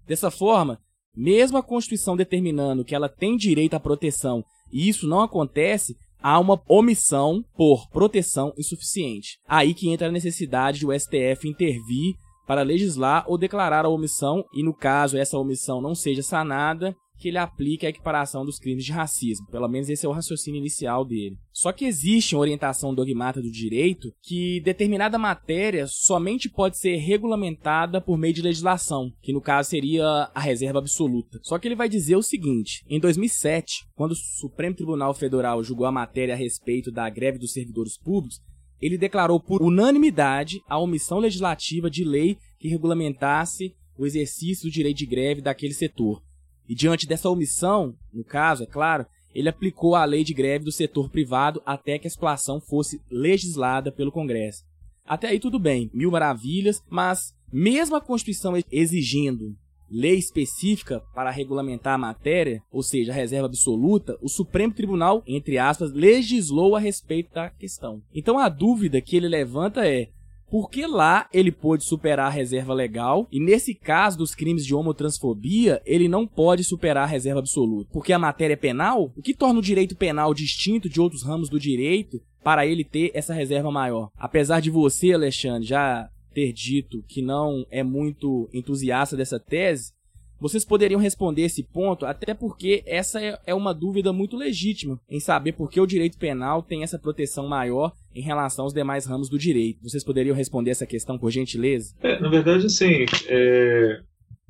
Dessa 0.05 0.32
forma, 0.32 0.80
mesmo 1.15 1.57
a 1.57 1.63
Constituição 1.63 2.15
determinando 2.15 2.86
que 2.86 2.95
ela 2.95 3.09
tem 3.09 3.36
direito 3.36 3.73
à 3.73 3.80
proteção 3.80 4.43
e 4.71 4.88
isso 4.88 5.07
não 5.07 5.21
acontece, 5.21 5.95
há 6.21 6.39
uma 6.39 6.61
omissão 6.67 7.43
por 7.55 7.89
proteção 7.89 8.53
insuficiente. 8.57 9.39
Aí 9.47 9.73
que 9.73 9.89
entra 9.89 10.07
a 10.07 10.11
necessidade 10.11 10.80
de 10.80 10.86
o 10.86 10.97
STF 10.97 11.47
intervir 11.47 12.15
para 12.45 12.61
legislar 12.61 13.25
ou 13.28 13.38
declarar 13.38 13.86
a 13.86 13.89
omissão 13.89 14.43
e, 14.53 14.63
no 14.63 14.73
caso, 14.73 15.17
essa 15.17 15.38
omissão 15.38 15.82
não 15.82 15.93
seja 15.93 16.23
sanada, 16.23 16.95
que 17.18 17.28
ele 17.28 17.38
aplique 17.38 17.86
a 17.86 17.89
equiparação 17.89 18.45
dos 18.45 18.59
crimes 18.59 18.86
de 18.86 18.91
racismo. 18.91 19.47
Pelo 19.47 19.68
menos 19.68 19.89
esse 19.89 20.05
é 20.05 20.09
o 20.09 20.11
raciocínio 20.11 20.59
inicial 20.59 21.03
dele. 21.03 21.38
Só 21.51 21.72
que 21.72 21.86
existe 21.86 22.36
uma 22.36 22.41
orientação 22.41 22.93
dogmática 22.93 23.41
do 23.41 23.51
direito 23.51 24.13
que 24.22 24.61
determinada 24.61 25.18
matéria 25.18 25.88
somente 25.88 26.47
pode 26.47 26.78
ser 26.78 26.97
regulamentada 26.97 27.99
por 27.99 28.18
meio 28.18 28.34
de 28.34 28.41
legislação, 28.41 29.11
que 29.22 29.34
no 29.34 29.41
caso 29.41 29.70
seria 29.70 30.30
a 30.34 30.39
reserva 30.39 30.80
absoluta. 30.80 31.39
Só 31.41 31.57
que 31.57 31.68
ele 31.68 31.76
vai 31.76 31.89
dizer 31.89 32.15
o 32.15 32.22
seguinte: 32.22 32.84
em 32.88 32.99
2007, 32.99 33.88
quando 33.95 34.11
o 34.11 34.15
Supremo 34.15 34.76
Tribunal 34.76 35.13
Federal 35.13 35.63
julgou 35.63 35.88
a 35.88 35.91
matéria 35.91 36.36
a 36.36 36.38
respeito 36.38 36.91
da 36.91 37.09
greve 37.09 37.39
dos 37.39 37.53
servidores 37.53 37.97
públicos, 37.97 38.39
ele 38.80 38.97
declarou 38.97 39.39
por 39.39 39.63
unanimidade 39.63 40.61
a 40.68 40.78
omissão 40.78 41.20
legislativa 41.20 41.89
de 41.89 42.03
lei 42.03 42.38
que 42.59 42.68
regulamentasse 42.68 43.76
o 43.97 44.05
exercício 44.05 44.70
do 44.70 44.72
direito 44.72 44.97
de 44.97 45.05
greve 45.05 45.41
daquele 45.41 45.74
setor. 45.74 46.22
E 46.68 46.76
diante 46.76 47.07
dessa 47.07 47.30
omissão, 47.30 47.95
no 48.13 48.24
caso, 48.24 48.63
é 48.63 48.65
claro, 48.65 49.05
ele 49.34 49.49
aplicou 49.49 49.95
a 49.95 50.05
lei 50.05 50.24
de 50.24 50.34
greve 50.34 50.65
do 50.65 50.72
setor 50.72 51.09
privado 51.09 51.61
até 51.65 51.99
que 51.99 52.07
a 52.07 52.11
situação 52.11 52.59
fosse 52.59 53.01
legislada 53.09 53.91
pelo 53.91 54.11
Congresso. 54.11 54.63
Até 55.05 55.28
aí 55.28 55.39
tudo 55.39 55.59
bem, 55.59 55.89
mil 55.93 56.11
maravilhas, 56.11 56.84
mas 56.89 57.34
mesmo 57.51 57.95
a 57.95 58.01
Constituição 58.01 58.53
exigindo 58.72 59.55
lei 59.89 60.18
específica 60.18 61.01
para 61.13 61.32
regulamentar 61.32 61.93
a 61.93 61.97
matéria, 61.97 62.61
ou 62.72 62.84
seja, 62.84 63.11
a 63.11 63.15
reserva 63.15 63.47
absoluta, 63.47 64.18
o 64.22 64.28
Supremo 64.28 64.74
Tribunal, 64.74 65.24
entre 65.26 65.57
aspas, 65.57 65.93
legislou 65.93 66.76
a 66.76 66.80
respeito 66.80 67.34
da 67.34 67.49
questão. 67.49 68.01
Então 68.13 68.38
a 68.38 68.49
dúvida 68.49 69.01
que 69.01 69.15
ele 69.15 69.28
levanta 69.28 69.88
é: 69.88 70.09
por 70.49 70.69
que 70.69 70.85
lá 70.87 71.27
ele 71.33 71.51
pôde 71.51 71.83
superar 71.83 72.27
a 72.27 72.33
reserva 72.33 72.73
legal 72.73 73.27
e 73.31 73.39
nesse 73.39 73.73
caso 73.73 74.17
dos 74.17 74.33
crimes 74.33 74.65
de 74.65 74.73
homotransfobia 74.73 75.81
ele 75.85 76.07
não 76.07 76.25
pode 76.25 76.63
superar 76.63 77.03
a 77.03 77.07
reserva 77.07 77.39
absoluta? 77.39 77.89
Porque 77.91 78.13
a 78.13 78.19
matéria 78.19 78.53
é 78.53 78.57
penal? 78.57 79.11
O 79.15 79.21
que 79.21 79.33
torna 79.33 79.59
o 79.59 79.63
direito 79.63 79.95
penal 79.95 80.33
distinto 80.33 80.89
de 80.89 81.01
outros 81.01 81.23
ramos 81.23 81.49
do 81.49 81.59
direito 81.59 82.21
para 82.43 82.65
ele 82.65 82.83
ter 82.83 83.11
essa 83.13 83.33
reserva 83.33 83.71
maior? 83.71 84.09
Apesar 84.17 84.61
de 84.61 84.69
você, 84.69 85.11
Alexandre, 85.13 85.67
já 85.67 86.09
ter 86.33 86.53
dito 86.53 87.03
que 87.07 87.21
não 87.21 87.65
é 87.71 87.81
muito 87.83 88.47
entusiasta 88.53 89.17
dessa 89.17 89.39
tese, 89.39 89.91
vocês 90.39 90.63
poderiam 90.63 90.99
responder 90.99 91.43
esse 91.43 91.63
ponto, 91.63 92.05
até 92.05 92.33
porque 92.33 92.83
essa 92.85 93.21
é, 93.21 93.39
é 93.45 93.53
uma 93.53 93.73
dúvida 93.73 94.13
muito 94.13 94.38
legítima 94.38 94.99
em 95.09 95.19
saber 95.19 95.53
por 95.53 95.69
que 95.69 95.79
o 95.79 95.88
direito 95.88 96.17
penal 96.17 96.61
tem 96.61 96.83
essa 96.83 96.99
proteção 96.99 97.47
maior 97.47 97.93
em 98.13 98.21
relação 98.21 98.65
aos 98.65 98.73
demais 98.73 99.05
ramos 99.05 99.29
do 99.29 99.38
direito. 99.38 99.81
Vocês 99.83 100.03
poderiam 100.03 100.35
responder 100.35 100.71
essa 100.71 100.85
questão 100.85 101.17
por 101.17 101.31
gentileza? 101.31 101.95
É, 102.01 102.19
na 102.19 102.29
verdade, 102.29 102.69
sim. 102.69 103.05
É, 103.27 104.01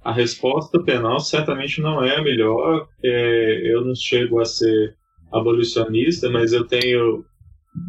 a 0.04 0.14
resposta 0.14 0.82
penal 0.84 1.20
certamente 1.20 1.82
não 1.82 2.04
é 2.04 2.16
a 2.16 2.22
melhor. 2.22 2.88
É, 3.04 3.74
eu 3.74 3.84
não 3.84 3.96
chego 3.96 4.40
a 4.40 4.46
ser 4.46 4.96
abolicionista, 5.32 6.30
mas 6.30 6.54
eu 6.54 6.66
tenho 6.66 7.26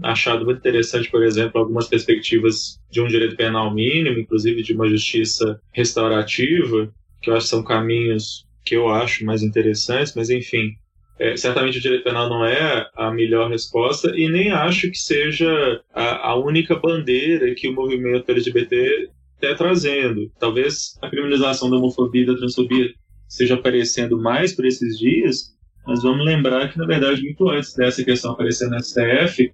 achado 0.02 0.44
muito 0.44 0.58
interessante, 0.58 1.10
por 1.10 1.22
exemplo, 1.22 1.60
algumas 1.60 1.88
perspectivas 1.88 2.80
de 2.90 3.00
um 3.00 3.06
direito 3.06 3.36
penal 3.36 3.72
mínimo, 3.72 4.18
inclusive 4.18 4.62
de 4.62 4.74
uma 4.74 4.88
justiça 4.88 5.60
restaurativa, 5.72 6.92
que 7.20 7.30
eu 7.30 7.34
acho 7.34 7.46
que 7.46 7.50
são 7.50 7.62
caminhos 7.62 8.46
que 8.64 8.76
eu 8.76 8.88
acho 8.88 9.24
mais 9.24 9.42
interessantes, 9.42 10.14
mas 10.14 10.28
enfim, 10.28 10.74
é, 11.18 11.36
certamente 11.36 11.78
o 11.78 11.80
direito 11.80 12.04
penal 12.04 12.28
não 12.28 12.44
é 12.44 12.88
a 12.94 13.10
melhor 13.10 13.50
resposta 13.50 14.12
e 14.14 14.28
nem 14.28 14.52
acho 14.52 14.90
que 14.90 14.98
seja 14.98 15.80
a, 15.92 16.28
a 16.28 16.36
única 16.36 16.76
bandeira 16.76 17.54
que 17.54 17.68
o 17.68 17.74
movimento 17.74 18.30
LGBT 18.30 19.08
está 19.40 19.54
trazendo. 19.54 20.30
Talvez 20.38 20.98
a 21.02 21.08
criminalização 21.08 21.70
da 21.70 21.76
homofobia 21.76 22.22
e 22.22 22.26
da 22.26 22.36
transfobia 22.36 22.92
esteja 23.28 23.54
aparecendo 23.54 24.20
mais 24.20 24.54
por 24.54 24.64
esses 24.64 24.98
dias, 24.98 25.56
mas 25.86 26.02
vamos 26.02 26.24
lembrar 26.24 26.70
que, 26.70 26.78
na 26.78 26.86
verdade, 26.86 27.22
muito 27.22 27.48
antes 27.48 27.74
dessa 27.74 28.04
questão 28.04 28.32
aparecer 28.32 28.68
no 28.68 28.78
STF, 28.78 29.52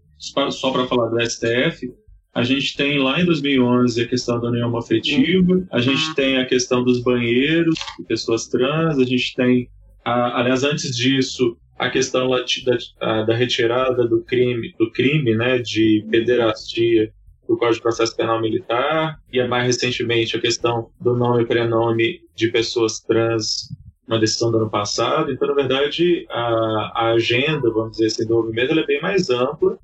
só 0.50 0.70
para 0.70 0.86
falar 0.86 1.08
do 1.08 1.20
STF, 1.20 1.92
a 2.34 2.42
gente 2.42 2.76
tem 2.76 2.98
lá 2.98 3.20
em 3.20 3.24
2011 3.24 4.02
a 4.02 4.08
questão 4.08 4.40
da 4.40 4.48
união 4.48 4.76
afetiva, 4.76 5.64
a 5.70 5.80
gente 5.80 6.14
tem 6.14 6.38
a 6.38 6.44
questão 6.44 6.82
dos 6.82 7.00
banheiros 7.00 7.76
de 7.98 8.04
pessoas 8.04 8.48
trans, 8.48 8.98
a 8.98 9.04
gente 9.04 9.34
tem, 9.36 9.68
a, 10.04 10.40
aliás, 10.40 10.64
antes 10.64 10.96
disso, 10.96 11.56
a 11.78 11.88
questão 11.88 12.28
da, 12.28 13.22
da 13.22 13.34
retirada 13.34 14.08
do 14.08 14.22
crime, 14.22 14.74
do 14.78 14.90
crime 14.90 15.34
né, 15.36 15.58
de 15.58 16.04
pederastia 16.10 17.12
do 17.48 17.56
Código 17.56 17.76
de 17.76 17.82
Processo 17.82 18.16
Penal 18.16 18.40
Militar, 18.40 19.20
e 19.32 19.42
mais 19.46 19.66
recentemente 19.66 20.36
a 20.36 20.40
questão 20.40 20.90
do 21.00 21.14
nome 21.14 21.42
e 21.42 21.46
prenome 21.46 22.20
de 22.34 22.48
pessoas 22.48 23.00
trans, 23.00 23.68
uma 24.08 24.18
decisão 24.18 24.50
do 24.50 24.58
ano 24.58 24.70
passado. 24.70 25.30
Então, 25.30 25.48
na 25.48 25.54
verdade, 25.54 26.26
a, 26.30 26.92
a 26.94 27.12
agenda, 27.12 27.70
vamos 27.70 27.92
dizer 27.92 28.06
assim, 28.06 28.26
do 28.26 28.34
movimento 28.34 28.78
é 28.78 28.86
bem 28.86 29.00
mais 29.00 29.30
ampla, 29.30 29.78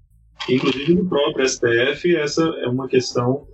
Inclusive 0.49 0.95
no 0.95 1.09
próprio 1.09 1.49
STF, 1.49 2.17
essa 2.17 2.43
é 2.43 2.69
uma 2.69 2.89
questão, 2.89 3.47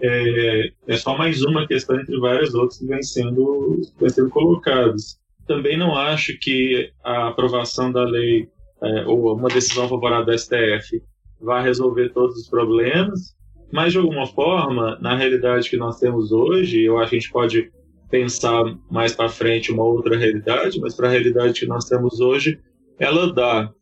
é, 0.00 0.70
é 0.86 0.96
só 0.96 1.16
mais 1.16 1.42
uma 1.42 1.66
questão 1.66 1.98
entre 1.98 2.18
várias 2.18 2.54
outras 2.54 2.78
que 2.78 2.86
vêm 2.86 3.02
sendo, 3.02 3.80
vem 3.98 4.08
sendo 4.08 4.30
colocadas. 4.30 5.18
Também 5.46 5.76
não 5.76 5.96
acho 5.96 6.38
que 6.38 6.90
a 7.04 7.28
aprovação 7.28 7.90
da 7.90 8.04
lei 8.04 8.48
é, 8.82 9.06
ou 9.06 9.34
uma 9.34 9.48
decisão 9.48 9.88
favorável 9.88 10.26
do 10.26 10.38
STF 10.38 11.02
vá 11.40 11.60
resolver 11.60 12.10
todos 12.10 12.36
os 12.36 12.48
problemas, 12.48 13.34
mas 13.72 13.92
de 13.92 13.98
alguma 13.98 14.26
forma, 14.26 14.98
na 15.00 15.16
realidade 15.16 15.68
que 15.68 15.76
nós 15.76 15.98
temos 15.98 16.32
hoje, 16.32 16.82
eu 16.82 16.98
acho 16.98 17.10
que 17.10 17.16
a 17.16 17.18
gente 17.18 17.32
pode 17.32 17.70
pensar 18.10 18.64
mais 18.90 19.12
para 19.14 19.28
frente 19.28 19.72
uma 19.72 19.84
outra 19.84 20.16
realidade, 20.16 20.80
mas 20.80 20.94
para 20.94 21.08
a 21.08 21.10
realidade 21.10 21.60
que 21.60 21.66
nós 21.66 21.86
temos 21.86 22.20
hoje, 22.20 22.60
ela 22.98 23.32
dá 23.32 23.72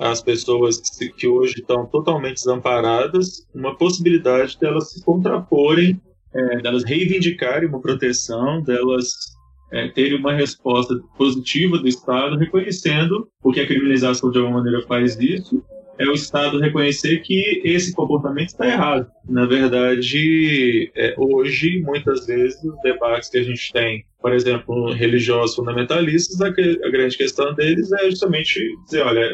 às 0.00 0.22
pessoas 0.22 0.80
que, 1.16 1.28
hoje 1.28 1.54
estão 1.58 1.86
totalmente 1.86 2.36
desamparadas 2.36 3.46
uma 3.54 3.76
possibilidade 3.76 4.58
delas 4.58 4.90
se 4.90 5.04
contraporem, 5.04 6.00
é, 6.34 6.58
delas 6.60 6.84
reivindicarem 6.84 7.68
uma 7.68 7.80
proteção, 7.80 8.62
delas 8.62 9.14
é, 9.72 9.88
terem 9.88 10.18
uma 10.18 10.32
resposta 10.32 10.94
positiva 11.16 11.78
do 11.78 11.88
Estado, 11.88 12.36
reconhecendo, 12.36 13.28
porque 13.42 13.60
a 13.60 13.66
criminalização 13.66 14.30
de 14.30 14.38
alguma 14.38 14.58
maneira 14.58 14.86
faz 14.86 15.18
isso, 15.18 15.62
é 15.98 16.06
o 16.06 16.12
Estado 16.12 16.58
reconhecer 16.58 17.20
que 17.20 17.62
esse 17.64 17.94
comportamento 17.94 18.48
está 18.48 18.66
errado. 18.66 19.06
Na 19.28 19.46
verdade, 19.46 20.90
é, 20.96 21.14
hoje, 21.16 21.80
muitas 21.82 22.26
vezes, 22.26 22.62
os 22.64 22.80
debates 22.82 23.30
que 23.30 23.38
a 23.38 23.42
gente 23.42 23.72
tem, 23.72 24.04
por 24.20 24.32
exemplo, 24.32 24.92
religiosos 24.92 25.54
fundamentalistas, 25.54 26.40
a 26.40 26.50
grande 26.50 27.16
questão 27.16 27.54
deles 27.54 27.92
é 27.92 28.10
justamente 28.10 28.60
dizer, 28.84 29.02
olha, 29.02 29.30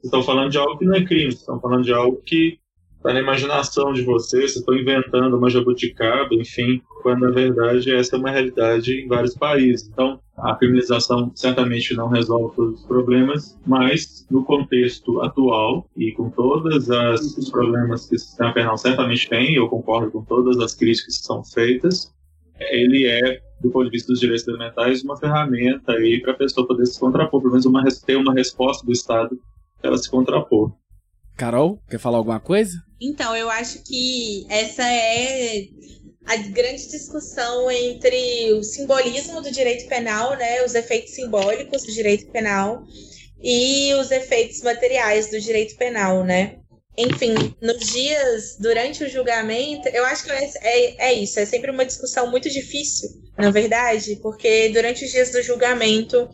vocês 0.00 0.04
estão 0.04 0.22
falando 0.22 0.50
de 0.50 0.58
algo 0.58 0.78
que 0.78 0.84
não 0.86 0.94
é 0.94 1.04
crime, 1.04 1.30
vocês 1.30 1.40
estão 1.40 1.60
falando 1.60 1.84
de 1.84 1.92
algo 1.92 2.22
que 2.24 2.58
está 2.96 3.12
na 3.12 3.20
imaginação 3.20 3.92
de 3.92 4.02
vocês, 4.02 4.52
vocês 4.52 4.56
estão 4.56 4.74
inventando 4.74 5.36
uma 5.36 5.50
jabuticaba, 5.50 6.34
enfim, 6.34 6.82
quando 7.02 7.20
na 7.20 7.30
verdade 7.30 7.94
essa 7.94 8.16
é 8.16 8.18
uma 8.18 8.30
realidade 8.30 8.92
em 8.92 9.06
vários 9.06 9.34
países. 9.34 9.88
Então, 9.88 10.20
a 10.36 10.54
criminalização 10.54 11.30
certamente 11.34 11.94
não 11.94 12.08
resolve 12.08 12.56
todos 12.56 12.80
os 12.80 12.86
problemas, 12.86 13.58
mas 13.66 14.26
no 14.30 14.42
contexto 14.42 15.20
atual 15.20 15.86
e 15.96 16.12
com 16.12 16.30
todos 16.30 16.88
os 16.88 17.50
problemas 17.50 18.06
que 18.06 18.16
o 18.16 18.18
sistema 18.18 18.52
penal 18.54 18.78
certamente 18.78 19.28
tem, 19.28 19.54
eu 19.54 19.68
concordo 19.68 20.10
com 20.10 20.24
todas 20.24 20.58
as 20.58 20.74
críticas 20.74 21.18
que 21.18 21.24
são 21.24 21.44
feitas, 21.44 22.14
ele 22.70 23.06
é, 23.06 23.40
do 23.62 23.70
ponto 23.70 23.84
de 23.84 23.90
vista 23.90 24.12
dos 24.12 24.20
direitos 24.20 24.44
fundamentais, 24.44 25.02
uma 25.02 25.16
ferramenta 25.16 25.92
aí 25.92 26.20
para 26.20 26.32
a 26.32 26.36
pessoa 26.36 26.66
poder 26.66 26.86
se 26.86 26.98
contrapor, 26.98 27.40
pelo 27.40 27.52
menos 27.52 27.66
uma, 27.66 27.82
ter 28.06 28.16
uma 28.16 28.34
resposta 28.34 28.84
do 28.84 28.92
Estado 28.92 29.38
ela 29.82 29.98
se 29.98 30.10
contrapor. 30.10 30.72
Carol, 31.36 31.78
quer 31.88 31.98
falar 31.98 32.18
alguma 32.18 32.40
coisa? 32.40 32.72
Então, 33.00 33.34
eu 33.34 33.48
acho 33.50 33.82
que 33.84 34.46
essa 34.50 34.82
é 34.86 35.64
a 36.26 36.36
grande 36.36 36.86
discussão 36.88 37.70
entre 37.70 38.52
o 38.52 38.62
simbolismo 38.62 39.40
do 39.40 39.50
direito 39.50 39.88
penal, 39.88 40.36
né, 40.36 40.62
os 40.62 40.74
efeitos 40.74 41.14
simbólicos 41.14 41.82
do 41.82 41.92
direito 41.92 42.30
penal 42.30 42.84
e 43.42 43.94
os 43.94 44.10
efeitos 44.10 44.62
materiais 44.62 45.30
do 45.30 45.40
direito 45.40 45.76
penal, 45.76 46.22
né? 46.22 46.58
Enfim, 46.96 47.34
nos 47.62 47.78
dias 47.90 48.56
durante 48.60 49.02
o 49.02 49.08
julgamento, 49.08 49.88
eu 49.88 50.04
acho 50.04 50.24
que 50.24 50.30
é, 50.30 50.50
é, 50.60 51.08
é 51.08 51.12
isso, 51.14 51.40
é 51.40 51.46
sempre 51.46 51.70
uma 51.70 51.86
discussão 51.86 52.30
muito 52.30 52.50
difícil, 52.50 53.08
na 53.38 53.50
verdade, 53.50 54.16
porque 54.16 54.68
durante 54.68 55.04
os 55.04 55.10
dias 55.10 55.30
do 55.30 55.42
julgamento 55.42 56.28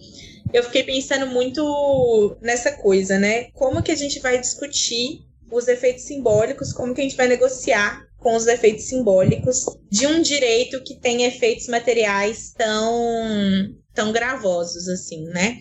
eu 0.52 0.62
fiquei 0.62 0.82
pensando 0.82 1.26
muito 1.26 2.36
nessa 2.40 2.72
coisa, 2.72 3.18
né? 3.18 3.44
Como 3.52 3.82
que 3.82 3.92
a 3.92 3.96
gente 3.96 4.20
vai 4.20 4.38
discutir 4.38 5.20
os 5.50 5.68
efeitos 5.68 6.04
simbólicos, 6.04 6.72
como 6.72 6.94
que 6.94 7.00
a 7.00 7.04
gente 7.04 7.16
vai 7.16 7.28
negociar 7.28 8.04
com 8.18 8.34
os 8.34 8.46
efeitos 8.46 8.84
simbólicos 8.86 9.64
de 9.90 10.06
um 10.06 10.20
direito 10.20 10.82
que 10.82 10.98
tem 10.98 11.24
efeitos 11.24 11.68
materiais 11.68 12.52
tão, 12.56 13.74
tão 13.94 14.12
gravosos 14.12 14.88
assim, 14.88 15.24
né? 15.26 15.58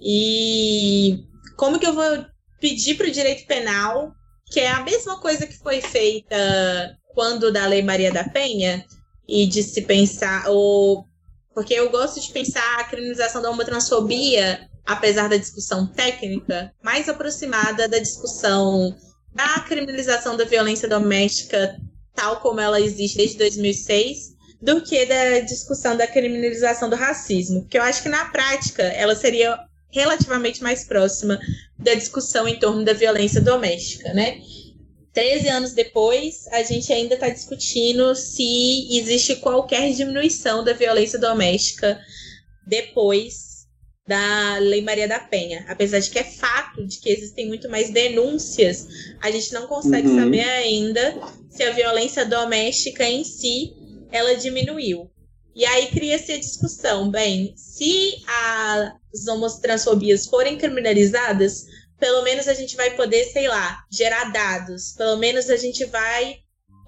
E 0.00 1.24
como 1.56 1.78
que 1.78 1.86
eu 1.86 1.94
vou 1.94 2.24
pedir 2.60 2.96
para 2.96 3.08
o 3.08 3.10
direito 3.10 3.46
penal, 3.46 4.12
que 4.52 4.60
é 4.60 4.68
a 4.68 4.84
mesma 4.84 5.20
coisa 5.20 5.46
que 5.46 5.58
foi 5.58 5.80
feita 5.80 6.36
quando 7.14 7.52
da 7.52 7.66
Lei 7.66 7.82
Maria 7.82 8.12
da 8.12 8.24
Penha, 8.24 8.84
e 9.28 9.46
de 9.46 9.62
se 9.62 9.82
pensar, 9.82 10.48
ou 10.48 11.04
porque 11.58 11.74
eu 11.74 11.90
gosto 11.90 12.20
de 12.20 12.30
pensar 12.30 12.78
a 12.78 12.84
criminalização 12.84 13.42
da 13.42 13.50
homotransfobia, 13.50 14.70
apesar 14.86 15.28
da 15.28 15.36
discussão 15.36 15.88
técnica, 15.88 16.72
mais 16.80 17.08
aproximada 17.08 17.88
da 17.88 17.98
discussão 17.98 18.94
da 19.34 19.58
criminalização 19.66 20.36
da 20.36 20.44
violência 20.44 20.88
doméstica, 20.88 21.76
tal 22.14 22.38
como 22.38 22.60
ela 22.60 22.80
existe 22.80 23.18
desde 23.18 23.38
2006, 23.38 24.36
do 24.62 24.80
que 24.82 25.04
da 25.04 25.40
discussão 25.40 25.96
da 25.96 26.06
criminalização 26.06 26.88
do 26.88 26.94
racismo. 26.94 27.62
Porque 27.62 27.76
eu 27.76 27.82
acho 27.82 28.04
que 28.04 28.08
na 28.08 28.26
prática 28.26 28.84
ela 28.84 29.16
seria 29.16 29.58
relativamente 29.90 30.62
mais 30.62 30.84
próxima 30.84 31.40
da 31.76 31.92
discussão 31.94 32.46
em 32.46 32.60
torno 32.60 32.84
da 32.84 32.92
violência 32.92 33.40
doméstica, 33.40 34.14
né? 34.14 34.38
13 35.12 35.48
anos 35.48 35.72
depois, 35.72 36.46
a 36.48 36.62
gente 36.62 36.92
ainda 36.92 37.14
está 37.14 37.28
discutindo 37.28 38.14
se 38.14 38.98
existe 38.98 39.36
qualquer 39.36 39.92
diminuição 39.92 40.62
da 40.62 40.72
violência 40.72 41.18
doméstica 41.18 42.00
depois 42.66 43.48
da 44.06 44.58
Lei 44.58 44.80
Maria 44.80 45.06
da 45.06 45.18
Penha. 45.18 45.66
Apesar 45.68 45.98
de 45.98 46.10
que 46.10 46.18
é 46.18 46.24
fato 46.24 46.86
de 46.86 46.98
que 46.98 47.10
existem 47.10 47.46
muito 47.46 47.68
mais 47.68 47.90
denúncias, 47.90 48.86
a 49.20 49.30
gente 49.30 49.52
não 49.52 49.66
consegue 49.66 50.08
uhum. 50.08 50.20
saber 50.20 50.48
ainda 50.48 51.14
se 51.50 51.62
a 51.62 51.72
violência 51.72 52.24
doméstica 52.24 53.04
em 53.04 53.22
si 53.22 53.74
ela 54.10 54.34
diminuiu. 54.34 55.10
E 55.54 55.64
aí 55.64 55.88
cria-se 55.88 56.32
a 56.32 56.38
discussão, 56.38 57.10
bem, 57.10 57.52
se 57.56 58.14
as 58.26 59.26
homotransfobias 59.26 60.26
forem 60.26 60.56
criminalizadas, 60.56 61.66
pelo 61.98 62.22
menos 62.22 62.48
a 62.48 62.54
gente 62.54 62.76
vai 62.76 62.90
poder, 62.94 63.24
sei 63.26 63.48
lá, 63.48 63.84
gerar 63.90 64.32
dados, 64.32 64.92
pelo 64.92 65.16
menos 65.16 65.50
a 65.50 65.56
gente 65.56 65.84
vai 65.86 66.38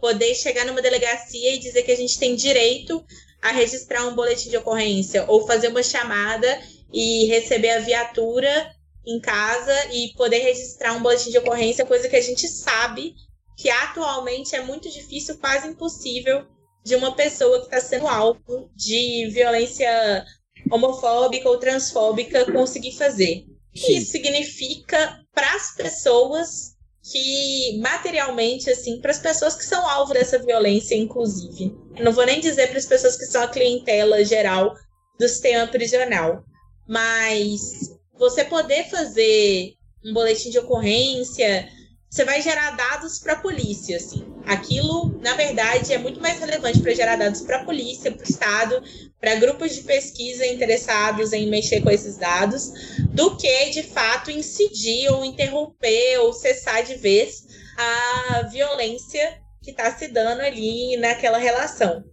poder 0.00 0.34
chegar 0.34 0.64
numa 0.64 0.80
delegacia 0.80 1.54
e 1.54 1.58
dizer 1.58 1.82
que 1.82 1.92
a 1.92 1.96
gente 1.96 2.18
tem 2.18 2.34
direito 2.34 3.04
a 3.42 3.50
registrar 3.50 4.06
um 4.06 4.14
boletim 4.14 4.50
de 4.50 4.56
ocorrência 4.56 5.24
ou 5.28 5.46
fazer 5.46 5.68
uma 5.68 5.82
chamada 5.82 6.60
e 6.92 7.26
receber 7.26 7.70
a 7.70 7.80
viatura 7.80 8.74
em 9.06 9.20
casa 9.20 9.74
e 9.92 10.12
poder 10.14 10.38
registrar 10.38 10.92
um 10.92 11.02
boletim 11.02 11.30
de 11.30 11.38
ocorrência, 11.38 11.86
coisa 11.86 12.08
que 12.08 12.16
a 12.16 12.20
gente 12.20 12.46
sabe 12.48 13.14
que 13.56 13.68
atualmente 13.68 14.54
é 14.56 14.62
muito 14.62 14.90
difícil, 14.90 15.38
quase 15.38 15.68
impossível, 15.68 16.46
de 16.84 16.94
uma 16.94 17.14
pessoa 17.14 17.58
que 17.58 17.66
está 17.66 17.80
sendo 17.80 18.06
alvo 18.06 18.70
de 18.74 19.28
violência 19.30 20.24
homofóbica 20.70 21.48
ou 21.48 21.58
transfóbica 21.58 22.50
conseguir 22.50 22.92
fazer. 22.92 23.44
Sim. 23.74 23.96
Isso 23.96 24.10
significa 24.10 25.20
para 25.32 25.54
as 25.54 25.74
pessoas 25.74 26.76
que 27.02 27.78
materialmente, 27.78 28.70
assim, 28.70 29.00
para 29.00 29.10
as 29.10 29.18
pessoas 29.18 29.54
que 29.54 29.64
são 29.64 29.88
alvo 29.88 30.12
dessa 30.12 30.38
violência, 30.38 30.94
inclusive. 30.94 31.74
Eu 31.96 32.04
não 32.04 32.12
vou 32.12 32.26
nem 32.26 32.40
dizer 32.40 32.68
para 32.68 32.78
as 32.78 32.86
pessoas 32.86 33.16
que 33.16 33.26
são 33.26 33.42
a 33.42 33.48
clientela 33.48 34.24
geral 34.24 34.74
do 35.18 35.28
sistema 35.28 35.66
prisional, 35.66 36.44
mas 36.88 37.98
você 38.18 38.44
poder 38.44 38.88
fazer 38.90 39.74
um 40.04 40.12
boletim 40.12 40.50
de 40.50 40.58
ocorrência, 40.58 41.68
você 42.10 42.24
vai 42.24 42.42
gerar 42.42 42.72
dados 42.72 43.20
para 43.20 43.34
a 43.34 43.40
polícia, 43.40 43.96
assim. 43.96 44.26
Aquilo, 44.44 45.16
na 45.22 45.34
verdade, 45.34 45.92
é 45.92 45.98
muito 45.98 46.20
mais 46.20 46.40
relevante 46.40 46.80
para 46.80 46.92
gerar 46.92 47.16
dados 47.16 47.40
para 47.42 47.58
a 47.58 47.64
polícia, 47.64 48.10
para 48.10 48.26
o 48.26 48.28
Estado, 48.28 48.82
para 49.20 49.36
grupos 49.36 49.76
de 49.76 49.82
pesquisa 49.82 50.44
interessados 50.44 51.32
em 51.32 51.48
mexer 51.48 51.80
com 51.82 51.90
esses 51.90 52.16
dados, 52.16 52.72
do 53.10 53.36
que, 53.36 53.70
de 53.70 53.84
fato, 53.84 54.30
incidir 54.30 55.08
ou 55.12 55.24
interromper 55.24 56.18
ou 56.18 56.32
cessar 56.32 56.82
de 56.82 56.96
vez 56.96 57.46
a 57.76 58.42
violência 58.50 59.40
que 59.62 59.70
está 59.70 59.96
se 59.96 60.08
dando 60.08 60.40
ali 60.40 60.96
naquela 60.96 61.38
relação 61.38 62.04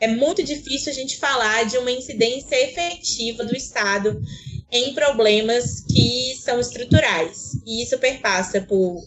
é 0.00 0.06
muito 0.06 0.42
difícil 0.42 0.92
a 0.92 0.94
gente 0.94 1.16
falar 1.16 1.64
de 1.64 1.78
uma 1.78 1.90
incidência 1.90 2.56
efetiva 2.56 3.44
do 3.44 3.56
Estado 3.56 4.20
em 4.70 4.94
problemas 4.94 5.80
que 5.80 6.36
são 6.42 6.60
estruturais. 6.60 7.52
E 7.66 7.82
isso 7.82 7.98
perpassa 7.98 8.60
por, 8.60 9.00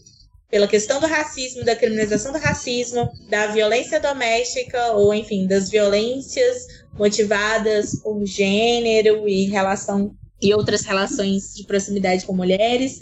pela 0.50 0.68
questão 0.68 1.00
do 1.00 1.06
racismo, 1.06 1.64
da 1.64 1.76
criminalização 1.76 2.32
do 2.32 2.40
racismo, 2.40 3.12
da 3.30 3.48
violência 3.48 4.00
doméstica, 4.00 4.94
ou 4.94 5.14
enfim, 5.14 5.46
das 5.46 5.70
violências 5.70 6.66
motivadas 6.98 8.02
por 8.02 8.26
gênero 8.26 9.30
e 9.30 9.46
relação 9.46 10.16
e 10.42 10.54
outras 10.54 10.84
relações 10.84 11.54
de 11.54 11.66
proximidade 11.66 12.26
com 12.26 12.34
mulheres, 12.34 13.00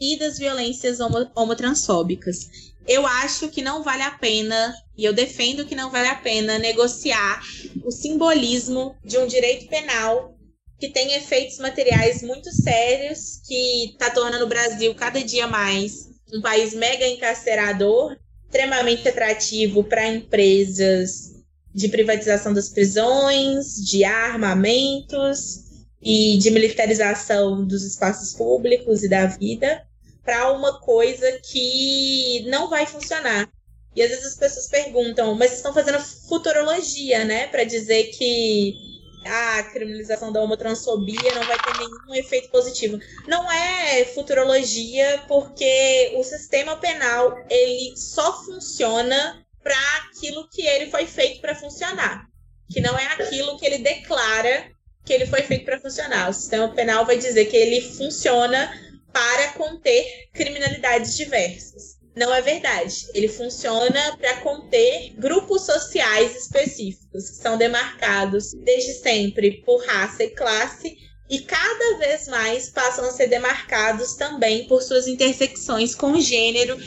e 0.00 0.18
das 0.18 0.38
violências 0.38 0.98
homo, 0.98 1.30
homotransfóbicas. 1.36 2.72
Eu 2.88 3.06
acho 3.06 3.48
que 3.48 3.62
não 3.62 3.84
vale 3.84 4.02
a 4.02 4.10
pena, 4.10 4.74
e 4.98 5.04
eu 5.04 5.12
defendo 5.12 5.64
que 5.64 5.76
não 5.76 5.90
vale 5.90 6.08
a 6.08 6.16
pena 6.16 6.58
negociar 6.58 7.40
o 7.84 7.92
simbolismo 7.92 8.96
de 9.04 9.18
um 9.18 9.26
direito 9.26 9.68
penal 9.68 10.36
que 10.80 10.88
tem 10.88 11.12
efeitos 11.12 11.58
materiais 11.58 12.22
muito 12.22 12.50
sérios, 12.50 13.40
que 13.46 13.92
está 13.92 14.10
tornando 14.10 14.44
o 14.44 14.48
Brasil 14.48 14.92
cada 14.96 15.22
dia 15.22 15.46
mais 15.46 16.11
um 16.32 16.40
país 16.40 16.74
mega 16.74 17.06
encarcerador, 17.06 18.16
extremamente 18.46 19.08
atrativo 19.08 19.84
para 19.84 20.08
empresas 20.08 21.32
de 21.74 21.88
privatização 21.88 22.52
das 22.52 22.68
prisões, 22.68 23.76
de 23.76 24.04
armamentos 24.04 25.64
e 26.00 26.36
de 26.38 26.50
militarização 26.50 27.64
dos 27.64 27.84
espaços 27.84 28.34
públicos 28.34 29.02
e 29.02 29.08
da 29.08 29.26
vida 29.26 29.86
para 30.24 30.52
uma 30.52 30.80
coisa 30.80 31.40
que 31.42 32.44
não 32.48 32.68
vai 32.68 32.86
funcionar. 32.86 33.48
E 33.94 34.02
às 34.02 34.08
vezes 34.10 34.26
as 34.26 34.36
pessoas 34.36 34.68
perguntam, 34.68 35.34
mas 35.34 35.52
estão 35.52 35.74
fazendo 35.74 35.98
futurologia, 36.00 37.24
né, 37.24 37.46
para 37.48 37.64
dizer 37.64 38.04
que 38.04 38.91
a 39.24 39.62
criminalização 39.64 40.32
da 40.32 40.40
homotransfobia 40.40 41.34
não 41.34 41.44
vai 41.44 41.58
ter 41.58 41.78
nenhum 41.78 42.14
efeito 42.14 42.50
positivo. 42.50 42.98
Não 43.26 43.50
é 43.50 44.04
futurologia 44.06 45.24
porque 45.28 46.12
o 46.16 46.24
sistema 46.24 46.76
penal 46.76 47.36
ele 47.48 47.96
só 47.96 48.44
funciona 48.44 49.44
para 49.62 49.76
aquilo 49.98 50.48
que 50.50 50.62
ele 50.66 50.90
foi 50.90 51.06
feito 51.06 51.40
para 51.40 51.54
funcionar, 51.54 52.26
que 52.70 52.80
não 52.80 52.98
é 52.98 53.06
aquilo 53.06 53.56
que 53.58 53.66
ele 53.66 53.78
declara 53.78 54.70
que 55.04 55.12
ele 55.12 55.26
foi 55.26 55.42
feito 55.42 55.64
para 55.64 55.80
funcionar. 55.80 56.30
O 56.30 56.34
sistema 56.34 56.68
penal 56.68 57.04
vai 57.04 57.16
dizer 57.16 57.46
que 57.46 57.56
ele 57.56 57.80
funciona 57.80 58.72
para 59.12 59.52
conter 59.52 60.28
criminalidades 60.32 61.16
diversas. 61.16 61.91
Não 62.14 62.32
é 62.32 62.42
verdade. 62.42 63.06
Ele 63.14 63.28
funciona 63.28 64.16
para 64.18 64.40
conter 64.40 65.14
grupos 65.16 65.62
sociais 65.62 66.36
específicos, 66.36 67.30
que 67.30 67.36
são 67.36 67.56
demarcados 67.56 68.52
desde 68.52 68.92
sempre 68.94 69.62
por 69.64 69.84
raça 69.86 70.22
e 70.24 70.30
classe, 70.30 70.96
e 71.30 71.40
cada 71.40 71.98
vez 71.98 72.28
mais 72.28 72.68
passam 72.68 73.06
a 73.06 73.10
ser 73.10 73.28
demarcados 73.28 74.14
também 74.14 74.66
por 74.66 74.82
suas 74.82 75.06
intersecções 75.06 75.94
com 75.94 76.20
gênero 76.20 76.78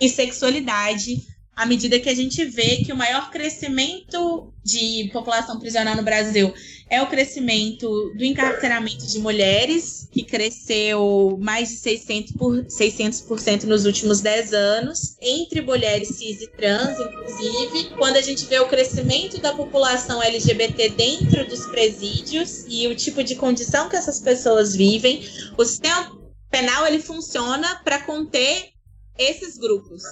e 0.00 0.08
sexualidade, 0.08 1.22
à 1.54 1.64
medida 1.64 2.00
que 2.00 2.08
a 2.08 2.14
gente 2.14 2.44
vê 2.44 2.78
que 2.78 2.92
o 2.92 2.96
maior 2.96 3.30
crescimento 3.30 4.52
de 4.64 5.08
população 5.12 5.60
prisional 5.60 5.94
no 5.94 6.02
Brasil 6.02 6.52
é 6.92 7.00
o 7.00 7.06
crescimento 7.06 8.12
do 8.14 8.22
encarceramento 8.22 9.06
de 9.06 9.18
mulheres, 9.18 10.06
que 10.12 10.22
cresceu 10.22 11.38
mais 11.40 11.70
de 11.70 11.76
600%, 11.76 12.36
por, 12.36 12.66
600 12.68 13.64
nos 13.64 13.86
últimos 13.86 14.20
10 14.20 14.52
anos, 14.52 15.16
entre 15.18 15.62
mulheres 15.62 16.08
cis 16.08 16.42
e 16.42 16.48
trans, 16.48 16.94
inclusive. 17.00 17.96
Quando 17.96 18.16
a 18.16 18.20
gente 18.20 18.44
vê 18.44 18.58
o 18.58 18.68
crescimento 18.68 19.40
da 19.40 19.54
população 19.54 20.22
LGBT 20.22 20.90
dentro 20.90 21.48
dos 21.48 21.64
presídios 21.64 22.66
e 22.68 22.86
o 22.86 22.94
tipo 22.94 23.24
de 23.24 23.36
condição 23.36 23.88
que 23.88 23.96
essas 23.96 24.20
pessoas 24.20 24.76
vivem, 24.76 25.26
o 25.56 25.64
sistema 25.64 26.14
penal 26.50 26.86
ele 26.86 27.00
funciona 27.00 27.80
para 27.82 28.02
conter 28.02 28.68
esses 29.16 29.56
grupos 29.56 30.02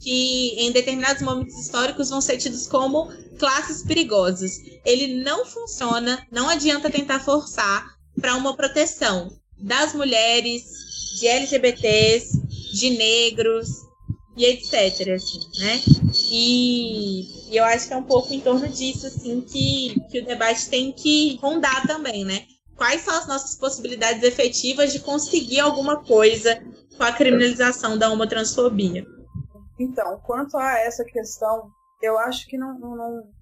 que 0.00 0.54
em 0.58 0.72
determinados 0.72 1.22
momentos 1.22 1.58
históricos 1.58 2.10
vão 2.10 2.20
ser 2.20 2.38
tidos 2.38 2.66
como 2.66 3.08
classes 3.38 3.82
perigosas. 3.82 4.60
Ele 4.84 5.22
não 5.22 5.44
funciona, 5.44 6.26
não 6.30 6.48
adianta 6.48 6.90
tentar 6.90 7.20
forçar 7.20 7.98
para 8.20 8.34
uma 8.34 8.56
proteção 8.56 9.30
das 9.58 9.94
mulheres, 9.94 10.62
de 11.18 11.26
LGBTs, 11.26 12.40
de 12.72 12.90
negros 12.90 13.68
e 14.36 14.44
etc. 14.44 15.14
Assim, 15.14 15.40
né? 15.58 15.80
E, 16.30 17.50
e, 17.50 17.56
eu 17.56 17.64
acho 17.64 17.88
que 17.88 17.94
é 17.94 17.96
um 17.96 18.04
pouco 18.04 18.32
em 18.32 18.40
torno 18.40 18.68
disso 18.68 19.06
assim 19.06 19.40
que, 19.40 19.96
que 20.10 20.20
o 20.20 20.24
debate 20.24 20.68
tem 20.68 20.92
que 20.92 21.38
rondar 21.42 21.86
também, 21.86 22.24
né? 22.24 22.44
Quais 22.76 23.02
são 23.02 23.14
as 23.14 23.26
nossas 23.26 23.56
possibilidades 23.56 24.22
efetivas 24.22 24.92
de 24.92 25.00
conseguir 25.00 25.58
alguma 25.58 26.04
coisa 26.04 26.62
com 26.96 27.02
a 27.02 27.12
criminalização 27.12 27.98
da 27.98 28.10
homotransfobia? 28.10 29.04
Então, 29.78 30.20
quanto 30.20 30.56
a 30.56 30.78
essa 30.80 31.04
questão, 31.04 31.70
eu 32.02 32.18
acho 32.18 32.46
que 32.46 32.58
não, 32.58 32.78
não, 32.78 33.32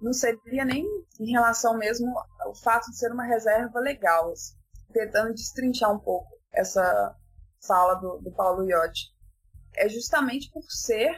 não 0.00 0.12
seria 0.12 0.64
nem 0.64 0.84
em 1.20 1.30
relação 1.30 1.76
mesmo 1.76 2.12
ao 2.40 2.54
fato 2.54 2.90
de 2.90 2.96
ser 2.96 3.10
uma 3.12 3.24
reserva 3.24 3.80
legal, 3.80 4.30
assim, 4.30 4.54
tentando 4.92 5.34
destrinchar 5.34 5.92
um 5.92 5.98
pouco 5.98 6.28
essa 6.52 7.14
fala 7.66 7.94
do, 7.94 8.18
do 8.18 8.32
Paulo 8.32 8.62
Iotti. 8.62 9.14
É 9.74 9.88
justamente 9.88 10.50
por 10.52 10.62
ser 10.70 11.16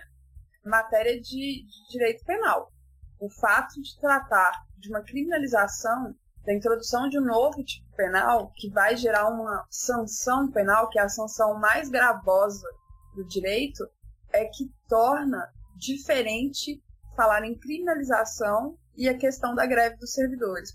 matéria 0.64 1.20
de, 1.20 1.64
de 1.66 1.88
direito 1.90 2.24
penal. 2.24 2.72
O 3.20 3.30
fato 3.30 3.80
de 3.80 3.99
tratar 4.01 4.53
de 4.78 4.88
uma 4.88 5.03
criminalização 5.03 6.14
da 6.44 6.55
introdução 6.55 7.09
de 7.09 7.18
um 7.18 7.24
novo 7.24 7.62
tipo 7.62 7.86
penal 7.94 8.51
que 8.57 8.70
vai 8.70 8.96
gerar 8.96 9.28
uma 9.28 9.66
sanção 9.68 10.51
penal, 10.51 10.88
que 10.88 10.99
é 10.99 11.03
a 11.03 11.09
sanção 11.09 11.59
mais 11.59 11.88
gravosa 11.88 12.66
do 13.14 13.24
direito, 13.26 13.86
é 14.39 14.45
que 14.47 14.70
torna 14.89 15.53
diferente 15.76 16.82
falar 17.16 17.45
em 17.45 17.59
criminalização 17.59 18.78
e 18.97 19.09
a 19.09 19.16
questão 19.16 19.55
da 19.55 19.66
greve 19.66 19.97
dos 19.97 20.12
servidores. 20.12 20.70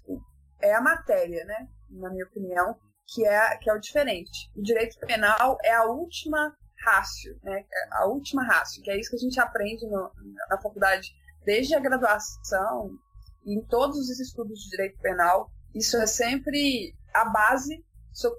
É 0.62 0.74
a 0.74 0.82
matéria, 0.82 1.44
né, 1.46 1.68
na 1.90 2.10
minha 2.10 2.26
opinião, 2.26 2.76
que 3.08 3.26
é, 3.26 3.58
que 3.58 3.70
é 3.70 3.74
o 3.74 3.80
diferente. 3.80 4.50
O 4.56 4.62
direito 4.62 4.98
penal 5.00 5.58
é 5.64 5.74
a 5.74 5.86
última 5.86 6.56
rácio, 6.86 7.40
né, 7.44 7.66
é 7.72 7.98
a 7.98 8.06
última 8.06 8.44
rácio, 8.44 8.82
que 8.84 8.92
é 8.92 9.00
isso 9.00 9.10
que 9.10 9.16
a 9.16 9.20
gente 9.20 9.40
aprende 9.40 9.86
no, 9.88 10.12
na 10.50 10.62
faculdade 10.62 11.10
desde 11.46 11.76
a 11.76 11.80
graduação 11.80 12.92
e 13.46 13.58
em 13.58 13.66
todos 13.66 13.98
os 13.98 14.20
estudos 14.20 14.60
de 14.60 14.70
direito 14.70 15.00
penal. 15.00 15.50
Isso 15.74 15.98
é 15.98 16.06
sempre 16.06 16.94
a 17.14 17.26
base 17.26 17.84
se 18.14 18.30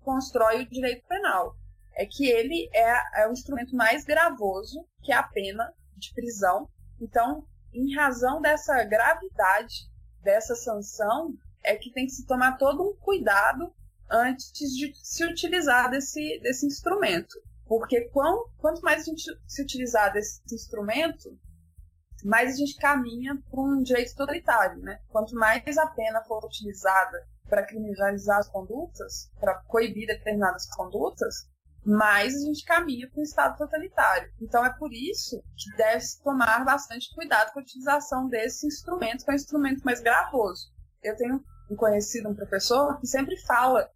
constrói 0.00 0.62
o 0.62 0.70
direito 0.70 1.06
penal. 1.06 1.54
É 2.00 2.06
que 2.06 2.26
ele 2.26 2.70
é, 2.72 3.22
é 3.22 3.28
o 3.28 3.32
instrumento 3.32 3.76
mais 3.76 4.06
gravoso 4.06 4.88
que 5.02 5.12
a 5.12 5.22
pena 5.22 5.70
de 5.98 6.14
prisão. 6.14 6.66
Então, 6.98 7.44
em 7.74 7.94
razão 7.94 8.40
dessa 8.40 8.82
gravidade 8.84 9.74
dessa 10.22 10.54
sanção, 10.54 11.34
é 11.62 11.76
que 11.76 11.92
tem 11.92 12.06
que 12.06 12.12
se 12.12 12.26
tomar 12.26 12.56
todo 12.56 12.82
um 12.82 12.96
cuidado 12.96 13.70
antes 14.10 14.70
de 14.70 14.94
se 14.94 15.26
utilizar 15.26 15.90
desse, 15.90 16.40
desse 16.42 16.66
instrumento. 16.66 17.34
Porque 17.66 18.08
quão, 18.08 18.48
quanto 18.56 18.80
mais 18.80 19.02
a 19.02 19.04
gente 19.04 19.22
se 19.46 19.62
utilizar 19.62 20.10
desse 20.10 20.40
instrumento, 20.54 21.38
mais 22.24 22.54
a 22.54 22.56
gente 22.56 22.76
caminha 22.76 23.36
para 23.50 23.60
um 23.60 23.82
direito 23.82 24.14
totalitário. 24.14 24.80
Né? 24.80 25.02
Quanto 25.10 25.34
mais 25.34 25.76
a 25.76 25.86
pena 25.88 26.24
for 26.24 26.46
utilizada 26.46 27.28
para 27.46 27.66
criminalizar 27.66 28.38
as 28.38 28.48
condutas, 28.48 29.30
para 29.38 29.62
coibir 29.64 30.06
determinadas 30.06 30.66
condutas, 30.74 31.50
mais 31.84 32.34
a 32.34 32.40
gente 32.40 32.64
caminha 32.64 33.08
para 33.08 33.20
um 33.20 33.24
Estado 33.24 33.56
totalitário. 33.56 34.30
Então 34.40 34.64
é 34.64 34.72
por 34.78 34.92
isso 34.92 35.42
que 35.56 35.76
deve-se 35.76 36.22
tomar 36.22 36.64
bastante 36.64 37.12
cuidado 37.14 37.52
com 37.52 37.60
a 37.60 37.62
utilização 37.62 38.28
desse 38.28 38.66
instrumento, 38.66 39.24
que 39.24 39.30
é 39.30 39.32
um 39.32 39.36
instrumento 39.36 39.82
mais 39.82 40.00
gravoso. 40.00 40.70
Eu 41.02 41.16
tenho 41.16 41.42
um 41.70 41.76
conhecido, 41.76 42.28
um 42.28 42.34
professor, 42.34 42.98
que 42.98 43.06
sempre 43.06 43.36
fala 43.46 43.88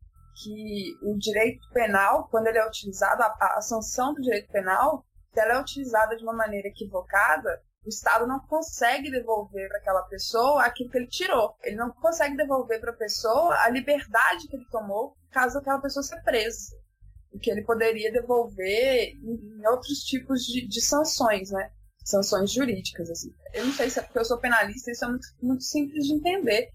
que 0.43 0.97
o 1.03 1.16
direito 1.18 1.68
penal, 1.72 2.28
quando 2.28 2.47
ele 2.47 2.59
é 2.59 2.66
utilizado, 2.66 3.22
a, 3.22 3.37
a 3.57 3.61
sanção 3.61 4.14
do 4.14 4.22
direito 4.22 4.51
penal, 4.51 5.05
se 5.32 5.41
ela 5.41 5.55
é 5.55 5.61
utilizada 5.61 6.16
de 6.16 6.22
uma 6.22 6.32
maneira 6.32 6.68
equivocada, 6.68 7.62
o 7.85 7.89
Estado 7.89 8.26
não 8.26 8.41
consegue 8.47 9.11
devolver 9.11 9.68
para 9.68 9.78
aquela 9.78 10.03
pessoa 10.05 10.64
aquilo 10.64 10.91
que 10.91 10.97
ele 10.97 11.07
tirou. 11.07 11.55
Ele 11.62 11.76
não 11.76 11.91
consegue 11.93 12.37
devolver 12.37 12.80
para 12.80 12.93
a 12.93 12.97
pessoa 12.97 13.55
a 13.62 13.68
liberdade 13.68 14.49
que 14.49 14.57
ele 14.57 14.66
tomou 14.70 15.14
caso 15.30 15.59
aquela 15.59 15.80
pessoa 15.80 16.03
seja 16.03 16.22
presa 16.22 16.84
que 17.39 17.51
ele 17.51 17.62
poderia 17.62 18.12
devolver 18.12 19.16
em, 19.16 19.59
em 19.59 19.66
outros 19.66 20.01
tipos 20.05 20.43
de, 20.45 20.66
de, 20.66 20.80
sanções, 20.80 21.51
né? 21.51 21.70
Sanções 22.05 22.53
jurídicas, 22.53 23.11
assim. 23.11 23.35
Eu 23.53 23.66
não 23.66 23.72
sei 23.72 23.91
se 23.91 23.99
é 23.99 24.03
porque 24.03 24.18
eu 24.18 24.24
sou 24.24 24.39
penalista, 24.39 24.91
isso 24.91 25.05
é 25.05 25.09
muito, 25.09 25.26
muito 25.43 25.64
simples 25.64 26.07
de 26.07 26.14
entender. 26.14 26.68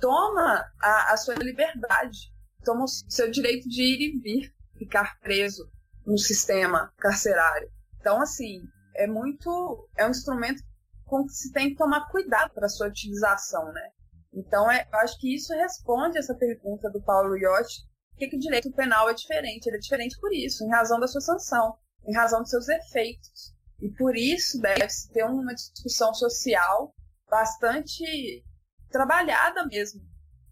Toma 0.00 0.64
a, 0.80 1.12
a 1.12 1.16
sua 1.16 1.34
liberdade, 1.34 2.32
toma 2.64 2.84
o 2.84 2.88
seu 2.88 3.30
direito 3.30 3.68
de 3.68 3.82
ir 3.82 4.00
e 4.00 4.18
vir, 4.18 4.54
ficar 4.78 5.18
preso 5.20 5.68
no 6.06 6.18
sistema 6.18 6.92
carcerário. 6.98 7.70
Então, 8.00 8.20
assim, 8.20 8.62
é 8.94 9.06
muito. 9.06 9.88
É 9.96 10.06
um 10.06 10.10
instrumento 10.10 10.62
com 11.06 11.26
que 11.26 11.32
se 11.32 11.52
tem 11.52 11.70
que 11.70 11.76
tomar 11.76 12.08
cuidado 12.08 12.52
para 12.54 12.68
sua 12.68 12.88
utilização, 12.88 13.72
né? 13.72 13.90
Então, 14.32 14.70
é, 14.70 14.88
eu 14.90 14.98
acho 15.00 15.18
que 15.18 15.34
isso 15.34 15.52
responde 15.52 16.18
essa 16.18 16.34
pergunta 16.34 16.90
do 16.90 17.02
Paulo 17.02 17.36
Iotti 17.36 17.82
que, 18.16 18.28
que 18.28 18.36
o 18.36 18.40
direito 18.40 18.70
penal 18.72 19.08
é 19.08 19.14
diferente? 19.14 19.66
Ele 19.66 19.76
é 19.76 19.80
diferente 19.80 20.18
por 20.20 20.32
isso, 20.32 20.64
em 20.64 20.70
razão 20.70 20.98
da 21.00 21.08
sua 21.08 21.20
sanção, 21.20 21.76
em 22.06 22.14
razão 22.14 22.40
dos 22.40 22.50
seus 22.50 22.68
efeitos. 22.68 23.54
E 23.80 23.88
por 23.90 24.16
isso 24.16 24.60
deve-se 24.60 25.10
ter 25.12 25.24
uma 25.24 25.54
discussão 25.54 26.14
social 26.14 26.94
bastante 27.28 28.44
trabalhada 28.90 29.66
mesmo. 29.66 30.00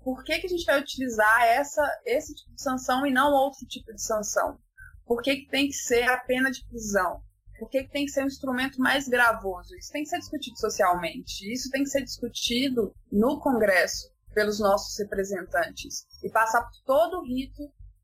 Por 0.03 0.25
que, 0.25 0.39
que 0.39 0.47
a 0.47 0.51
gente 0.51 0.65
vai 0.65 0.81
utilizar 0.81 1.43
essa, 1.45 1.87
esse 2.07 2.35
tipo 2.35 2.55
de 2.55 2.63
sanção 2.63 3.07
e 3.07 3.13
não 3.13 3.33
outro 3.33 3.67
tipo 3.67 3.93
de 3.93 4.03
sanção? 4.03 4.59
Por 5.05 5.23
que, 5.23 5.37
que 5.37 5.49
tem 5.49 5.69
que 5.69 5.75
ser 5.75 6.05
a 6.05 6.19
pena 6.19 6.51
de 6.51 6.65
prisão? 6.67 7.23
Por 7.59 7.69
que, 7.69 7.85
que 7.85 7.91
tem 7.91 8.07
que 8.07 8.11
ser 8.11 8.25
um 8.25 8.29
instrumento 8.29 8.81
mais 8.81 9.07
gravoso? 9.07 9.77
Isso 9.77 9.93
tem 9.93 10.03
que 10.03 10.09
ser 10.09 10.19
discutido 10.19 10.59
socialmente. 10.59 11.53
Isso 11.53 11.69
tem 11.71 11.85
que 11.85 11.91
ser 11.91 12.03
discutido 12.03 12.95
no 13.13 13.39
Congresso 13.39 14.09
pelos 14.35 14.61
nossos 14.61 14.99
representantes 14.99 16.07
e 16.23 16.31
passar 16.31 16.63
por 16.63 16.83
todo 16.85 17.19
o 17.19 17.25
rito. 17.25 17.63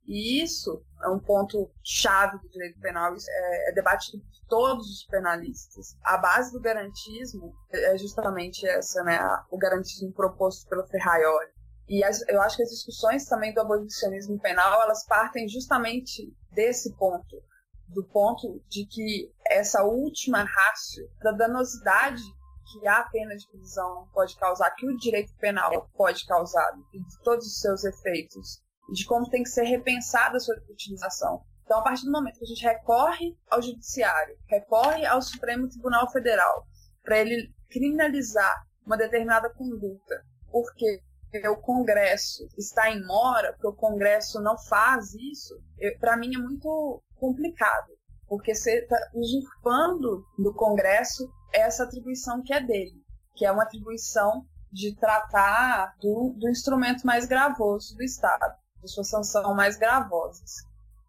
E 0.08 0.40
isso 0.40 0.84
é 1.02 1.08
um 1.08 1.18
ponto 1.18 1.68
chave 1.82 2.38
do 2.38 2.48
direito 2.48 2.78
penal, 2.80 3.12
é, 3.12 3.70
é 3.70 3.72
debatido 3.74 4.22
por 4.22 4.48
todos 4.48 4.86
os 4.86 5.04
penalistas. 5.06 5.96
A 6.04 6.16
base 6.16 6.52
do 6.52 6.60
garantismo 6.60 7.52
é 7.72 7.98
justamente 7.98 8.64
essa, 8.68 9.02
né, 9.02 9.18
o 9.50 9.58
garantismo 9.58 10.12
proposto 10.12 10.68
pelo 10.68 10.86
Ferraioli. 10.86 11.50
E 11.88 12.02
as, 12.04 12.20
eu 12.28 12.40
acho 12.42 12.56
que 12.56 12.62
as 12.62 12.70
discussões 12.70 13.26
também 13.26 13.52
do 13.52 13.60
abolicionismo 13.60 14.38
penal, 14.40 14.80
elas 14.82 15.04
partem 15.06 15.48
justamente 15.48 16.32
desse 16.52 16.92
ponto, 16.96 17.42
do 17.88 18.04
ponto 18.04 18.60
de 18.68 18.86
que 18.86 19.32
essa 19.48 19.84
última 19.84 20.44
rácio 20.44 21.08
da 21.20 21.32
danosidade 21.32 22.22
que 22.70 22.86
a 22.88 23.04
pena 23.04 23.36
de 23.36 23.48
prisão 23.48 24.08
pode 24.12 24.36
causar, 24.36 24.70
que 24.72 24.86
o 24.86 24.96
direito 24.96 25.32
penal 25.36 25.88
pode 25.96 26.26
causar, 26.26 26.72
e 26.92 26.98
de 26.98 27.22
todos 27.22 27.46
os 27.46 27.60
seus 27.60 27.84
efeitos, 27.84 28.60
e 28.90 28.92
de 28.92 29.04
como 29.06 29.30
tem 29.30 29.42
que 29.42 29.48
ser 29.48 29.64
repensada 29.64 30.36
a 30.36 30.40
sua 30.40 30.56
utilização. 30.68 31.42
Então, 31.64 31.78
a 31.78 31.82
partir 31.82 32.04
do 32.04 32.12
momento 32.12 32.38
que 32.38 32.44
a 32.44 32.48
gente 32.48 32.64
recorre 32.64 33.36
ao 33.50 33.62
Judiciário, 33.62 34.36
recorre 34.48 35.04
ao 35.06 35.22
Supremo 35.22 35.68
Tribunal 35.68 36.10
Federal, 36.10 36.66
para 37.02 37.18
ele 37.18 37.52
criminalizar 37.70 38.64
uma 38.84 38.96
determinada 38.96 39.52
conduta, 39.52 40.22
porque 40.50 41.00
o 41.48 41.56
Congresso 41.56 42.48
está 42.56 42.90
em 42.90 43.04
mora, 43.04 43.52
porque 43.52 43.66
o 43.66 43.74
Congresso 43.74 44.40
não 44.40 44.56
faz 44.56 45.12
isso, 45.14 45.60
para 46.00 46.16
mim 46.16 46.34
é 46.34 46.38
muito 46.38 47.02
complicado, 47.16 47.95
porque 48.28 48.54
você 48.54 48.80
está 48.80 48.96
usurpando 49.14 50.24
do 50.38 50.52
Congresso 50.54 51.30
essa 51.52 51.84
atribuição 51.84 52.42
que 52.42 52.52
é 52.52 52.60
dele, 52.60 53.02
que 53.34 53.44
é 53.44 53.52
uma 53.52 53.62
atribuição 53.62 54.44
de 54.72 54.94
tratar 54.96 55.94
do, 56.00 56.34
do 56.38 56.48
instrumento 56.48 57.06
mais 57.06 57.26
gravoso 57.26 57.96
do 57.96 58.02
Estado, 58.02 58.54
de 58.82 58.90
sua 58.90 59.04
sanção 59.04 59.54
mais 59.54 59.76
gravosas. 59.76 60.50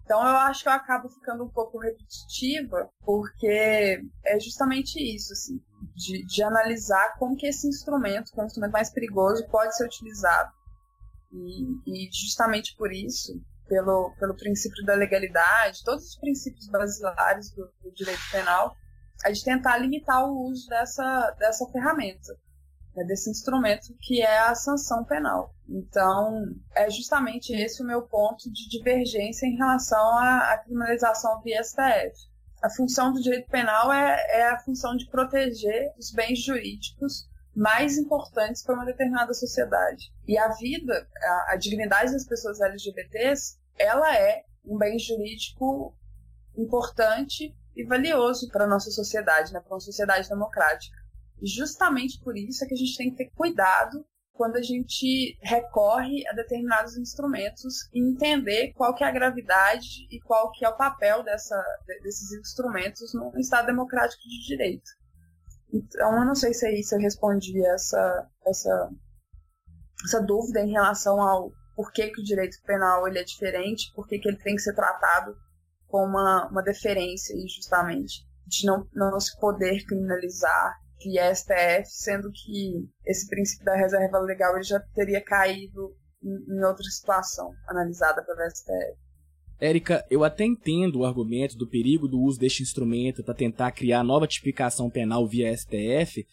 Então 0.07 0.22
eu 0.22 0.38
acho 0.38 0.63
que 0.63 0.70
eu 0.70 0.74
acabo 0.74 1.09
ficando 1.09 1.43
um 1.43 1.49
pouco 1.49 1.78
repetitiva, 1.80 2.89
porque 3.03 4.01
é 4.26 4.39
justamente 4.39 4.97
isso, 4.97 5.34
assim, 5.34 5.59
de, 5.93 6.26
de 6.26 6.43
analisar 6.43 7.18
como 7.20 7.36
que 7.36 7.45
esse 7.45 7.68
instrumento, 7.68 8.32
que 8.32 8.39
é 8.39 8.43
o 8.43 8.45
instrumento 8.45 8.72
mais 8.72 8.89
perigoso, 8.89 9.45
pode 9.49 9.76
ser 9.76 9.86
utilizado. 9.86 10.49
E, 11.34 12.05
e 12.05 12.09
justamente 12.09 12.74
por 12.78 12.93
isso, 12.93 13.34
pelo, 13.68 14.13
pelo 14.20 14.36
princípio 14.36 14.84
da 14.86 14.95
legalidade, 14.95 15.84
todos 15.84 16.05
os 16.05 16.15
princípios 16.18 16.68
basilares 16.70 17.51
do, 17.51 17.70
do 17.82 17.91
direito 17.93 18.22
penal, 18.32 18.76
é 19.26 19.32
de 19.32 19.43
tentar 19.43 19.78
limitar 19.78 20.26
o 20.26 20.49
uso 20.49 20.68
dessa, 20.68 21.32
dessa 21.39 21.65
ferramenta, 21.72 22.34
né, 22.95 23.03
desse 23.05 23.30
instrumento 23.30 23.93
que 23.99 24.22
é 24.22 24.39
a 24.39 24.55
sanção 24.55 25.03
penal. 25.03 25.53
Então, 25.68 26.43
é 26.76 26.89
justamente 26.89 27.53
esse 27.53 27.82
o 27.82 27.86
meu 27.86 28.03
ponto 28.03 28.51
de 28.51 28.70
divergência 28.70 29.45
em 29.45 29.55
relação 29.55 30.18
à, 30.18 30.53
à 30.53 30.57
criminalização 30.59 31.41
via 31.41 31.63
STF. 31.63 32.13
A 32.61 32.70
função 32.70 33.13
do 33.13 33.22
direito 33.22 33.49
penal 33.49 33.91
é, 33.91 34.39
é 34.39 34.49
a 34.49 34.59
função 34.59 34.95
de 34.95 35.07
proteger 35.09 35.93
os 35.97 36.11
bens 36.11 36.43
jurídicos 36.43 37.28
mais 37.58 37.97
importantes 37.97 38.62
para 38.62 38.76
uma 38.76 38.86
determinada 38.86 39.34
sociedade. 39.34 40.14
E 40.28 40.38
a 40.38 40.47
vida, 40.49 41.10
a, 41.20 41.53
a 41.53 41.55
dignidade 41.55 42.12
das 42.12 42.24
pessoas 42.24 42.62
LGBTs, 42.62 43.58
ela 43.80 44.16
é 44.16 44.43
um 44.64 44.78
bem 44.78 44.99
jurídico 44.99 45.97
importante 46.55 47.58
e 47.76 47.84
valioso 47.84 48.47
para 48.49 48.66
a 48.66 48.68
nossa 48.68 48.91
sociedade, 48.91 49.51
né, 49.51 49.60
para 49.60 49.74
uma 49.74 49.80
sociedade 49.80 50.30
democrática. 50.30 50.95
E 51.41 51.47
justamente 51.47 52.20
por 52.20 52.38
isso 52.38 52.64
é 52.64 52.68
que 52.68 52.76
a 52.76 52.78
gente 52.78 52.95
tem 52.95 53.10
que 53.10 53.18
ter 53.18 53.32
cuidado 53.32 54.05
quando 54.34 54.58
a 54.58 54.62
gente 54.62 55.36
recorre 55.41 56.28
a 56.28 56.34
determinados 56.34 56.95
instrumentos 56.95 57.89
e 57.91 57.99
entender 57.99 58.72
qual 58.74 58.93
que 58.93 59.03
é 59.03 59.08
a 59.08 59.12
gravidade 59.12 60.08
e 60.12 60.22
qual 60.22 60.51
que 60.51 60.64
é 60.64 60.70
o 60.70 60.78
papel 60.78 61.24
dessa, 61.24 61.60
desses 62.03 62.32
instrumentos 62.34 63.16
no 63.16 63.32
Estado 63.39 63.66
democrático 63.66 64.22
de 64.22 64.45
direito. 64.45 64.91
Então, 65.72 66.20
eu 66.20 66.26
não 66.26 66.36
sei 66.36 66.53
se 66.53 66.65
é 66.65 66.80
isso 66.80 66.95
eu 66.95 66.99
respondi 66.99 67.65
essa, 67.65 68.28
essa, 68.45 68.89
essa 70.05 70.22
dúvida 70.22 70.61
em 70.61 70.72
relação 70.72 71.22
ao 71.22 71.51
porquê 71.76 72.09
que 72.09 72.22
o 72.22 72.24
direito 72.24 72.57
penal 72.65 73.07
ele 73.07 73.20
é 73.20 73.24
diferente, 73.24 73.91
por 73.93 74.07
que 74.07 74.15
ele 74.15 74.38
tem 74.38 74.55
que 74.55 74.61
ser 74.61 74.74
tratado 74.74 75.36
com 75.88 76.03
uma, 76.03 76.47
uma 76.49 76.63
deferência, 76.63 77.36
justamente, 77.47 78.26
de 78.45 78.65
não, 78.65 78.88
não 78.93 79.20
se 79.20 79.38
poder 79.39 79.86
criminalizar 79.86 80.76
via 81.03 81.34
STF, 81.34 81.86
sendo 81.86 82.32
que 82.32 82.89
esse 83.05 83.28
princípio 83.28 83.65
da 83.65 83.76
reserva 83.76 84.20
legal 84.20 84.55
ele 84.55 84.63
já 84.63 84.80
teria 84.95 85.24
caído 85.24 85.95
em, 86.24 86.57
em 86.57 86.63
outra 86.65 86.84
situação 86.84 87.53
analisada 87.68 88.24
pelo 88.24 88.49
STF. 88.49 89.07
Érica, 89.60 90.05
eu 90.10 90.24
até 90.24 90.45
entendo 90.45 90.99
o 90.99 91.05
argumento 91.05 91.58
do 91.58 91.68
perigo 91.68 92.08
do 92.08 92.20
uso 92.20 92.39
deste 92.39 92.62
instrumento 92.62 93.24
para 93.24 93.34
tentar 93.34 93.72
criar 93.72 94.03
nova 94.03 94.28
tipificação 94.28 94.89
penal 94.89 95.28
via 95.28 95.55
STF, 95.55 96.26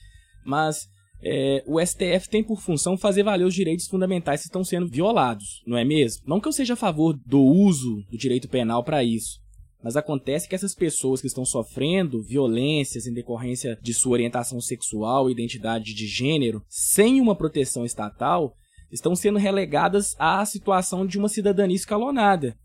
mas 0.45 0.89
é, 1.23 1.65
o 1.67 1.81
STF 1.81 2.29
tem 2.29 2.45
por 2.45 2.61
função 2.61 2.99
fazer 2.99 3.23
valer 3.23 3.47
os 3.47 3.55
direitos 3.55 3.87
fundamentais 3.87 4.43
que 4.43 4.47
estão 4.47 4.63
sendo 4.63 4.87
violados, 4.87 5.63
não 5.67 5.79
é 5.79 5.85
mesmo? 5.85 6.23
Não 6.27 6.39
que 6.39 6.47
eu 6.47 6.53
seja 6.53 6.75
a 6.75 6.77
favor 6.77 7.19
do 7.25 7.41
uso 7.41 8.05
do 8.11 8.19
direito 8.19 8.47
penal 8.47 8.85
para 8.85 9.03
isso, 9.03 9.41
mas 9.83 9.97
acontece 9.97 10.47
que 10.47 10.55
essas 10.55 10.75
pessoas 10.75 11.23
que 11.23 11.27
estão 11.27 11.47
sofrendo 11.47 12.23
violências 12.23 13.07
em 13.07 13.13
decorrência 13.13 13.79
de 13.83 13.95
sua 13.95 14.13
orientação 14.13 14.61
sexual 14.61 15.31
identidade 15.31 15.95
de 15.95 16.07
gênero, 16.07 16.63
sem 16.69 17.23
uma 17.23 17.35
proteção 17.35 17.87
estatal, 17.87 18.55
estão 18.91 19.17
sendo 19.17 19.39
relegadas 19.39 20.15
à 20.19 20.45
situação 20.45 21.07
de 21.07 21.19
uma 21.19 21.29
cidadania 21.29 21.77
escalonada, 21.77 22.57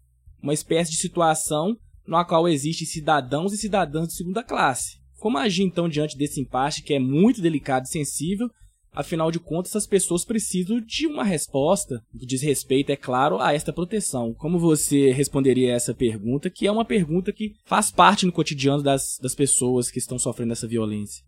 uma 0.41 0.53
espécie 0.53 0.91
de 0.91 0.97
situação 0.97 1.75
na 2.07 2.25
qual 2.25 2.47
existem 2.47 2.87
cidadãos 2.87 3.53
e 3.53 3.57
cidadãs 3.57 4.07
de 4.07 4.15
segunda 4.15 4.43
classe. 4.43 4.99
Como 5.19 5.37
agir 5.37 5.63
então 5.63 5.87
diante 5.87 6.17
desse 6.17 6.39
impasse 6.39 6.81
que 6.81 6.93
é 6.93 6.99
muito 6.99 7.41
delicado 7.41 7.85
e 7.85 7.89
sensível? 7.89 8.49
Afinal 8.91 9.29
de 9.29 9.39
contas, 9.39 9.71
essas 9.71 9.85
pessoas 9.85 10.25
precisam 10.25 10.79
de 10.81 11.05
uma 11.05 11.23
resposta 11.23 12.01
que 12.17 12.25
diz 12.25 12.41
respeito, 12.41 12.91
é 12.91 12.95
claro, 12.95 13.39
a 13.39 13.53
esta 13.53 13.71
proteção. 13.71 14.33
Como 14.33 14.57
você 14.57 15.11
responderia 15.11 15.73
essa 15.73 15.93
pergunta, 15.93 16.49
que 16.49 16.65
é 16.65 16.71
uma 16.71 16.83
pergunta 16.83 17.31
que 17.31 17.53
faz 17.65 17.91
parte 17.91 18.25
no 18.25 18.31
cotidiano 18.31 18.81
das, 18.81 19.19
das 19.21 19.35
pessoas 19.35 19.91
que 19.91 19.99
estão 19.99 20.17
sofrendo 20.17 20.53
essa 20.53 20.67
violência? 20.67 21.23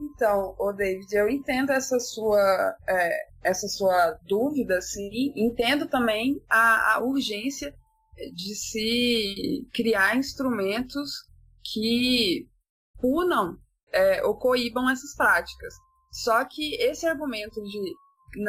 Então, 0.00 0.54
o 0.58 0.72
David, 0.72 1.14
eu 1.14 1.28
entendo 1.28 1.70
essa 1.70 2.00
sua, 2.00 2.74
é, 2.88 3.10
essa 3.44 3.68
sua 3.68 4.18
dúvida, 4.26 4.80
sim. 4.80 5.32
Entendo 5.36 5.86
também 5.86 6.42
a, 6.48 6.94
a 6.94 7.04
urgência 7.04 7.72
de 8.34 8.54
se 8.54 9.66
criar 9.72 10.16
instrumentos 10.16 11.10
que 11.72 12.48
punam 12.98 13.58
é, 13.92 14.24
ou 14.24 14.36
coíbam 14.36 14.88
essas 14.90 15.14
práticas. 15.14 15.74
Só 16.12 16.44
que 16.44 16.74
esse 16.76 17.06
argumento 17.06 17.62
de 17.62 17.94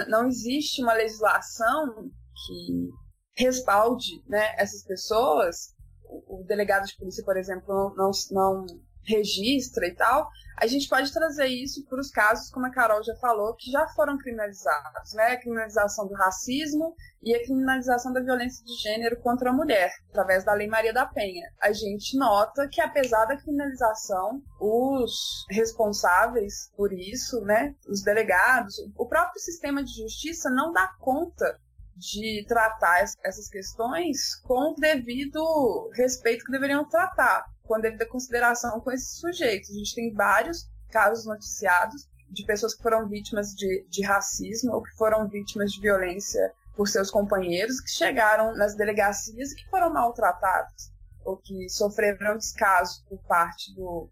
não 0.07 0.27
existe 0.27 0.81
uma 0.81 0.93
legislação 0.93 2.09
que 2.45 2.89
respalde 3.35 4.23
né, 4.27 4.55
essas 4.57 4.83
pessoas, 4.83 5.73
o, 6.07 6.43
delegado 6.45 6.85
de 6.85 6.95
polícia, 6.97 7.23
por 7.23 7.37
exemplo, 7.37 7.93
não, 7.95 8.11
não 8.31 8.65
registra 9.03 9.87
e 9.87 9.95
tal, 9.95 10.29
a 10.61 10.67
gente 10.67 10.87
pode 10.87 11.11
trazer 11.11 11.47
isso 11.47 11.83
para 11.87 11.99
os 11.99 12.11
casos, 12.11 12.51
como 12.51 12.67
a 12.67 12.71
Carol 12.71 13.03
já 13.03 13.15
falou, 13.15 13.55
que 13.55 13.71
já 13.71 13.87
foram 13.95 14.15
criminalizados, 14.15 15.11
né? 15.15 15.31
A 15.31 15.39
criminalização 15.39 16.07
do 16.07 16.13
racismo 16.13 16.93
e 17.23 17.33
a 17.33 17.43
criminalização 17.43 18.13
da 18.13 18.21
violência 18.21 18.63
de 18.63 18.75
gênero 18.75 19.19
contra 19.21 19.49
a 19.49 19.53
mulher, 19.53 19.91
através 20.09 20.43
da 20.43 20.53
Lei 20.53 20.67
Maria 20.67 20.93
da 20.93 21.07
Penha. 21.07 21.49
A 21.59 21.73
gente 21.73 22.15
nota 22.15 22.67
que, 22.67 22.79
apesar 22.79 23.25
da 23.25 23.37
criminalização, 23.37 24.39
os 24.59 25.45
responsáveis 25.49 26.71
por 26.77 26.93
isso, 26.93 27.41
né, 27.41 27.73
os 27.87 28.03
delegados, 28.03 28.75
o 28.95 29.07
próprio 29.07 29.41
sistema 29.41 29.83
de 29.83 29.91
justiça 29.91 30.47
não 30.51 30.71
dá 30.71 30.93
conta 30.99 31.59
de 31.97 32.45
tratar 32.47 33.03
essas 33.23 33.47
questões 33.47 34.35
com 34.43 34.73
o 34.73 34.75
devido 34.75 35.89
respeito 35.95 36.45
que 36.45 36.51
deveriam 36.51 36.87
tratar 36.87 37.45
com 37.63 37.75
a 37.75 37.79
devida 37.79 38.05
consideração 38.05 38.79
com 38.79 38.91
esses 38.91 39.19
sujeitos. 39.19 39.69
A 39.69 39.73
gente 39.73 39.95
tem 39.95 40.13
vários 40.13 40.69
casos 40.89 41.25
noticiados 41.25 42.09
de 42.29 42.45
pessoas 42.45 42.73
que 42.73 42.83
foram 42.83 43.07
vítimas 43.07 43.53
de, 43.53 43.85
de 43.89 44.03
racismo 44.03 44.73
ou 44.73 44.81
que 44.81 44.95
foram 44.95 45.27
vítimas 45.27 45.71
de 45.71 45.81
violência 45.81 46.53
por 46.75 46.87
seus 46.87 47.11
companheiros, 47.11 47.81
que 47.81 47.91
chegaram 47.91 48.55
nas 48.55 48.75
delegacias 48.75 49.51
e 49.51 49.55
que 49.55 49.69
foram 49.69 49.93
maltratados 49.93 50.91
ou 51.23 51.37
que 51.37 51.69
sofreram 51.69 52.37
descaso 52.37 53.03
por 53.07 53.19
parte 53.27 53.73
do, 53.75 54.09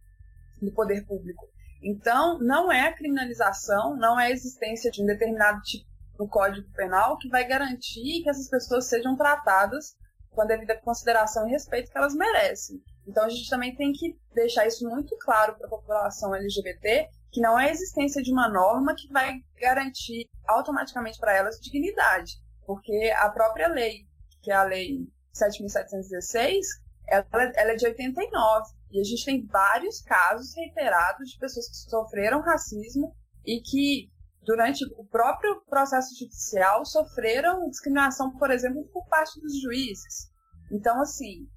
do 0.61 0.71
poder 0.71 1.05
público. 1.05 1.47
Então, 1.81 2.37
não 2.39 2.71
é 2.71 2.87
a 2.87 2.93
criminalização, 2.93 3.95
não 3.95 4.19
é 4.19 4.27
a 4.27 4.31
existência 4.31 4.91
de 4.91 5.01
um 5.01 5.05
determinado 5.05 5.61
tipo 5.61 5.87
no 6.19 6.27
Código 6.27 6.69
Penal 6.73 7.17
que 7.17 7.29
vai 7.29 7.47
garantir 7.47 8.21
que 8.21 8.29
essas 8.29 8.49
pessoas 8.49 8.87
sejam 8.87 9.15
tratadas 9.15 9.95
com 10.31 10.41
a 10.41 10.45
devida 10.45 10.79
consideração 10.81 11.47
e 11.47 11.51
respeito 11.51 11.91
que 11.91 11.97
elas 11.97 12.13
merecem. 12.13 12.81
Então 13.07 13.23
a 13.23 13.29
gente 13.29 13.49
também 13.49 13.75
tem 13.75 13.91
que 13.91 14.17
deixar 14.33 14.67
isso 14.67 14.87
muito 14.87 15.17
claro 15.17 15.55
para 15.55 15.67
a 15.67 15.69
população 15.69 16.33
LGBT, 16.35 17.07
que 17.31 17.41
não 17.41 17.59
é 17.59 17.67
a 17.67 17.71
existência 17.71 18.21
de 18.21 18.31
uma 18.31 18.47
norma 18.47 18.95
que 18.95 19.11
vai 19.11 19.39
garantir 19.59 20.27
automaticamente 20.47 21.19
para 21.19 21.35
elas 21.35 21.59
dignidade, 21.59 22.33
porque 22.65 23.13
a 23.17 23.29
própria 23.29 23.67
lei, 23.67 24.05
que 24.41 24.51
é 24.51 24.55
a 24.55 24.63
lei 24.63 25.07
7.716, 25.33 26.59
ela, 27.07 27.25
ela 27.55 27.71
é 27.71 27.75
de 27.75 27.87
89 27.87 28.71
e 28.91 28.99
a 28.99 29.03
gente 29.03 29.25
tem 29.25 29.45
vários 29.45 30.01
casos 30.01 30.55
reiterados 30.55 31.29
de 31.29 31.37
pessoas 31.37 31.67
que 31.67 31.89
sofreram 31.89 32.41
racismo 32.41 33.15
e 33.45 33.61
que 33.61 34.09
durante 34.49 34.83
o 34.97 35.05
próprio 35.05 35.61
processo 35.69 36.17
judicial 36.17 36.83
sofreram 36.83 37.69
discriminação, 37.69 38.35
por 38.35 38.49
exemplo, 38.49 38.83
por 38.91 39.07
parte 39.07 39.39
dos 39.39 39.61
juízes. 39.61 40.31
Então, 40.71 40.99
assim, 40.99 41.47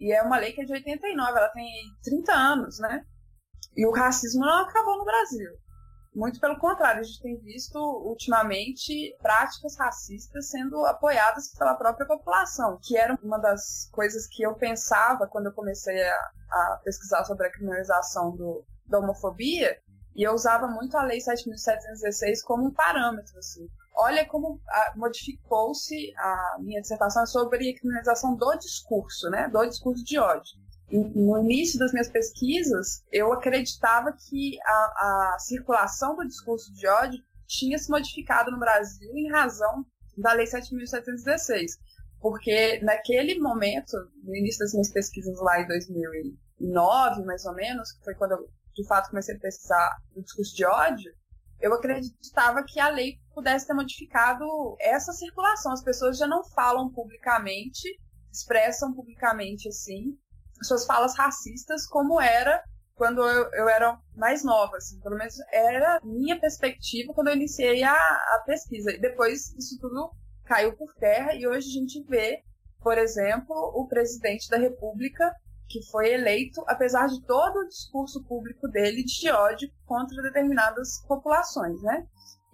e 0.00 0.12
é 0.12 0.20
uma 0.20 0.36
lei 0.36 0.52
que 0.52 0.60
é 0.60 0.64
de 0.64 0.72
89, 0.72 1.38
ela 1.38 1.48
tem 1.50 1.70
30 2.02 2.32
anos, 2.32 2.80
né? 2.80 3.04
E 3.76 3.86
o 3.86 3.92
racismo 3.92 4.40
não 4.40 4.64
acabou 4.64 4.98
no 4.98 5.04
Brasil. 5.04 5.48
Muito 6.12 6.40
pelo 6.40 6.58
contrário, 6.58 7.02
a 7.02 7.04
gente 7.04 7.22
tem 7.22 7.38
visto 7.38 7.78
ultimamente 7.78 9.16
práticas 9.22 9.78
racistas 9.78 10.50
sendo 10.50 10.84
apoiadas 10.86 11.52
pela 11.56 11.76
própria 11.76 12.04
população, 12.04 12.80
que 12.82 12.96
era 12.96 13.16
uma 13.22 13.38
das 13.38 13.88
coisas 13.92 14.26
que 14.26 14.42
eu 14.42 14.56
pensava 14.56 15.28
quando 15.28 15.46
eu 15.46 15.52
comecei 15.52 16.02
a, 16.02 16.30
a 16.50 16.80
pesquisar 16.82 17.24
sobre 17.24 17.46
a 17.46 17.52
criminalização 17.52 18.34
do, 18.36 18.66
da 18.88 18.98
homofobia, 18.98 19.78
e 20.14 20.22
eu 20.22 20.32
usava 20.32 20.66
muito 20.66 20.96
a 20.96 21.02
Lei 21.02 21.18
7.716 21.18 22.42
como 22.44 22.66
um 22.66 22.72
parâmetro. 22.72 23.38
Assim. 23.38 23.68
Olha 23.94 24.26
como 24.26 24.60
ah, 24.68 24.92
modificou-se 24.96 26.12
a 26.16 26.56
minha 26.60 26.80
dissertação 26.80 27.26
sobre 27.26 27.70
a 27.70 27.78
criminalização 27.78 28.34
do 28.34 28.54
discurso, 28.56 29.28
né? 29.30 29.48
do 29.48 29.64
discurso 29.66 30.04
de 30.04 30.18
ódio. 30.18 30.58
No 30.90 31.38
início 31.38 31.78
das 31.78 31.92
minhas 31.92 32.08
pesquisas, 32.08 33.04
eu 33.12 33.32
acreditava 33.32 34.12
que 34.12 34.58
a, 34.64 35.34
a 35.34 35.38
circulação 35.38 36.16
do 36.16 36.26
discurso 36.26 36.72
de 36.74 36.86
ódio 36.88 37.22
tinha 37.46 37.78
se 37.78 37.88
modificado 37.88 38.50
no 38.50 38.58
Brasil 38.58 39.10
em 39.14 39.30
razão 39.30 39.84
da 40.18 40.32
Lei 40.32 40.46
7.716. 40.46 41.78
Porque 42.20 42.80
naquele 42.82 43.38
momento, 43.38 43.96
no 44.24 44.34
início 44.34 44.58
das 44.58 44.72
minhas 44.72 44.92
pesquisas 44.92 45.38
lá 45.40 45.60
em 45.60 45.66
2009, 45.68 47.24
mais 47.24 47.44
ou 47.44 47.54
menos, 47.54 47.92
que 47.92 48.04
foi 48.04 48.14
quando 48.14 48.32
eu 48.32 48.48
de 48.80 48.86
fato 48.86 49.10
comecei 49.10 49.36
a 49.36 49.38
pesquisar 49.38 49.96
o 50.14 50.22
discurso 50.22 50.54
de 50.54 50.64
ódio, 50.64 51.12
eu 51.60 51.74
acreditava 51.74 52.64
que 52.64 52.80
a 52.80 52.88
lei 52.88 53.18
pudesse 53.34 53.66
ter 53.66 53.74
modificado 53.74 54.44
essa 54.80 55.12
circulação. 55.12 55.72
As 55.72 55.82
pessoas 55.82 56.16
já 56.16 56.26
não 56.26 56.42
falam 56.44 56.90
publicamente, 56.90 57.86
expressam 58.32 58.94
publicamente 58.94 59.68
assim 59.68 60.16
suas 60.62 60.84
falas 60.84 61.16
racistas 61.16 61.86
como 61.86 62.20
era 62.20 62.62
quando 62.94 63.22
eu, 63.22 63.50
eu 63.54 63.68
era 63.68 63.98
mais 64.14 64.44
nova, 64.44 64.76
assim, 64.76 65.00
pelo 65.00 65.16
menos 65.16 65.34
era 65.50 65.98
minha 66.04 66.38
perspectiva 66.38 67.14
quando 67.14 67.28
eu 67.28 67.34
iniciei 67.34 67.82
a, 67.82 67.94
a 67.94 68.42
pesquisa. 68.44 68.92
E 68.92 69.00
depois 69.00 69.54
isso 69.56 69.78
tudo 69.80 70.10
caiu 70.44 70.76
por 70.76 70.92
terra 70.96 71.34
e 71.34 71.46
hoje 71.46 71.68
a 71.68 71.80
gente 71.80 72.04
vê, 72.04 72.42
por 72.78 72.98
exemplo, 72.98 73.54
o 73.74 73.88
presidente 73.88 74.50
da 74.50 74.58
República 74.58 75.34
que 75.70 75.80
foi 75.88 76.12
eleito, 76.12 76.62
apesar 76.66 77.06
de 77.06 77.24
todo 77.24 77.60
o 77.60 77.68
discurso 77.68 78.22
público 78.24 78.66
dele 78.68 79.04
de 79.04 79.30
ódio 79.30 79.70
contra 79.86 80.20
determinadas 80.20 81.00
populações, 81.06 81.80
né? 81.82 82.04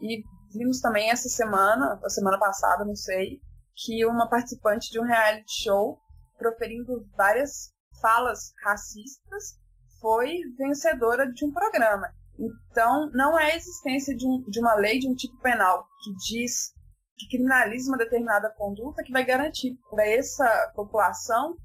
E 0.03 0.23
vimos 0.53 0.81
também 0.83 1.11
essa 1.11 1.29
semana, 1.31 1.99
a 2.05 2.11
semana 2.11 2.39
passada, 2.39 2.85
não 2.85 2.95
sei, 2.95 3.41
que 3.75 4.05
uma 4.05 4.29
participante 4.29 4.91
de 4.91 5.01
um 5.01 5.05
reality 5.05 5.63
show, 5.63 5.99
proferindo 6.39 7.09
várias 7.17 7.73
falas 8.03 8.53
racistas, 8.63 9.59
foi 9.99 10.39
vencedora 10.59 11.27
de 11.33 11.47
um 11.47 11.53
programa. 11.53 12.13
Então, 12.39 13.11
não 13.15 13.39
é 13.39 13.53
a 13.53 13.57
existência 13.57 14.15
de, 14.15 14.27
um, 14.27 14.43
de 14.51 14.61
uma 14.61 14.75
lei 14.75 14.99
de 14.99 15.09
um 15.09 15.15
tipo 15.15 15.41
penal 15.41 15.87
que 16.05 16.15
diz 16.17 16.75
que 17.17 17.29
criminaliza 17.29 17.91
uma 17.91 17.97
determinada 17.97 18.53
conduta 18.59 19.03
que 19.03 19.11
vai 19.11 19.25
garantir 19.25 19.75
para 19.91 20.07
essa 20.07 20.71
população 20.75 21.57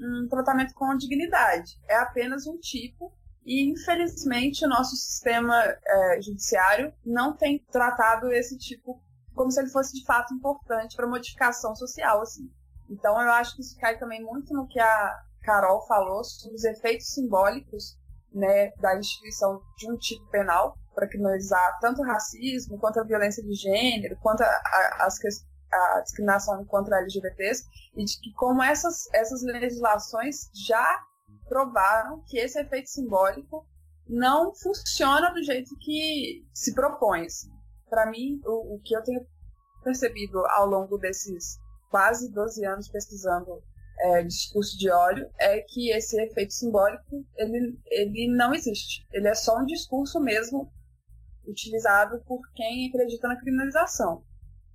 um 0.00 0.28
tratamento 0.28 0.74
com 0.74 0.96
dignidade. 0.96 1.78
É 1.88 1.96
apenas 1.96 2.46
um 2.46 2.58
tipo 2.58 3.12
e, 3.44 3.70
infelizmente, 3.70 4.64
o 4.64 4.68
nosso 4.68 4.94
sistema 4.96 5.56
é, 5.56 6.20
judiciário 6.20 6.92
não 7.04 7.36
tem 7.36 7.58
tratado 7.70 8.30
esse 8.32 8.56
tipo 8.58 9.02
como 9.34 9.50
se 9.50 9.60
ele 9.60 9.70
fosse 9.70 9.98
de 9.98 10.04
fato 10.04 10.34
importante 10.34 10.96
para 10.96 11.06
modificação 11.06 11.74
social. 11.74 12.20
Assim. 12.20 12.50
Então, 12.90 13.20
eu 13.20 13.30
acho 13.32 13.54
que 13.56 13.62
isso 13.62 13.78
cai 13.78 13.98
também 13.98 14.22
muito 14.22 14.52
no 14.52 14.66
que 14.66 14.78
a 14.78 15.18
Carol 15.42 15.86
falou 15.86 16.22
sobre 16.22 16.56
os 16.56 16.64
efeitos 16.64 17.14
simbólicos 17.14 17.98
né, 18.32 18.70
da 18.76 18.98
instituição 18.98 19.60
de 19.76 19.90
um 19.90 19.96
tipo 19.96 20.28
penal 20.28 20.76
para 20.94 21.08
criminalizar 21.08 21.78
tanto 21.80 22.02
o 22.02 22.04
racismo, 22.04 22.78
quanto 22.78 23.00
a 23.00 23.04
violência 23.04 23.42
de 23.42 23.54
gênero, 23.54 24.18
quanto 24.20 24.42
a, 24.42 24.46
a, 24.46 25.06
as, 25.06 25.18
a 25.72 26.00
discriminação 26.00 26.64
contra 26.64 26.98
LGBTs 26.98 27.64
e 27.96 28.04
de 28.04 28.20
que 28.20 28.32
como 28.34 28.62
essas, 28.62 29.08
essas 29.12 29.42
legislações 29.42 30.50
já 30.54 31.04
provaram 31.48 32.22
que 32.26 32.38
esse 32.38 32.60
efeito 32.60 32.88
simbólico 32.88 33.66
não 34.08 34.54
funciona 34.54 35.30
do 35.32 35.42
jeito 35.42 35.76
que 35.78 36.44
se 36.52 36.74
propõe. 36.74 37.26
Para 37.88 38.10
mim, 38.10 38.40
o, 38.44 38.74
o, 38.74 38.80
que 38.80 38.94
eu 38.94 39.02
tenho 39.02 39.24
percebido 39.84 40.38
ao 40.46 40.66
longo 40.66 40.98
desses 40.98 41.58
quase 41.90 42.32
12 42.32 42.64
anos 42.64 42.88
pesquisando 42.88 43.62
é, 43.98 44.22
discurso 44.22 44.78
de 44.78 44.90
ódio 44.90 45.28
é 45.38 45.60
que 45.60 45.90
esse 45.90 46.20
efeito 46.20 46.52
simbólico 46.52 47.24
ele, 47.36 47.78
ele 47.86 48.28
não 48.34 48.54
existe. 48.54 49.06
Ele 49.12 49.28
é 49.28 49.34
só 49.34 49.58
um 49.58 49.66
discurso 49.66 50.20
mesmo 50.20 50.72
utilizado 51.46 52.22
por 52.26 52.40
quem 52.54 52.88
acredita 52.88 53.28
na 53.28 53.38
criminalização. 53.38 54.24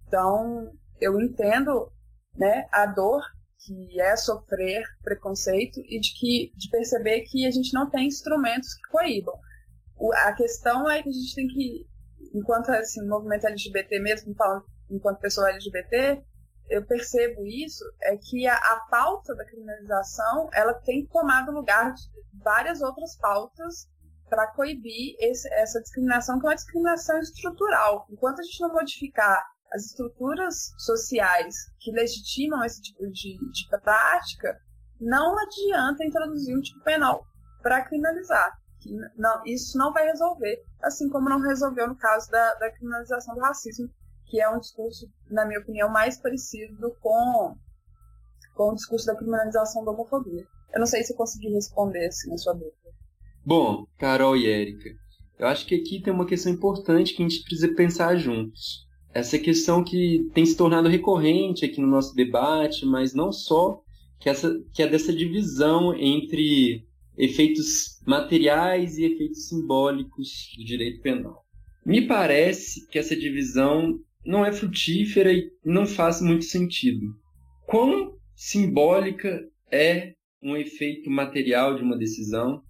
Então, 0.08 0.72
eu 1.00 1.20
entendo 1.20 1.92
né, 2.36 2.68
a 2.72 2.86
dor 2.86 3.22
que 3.66 4.00
é 4.00 4.16
sofrer 4.16 4.84
preconceito 5.04 5.80
e 5.86 6.00
de 6.00 6.14
que 6.20 6.52
de 6.56 6.70
perceber 6.70 7.22
que 7.22 7.48
a 7.48 7.52
gente 7.52 7.74
não 7.74 7.90
tem 7.90 8.08
instrumentos 8.08 8.74
que 8.76 8.90
coíbam. 8.90 9.36
O, 9.98 10.14
a 10.14 10.34
questão 10.34 10.90
é 10.90 11.02
que 11.02 11.10
a 11.10 11.12
gente 11.12 11.36
tem 11.36 11.48
que, 11.48 11.88
enquanto 12.34 12.70
assim, 12.70 13.08
movimento 13.08 13.48
LGBT 13.48 14.00
mesmo, 14.00 14.36
enquanto 14.90 15.20
pessoa 15.20 15.50
LGBT, 15.50 16.22
eu 16.70 16.86
percebo 16.86 17.46
isso, 17.46 17.84
é 18.02 18.18
que 18.18 18.48
a, 18.48 18.56
a 18.56 18.88
pauta 18.90 19.36
da 19.36 19.46
criminalização 19.46 20.50
ela 20.54 20.74
tem 20.74 21.06
tomado 21.08 21.52
lugar 21.52 21.94
de 21.94 22.04
várias 22.44 22.82
outras 22.82 23.18
pautas 23.18 23.88
para 24.30 24.48
coibir 24.48 25.16
esse, 25.20 25.52
essa 25.54 25.80
discriminação, 25.82 26.40
que 26.40 26.46
é 26.46 26.50
uma 26.50 26.56
discriminação 26.56 27.20
estrutural. 27.20 28.06
Enquanto 28.10 28.40
a 28.40 28.44
gente 28.44 28.62
não 28.62 28.74
modificar 28.74 29.44
as 29.76 29.88
estruturas 29.88 30.74
sociais 30.78 31.54
que 31.80 31.92
legitimam 31.92 32.64
esse 32.64 32.82
tipo 32.82 33.04
de, 33.12 33.38
de 33.52 33.70
prática, 33.82 34.58
não 35.00 35.36
adianta 35.38 36.06
introduzir 36.06 36.58
um 36.58 36.62
tipo 36.62 36.82
penal 36.84 37.26
para 37.62 37.84
criminalizar. 37.84 38.58
Não, 39.18 39.42
isso 39.46 39.78
não 39.78 39.92
vai 39.92 40.06
resolver, 40.06 40.64
assim 40.82 41.10
como 41.10 41.30
não 41.30 41.42
resolveu 41.42 41.88
no 41.88 41.98
caso 41.98 42.30
da, 42.30 42.54
da 42.56 42.72
criminalização 42.72 43.36
do 43.36 43.42
racismo, 43.42 43.90
que 44.28 44.40
é 44.40 44.50
um 44.50 44.60
discurso, 44.60 45.08
na 45.30 45.46
minha 45.46 45.60
opinião, 45.60 45.90
mais 45.90 46.18
parecido 46.20 46.96
com, 47.02 47.56
com 48.54 48.72
o 48.72 48.76
discurso 48.76 49.06
da 49.08 49.16
criminalização 49.16 49.84
da 49.84 49.92
homofobia. 49.92 50.46
Eu 50.74 50.80
não 50.80 50.86
sei 50.86 51.04
se 51.04 51.14
eu 51.14 51.18
consegui 51.18 51.50
responder 51.50 52.08
assim, 52.08 52.30
na 52.30 52.38
sua 52.38 52.54
dúvida. 52.54 52.76
Bom, 53.44 53.86
Carol 53.98 54.38
e 54.38 54.50
Érica, 54.50 54.90
eu 55.38 55.48
acho 55.48 55.66
que 55.66 55.76
aqui 55.76 56.02
tem 56.02 56.14
uma 56.14 56.26
questão 56.26 56.52
importante 56.52 57.14
que 57.14 57.24
a 57.24 57.28
gente 57.28 57.44
precisa 57.44 57.74
pensar 57.74 58.16
juntos. 58.16 58.85
Essa 59.16 59.40
questão 59.40 59.82
que 59.82 60.30
tem 60.34 60.46
se 60.46 60.58
tornado 60.58 60.90
recorrente 60.90 61.64
aqui 61.64 61.80
no 61.80 61.88
nosso 61.88 62.14
debate, 62.14 62.86
mas 62.86 63.14
não 63.14 63.32
só, 63.32 63.82
que, 64.20 64.28
essa, 64.28 64.62
que 64.74 64.84
é 64.84 64.88
dessa 64.88 65.14
divisão 65.14 65.96
entre 65.96 66.86
efeitos 67.18 68.02
materiais 68.06 68.98
e 68.98 69.06
efeitos 69.06 69.48
simbólicos 69.48 70.52
do 70.58 70.66
direito 70.66 71.02
penal. 71.02 71.46
Me 71.86 72.06
parece 72.06 72.86
que 72.90 73.00
essa 73.00 73.16
divisão 73.16 73.98
não 74.26 74.46
é 74.46 74.52
frutífera 74.52 75.32
e 75.32 75.50
não 75.64 75.86
faz 75.86 76.20
muito 76.20 76.44
sentido. 76.44 77.16
Quão 77.66 78.18
simbólica 78.36 79.48
é 79.72 80.14
um 80.44 80.58
efeito 80.58 81.10
material 81.10 81.78
de 81.78 81.84
uma 81.84 81.98
decisão? 81.98 82.62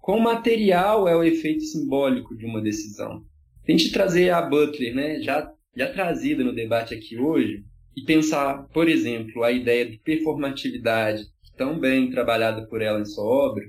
Quão 0.00 0.20
material 0.20 1.08
é 1.08 1.16
o 1.16 1.24
efeito 1.24 1.64
simbólico 1.64 2.36
de 2.36 2.46
uma 2.46 2.62
decisão? 2.62 3.24
Tente 3.64 3.90
trazer 3.90 4.30
a 4.30 4.42
Butler, 4.42 4.94
né, 4.94 5.20
já, 5.20 5.50
já 5.76 5.92
trazida 5.92 6.44
no 6.44 6.54
debate 6.54 6.94
aqui 6.94 7.18
hoje, 7.18 7.64
e 7.96 8.02
pensar, 8.02 8.66
por 8.72 8.88
exemplo, 8.88 9.44
a 9.44 9.52
ideia 9.52 9.88
de 9.88 9.98
performatividade, 9.98 11.24
tão 11.56 11.78
bem 11.78 12.10
trabalhada 12.10 12.66
por 12.66 12.82
ela 12.82 13.00
em 13.00 13.04
sua 13.04 13.24
obra, 13.24 13.64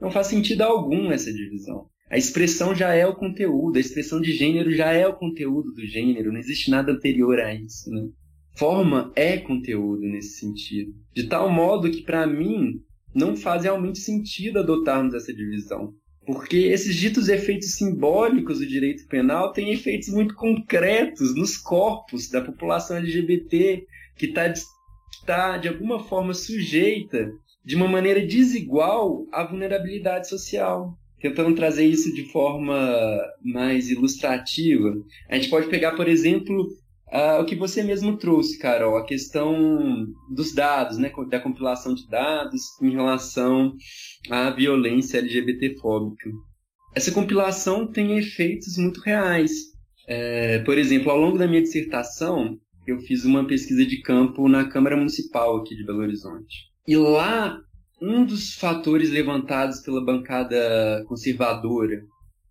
não 0.00 0.10
faz 0.10 0.28
sentido 0.28 0.62
algum 0.62 1.10
essa 1.10 1.32
divisão. 1.32 1.88
A 2.10 2.16
expressão 2.16 2.74
já 2.74 2.94
é 2.94 3.06
o 3.06 3.16
conteúdo, 3.16 3.76
a 3.76 3.80
expressão 3.80 4.20
de 4.20 4.32
gênero 4.32 4.72
já 4.72 4.92
é 4.92 5.06
o 5.06 5.16
conteúdo 5.16 5.72
do 5.72 5.84
gênero, 5.84 6.32
não 6.32 6.38
existe 6.38 6.70
nada 6.70 6.92
anterior 6.92 7.38
a 7.40 7.52
isso. 7.52 7.90
Né? 7.90 8.08
Forma 8.56 9.12
é 9.14 9.36
conteúdo 9.36 10.02
nesse 10.02 10.38
sentido. 10.38 10.94
De 11.14 11.24
tal 11.24 11.50
modo 11.50 11.90
que, 11.90 12.02
para 12.02 12.26
mim, 12.26 12.80
não 13.14 13.36
faz 13.36 13.64
realmente 13.64 13.98
sentido 13.98 14.60
adotarmos 14.60 15.14
essa 15.14 15.34
divisão. 15.34 15.92
Porque 16.28 16.58
esses 16.58 16.94
ditos 16.94 17.30
efeitos 17.30 17.72
simbólicos 17.76 18.58
do 18.58 18.66
direito 18.66 19.08
penal 19.08 19.50
têm 19.50 19.72
efeitos 19.72 20.10
muito 20.10 20.34
concretos 20.34 21.34
nos 21.34 21.56
corpos 21.56 22.28
da 22.28 22.42
população 22.42 22.98
LGBT, 22.98 23.86
que 24.14 24.26
está, 24.26 24.52
tá, 25.24 25.56
de 25.56 25.68
alguma 25.68 26.04
forma, 26.04 26.34
sujeita, 26.34 27.32
de 27.64 27.74
uma 27.74 27.88
maneira 27.88 28.20
desigual, 28.20 29.26
à 29.32 29.42
vulnerabilidade 29.42 30.28
social. 30.28 30.92
Tentando 31.18 31.54
trazer 31.54 31.86
isso 31.86 32.14
de 32.14 32.30
forma 32.30 33.18
mais 33.42 33.90
ilustrativa, 33.90 34.92
a 35.30 35.36
gente 35.36 35.48
pode 35.48 35.70
pegar, 35.70 35.92
por 35.92 36.06
exemplo, 36.06 36.68
uh, 37.12 37.40
o 37.40 37.44
que 37.44 37.56
você 37.56 37.82
mesmo 37.82 38.16
trouxe, 38.16 38.58
Carol, 38.58 38.96
a 38.96 39.04
questão 39.04 40.06
dos 40.30 40.54
dados, 40.54 40.98
né, 40.98 41.12
da 41.28 41.40
compilação 41.40 41.94
de 41.94 42.06
dados 42.08 42.62
em 42.82 42.90
relação 42.90 43.74
à 44.30 44.50
violência 44.50 45.18
LGBTfóbica. 45.18 46.30
Essa 46.94 47.12
compilação 47.12 47.86
tem 47.86 48.18
efeitos 48.18 48.76
muito 48.76 49.00
reais. 49.00 49.52
É, 50.06 50.60
por 50.60 50.78
exemplo, 50.78 51.10
ao 51.10 51.18
longo 51.18 51.38
da 51.38 51.46
minha 51.46 51.62
dissertação, 51.62 52.58
eu 52.86 52.98
fiz 53.00 53.24
uma 53.24 53.46
pesquisa 53.46 53.84
de 53.84 54.00
campo 54.00 54.48
na 54.48 54.68
Câmara 54.68 54.96
Municipal 54.96 55.58
aqui 55.58 55.76
de 55.76 55.84
Belo 55.84 56.00
Horizonte. 56.00 56.68
E 56.86 56.96
lá 56.96 57.60
um 58.00 58.24
dos 58.24 58.54
fatores 58.54 59.10
levantados 59.10 59.80
pela 59.80 60.04
bancada 60.04 61.04
conservadora 61.06 62.02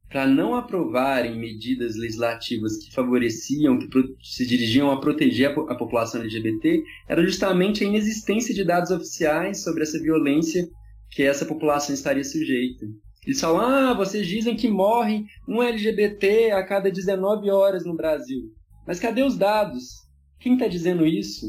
para 0.10 0.26
não 0.26 0.56
aprovarem 0.56 1.38
medidas 1.38 1.96
legislativas 1.96 2.78
que 2.78 2.94
favoreciam, 2.94 3.78
que 3.78 3.90
se 4.22 4.46
dirigiam 4.48 4.90
a 4.90 5.02
proteger 5.02 5.50
a, 5.50 5.76
população 5.76 6.22
LGBT, 6.22 6.82
era 7.08 7.22
justamente 7.24 7.84
a 7.84 7.88
inexistência 7.88 8.56
de 8.56 8.64
dados 8.64 8.90
oficiais 8.90 9.64
sobre 9.64 9.84
essa 9.84 10.02
violência 10.02 10.68
que 11.12 11.24
essa 11.24 11.46
população 11.46 11.94
estaria 11.94 12.24
sujeita. 12.24 12.86
Eles 13.26 13.42
falam, 13.42 13.60
ah, 13.60 13.94
vocês 13.94 14.26
dizem 14.26 14.56
que 14.56 14.70
morre 14.70 15.26
um 15.48 15.62
LGBT 15.62 16.52
a 16.52 16.64
cada 16.64 16.90
19 16.90 17.50
horas 17.50 17.86
no 17.86 17.96
Brasil. 17.96 18.44
Mas 18.86 19.02
cadê 19.02 19.22
os 19.22 19.38
dados? 19.38 20.08
Quem 20.40 20.54
está 20.54 20.68
dizendo 20.68 21.06
isso? 21.06 21.46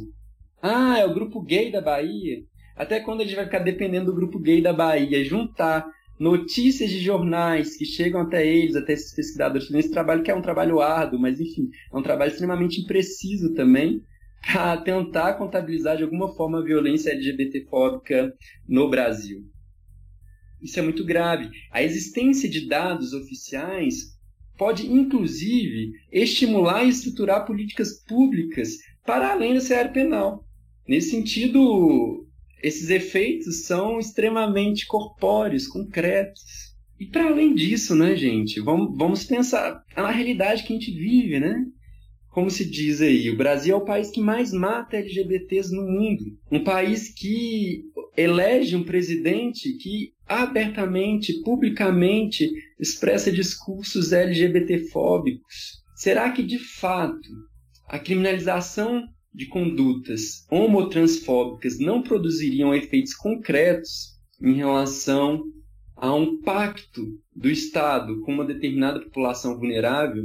Ah, 0.60 0.98
é 0.98 1.06
o 1.06 1.14
grupo 1.14 1.40
gay 1.40 1.70
da 1.70 1.80
Bahia. 1.80 2.42
Até 2.74 2.98
quando 2.98 3.20
a 3.20 3.24
gente 3.24 3.36
vai 3.36 3.44
ficar 3.44 3.60
dependendo 3.60 4.06
do 4.06 4.16
grupo 4.16 4.40
gay 4.40 4.60
da 4.60 4.72
Bahia, 4.72 5.24
juntar 5.24 5.86
notícias 6.18 6.90
de 6.90 7.00
jornais 7.00 7.76
que 7.76 7.84
chegam 7.84 8.20
até 8.20 8.46
eles, 8.46 8.74
até 8.74 8.92
esses 8.92 9.14
pesquisadores, 9.14 9.70
nesse 9.70 9.90
trabalho 9.90 10.22
que 10.22 10.30
é 10.30 10.34
um 10.34 10.42
trabalho 10.42 10.80
árduo, 10.80 11.20
mas 11.20 11.40
enfim, 11.40 11.68
é 11.92 11.96
um 11.96 12.02
trabalho 12.02 12.30
extremamente 12.30 12.80
impreciso 12.80 13.54
também, 13.54 14.02
para 14.42 14.76
tentar 14.78 15.34
contabilizar 15.34 15.96
de 15.96 16.04
alguma 16.04 16.34
forma 16.34 16.58
a 16.58 16.64
violência 16.64 17.10
LGBTfóbica 17.10 18.32
no 18.68 18.88
Brasil. 18.88 19.44
Isso 20.60 20.78
é 20.78 20.82
muito 20.82 21.04
grave. 21.04 21.50
A 21.70 21.82
existência 21.82 22.48
de 22.48 22.66
dados 22.66 23.12
oficiais 23.12 24.18
pode, 24.56 24.90
inclusive, 24.92 25.92
estimular 26.10 26.84
e 26.84 26.88
estruturar 26.88 27.46
políticas 27.46 28.04
públicas 28.04 28.70
para 29.06 29.32
além 29.32 29.54
da 29.54 29.60
seara 29.60 29.88
penal. 29.88 30.44
Nesse 30.86 31.10
sentido, 31.10 32.27
esses 32.62 32.90
efeitos 32.90 33.64
são 33.64 33.98
extremamente 33.98 34.86
corpóreos, 34.86 35.66
concretos. 35.66 36.42
E 36.98 37.06
para 37.06 37.26
além 37.26 37.54
disso, 37.54 37.94
né, 37.94 38.16
gente, 38.16 38.60
vamos, 38.60 38.96
vamos 38.96 39.24
pensar 39.24 39.82
na 39.96 40.10
realidade 40.10 40.64
que 40.64 40.72
a 40.72 40.76
gente 40.76 40.90
vive, 40.90 41.38
né? 41.38 41.64
Como 42.30 42.50
se 42.50 42.68
diz 42.68 43.00
aí, 43.00 43.30
o 43.30 43.36
Brasil 43.36 43.74
é 43.74 43.78
o 43.78 43.84
país 43.84 44.10
que 44.10 44.20
mais 44.20 44.52
mata 44.52 44.96
LGBTs 44.96 45.74
no 45.74 45.82
mundo. 45.82 46.24
Um 46.52 46.62
país 46.62 47.12
que 47.12 47.82
elege 48.16 48.76
um 48.76 48.84
presidente 48.84 49.72
que 49.78 50.12
abertamente, 50.26 51.40
publicamente, 51.42 52.50
expressa 52.78 53.32
discursos 53.32 54.12
LGBTfóbicos. 54.12 55.82
Será 55.96 56.30
que, 56.30 56.42
de 56.42 56.58
fato, 56.58 57.28
a 57.88 57.98
criminalização 57.98 59.02
de 59.38 59.46
condutas 59.46 60.44
homotransfóbicas 60.50 61.78
não 61.78 62.02
produziriam 62.02 62.74
efeitos 62.74 63.14
concretos 63.14 64.18
em 64.42 64.54
relação 64.54 65.44
a 65.94 66.12
um 66.12 66.42
pacto 66.42 67.06
do 67.36 67.48
Estado 67.48 68.20
com 68.22 68.32
uma 68.32 68.44
determinada 68.44 69.00
população 69.00 69.56
vulnerável, 69.56 70.24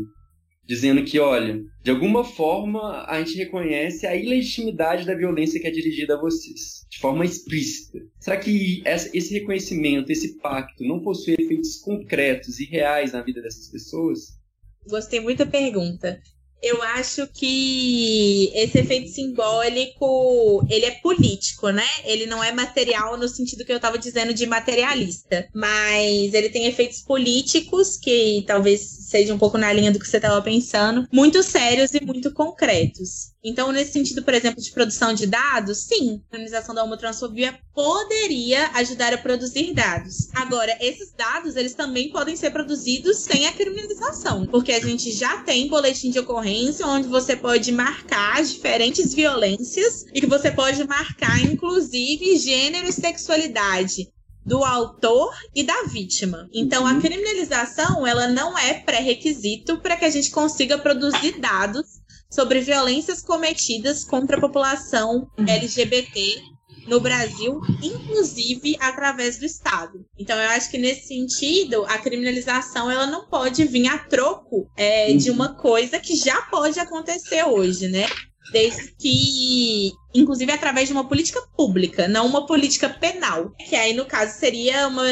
dizendo 0.66 1.04
que, 1.04 1.20
olha, 1.20 1.62
de 1.84 1.92
alguma 1.92 2.24
forma 2.24 3.06
a 3.08 3.22
gente 3.22 3.38
reconhece 3.38 4.08
a 4.08 4.16
ilegitimidade 4.16 5.06
da 5.06 5.14
violência 5.14 5.62
que 5.62 5.68
é 5.68 5.72
dirigida 5.72 6.16
a 6.16 6.20
vocês, 6.20 6.84
de 6.90 6.98
forma 6.98 7.24
explícita. 7.24 8.00
Será 8.20 8.38
que 8.38 8.82
esse 8.84 9.32
reconhecimento, 9.32 10.12
esse 10.12 10.40
pacto, 10.40 10.84
não 10.84 11.04
possui 11.04 11.36
efeitos 11.38 11.78
concretos 11.82 12.60
e 12.60 12.66
reais 12.66 13.14
na 13.14 13.22
vida 13.22 13.44
dessas 13.44 13.70
pessoas? 13.70 14.40
Gostei 14.88 15.20
muito 15.20 15.46
da 15.46 15.52
pergunta 15.52 16.20
eu 16.64 16.82
acho 16.82 17.28
que 17.28 18.50
esse 18.56 18.80
efeito 18.80 19.10
simbólico, 19.10 20.66
ele 20.70 20.86
é 20.86 20.92
político, 20.92 21.70
né? 21.70 21.86
Ele 22.06 22.26
não 22.26 22.42
é 22.42 22.54
material 22.54 23.18
no 23.18 23.28
sentido 23.28 23.66
que 23.66 23.72
eu 23.72 23.76
estava 23.76 23.98
dizendo 23.98 24.34
de 24.34 24.46
materialista, 24.46 25.46
mas 25.54 26.34
ele 26.34 26.50
tem 26.50 26.66
efeitos 26.66 27.02
políticos 27.02 27.98
que 27.98 28.46
talvez 28.48 28.80
seja 28.80 29.34
um 29.34 29.38
pouco 29.38 29.58
na 29.58 29.74
linha 29.74 29.92
do 29.92 30.00
que 30.00 30.08
você 30.08 30.18
estava 30.18 30.42
pensando, 30.42 31.06
muito 31.12 31.44
sérios 31.44 31.94
e 31.94 32.04
muito 32.04 32.32
concretos. 32.32 33.34
Então, 33.44 33.74
nesse 33.74 33.92
sentido, 33.92 34.24
por 34.24 34.34
exemplo, 34.34 34.64
de 34.64 34.72
produção 34.72 35.14
de 35.14 35.28
dados, 35.28 35.80
sim, 35.80 36.22
a 36.32 36.36
organização 36.38 36.74
da 36.74 36.82
homotransfobia 36.82 37.60
poderia 37.76 38.70
ajudar 38.76 39.14
a 39.14 39.18
produzir 39.18 39.74
dados. 39.74 40.30
Agora, 40.34 40.78
esses 40.80 41.12
dados, 41.12 41.58
eles 41.58 41.74
também 41.74 42.10
podem 42.10 42.38
ser 42.38 42.52
produzidos 42.52 43.18
sem 43.18 43.46
a 43.48 43.52
criminalização, 43.52 44.48
porque 44.48 44.72
a 44.72 44.80
gente 44.80 45.12
já 45.12 45.44
tem 45.44 45.68
boletim 45.68 46.10
de 46.10 46.20
ocorrência 46.20 46.53
violência, 46.54 46.86
onde 46.86 47.08
você 47.08 47.36
pode 47.36 47.72
marcar 47.72 48.44
diferentes 48.44 49.14
violências 49.14 50.06
e 50.14 50.22
que 50.22 50.28
você 50.28 50.52
pode 50.52 50.88
marcar, 50.88 51.42
inclusive, 51.42 52.38
gênero 52.38 52.88
e 52.88 52.94
sexualidade 52.94 54.10
do 54.46 54.64
autor 54.64 55.34
e 55.56 55.64
da 55.64 55.84
vítima. 55.84 56.48
Então, 56.54 56.86
a 56.86 56.92
uhum. 56.92 57.02
criminalização 57.02 58.06
ela 58.06 58.28
não 58.28 58.58
é 58.58 58.74
pré-requisito 58.74 59.80
para 59.80 59.98
que 59.98 60.06
a 60.06 60.10
gente 60.10 60.30
consiga 60.30 60.78
produzir 60.78 61.40
dados 61.40 62.02
sobre 62.30 62.60
violências 62.60 63.22
cometidas 63.22 64.04
contra 64.04 64.38
a 64.38 64.42
população 64.42 65.28
uhum. 65.38 65.46
LGBT 65.48 66.53
no 66.88 67.00
Brasil, 67.00 67.62
inclusive 67.82 68.78
através 68.80 69.38
do 69.38 69.46
Estado. 69.46 70.06
Então, 70.18 70.38
eu 70.38 70.50
acho 70.50 70.70
que 70.70 70.78
nesse 70.78 71.08
sentido, 71.08 71.86
a 71.86 71.98
criminalização 71.98 72.90
ela 72.90 73.08
não 73.08 73.28
pode 73.28 73.64
vir 73.66 73.88
a 73.88 73.98
troco 73.98 74.70
é, 74.76 75.14
de 75.14 75.32
uma 75.32 75.56
coisa 75.56 76.00
que 76.00 76.16
já 76.16 76.42
pode 76.44 76.80
acontecer 76.80 77.44
hoje, 77.44 77.88
né? 77.88 78.06
Desde 78.52 78.94
que, 78.98 79.92
inclusive, 80.14 80.52
através 80.52 80.88
de 80.88 80.94
uma 80.94 81.08
política 81.08 81.42
pública, 81.56 82.08
não 82.08 82.26
uma 82.28 82.46
política 82.46 82.90
penal. 82.90 83.52
Que 83.68 83.76
aí, 83.76 83.94
no 83.94 84.06
caso, 84.06 84.38
seria 84.38 84.88
uma 84.88 85.04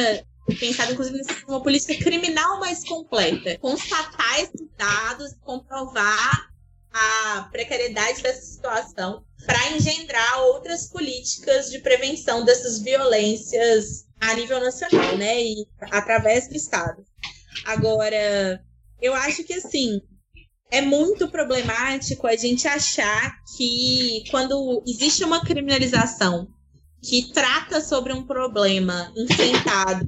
pensado 0.59 0.91
inclusive 0.91 1.22
uma 1.47 1.61
política 1.61 1.95
criminal 2.03 2.59
mais 2.59 2.84
completa. 2.84 3.57
Constatar 3.59 4.39
esses 4.39 4.67
dados, 4.78 5.34
comprovar 5.41 6.51
a 6.93 7.47
precariedade 7.51 8.22
dessa 8.22 8.41
situação 8.41 9.24
para 9.46 9.72
engendrar 9.72 10.42
outras 10.44 10.88
políticas 10.88 11.70
de 11.70 11.80
prevenção 11.80 12.46
dessas 12.46 12.80
violências 12.80 14.06
a 14.20 14.34
nível 14.36 14.60
nacional, 14.60 15.18
né? 15.18 15.42
E 15.42 15.68
através 15.92 16.48
do 16.48 16.56
Estado. 16.56 17.04
Agora, 17.66 18.64
eu 19.02 19.14
acho 19.14 19.44
que 19.44 19.54
assim 19.54 20.00
é 20.72 20.82
muito 20.82 21.28
problemático 21.28 22.26
a 22.28 22.36
gente 22.36 22.68
achar 22.68 23.36
que 23.58 24.24
quando 24.32 24.82
existe 24.88 25.24
uma 25.24 25.42
criminalização 25.42 26.48
que 27.04 27.32
trata 27.34 27.82
sobre 27.82 28.14
um 28.14 28.26
problema 28.26 29.12
enfrentado 29.18 30.06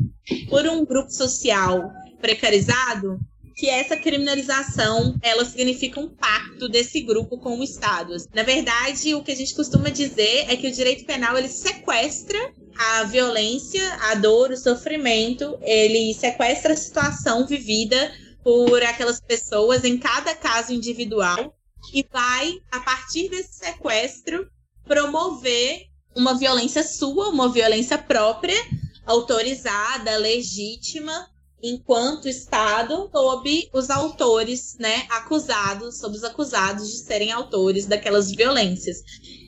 por 0.50 0.66
um 0.68 0.86
grupo 0.86 1.12
social 1.12 1.92
precarizado, 2.22 3.20
que 3.56 3.70
essa 3.70 3.96
criminalização 3.96 5.16
ela 5.22 5.46
significa 5.46 6.00
um 6.00 6.10
pacto 6.10 6.68
desse 6.68 7.02
grupo 7.02 7.38
com 7.38 7.60
o 7.60 7.64
Estado. 7.64 8.16
Na 8.34 8.44
verdade, 8.44 9.14
o 9.14 9.24
que 9.24 9.32
a 9.32 9.36
gente 9.36 9.56
costuma 9.56 9.90
dizer 9.90 10.46
é 10.50 10.56
que 10.56 10.68
o 10.68 10.72
direito 10.72 11.06
penal 11.06 11.38
ele 11.38 11.48
sequestra 11.48 12.54
a 12.76 13.04
violência, 13.04 13.84
a 14.12 14.16
dor, 14.16 14.52
o 14.52 14.58
sofrimento, 14.58 15.58
ele 15.62 16.14
sequestra 16.14 16.74
a 16.74 16.78
situação 16.78 17.46
vivida 17.46 18.12
por 18.44 18.82
aquelas 18.84 19.22
pessoas 19.22 19.84
em 19.84 19.98
cada 19.98 20.36
caso 20.36 20.74
individual 20.74 21.56
e 21.94 22.06
vai, 22.12 22.60
a 22.72 22.80
partir 22.80 23.30
desse 23.30 23.60
sequestro, 23.60 24.50
promover 24.86 25.88
uma 26.16 26.38
violência 26.38 26.84
sua, 26.84 27.30
uma 27.30 27.50
violência 27.50 27.98
própria, 27.98 28.58
autorizada, 29.06 30.18
legítima, 30.18 31.28
enquanto 31.64 32.28
Estado 32.28 33.10
sob 33.10 33.70
os 33.74 33.90
autores, 33.90 34.76
né, 34.78 35.06
acusados, 35.10 35.98
sob 35.98 36.18
os 36.18 36.24
acusados 36.26 36.92
de 36.92 36.98
serem 36.98 37.32
autores 37.32 37.86
daquelas 37.86 38.30
violências. 38.30 38.98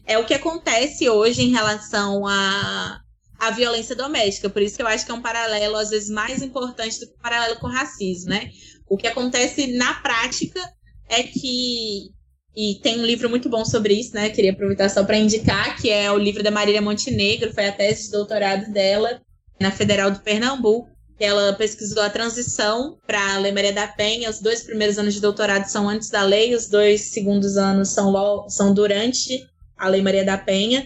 É 0.07 0.17
o 0.17 0.25
que 0.25 0.33
acontece 0.33 1.09
hoje 1.09 1.41
em 1.41 1.51
relação 1.51 2.25
à 2.25 3.01
a, 3.37 3.47
a 3.47 3.51
violência 3.51 3.95
doméstica, 3.95 4.49
por 4.49 4.61
isso 4.61 4.77
que 4.77 4.81
eu 4.81 4.87
acho 4.87 5.05
que 5.05 5.11
é 5.11 5.15
um 5.15 5.21
paralelo 5.21 5.75
às 5.75 5.89
vezes 5.89 6.09
mais 6.09 6.41
importante 6.41 7.01
do 7.01 7.07
que 7.07 7.15
o 7.15 7.21
paralelo 7.21 7.59
com 7.59 7.67
o 7.67 7.71
racismo, 7.71 8.29
né? 8.29 8.49
O 8.87 8.95
que 8.95 9.07
acontece 9.07 9.75
na 9.75 9.95
prática 9.95 10.61
é 11.09 11.21
que 11.21 12.13
e 12.55 12.79
tem 12.81 12.97
um 13.01 13.05
livro 13.05 13.29
muito 13.29 13.49
bom 13.49 13.65
sobre 13.65 13.93
isso, 13.93 14.15
né? 14.15 14.29
Queria 14.29 14.53
aproveitar 14.53 14.87
só 14.87 15.03
para 15.03 15.17
indicar, 15.17 15.75
que 15.75 15.89
é 15.89 16.09
o 16.09 16.17
livro 16.17 16.41
da 16.41 16.49
Marília 16.49 16.81
Montenegro, 16.81 17.53
foi 17.53 17.67
a 17.67 17.71
tese 17.73 18.05
de 18.05 18.11
doutorado 18.11 18.71
dela 18.71 19.21
na 19.59 19.71
Federal 19.71 20.09
do 20.09 20.21
Pernambuco. 20.21 20.94
Ela 21.19 21.53
pesquisou 21.53 22.03
a 22.03 22.09
transição 22.09 22.97
para 23.07 23.35
a 23.35 23.37
Lei 23.37 23.51
Maria 23.51 23.71
da 23.71 23.87
Penha. 23.87 24.29
Os 24.29 24.39
dois 24.39 24.63
primeiros 24.63 24.97
anos 24.97 25.13
de 25.13 25.21
doutorado 25.21 25.65
são 25.65 25.87
antes 25.87 26.09
da 26.09 26.23
lei, 26.23 26.53
os 26.53 26.67
dois 26.67 27.11
segundos 27.11 27.55
anos 27.55 27.89
são, 27.89 28.49
são 28.49 28.73
durante 28.73 29.45
a 29.77 29.87
Lei 29.87 30.01
Maria 30.01 30.25
da 30.25 30.37
Penha. 30.37 30.85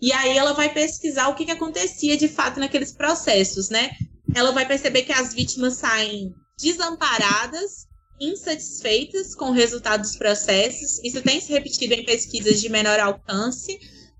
E 0.00 0.12
aí 0.12 0.36
ela 0.36 0.52
vai 0.52 0.72
pesquisar 0.72 1.28
o 1.28 1.34
que, 1.34 1.44
que 1.44 1.50
acontecia 1.50 2.16
de 2.16 2.28
fato 2.28 2.58
naqueles 2.58 2.92
processos, 2.92 3.68
né? 3.68 3.90
Ela 4.34 4.52
vai 4.52 4.66
perceber 4.66 5.02
que 5.02 5.12
as 5.12 5.32
vítimas 5.32 5.74
saem 5.74 6.34
desamparadas, 6.60 7.86
insatisfeitas 8.20 9.34
com 9.34 9.50
o 9.50 9.54
resultado 9.54 10.02
dos 10.02 10.16
processos. 10.16 11.02
Isso 11.04 11.22
tem 11.22 11.40
se 11.40 11.52
repetido 11.52 11.94
em 11.94 12.04
pesquisas 12.04 12.60
de 12.60 12.68
menor 12.68 12.98
alcance 12.98 13.78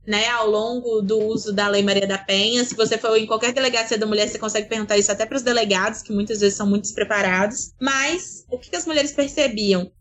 né, 0.09 0.27
ao 0.29 0.49
longo 0.49 1.03
do 1.03 1.19
uso 1.19 1.53
da 1.53 1.69
Lei 1.69 1.83
Maria 1.83 2.07
da 2.07 2.17
Penha. 2.17 2.65
Se 2.65 2.75
você 2.75 2.97
for 2.97 3.15
em 3.19 3.27
qualquer 3.27 3.53
delegacia 3.53 3.99
da 3.99 4.07
mulher, 4.07 4.27
você 4.27 4.39
consegue 4.39 4.67
perguntar 4.67 4.97
isso 4.97 5.13
até 5.13 5.27
para 5.27 5.37
os 5.37 5.43
delegados, 5.43 6.01
que 6.01 6.15
muitas 6.15 6.41
vezes 6.41 6.57
são 6.57 6.67
muito 6.67 6.85
despreparados. 6.85 7.75
Mas 7.79 8.47
o 8.51 8.59
que, 8.59 8.71
que 8.71 8.77
as 8.77 8.87
mulheres 8.87 9.13
percebiam? 9.13 9.93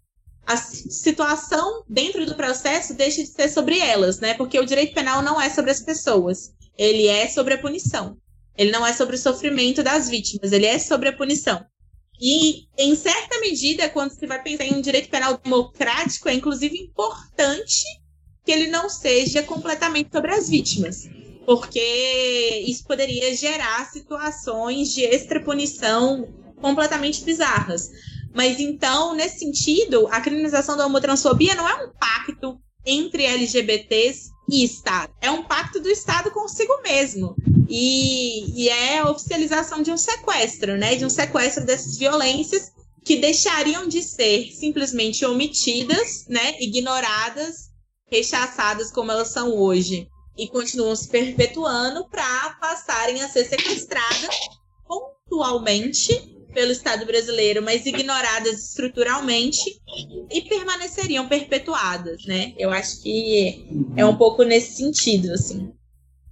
A 0.46 0.56
situação 0.56 1.84
dentro 1.90 2.26
do 2.26 2.36
processo 2.36 2.94
deixa 2.94 3.22
de 3.22 3.28
ser 3.28 3.50
sobre 3.50 3.80
elas, 3.80 4.22
né? 4.22 4.34
Porque 4.34 4.58
o 4.58 4.66
direito 4.66 4.94
penal 4.94 5.22
não 5.22 5.42
é 5.42 5.50
sobre 5.50 5.72
as 5.72 5.82
pessoas, 5.82 6.54
ele 6.78 7.08
é 7.08 7.28
sobre 7.28 7.56
a 7.56 7.58
punição. 7.58 8.16
Ele 8.58 8.72
não 8.72 8.88
é 8.88 8.94
sobre 8.94 9.18
o 9.18 9.20
sofrimento 9.20 9.84
das 9.84 10.08
vítimas, 10.08 10.54
ele 10.54 10.66
é 10.66 10.80
sobre 10.80 11.10
a 11.10 11.14
punição. 11.14 11.66
E, 12.20 12.66
em 12.78 12.96
certa 12.96 13.42
medida, 13.42 13.90
quando 13.90 14.12
se 14.12 14.26
vai 14.26 14.42
pensar 14.42 14.64
em 14.64 14.76
um 14.76 14.82
direito 14.82 15.10
penal 15.10 15.38
democrático, 15.38 16.30
é 16.30 16.34
inclusive 16.34 16.78
importante 16.78 17.84
que 18.48 18.52
ele 18.54 18.68
não 18.68 18.90
seja 18.90 19.44
completamente 19.44 20.10
sobre 20.10 20.34
as 20.34 20.48
vítimas, 20.48 21.10
porque 21.46 22.64
isso 22.66 22.86
poderia 22.86 23.36
gerar 23.36 23.92
situações 23.92 24.94
de 24.94 25.02
extrapunição 25.02 26.34
completamente 26.62 27.26
bizarras. 27.26 27.92
Mas 28.34 28.58
então, 28.62 29.14
nesse 29.14 29.40
sentido, 29.40 30.08
a 30.10 30.22
criminalização 30.22 30.78
da 30.78 30.86
homotransfobia 30.86 31.56
não 31.56 31.68
é 31.68 31.88
um 31.88 31.90
pacto 31.90 32.58
entre 32.86 33.26
LGBTs 33.26 34.30
e 34.50 34.64
Estado. 34.64 35.12
É 35.20 35.30
um 35.30 35.44
pacto 35.44 35.82
do 35.82 35.90
Estado 35.90 36.32
consigo 36.32 36.82
mesmo. 36.82 37.36
E, 37.68 38.64
e 38.64 38.70
é 38.70 39.00
a 39.00 39.12
oficialização 39.12 39.82
de 39.82 39.92
um 39.92 39.98
sequestro, 39.98 40.78
né? 40.78 40.96
De 40.96 41.06
um 41.06 41.10
sequestro 41.10 41.66
dessas 41.66 41.98
violências 41.98 42.72
que 43.04 43.18
deixariam 43.18 43.90
de 43.90 44.02
ser 44.02 44.54
simplesmente 44.54 45.26
omitidas, 45.26 46.26
né? 46.30 46.56
Ignoradas 46.62 47.67
rechaçadas 48.08 48.92
como 48.92 49.12
elas 49.12 49.30
são 49.30 49.56
hoje 49.56 50.08
e 50.38 50.48
continuam 50.48 50.96
se 50.96 51.10
perpetuando 51.10 52.08
para 52.10 52.56
passarem 52.62 53.22
a 53.22 53.28
ser 53.28 53.46
sequestradas 53.46 54.36
pontualmente 54.88 56.38
pelo 56.54 56.72
Estado 56.72 57.06
brasileiro, 57.06 57.62
mas 57.62 57.86
ignoradas 57.86 58.70
estruturalmente 58.70 59.80
e 60.32 60.42
permaneceriam 60.42 61.28
perpetuadas, 61.28 62.26
né? 62.26 62.54
Eu 62.58 62.72
acho 62.72 63.02
que 63.04 63.68
é 63.96 64.06
um 64.06 64.16
pouco 64.16 64.44
nesse 64.44 64.78
sentido, 64.78 65.32
assim. 65.34 65.72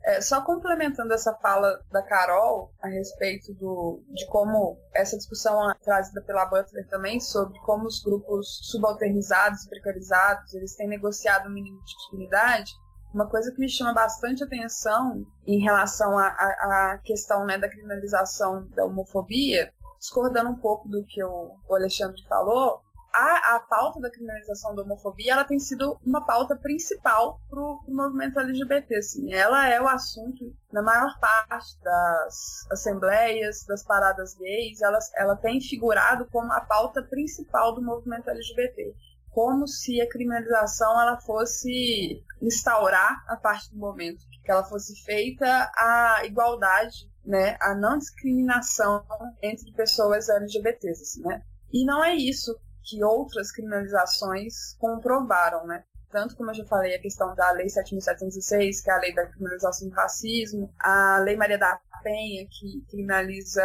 É, 0.05 0.21
só 0.21 0.39
complementando 0.43 1.13
essa 1.13 1.33
fala 1.33 1.81
da 1.91 2.03
Carol 2.03 2.71
a 2.79 2.87
respeito 2.87 3.51
do, 3.55 4.03
de 4.13 4.27
como 4.27 4.79
essa 4.93 5.17
discussão 5.17 5.71
é 5.71 5.73
trazida 5.83 6.21
pela 6.21 6.45
Butler 6.45 6.87
também 6.87 7.19
sobre 7.19 7.59
como 7.61 7.87
os 7.87 8.03
grupos 8.03 8.59
subalternizados, 8.69 9.67
precarizados, 9.67 10.53
eles 10.53 10.75
têm 10.75 10.87
negociado 10.87 11.47
o 11.47 11.49
mínimo 11.49 11.83
de 11.83 11.93
dignidade, 12.05 12.71
uma 13.11 13.27
coisa 13.27 13.51
que 13.51 13.59
me 13.59 13.67
chama 13.67 13.93
bastante 13.93 14.43
atenção 14.43 15.25
em 15.47 15.59
relação 15.59 16.19
à 16.19 16.99
questão 17.03 17.43
né, 17.43 17.57
da 17.57 17.67
criminalização 17.67 18.67
da 18.75 18.85
homofobia, 18.85 19.73
discordando 19.97 20.51
um 20.51 20.59
pouco 20.59 20.87
do 20.87 21.03
que 21.03 21.23
o, 21.23 21.55
o 21.67 21.75
Alexandre 21.75 22.21
falou, 22.27 22.84
a, 23.15 23.55
a 23.55 23.59
pauta 23.61 24.01
da 24.01 24.11
criminalização 24.11 24.75
da 24.75 24.81
homofobia 24.81 25.31
ela 25.31 25.45
tem 25.45 25.57
sido 25.57 25.97
uma 26.05 26.25
pauta 26.25 26.53
principal 26.55 27.39
para 27.49 27.61
o 27.61 27.81
movimento 27.87 28.37
LGBT. 28.37 28.97
Assim. 28.97 29.33
Ela 29.33 29.69
é 29.69 29.81
o 29.81 29.87
assunto 29.87 30.53
na 30.71 30.81
maior 30.81 31.17
parte 31.19 31.79
das 31.81 32.67
assembleias, 32.71 33.63
das 33.65 33.83
paradas 33.83 34.35
gays, 34.35 34.81
ela, 34.81 34.99
ela 35.15 35.37
tem 35.37 35.61
figurado 35.61 36.27
como 36.29 36.51
a 36.51 36.59
pauta 36.59 37.01
principal 37.03 37.73
do 37.73 37.81
movimento 37.81 38.29
LGBT. 38.29 38.93
Como 39.31 39.65
se 39.65 40.01
a 40.01 40.09
criminalização 40.09 40.99
ela 40.99 41.17
fosse 41.21 42.21
instaurar, 42.41 43.23
a 43.27 43.37
partir 43.37 43.71
do 43.71 43.79
momento 43.79 44.25
que 44.43 44.51
ela 44.51 44.63
fosse 44.63 44.93
feita, 45.03 45.71
a 45.77 46.21
igualdade, 46.25 47.09
né, 47.25 47.57
a 47.61 47.73
não 47.73 47.97
discriminação 47.97 49.05
entre 49.41 49.71
pessoas 49.71 50.27
LGBTs. 50.27 51.01
Assim, 51.01 51.21
né? 51.21 51.41
E 51.71 51.85
não 51.85 52.03
é 52.03 52.15
isso 52.15 52.57
que 52.85 53.03
outras 53.03 53.51
criminalizações 53.51 54.75
comprovaram, 54.77 55.65
né? 55.65 55.83
Tanto 56.11 56.35
como 56.35 56.51
eu 56.51 56.55
já 56.55 56.65
falei, 56.65 56.95
a 56.95 57.01
questão 57.01 57.35
da 57.35 57.51
Lei 57.51 57.67
7.706, 57.67 58.83
que 58.83 58.89
é 58.89 58.93
a 58.93 58.99
lei 58.99 59.13
da 59.13 59.25
criminalização 59.25 59.89
do 59.89 59.95
racismo, 59.95 60.73
a 60.79 61.17
Lei 61.19 61.35
Maria 61.35 61.57
da 61.57 61.79
Penha, 62.03 62.47
que 62.49 62.85
criminaliza 62.89 63.63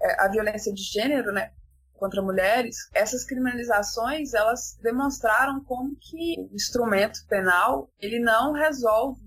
é, 0.00 0.24
a 0.24 0.28
violência 0.28 0.72
de 0.72 0.82
gênero, 0.82 1.32
né? 1.32 1.52
contra 2.02 2.20
mulheres, 2.20 2.88
essas 2.92 3.24
criminalizações 3.24 4.34
elas 4.34 4.76
demonstraram 4.82 5.62
como 5.62 5.94
que 6.00 6.34
o 6.50 6.52
instrumento 6.52 7.20
penal 7.28 7.88
ele 8.00 8.18
não 8.18 8.52
resolve 8.52 9.22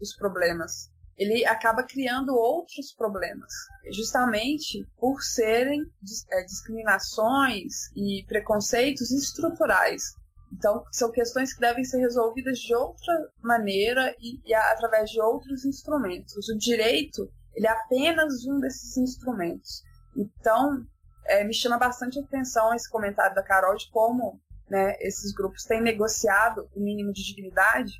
os 0.00 0.14
problemas. 0.14 0.93
Ele 1.16 1.44
acaba 1.46 1.84
criando 1.84 2.34
outros 2.34 2.92
problemas, 2.92 3.52
justamente 3.92 4.84
por 4.98 5.22
serem 5.22 5.82
é, 6.30 6.42
discriminações 6.44 7.90
e 7.94 8.24
preconceitos 8.26 9.10
estruturais. 9.12 10.14
Então, 10.52 10.84
são 10.92 11.10
questões 11.10 11.52
que 11.52 11.60
devem 11.60 11.84
ser 11.84 11.98
resolvidas 11.98 12.58
de 12.58 12.74
outra 12.74 13.12
maneira 13.42 14.14
e, 14.20 14.40
e 14.44 14.54
através 14.54 15.10
de 15.10 15.20
outros 15.20 15.64
instrumentos. 15.64 16.48
O 16.48 16.58
direito, 16.58 17.28
ele 17.54 17.66
é 17.66 17.70
apenas 17.70 18.44
um 18.46 18.60
desses 18.60 18.96
instrumentos. 18.96 19.82
Então, 20.16 20.84
é, 21.26 21.44
me 21.44 21.54
chama 21.54 21.78
bastante 21.78 22.18
atenção 22.18 22.72
esse 22.74 22.88
comentário 22.90 23.34
da 23.34 23.42
Carol 23.42 23.74
de 23.76 23.90
como 23.90 24.40
né, 24.68 24.96
esses 25.00 25.32
grupos 25.32 25.64
têm 25.64 25.80
negociado 25.80 26.68
o 26.74 26.80
mínimo 26.80 27.12
de 27.12 27.24
dignidade 27.24 27.92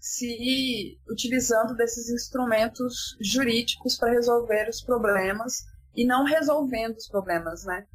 se 0.00 0.98
utilizando 1.08 1.76
desses 1.76 2.08
instrumentos 2.08 3.16
jurídicos 3.20 3.98
para 3.98 4.12
resolver 4.12 4.68
os 4.68 4.80
problemas 4.80 5.64
e 5.94 6.06
não 6.06 6.24
resolvendo 6.24 6.96
os 6.96 7.06
problemas, 7.06 7.64
né? 7.64 7.86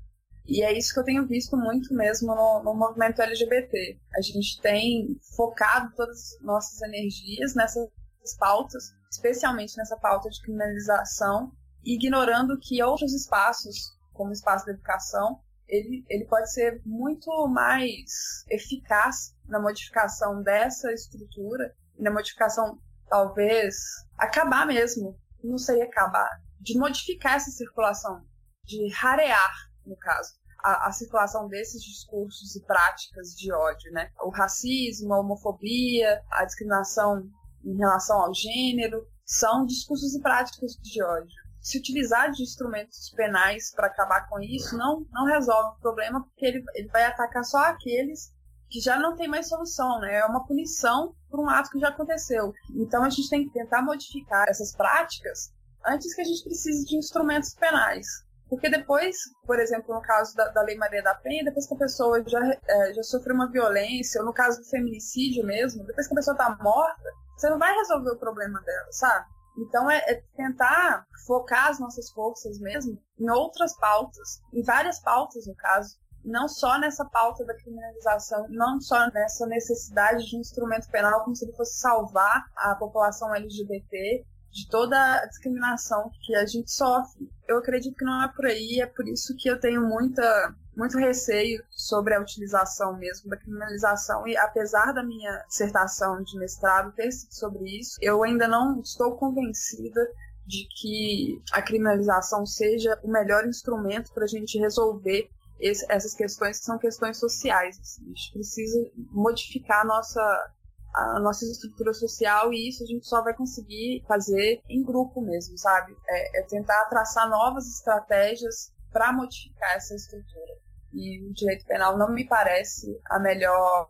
E 0.48 0.64
é 0.64 0.78
isso 0.78 0.94
que 0.94 1.00
eu 1.00 1.04
tenho 1.04 1.28
visto 1.28 1.58
muito 1.58 1.92
mesmo 1.96 2.36
no, 2.36 2.62
no, 2.64 2.76
movimento 2.76 3.20
LGBT. 3.20 4.00
A 4.16 4.22
gente 4.22 4.62
tem 4.62 5.20
focado 5.36 5.92
todas 5.96 6.18
as 6.18 6.42
nossas 6.46 6.80
energias 6.84 7.56
nessas 7.56 7.90
pautas, 8.38 8.94
especialmente 9.10 9.76
nessa 9.76 9.98
pauta 9.98 10.30
de 10.30 10.40
criminalização, 10.42 11.52
ignorando 11.84 12.60
que 12.60 12.84
outros 12.84 13.12
espaços, 13.14 13.76
como 14.14 14.30
o 14.30 14.34
espaço 14.34 14.68
da 14.68 14.74
educação, 14.74 15.40
ele, 15.68 16.06
ele 16.08 16.26
pode 16.26 16.52
ser 16.54 16.80
muito 16.86 17.48
mais 17.48 18.46
eficaz 18.48 19.36
na 19.48 19.60
modificação 19.60 20.44
dessa 20.44 20.94
estrutura 20.94 21.74
na 21.98 22.12
modificação, 22.12 22.80
talvez, 23.10 23.76
acabar 24.18 24.66
mesmo, 24.66 25.18
não 25.44 25.58
sei 25.58 25.82
acabar, 25.82 26.30
de 26.60 26.78
modificar 26.78 27.36
essa 27.36 27.52
circulação, 27.52 28.26
de 28.64 28.92
rarear 28.94 29.54
no 29.86 29.96
caso, 29.98 30.34
a, 30.64 30.88
a, 30.88 30.92
circulação 30.92 31.48
desses 31.48 31.82
discursos 31.84 32.56
e 32.56 32.66
práticas 32.66 33.36
de 33.36 33.52
ódio, 33.54 33.92
né? 33.92 34.10
O 34.22 34.30
racismo, 34.30 35.14
a 35.14 35.20
homofobia, 35.20 36.22
a 36.32 36.44
discriminação 36.46 37.30
em 37.64 37.78
relação 37.78 38.20
ao 38.20 38.34
gênero, 38.34 39.08
são 39.24 39.66
discursos 39.66 40.16
e 40.16 40.22
práticas 40.22 40.74
de 40.74 41.04
ódio. 41.04 41.46
Se 41.62 41.80
utilizar 41.80 42.32
de 42.32 42.44
instrumentos 42.44 43.12
penais 43.16 43.72
para 43.74 43.88
acabar 43.88 44.28
com 44.28 44.40
isso, 44.40 44.78
não, 44.78 45.06
não 45.12 45.26
resolve 45.26 45.78
o 45.78 45.82
problema, 45.82 46.24
porque 46.24 46.46
ele, 46.46 46.64
ele 46.76 46.88
vai 46.90 47.06
atacar 47.06 47.44
só 47.44 47.58
aqueles 47.58 48.35
que 48.70 48.80
já 48.80 49.00
não 49.00 49.16
tem 49.16 49.28
mais 49.28 49.48
solução, 49.48 50.00
né? 50.00 50.16
É 50.16 50.26
uma 50.26 50.46
punição 50.46 51.14
por 51.30 51.40
um 51.40 51.50
ato 51.50 51.70
que 51.70 51.80
já 51.80 51.90
aconteceu. 51.90 52.54
Então 52.76 53.04
a 53.04 53.10
gente 53.10 53.30
tem 53.30 53.46
que 53.46 53.54
tentar 53.54 53.82
modificar 53.82 54.48
essas 54.50 54.76
práticas 54.76 55.54
antes 55.86 56.14
que 56.14 56.22
a 56.22 56.26
gente 56.26 56.44
precise 56.44 56.86
de 56.86 56.98
instrumentos 56.98 57.54
penais. 57.54 58.06
Porque 58.50 58.70
depois, 58.70 59.16
por 59.46 59.60
exemplo, 59.60 59.94
no 59.94 60.02
caso 60.02 60.36
da, 60.36 60.50
da 60.50 60.62
Lei 60.62 60.78
Maria 60.78 61.02
da 61.02 61.16
Penha, 61.16 61.44
depois 61.44 61.68
que 61.68 61.74
a 61.74 61.78
pessoa 61.78 62.24
já, 62.28 62.40
é, 62.68 62.94
já 62.94 63.04
sofreu 63.04 63.36
uma 63.36 63.50
violência, 63.50 64.22
ou 64.22 64.26
no 64.26 64.34
caso 64.34 64.60
do 64.60 64.70
feminicídio 64.70 65.44
mesmo, 65.46 65.84
depois 65.84 66.08
que 66.08 66.14
a 66.14 66.18
pessoa 66.18 66.34
está 66.34 66.56
morta, 66.62 67.10
você 67.36 67.50
não 67.50 67.58
vai 67.58 67.74
resolver 67.74 68.12
o 68.12 68.20
problema 68.20 68.62
dela, 68.62 68.92
sabe? 68.92 69.26
Então 69.58 69.90
é, 69.90 69.98
é, 70.08 70.22
tentar 70.36 71.06
focar 71.26 71.70
as 71.70 71.80
nossas 71.80 72.12
forças 72.12 72.60
mesmo 72.60 73.02
em 73.20 73.30
outras 73.30 73.76
pautas, 73.78 74.42
em 74.54 74.62
várias 74.62 75.00
pautas 75.00 75.48
no 75.48 75.56
caso, 75.56 75.98
não 76.26 76.48
só 76.48 76.80
nessa 76.80 77.06
pauta 77.06 77.46
da 77.46 77.56
criminalização, 77.56 78.48
não 78.50 78.82
só 78.82 79.10
nessa 79.12 79.46
necessidade 79.46 80.26
de 80.26 80.36
um 80.36 80.42
instrumento 80.42 80.90
penal 80.90 81.24
como 81.24 81.36
se 81.36 81.46
ele 81.46 81.56
fosse 81.56 81.80
salvar 81.80 82.46
a 82.56 82.76
população 82.76 83.34
LGBT, 83.34 84.26
de 84.56 84.70
toda 84.70 84.98
a 84.98 85.26
discriminação 85.26 86.10
que 86.22 86.34
a 86.34 86.46
gente 86.46 86.72
sofre. 86.72 87.30
Eu 87.46 87.58
acredito 87.58 87.96
que 87.98 88.06
não 88.06 88.24
é 88.24 88.28
por 88.34 88.46
aí, 88.46 88.80
é 88.80 88.86
por 88.86 89.06
isso 89.06 89.36
que 89.38 89.50
eu 89.50 89.60
tenho 89.60 89.86
muita, 89.86 90.56
muito 90.76 90.98
receio 90.98 91.62
sobre 91.72 92.16
a 92.16 92.22
utilização 92.22 92.98
mesmo 92.98 93.30
da 93.30 93.36
criminalização 93.36 94.26
e 94.26 94.38
apesar 94.38 94.94
da 94.94 95.04
minha 95.04 95.44
dissertação 95.50 96.24
de 96.24 96.40
mestrado 96.40 96.94
ter 96.94 97.12
sido 97.12 97.34
sobre 97.34 97.66
isso, 97.80 97.98
eu 98.02 98.24
ainda 98.24 98.48
não 98.48 98.80
estou 98.80 99.18
convencida 99.18 100.02
de 100.48 100.66
que 100.80 101.42
a 101.52 101.62
criminalização 101.62 102.46
seja 102.46 102.98
o 103.04 103.12
melhor 103.12 103.46
instrumento 103.46 104.14
para 104.14 104.24
a 104.24 104.28
gente 104.28 104.58
resolver 104.58 105.30
esse, 105.60 105.86
essas 105.90 106.14
questões 106.14 106.60
que 106.60 106.66
são 106.66 106.78
questões 106.78 107.18
sociais. 107.18 107.80
Assim. 107.80 108.04
A 108.04 108.08
gente 108.08 108.34
precisa 108.34 108.92
modificar 109.12 109.82
a 109.82 109.86
nossa 109.86 110.52
a 110.94 111.20
nossa 111.20 111.44
estrutura 111.44 111.94
social 111.94 112.54
e 112.54 112.70
isso 112.70 112.82
a 112.82 112.88
gente 112.88 113.06
só 113.06 113.22
vai 113.22 113.34
conseguir 113.34 114.02
fazer 114.08 114.62
em 114.70 114.82
grupo 114.82 115.20
mesmo, 115.20 115.58
sabe? 115.58 115.94
É, 116.08 116.40
é 116.40 116.44
tentar 116.44 116.86
traçar 116.86 117.30
novas 117.30 117.68
estratégias 117.68 118.72
para 118.94 119.12
modificar 119.12 119.76
essa 119.76 119.94
estrutura. 119.94 120.54
E 120.94 121.22
o 121.30 121.34
direito 121.34 121.66
penal 121.66 121.98
não 121.98 122.14
me 122.14 122.26
parece 122.26 122.98
a 123.10 123.20
melhor 123.20 123.90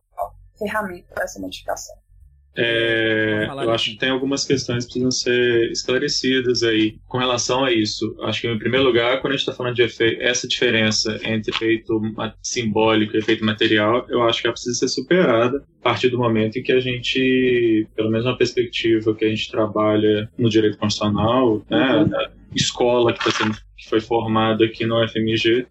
ferramenta 0.57 1.13
dessa 1.13 1.39
modificação. 1.39 1.95
É, 2.57 3.47
eu 3.49 3.71
acho 3.71 3.91
que 3.91 3.97
tem 3.97 4.09
algumas 4.09 4.45
questões 4.45 4.85
que 4.85 4.93
precisam 4.93 5.11
ser 5.11 5.71
esclarecidas 5.71 6.63
aí 6.63 6.95
com 7.07 7.17
relação 7.17 7.65
a 7.65 7.71
isso. 7.71 8.15
Acho 8.21 8.41
que, 8.41 8.47
em 8.47 8.57
primeiro 8.57 8.85
lugar, 8.85 9.19
quando 9.19 9.33
a 9.33 9.35
gente 9.35 9.41
está 9.41 9.53
falando 9.53 9.75
de 9.75 9.81
efeito, 9.81 10.21
essa 10.21 10.47
diferença 10.47 11.19
entre 11.23 11.53
efeito 11.53 12.01
simbólico 12.41 13.15
e 13.15 13.19
efeito 13.19 13.43
material, 13.43 14.05
eu 14.09 14.23
acho 14.23 14.41
que 14.41 14.47
ela 14.47 14.53
precisa 14.53 14.79
ser 14.79 14.87
superada 14.87 15.63
a 15.81 15.83
partir 15.83 16.09
do 16.09 16.17
momento 16.17 16.57
em 16.57 16.63
que 16.63 16.71
a 16.71 16.79
gente, 16.79 17.87
pelo 17.95 18.09
menos 18.09 18.25
na 18.25 18.35
perspectiva 18.35 19.13
que 19.13 19.25
a 19.25 19.29
gente 19.29 19.51
trabalha 19.51 20.29
no 20.37 20.49
direito 20.49 20.77
constitucional, 20.77 21.61
né, 21.69 21.97
uhum. 21.97 22.09
escola 22.55 23.13
que, 23.13 23.23
tá 23.23 23.31
sendo, 23.31 23.53
que 23.77 23.89
foi 23.89 23.99
formada 23.99 24.65
aqui 24.65 24.85
no 24.85 25.05
FMG, 25.07 25.67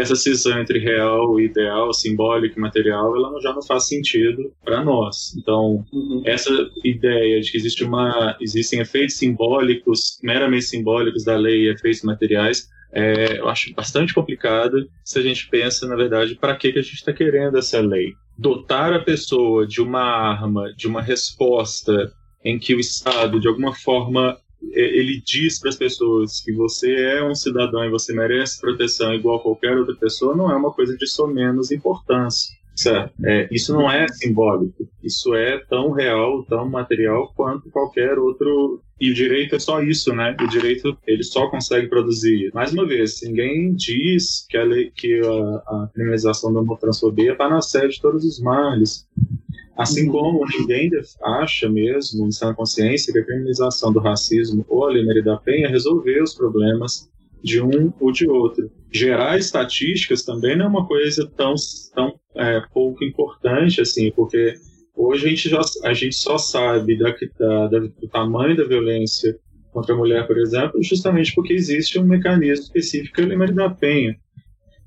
essa 0.00 0.16
cisão 0.16 0.60
entre 0.60 0.78
real 0.78 1.38
e 1.38 1.44
ideal, 1.44 1.92
simbólico 1.92 2.58
e 2.58 2.60
material, 2.60 3.14
ela 3.14 3.40
já 3.40 3.52
não 3.52 3.62
faz 3.62 3.86
sentido 3.86 4.52
para 4.64 4.84
nós. 4.84 5.34
Então, 5.36 5.84
uhum. 5.92 6.22
essa 6.24 6.50
ideia 6.84 7.40
de 7.40 7.50
que 7.50 7.58
existe 7.58 7.84
uma, 7.84 8.36
existem 8.40 8.80
efeitos 8.80 9.16
simbólicos, 9.16 10.18
meramente 10.22 10.64
simbólicos 10.64 11.24
da 11.24 11.36
lei 11.36 11.66
e 11.66 11.70
efeitos 11.70 12.02
materiais, 12.02 12.68
é, 12.92 13.38
eu 13.38 13.48
acho 13.48 13.72
bastante 13.74 14.12
complicado 14.12 14.88
se 15.04 15.18
a 15.18 15.22
gente 15.22 15.48
pensa, 15.48 15.86
na 15.86 15.94
verdade, 15.94 16.34
para 16.34 16.56
que, 16.56 16.72
que 16.72 16.78
a 16.78 16.82
gente 16.82 16.94
está 16.94 17.12
querendo 17.12 17.56
essa 17.56 17.80
lei. 17.80 18.14
Dotar 18.36 18.92
a 18.92 19.00
pessoa 19.00 19.66
de 19.66 19.80
uma 19.80 20.02
arma, 20.02 20.72
de 20.74 20.88
uma 20.88 21.02
resposta 21.02 22.12
em 22.44 22.58
que 22.58 22.74
o 22.74 22.80
Estado, 22.80 23.38
de 23.38 23.46
alguma 23.46 23.74
forma, 23.74 24.36
ele 24.72 25.22
diz 25.24 25.58
para 25.58 25.70
as 25.70 25.76
pessoas 25.76 26.40
que 26.40 26.52
você 26.52 26.94
é 26.94 27.24
um 27.24 27.34
cidadão 27.34 27.84
e 27.84 27.90
você 27.90 28.12
merece 28.12 28.60
proteção 28.60 29.14
igual 29.14 29.36
a 29.36 29.42
qualquer 29.42 29.76
outra 29.76 29.94
pessoa, 29.96 30.36
não 30.36 30.50
é 30.50 30.56
uma 30.56 30.72
coisa 30.72 30.96
de 30.96 31.06
só 31.06 31.26
menos 31.26 31.70
importância. 31.70 32.60
Certo? 32.74 33.12
É, 33.26 33.46
isso 33.50 33.74
não 33.74 33.90
é 33.90 34.08
simbólico, 34.08 34.88
isso 35.02 35.34
é 35.34 35.58
tão 35.68 35.90
real, 35.90 36.44
tão 36.44 36.66
material 36.66 37.30
quanto 37.36 37.68
qualquer 37.68 38.18
outro. 38.18 38.80
E 38.98 39.10
o 39.10 39.14
direito 39.14 39.54
é 39.54 39.58
só 39.58 39.82
isso, 39.82 40.14
né? 40.14 40.34
O 40.40 40.46
direito 40.46 40.96
ele 41.06 41.22
só 41.22 41.50
consegue 41.50 41.88
produzir. 41.88 42.50
Mais 42.54 42.72
uma 42.72 42.86
vez, 42.86 43.20
ninguém 43.22 43.74
diz 43.74 44.46
que 44.48 44.56
a, 44.56 44.64
lei, 44.64 44.90
que 44.94 45.20
a, 45.20 45.84
a 45.84 45.90
criminalização 45.92 46.54
da 46.54 46.60
homotransfobia 46.60 47.32
está 47.32 47.50
na 47.50 47.60
sede 47.60 47.96
de 47.96 48.00
todos 48.00 48.24
os 48.24 48.40
males. 48.40 49.06
Assim 49.76 50.06
uhum. 50.06 50.12
como 50.12 50.46
ninguém 50.58 50.90
acha 51.22 51.68
mesmo, 51.68 52.28
em 52.28 52.54
consciência, 52.54 53.12
que 53.12 53.18
a 53.18 53.24
criminalização 53.24 53.92
do 53.92 54.00
racismo 54.00 54.64
ou 54.68 54.84
a 54.84 54.90
Lei 54.90 55.04
Maria 55.04 55.22
da 55.22 55.36
Penha 55.36 55.68
resolveu 55.68 56.22
os 56.22 56.34
problemas 56.34 57.08
de 57.42 57.62
um 57.62 57.92
ou 57.98 58.12
de 58.12 58.28
outro. 58.28 58.70
Gerar 58.92 59.38
estatísticas 59.38 60.22
também 60.22 60.56
não 60.56 60.66
é 60.66 60.68
uma 60.68 60.86
coisa 60.86 61.30
tão, 61.36 61.54
tão 61.94 62.18
é, 62.34 62.60
pouco 62.72 63.02
importante 63.04 63.80
assim, 63.80 64.12
porque 64.12 64.54
hoje 64.94 65.26
a 65.26 65.28
gente, 65.28 65.48
já, 65.48 65.60
a 65.84 65.94
gente 65.94 66.16
só 66.16 66.36
sabe 66.36 66.98
da, 66.98 67.14
da, 67.68 67.78
do 67.78 68.08
tamanho 68.12 68.56
da 68.56 68.64
violência 68.64 69.38
contra 69.72 69.94
a 69.94 69.96
mulher, 69.98 70.26
por 70.26 70.36
exemplo, 70.36 70.82
justamente 70.82 71.34
porque 71.34 71.52
existe 71.52 71.98
um 71.98 72.04
mecanismo 72.04 72.64
específico 72.64 73.20
da 73.20 73.28
Lei 73.28 73.36
Maria 73.36 73.54
da 73.54 73.70
Penha 73.70 74.16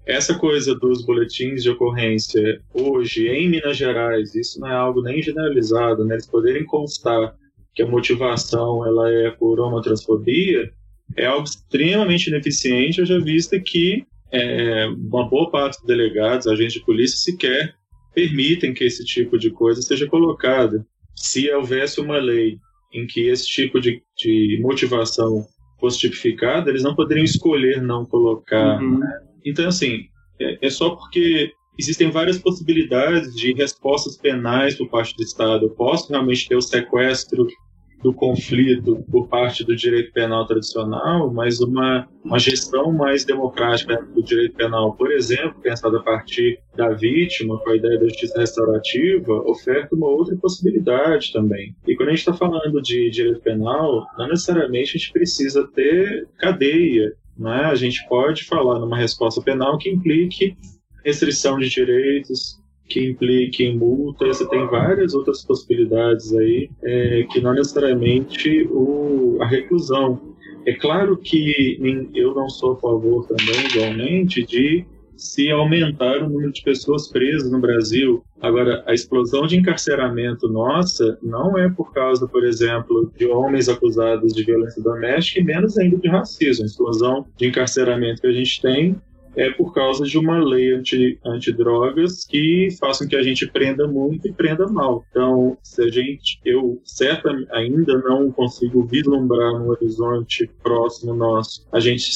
essa 0.06 0.38
coisa 0.38 0.76
dos 0.76 1.06
boletins 1.06 1.64
de 1.64 1.70
ocorrência 1.70 2.62
hoje 2.74 3.28
em 3.28 3.50
Minas 3.50 3.78
Gerais, 3.78 4.36
isso 4.36 4.60
não 4.60 4.68
é 4.68 4.76
algo 4.76 5.02
nem 5.02 5.22
generalizado, 5.22 6.06
né? 6.06 6.16
Eles 6.16 6.28
poderem 6.28 6.66
constar 6.66 7.36
que 7.74 7.82
a 7.82 7.88
motivação 7.88 8.86
ela 8.86 9.10
é 9.10 9.32
por 9.32 9.60
homotransfobia, 9.60 10.72
é 11.16 11.26
algo 11.26 11.46
extremamente 11.46 12.28
ineficiente, 12.28 13.06
já 13.06 13.18
visto 13.20 13.60
que 13.62 14.06
é, 14.32 14.88
uma 14.88 15.30
boa 15.30 15.50
parte 15.50 15.78
dos 15.78 15.88
delegados, 15.88 16.48
agentes 16.48 16.74
de 16.74 16.86
polícia, 16.86 17.18
sequer 17.18 17.76
permitem 18.14 18.74
que 18.74 18.84
esse 18.84 19.04
tipo 19.06 19.38
de 19.38 19.50
coisa 19.52 19.82
seja 19.82 20.08
colocada. 20.08 20.86
Se 21.16 21.50
houvesse 21.52 22.02
uma 22.02 22.18
lei 22.18 22.58
em 22.94 23.08
que 23.08 23.28
esse 23.28 23.48
tipo 23.48 23.80
de, 23.80 24.04
de 24.18 24.60
motivação 24.62 25.46
fosse 25.84 26.00
tipificada, 26.00 26.70
eles 26.70 26.82
não 26.82 26.96
poderiam 26.96 27.26
escolher 27.26 27.82
não 27.82 28.06
colocar. 28.06 28.82
Uhum. 28.82 29.00
Né? 29.00 29.20
Então, 29.46 29.68
assim, 29.68 30.06
é, 30.40 30.66
é 30.66 30.70
só 30.70 30.92
porque 30.92 31.52
existem 31.78 32.10
várias 32.10 32.38
possibilidades 32.40 33.36
de 33.36 33.52
respostas 33.52 34.16
penais 34.16 34.76
por 34.76 34.88
parte 34.88 35.14
do 35.18 35.24
Estado. 35.24 35.66
Eu 35.66 35.72
posso 35.72 36.10
realmente 36.10 36.48
ter 36.48 36.56
o 36.56 36.62
sequestro 36.62 37.46
do 38.04 38.14
conflito 38.14 39.04
por 39.10 39.28
parte 39.30 39.64
do 39.64 39.76
direito 39.76 40.12
penal 40.12 40.46
tradicional, 40.46 41.34
mas 41.34 41.62
uma, 41.62 42.08
uma 42.24 42.38
gestão 42.38 42.92
mais 42.92 43.24
democrática 43.24 44.06
do 44.14 44.22
direito 44.22 44.56
penal, 44.56 44.94
por 44.94 45.12
exemplo, 45.12 45.56
pensada 45.62 45.98
a 45.98 46.04
partir 46.04 46.60
da 46.76 46.90
vítima, 46.90 47.58
com 47.60 47.70
a 47.70 47.76
ideia 47.78 47.98
da 47.98 48.06
justiça 48.06 48.40
restaurativa, 48.40 49.34
oferta 49.46 49.96
uma 49.96 50.08
outra 50.08 50.36
possibilidade 50.36 51.32
também. 51.32 51.74
E 51.88 51.96
quando 51.96 52.10
a 52.10 52.12
gente 52.12 52.20
está 52.20 52.34
falando 52.34 52.82
de 52.82 53.10
direito 53.10 53.40
penal, 53.42 54.06
não 54.18 54.28
necessariamente 54.28 54.98
a 54.98 55.00
gente 55.00 55.14
precisa 55.14 55.66
ter 55.74 56.28
cadeia. 56.38 57.14
Né? 57.38 57.66
A 57.66 57.76
gente 57.76 58.06
pode 58.10 58.44
falar 58.44 58.80
numa 58.80 58.98
resposta 58.98 59.42
penal 59.42 59.78
que 59.78 59.90
implique 59.90 60.56
restrição 61.06 61.58
de 61.58 61.70
direitos, 61.70 62.62
que 62.88 63.10
implique 63.10 63.64
em 63.64 63.78
multa, 63.78 64.26
você 64.26 64.48
tem 64.48 64.68
várias 64.68 65.14
outras 65.14 65.44
possibilidades 65.44 66.34
aí, 66.34 66.70
é, 66.84 67.26
que 67.32 67.42
não 67.42 67.54
necessariamente 67.54 68.68
o, 68.70 69.38
a 69.42 69.48
reclusão. 69.48 70.20
É 70.66 70.74
claro 70.74 71.18
que 71.18 71.78
eu 72.14 72.34
não 72.34 72.50
sou 72.50 72.74
a 72.74 72.76
favor 72.78 73.28
também, 73.28 73.66
igualmente, 73.66 74.46
de 74.46 74.86
se 75.16 75.50
aumentar 75.52 76.22
o 76.22 76.30
número 76.30 76.52
de 76.52 76.62
pessoas 76.62 77.08
presas 77.08 77.52
no 77.52 77.60
Brasil. 77.60 78.24
Agora, 78.42 78.84
a 78.86 78.94
explosão 78.94 79.48
de 79.48 79.56
encarceramento 79.56 80.50
nossa 80.50 81.18
não 81.22 81.58
é 81.58 81.70
por 81.70 81.94
causa, 81.94 82.28
por 82.28 82.44
exemplo, 82.44 83.12
de 83.18 83.26
homens 83.28 83.70
acusados 83.70 84.34
de 84.34 84.44
violência 84.44 84.82
doméstica 84.82 85.40
e 85.40 85.44
menos 85.44 85.78
ainda 85.78 85.98
de 85.98 86.08
racismo. 86.08 86.64
A 86.64 86.68
explosão 86.68 87.26
de 87.38 87.48
encarceramento 87.48 88.22
que 88.22 88.28
a 88.28 88.34
gente 88.34 88.62
tem 88.62 88.96
é 89.36 89.52
por 89.52 89.74
causa 89.74 90.06
de 90.06 90.18
uma 90.18 90.44
lei 90.44 90.74
anti, 90.74 91.20
antidrogas 91.26 92.26
que 92.26 92.70
façam 92.80 93.08
que 93.08 93.16
a 93.16 93.24
gente 93.24 93.48
prenda 93.48 93.88
muito 93.88 94.28
e 94.28 94.34
prenda 94.34 94.68
mal. 94.68 95.06
Então, 95.10 95.58
se 95.64 95.82
a 95.84 95.88
gente, 95.90 96.40
eu 96.46 96.80
certa 96.84 97.30
ainda 97.52 97.98
não 98.00 98.32
consigo 98.32 98.86
vislumbrar 98.86 99.54
no 99.54 99.70
horizonte 99.70 100.50
próximo 100.62 101.14
nosso, 101.16 101.66
a 101.72 101.80
gente 101.80 102.10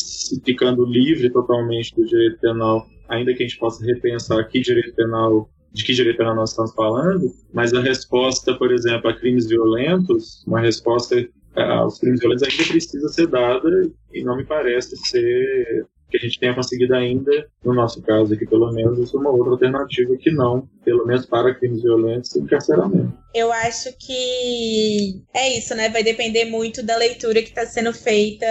ficando 0.45 0.85
livre 0.85 1.29
totalmente 1.29 1.95
do 1.95 2.05
direito 2.05 2.39
penal, 2.39 2.85
ainda 3.09 3.33
que 3.33 3.43
a 3.43 3.47
gente 3.47 3.59
possa 3.59 3.85
repensar 3.85 4.43
que 4.47 4.59
direito 4.59 4.93
penal 4.95 5.49
de 5.71 5.83
que 5.83 5.93
direito 5.93 6.17
penal 6.17 6.35
nós 6.35 6.51
estamos 6.51 6.73
falando, 6.73 7.31
mas 7.53 7.73
a 7.73 7.81
resposta, 7.81 8.53
por 8.55 8.71
exemplo, 8.71 9.09
a 9.09 9.13
crimes 9.13 9.47
violentos, 9.47 10.43
uma 10.47 10.59
resposta 10.59 11.27
aos 11.55 11.99
crimes 11.99 12.19
violentos 12.19 12.43
ainda 12.43 12.63
precisa 12.63 13.07
ser 13.09 13.27
dada 13.27 13.69
e 14.13 14.23
não 14.23 14.37
me 14.37 14.45
parece 14.45 14.95
ser 14.97 15.85
que 16.09 16.17
a 16.17 16.19
gente 16.19 16.39
tenha 16.39 16.55
conseguido 16.55 16.95
ainda, 16.95 17.47
no 17.63 17.73
nosso 17.73 18.01
caso 18.01 18.33
aqui 18.33 18.45
pelo 18.45 18.71
menos, 18.71 19.13
é 19.13 19.17
uma 19.17 19.29
outra 19.29 19.51
alternativa 19.51 20.15
que 20.17 20.31
não, 20.31 20.67
pelo 20.83 21.05
menos 21.05 21.25
para 21.25 21.53
crimes 21.53 21.81
violentos 21.81 22.35
e 22.35 22.39
encarceramento. 22.39 23.13
Eu 23.33 23.51
acho 23.51 23.89
que 23.97 25.21
é 25.33 25.57
isso, 25.57 25.75
né? 25.75 25.89
Vai 25.89 26.03
depender 26.03 26.45
muito 26.45 26.81
da 26.83 26.95
leitura 26.95 27.41
que 27.41 27.49
está 27.49 27.65
sendo 27.65 27.93
feita 27.93 28.45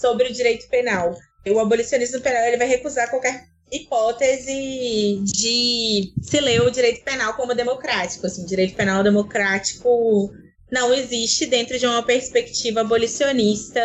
sobre 0.00 0.28
o 0.28 0.32
direito 0.32 0.68
penal. 0.68 1.14
O 1.48 1.58
abolicionismo 1.58 2.20
penal 2.20 2.44
ele 2.44 2.56
vai 2.56 2.68
recusar 2.68 3.10
qualquer 3.10 3.44
hipótese 3.72 5.22
de 5.24 6.12
se 6.22 6.40
ler 6.40 6.62
o 6.62 6.70
direito 6.70 7.04
penal 7.04 7.34
como 7.34 7.54
democrático. 7.54 8.26
Assim, 8.26 8.44
direito 8.44 8.74
penal 8.74 9.02
democrático 9.02 10.30
não 10.70 10.94
existe 10.94 11.46
dentro 11.46 11.78
de 11.78 11.86
uma 11.86 12.02
perspectiva 12.02 12.82
abolicionista 12.82 13.80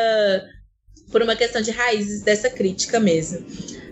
por 1.11 1.22
uma 1.22 1.36
questão 1.36 1.61
de 1.61 1.72
raízes 1.72 2.22
dessa 2.22 2.49
crítica 2.49 2.99
mesmo. 2.99 3.45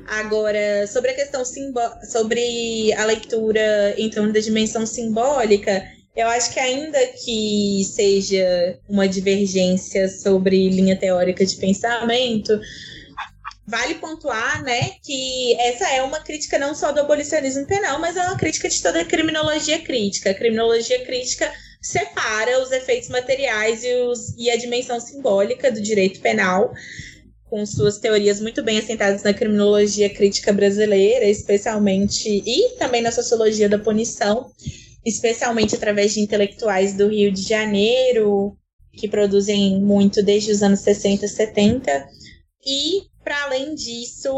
Agora, 0.07 0.85
sobre 0.87 1.11
a 1.11 1.15
questão 1.15 1.43
sobre 1.45 2.93
a 2.93 3.05
leitura 3.05 3.95
em 3.97 4.09
torno 4.09 4.33
da 4.33 4.39
dimensão 4.39 4.85
simbólica, 4.85 5.83
eu 6.15 6.27
acho 6.27 6.53
que 6.53 6.59
ainda 6.59 6.99
que 7.07 7.83
seja 7.85 8.77
uma 8.87 9.07
divergência 9.07 10.07
sobre 10.09 10.69
linha 10.69 10.95
teórica 10.95 11.45
de 11.45 11.55
pensamento, 11.55 12.59
vale 13.65 13.95
pontuar, 13.95 14.61
né, 14.63 14.91
que 15.01 15.55
essa 15.59 15.89
é 15.89 16.01
uma 16.03 16.19
crítica 16.19 16.59
não 16.59 16.75
só 16.75 16.91
do 16.91 16.99
abolicionismo 16.99 17.65
penal, 17.65 17.99
mas 17.99 18.17
é 18.17 18.21
uma 18.21 18.37
crítica 18.37 18.69
de 18.69 18.81
toda 18.81 19.01
a 19.01 19.05
criminologia 19.05 19.79
crítica. 19.81 20.31
A 20.31 20.33
criminologia 20.33 21.03
crítica 21.05 21.51
separa 21.83 22.63
os 22.63 22.71
efeitos 22.71 23.09
materiais 23.09 23.83
e, 23.83 23.93
os, 23.93 24.33
e 24.37 24.49
a 24.49 24.55
dimensão 24.55 25.01
simbólica 25.01 25.69
do 25.69 25.81
direito 25.81 26.21
penal, 26.21 26.73
com 27.49 27.65
suas 27.65 27.97
teorias 27.97 28.39
muito 28.39 28.63
bem 28.63 28.79
assentadas 28.79 29.21
na 29.21 29.33
criminologia 29.33 30.09
crítica 30.09 30.53
brasileira, 30.53 31.25
especialmente, 31.25 32.41
e 32.45 32.69
também 32.79 33.01
na 33.01 33.11
sociologia 33.11 33.67
da 33.67 33.77
punição, 33.77 34.49
especialmente 35.05 35.75
através 35.75 36.13
de 36.13 36.21
intelectuais 36.21 36.93
do 36.93 37.09
Rio 37.09 37.31
de 37.31 37.41
Janeiro, 37.41 38.57
que 38.93 39.09
produzem 39.09 39.81
muito 39.81 40.23
desde 40.23 40.53
os 40.53 40.63
anos 40.63 40.79
60 40.79 41.25
e 41.25 41.29
70. 41.29 42.07
E, 42.65 43.01
para 43.23 43.43
além 43.43 43.75
disso, 43.75 44.29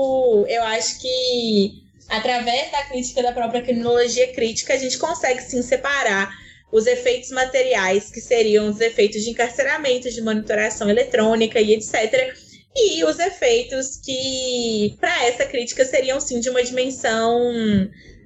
eu 0.47 0.63
acho 0.63 0.99
que 0.99 1.83
através 2.09 2.71
da 2.71 2.83
crítica 2.85 3.21
da 3.21 3.31
própria 3.31 3.61
criminologia 3.61 4.33
crítica, 4.33 4.73
a 4.73 4.77
gente 4.77 4.97
consegue 4.97 5.41
sim 5.41 5.61
separar 5.61 6.44
os 6.71 6.87
efeitos 6.87 7.31
materiais, 7.31 8.09
que 8.11 8.19
seriam 8.19 8.69
os 8.69 8.79
efeitos 8.79 9.23
de 9.23 9.29
encarceramento, 9.29 10.09
de 10.09 10.21
monitoração 10.21 10.89
eletrônica 10.89 11.59
e 11.61 11.73
etc. 11.73 12.33
E 12.75 13.03
os 13.05 13.19
efeitos 13.19 13.97
que, 14.03 14.95
para 14.99 15.25
essa 15.25 15.45
crítica, 15.45 15.85
seriam 15.85 16.19
sim 16.19 16.39
de 16.39 16.49
uma 16.49 16.63
dimensão 16.63 17.53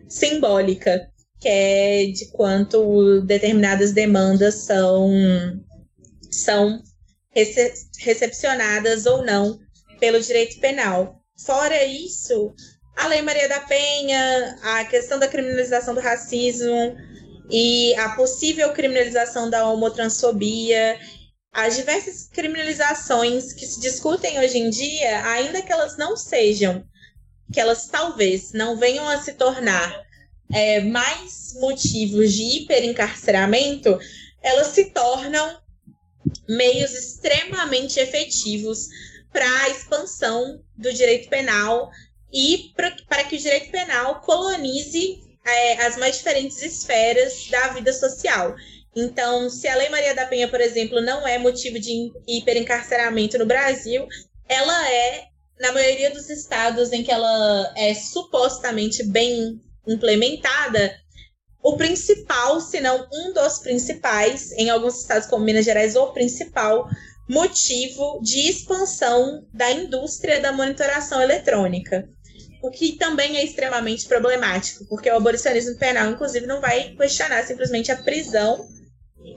simbólica, 0.07 1.07
que 1.39 1.47
é 1.47 2.05
de 2.07 2.31
quanto 2.31 3.21
determinadas 3.21 3.91
demandas 3.91 4.55
são, 4.65 5.11
são 6.31 6.81
rece 7.31 7.73
recepcionadas 7.99 9.05
ou 9.05 9.23
não 9.23 9.59
pelo 9.99 10.19
direito 10.19 10.59
penal. 10.59 11.21
Fora 11.45 11.85
isso, 11.85 12.53
a 12.97 13.07
Lei 13.07 13.21
Maria 13.21 13.47
da 13.47 13.59
Penha, 13.61 14.57
a 14.61 14.85
questão 14.85 15.19
da 15.19 15.27
criminalização 15.27 15.93
do 15.93 16.01
racismo, 16.01 16.97
e 17.49 17.95
a 17.95 18.09
possível 18.09 18.71
criminalização 18.73 19.49
da 19.49 19.67
homotransfobia, 19.67 20.99
as 21.51 21.75
diversas 21.75 22.27
criminalizações 22.27 23.53
que 23.53 23.65
se 23.65 23.79
discutem 23.79 24.39
hoje 24.39 24.59
em 24.59 24.69
dia, 24.69 25.25
ainda 25.25 25.61
que 25.61 25.71
elas 25.71 25.97
não 25.97 26.15
sejam, 26.15 26.85
que 27.51 27.59
elas 27.59 27.87
talvez 27.87 28.51
não 28.53 28.77
venham 28.77 29.07
a 29.09 29.19
se 29.19 29.33
tornar 29.33 30.03
é, 30.53 30.79
mais 30.81 31.55
motivos 31.59 32.33
de 32.33 32.43
hiperencarceramento, 32.43 33.97
elas 34.41 34.67
se 34.67 34.91
tornam 34.91 35.59
meios 36.47 36.91
extremamente 36.93 37.99
efetivos 37.99 38.87
para 39.31 39.63
a 39.63 39.69
expansão 39.69 40.61
do 40.77 40.93
direito 40.93 41.29
penal 41.29 41.89
e 42.31 42.71
para 42.75 43.23
que 43.23 43.35
o 43.35 43.39
direito 43.39 43.71
penal 43.71 44.21
colonize 44.21 45.28
é, 45.45 45.85
as 45.85 45.97
mais 45.97 46.17
diferentes 46.17 46.61
esferas 46.61 47.47
da 47.49 47.69
vida 47.69 47.91
social. 47.93 48.55
Então, 48.95 49.49
se 49.49 49.67
a 49.67 49.75
Lei 49.75 49.89
Maria 49.89 50.15
da 50.15 50.25
Penha, 50.25 50.47
por 50.47 50.59
exemplo, 50.59 51.01
não 51.01 51.27
é 51.27 51.37
motivo 51.37 51.79
de 51.79 52.11
hiperencarceramento 52.27 53.37
no 53.37 53.45
Brasil, 53.45 54.07
ela 54.47 54.89
é, 54.91 55.25
na 55.59 55.71
maioria 55.71 56.11
dos 56.11 56.29
estados 56.29 56.91
em 56.91 57.03
que 57.03 57.11
ela 57.11 57.73
é 57.77 57.93
supostamente 57.93 59.03
bem 59.03 59.61
implementada, 59.87 60.95
o 61.61 61.75
principal, 61.75 62.59
se 62.61 62.79
não 62.79 63.07
um 63.11 63.33
dos 63.33 63.59
principais, 63.59 64.51
em 64.53 64.69
alguns 64.69 65.01
estados 65.01 65.27
como 65.27 65.43
Minas 65.43 65.65
Gerais, 65.65 65.95
o 65.95 66.07
principal 66.13 66.87
motivo 67.27 68.19
de 68.23 68.49
expansão 68.49 69.45
da 69.53 69.69
indústria 69.71 70.39
da 70.39 70.51
monitoração 70.51 71.21
eletrônica 71.21 72.09
o 72.61 72.69
que 72.69 72.93
também 72.97 73.37
é 73.37 73.43
extremamente 73.43 74.07
problemático, 74.07 74.85
porque 74.85 75.09
o 75.09 75.15
abolicionismo 75.15 75.77
penal, 75.77 76.11
inclusive, 76.11 76.45
não 76.45 76.59
vai 76.59 76.95
questionar 76.95 77.43
simplesmente 77.43 77.91
a 77.91 77.95
prisão, 77.95 78.67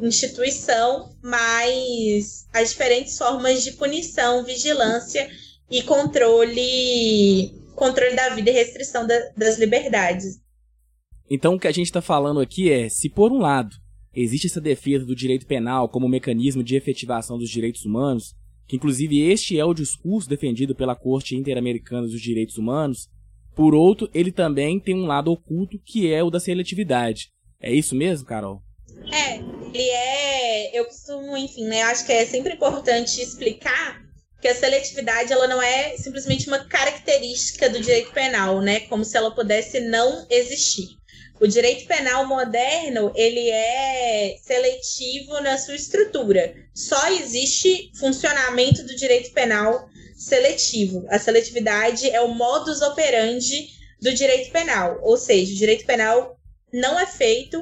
instituição, 0.01 1.15
mas 1.23 2.47
as 2.53 2.71
diferentes 2.71 3.17
formas 3.17 3.63
de 3.63 3.73
punição, 3.73 4.45
vigilância 4.45 5.29
e 5.71 5.83
controle, 5.83 7.53
controle 7.75 8.15
da 8.17 8.31
vida 8.31 8.51
e 8.51 8.55
restrição 8.55 9.07
da, 9.07 9.19
das 9.37 9.59
liberdades. 9.59 10.41
Então, 11.31 11.55
o 11.55 11.59
que 11.59 11.69
a 11.69 11.73
gente 11.73 11.87
está 11.87 12.03
falando 12.03 12.41
aqui 12.41 12.71
é: 12.71 12.89
se 12.89 13.09
por 13.09 13.33
um 13.33 13.39
lado 13.39 13.75
existe 14.15 14.47
essa 14.47 14.61
defesa 14.61 15.07
do 15.07 15.15
direito 15.15 15.47
penal 15.47 15.89
como 15.89 16.09
mecanismo 16.09 16.63
de 16.63 16.77
efetivação 16.77 17.39
dos 17.39 17.49
direitos 17.49 17.85
humanos, 17.85 18.35
que 18.73 18.77
inclusive 18.77 19.21
este 19.21 19.59
é 19.59 19.65
o 19.67 19.75
discurso 19.75 20.27
defendido 20.27 20.75
pela 20.75 20.97
Corte 20.97 21.37
Interamericana 21.37 22.07
dos 22.07 22.23
Direitos 22.23 22.57
Humanos, 22.57 23.11
por 23.55 23.75
outro, 23.75 24.09
ele 24.15 24.33
também 24.33 24.81
tem 24.81 24.95
um 24.95 25.05
lado 25.05 25.31
oculto 25.31 25.79
que 25.79 26.11
é 26.11 26.23
o 26.23 26.31
da 26.31 26.41
seletividade. 26.41 27.29
É 27.61 27.71
isso 27.71 27.95
mesmo, 27.95 28.27
Carol? 28.27 28.63
É, 29.13 29.37
ele 29.37 29.91
é. 29.91 30.79
Eu 30.79 30.87
costumo, 30.87 31.37
enfim, 31.37 31.67
né? 31.67 31.83
Acho 31.83 32.07
que 32.07 32.13
é 32.13 32.25
sempre 32.25 32.55
importante 32.55 33.21
explicar 33.21 34.01
que 34.41 34.49
a 34.49 34.55
seletividade 34.55 35.31
ela 35.31 35.47
não 35.47 35.61
é 35.61 35.95
simplesmente 35.99 36.49
uma 36.49 36.65
característica 36.65 37.69
do 37.69 37.79
direito 37.79 38.11
penal, 38.13 38.63
né? 38.63 38.81
Como 38.81 39.05
se 39.05 39.19
ela 39.19 39.35
pudesse 39.35 39.81
não 39.81 40.27
existir. 40.31 40.97
O 41.43 41.49
direito 41.49 41.89
penal 41.89 42.25
moderno, 42.25 43.11
ele 43.17 43.51
é 43.51 44.37
seletivo 44.45 45.41
na 45.41 45.59
sua 45.59 45.75
estrutura. 45.75 46.55
Só 46.73 47.09
existe 47.09 47.91
funcionamento 47.99 48.85
do 48.85 48.95
direito 48.95 49.33
penal 49.33 49.89
seletivo. 50.17 51.05
A 51.09 51.19
seletividade 51.19 52.09
é 52.09 52.21
o 52.21 52.29
modus 52.29 52.81
operandi 52.81 53.71
do 54.01 54.15
direito 54.15 54.53
penal, 54.53 55.01
ou 55.03 55.17
seja, 55.17 55.53
o 55.53 55.57
direito 55.57 55.85
penal 55.85 56.39
não 56.73 56.97
é 57.01 57.07
feito 57.07 57.61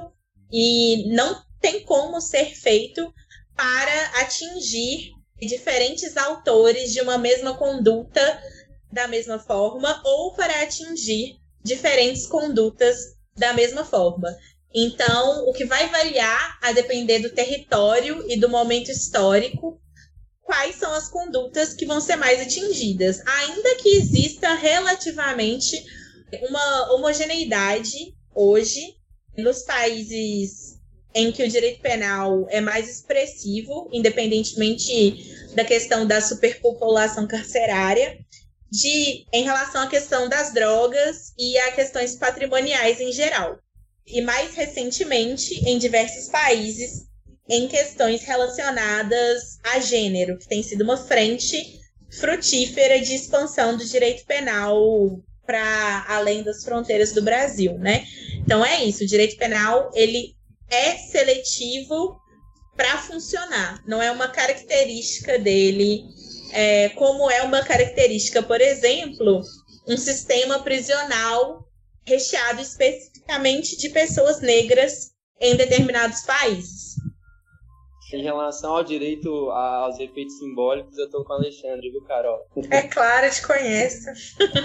e 0.53 1.09
não 1.15 1.43
tem 1.59 1.83
como 1.83 2.21
ser 2.21 2.55
feito 2.55 3.11
para 3.57 4.21
atingir 4.21 5.13
diferentes 5.41 6.19
autores 6.19 6.93
de 6.93 7.01
uma 7.01 7.17
mesma 7.17 7.57
conduta 7.57 8.43
da 8.93 9.09
mesma 9.09 9.39
forma 9.39 10.03
ou 10.05 10.35
para 10.35 10.65
atingir 10.65 11.39
diferentes 11.65 12.27
condutas 12.27 13.19
da 13.37 13.53
mesma 13.53 13.85
forma. 13.85 14.29
Então, 14.75 15.45
o 15.49 15.53
que 15.53 15.65
vai 15.65 15.89
variar 15.89 16.59
a 16.63 16.73
depender 16.73 17.19
do 17.19 17.31
território 17.31 18.25
e 18.29 18.39
do 18.39 18.49
momento 18.49 18.91
histórico, 18.91 19.81
quais 20.43 20.77
são 20.77 20.93
as 20.93 21.09
condutas 21.09 21.75
que 21.75 21.87
vão 21.87 22.01
ser 22.01 22.17
mais 22.17 22.41
atingidas, 22.41 23.21
ainda 23.27 23.77
que 23.77 23.97
exista 23.97 24.55
relativamente 24.55 25.85
uma 26.49 26.93
homogeneidade 26.93 28.15
hoje 28.35 28.95
nos 29.37 29.63
países 29.63 30.79
em 31.15 31.33
que 31.33 31.43
o 31.43 31.49
direito 31.49 31.81
penal 31.81 32.47
é 32.49 32.61
mais 32.61 32.89
expressivo, 32.89 33.89
independentemente 33.93 35.35
da 35.55 35.65
questão 35.65 36.07
da 36.07 36.21
superpopulação 36.21 37.27
carcerária, 37.27 38.19
de 38.71 39.27
em 39.33 39.43
relação 39.43 39.83
à 39.83 39.87
questão 39.87 40.29
das 40.29 40.53
drogas 40.53 41.33
e 41.39 41.59
a 41.59 41.73
questões 41.73 42.15
patrimoniais 42.15 43.01
em 43.01 43.13
geral. 43.13 43.59
E 44.07 44.21
mais 44.21 44.55
recentemente, 44.55 45.55
em 45.69 45.79
diversos 45.79 46.29
países, 46.29 47.07
em 47.49 47.67
questões 47.67 48.23
relacionadas 48.23 49.59
a 49.65 49.81
gênero, 49.81 50.39
que 50.39 50.49
tem 50.49 50.63
sido 50.63 50.83
uma 50.83 50.97
frente 50.97 51.81
frutífera 52.11 53.01
de 53.01 53.15
expansão 53.15 53.77
do 53.77 53.85
direito 53.85 54.25
penal 54.25 55.21
para 55.45 56.05
além 56.09 56.43
das 56.45 56.65
fronteiras 56.65 57.13
do 57.13 57.23
Brasil, 57.23 57.77
né? 57.79 58.05
Então 58.37 58.65
é 58.65 58.85
isso, 58.85 59.03
o 59.03 59.07
direito 59.07 59.37
penal 59.37 59.91
ele 59.95 60.35
é 60.69 60.97
seletivo 60.97 62.21
para 62.77 62.99
funcionar, 62.99 63.83
não 63.87 64.01
é 64.01 64.11
uma 64.11 64.29
característica 64.29 65.39
dele 65.39 66.05
é, 66.53 66.89
como 66.91 67.31
é 67.31 67.43
uma 67.43 67.65
característica, 67.65 68.43
por 68.43 68.61
exemplo, 68.61 69.43
um 69.89 69.97
sistema 69.97 70.61
prisional 70.61 71.67
recheado 72.05 72.61
especificamente 72.61 73.77
de 73.77 73.89
pessoas 73.91 74.41
negras 74.41 75.13
em 75.41 75.57
determinados 75.57 76.23
países. 76.23 76.95
Em 78.13 78.23
relação 78.23 78.77
ao 78.77 78.83
direito 78.83 79.31
aos 79.51 79.99
efeitos 80.01 80.37
simbólicos, 80.39 80.99
eu 80.99 81.09
tô 81.09 81.25
com 81.25 81.33
o 81.33 81.37
Alexandre, 81.37 81.91
viu, 81.91 82.03
Carol? 82.03 82.41
É 82.69 82.83
claro, 82.83 83.31
te 83.31 83.47
conheço. 83.47 84.09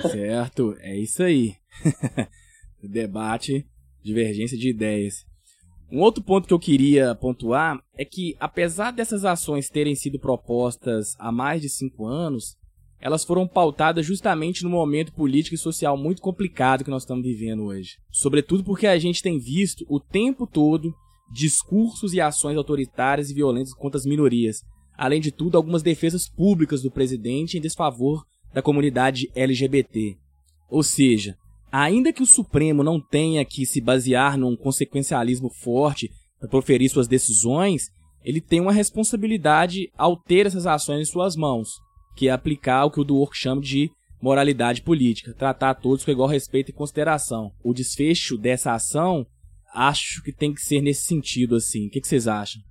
Certo, 0.10 0.76
é 0.80 0.95
isso 0.95 1.22
aí. 1.22 1.56
Debate, 2.82 3.68
divergência 4.02 4.57
de 4.57 4.70
ideias. 4.70 5.26
Um 5.95 6.01
outro 6.01 6.22
ponto 6.22 6.45
que 6.45 6.53
eu 6.53 6.59
queria 6.59 7.15
pontuar 7.15 7.81
é 7.97 8.03
que, 8.03 8.35
apesar 8.38 8.91
dessas 8.91 9.23
ações 9.23 9.69
terem 9.69 9.95
sido 9.95 10.19
propostas 10.19 11.15
há 11.17 11.31
mais 11.31 11.61
de 11.61 11.69
cinco 11.69 12.05
anos, 12.05 12.57
elas 12.99 13.23
foram 13.23 13.47
pautadas 13.47 14.05
justamente 14.05 14.61
no 14.65 14.69
momento 14.69 15.13
político 15.13 15.55
e 15.55 15.57
social 15.57 15.95
muito 15.95 16.22
complicado 16.22 16.84
que 16.84 16.89
nós 16.89 17.03
estamos 17.03 17.23
vivendo 17.23 17.63
hoje. 17.63 17.91
Sobretudo 18.11 18.61
porque 18.61 18.88
a 18.88 18.99
gente 18.99 19.23
tem 19.23 19.39
visto 19.39 19.85
o 19.88 19.97
tempo 19.97 20.45
todo 20.45 20.93
discursos 21.31 22.13
e 22.13 22.19
ações 22.19 22.57
autoritárias 22.57 23.30
e 23.30 23.34
violentas 23.34 23.73
contra 23.73 23.97
as 23.97 24.05
minorias. 24.05 24.63
Além 24.97 25.22
de 25.22 25.31
tudo, 25.31 25.55
algumas 25.55 25.81
defesas 25.81 26.27
públicas 26.27 26.81
do 26.81 26.91
presidente 26.91 27.57
em 27.57 27.61
desfavor 27.61 28.26
da 28.53 28.61
comunidade 28.61 29.31
LGBT. 29.34 30.17
Ou 30.69 30.84
seja, 30.84 31.38
ainda 31.72 32.14
que 32.14 32.24
o 32.24 32.26
Supremo 32.26 32.84
não 32.84 33.00
tenha 33.00 33.44
que 33.46 33.66
se 33.66 33.82
basear 33.82 34.38
num 34.38 34.56
consequencialismo 34.56 35.50
forte 35.50 36.10
para 36.40 36.50
proferir 36.50 36.90
suas 36.90 37.08
decisões, 37.08 37.90
ele 38.24 38.42
tem 38.42 38.60
uma 38.60 38.74
responsabilidade 38.74 39.90
ao 39.98 40.18
ter 40.18 40.46
essas 40.46 40.66
ações 40.66 41.02
em 41.02 41.12
suas 41.12 41.36
mãos, 41.36 41.70
que 42.16 42.28
é 42.28 42.32
aplicar 42.32 42.86
o 42.86 42.92
que 42.92 43.00
o 43.00 43.04
Dwork 43.04 43.38
chama 43.38 43.62
de 43.62 43.92
moralidade 44.22 44.82
política, 44.82 45.34
tratar 45.34 45.76
todos 45.76 46.04
com 46.04 46.12
igual 46.12 46.28
respeito 46.28 46.70
e 46.70 46.74
consideração. 46.74 47.52
O 47.64 47.74
desfecho 47.74 48.38
dessa 48.38 48.74
ação, 48.74 49.26
acho 49.74 50.24
que 50.24 50.34
tem 50.34 50.54
que 50.54 50.62
ser 50.62 50.82
nesse 50.82 51.04
sentido, 51.04 51.56
assim. 51.56 51.88
O 51.88 51.90
que, 51.92 52.02
que 52.02 52.08
vocês 52.08 52.28
acham? 52.28 52.62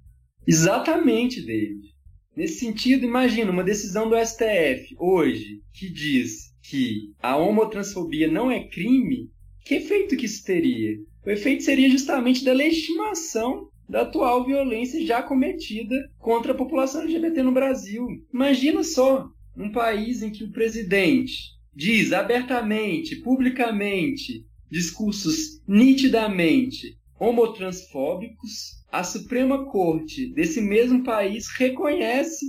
Exatamente, 0.47 1.41
David. 1.41 1.95
Nesse 2.37 2.59
sentido, 2.59 3.05
imagina 3.05 3.53
uma 3.53 3.63
decisão 3.63 4.09
do 4.09 4.17
STF 4.17 4.97
hoje 4.99 5.63
que 5.73 5.89
diz 5.89 6.53
que 6.75 7.15
a 7.23 7.37
homotransfobia 7.37 8.27
não 8.27 8.51
é 8.51 8.67
crime, 8.67 9.31
que 9.65 9.77
efeito 9.77 10.17
que 10.17 10.27
isso 10.27 10.43
teria? 10.45 10.99
O 11.25 11.31
efeito 11.31 11.63
seria 11.63 11.89
justamente 11.89 12.45
da 12.45 12.53
legitimação 12.53 13.69
da 13.89 14.01
atual 14.01 14.45
violência 14.45 15.07
já 15.07 15.23
cometida 15.23 15.95
contra 16.19 16.51
a 16.51 16.57
população 16.57 17.03
LGBT 17.03 17.45
no 17.45 17.53
Brasil. 17.53 18.09
Imagina 18.33 18.83
só, 18.83 19.29
um 19.57 19.71
país 19.71 20.21
em 20.21 20.33
que 20.33 20.43
o 20.43 20.51
presidente 20.51 21.53
diz 21.73 22.13
abertamente, 22.13 23.23
publicamente, 23.23 24.45
discursos 24.69 25.63
nitidamente 25.69 26.99
homotransfóbicos, 27.21 28.83
a 28.91 29.05
Suprema 29.05 29.65
Corte 29.71 30.27
desse 30.35 30.61
mesmo 30.61 31.05
país 31.05 31.47
reconhece 31.57 32.45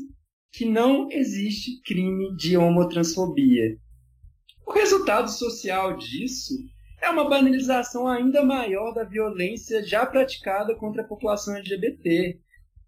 que 0.52 0.66
não 0.66 1.12
existe 1.12 1.80
crime 1.84 2.36
de 2.36 2.58
homotransfobia. 2.58 3.78
O 4.66 4.74
resultado 4.74 5.30
social 5.30 5.96
disso 5.98 6.54
é 7.02 7.10
uma 7.10 7.30
banalização 7.30 8.08
ainda 8.08 8.44
maior 8.44 8.94
da 8.94 9.04
violência 9.04 9.84
já 9.84 10.06
praticada 10.06 10.76
contra 10.76 11.04
a 11.04 11.08
população 11.08 11.56
LGBT. 11.56 12.40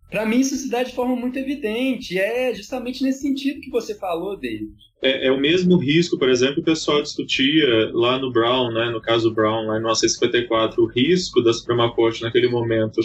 Para 0.10 0.26
mim, 0.26 0.40
isso 0.40 0.56
se 0.56 0.70
dá 0.70 0.84
de 0.84 0.96
forma 0.96 1.16
muito 1.16 1.38
evidente. 1.38 2.18
É 2.18 2.54
justamente 2.54 3.04
nesse 3.04 3.22
sentido 3.22 3.62
que 3.62 3.70
você 3.70 3.94
falou, 3.94 4.40
David. 4.40 4.72
É, 5.02 5.28
é, 5.28 5.32
o 5.32 5.40
mesmo 5.40 5.78
risco, 5.78 6.18
por 6.18 6.30
exemplo, 6.30 6.62
o 6.62 6.66
pessoal 6.66 7.04
discutia 7.04 7.68
lá 7.94 8.18
no 8.18 8.32
Brown, 8.32 8.72
né, 8.72 8.90
no 8.90 9.02
caso 9.02 9.32
Brown, 9.32 9.68
lá 9.68 9.76
em 9.76 9.80
1954, 9.80 10.82
o 10.82 10.88
risco 10.88 11.42
da 11.42 11.54
Suprema 11.54 11.94
Corte, 11.94 12.24
naquele 12.24 12.48
momento, 12.48 13.00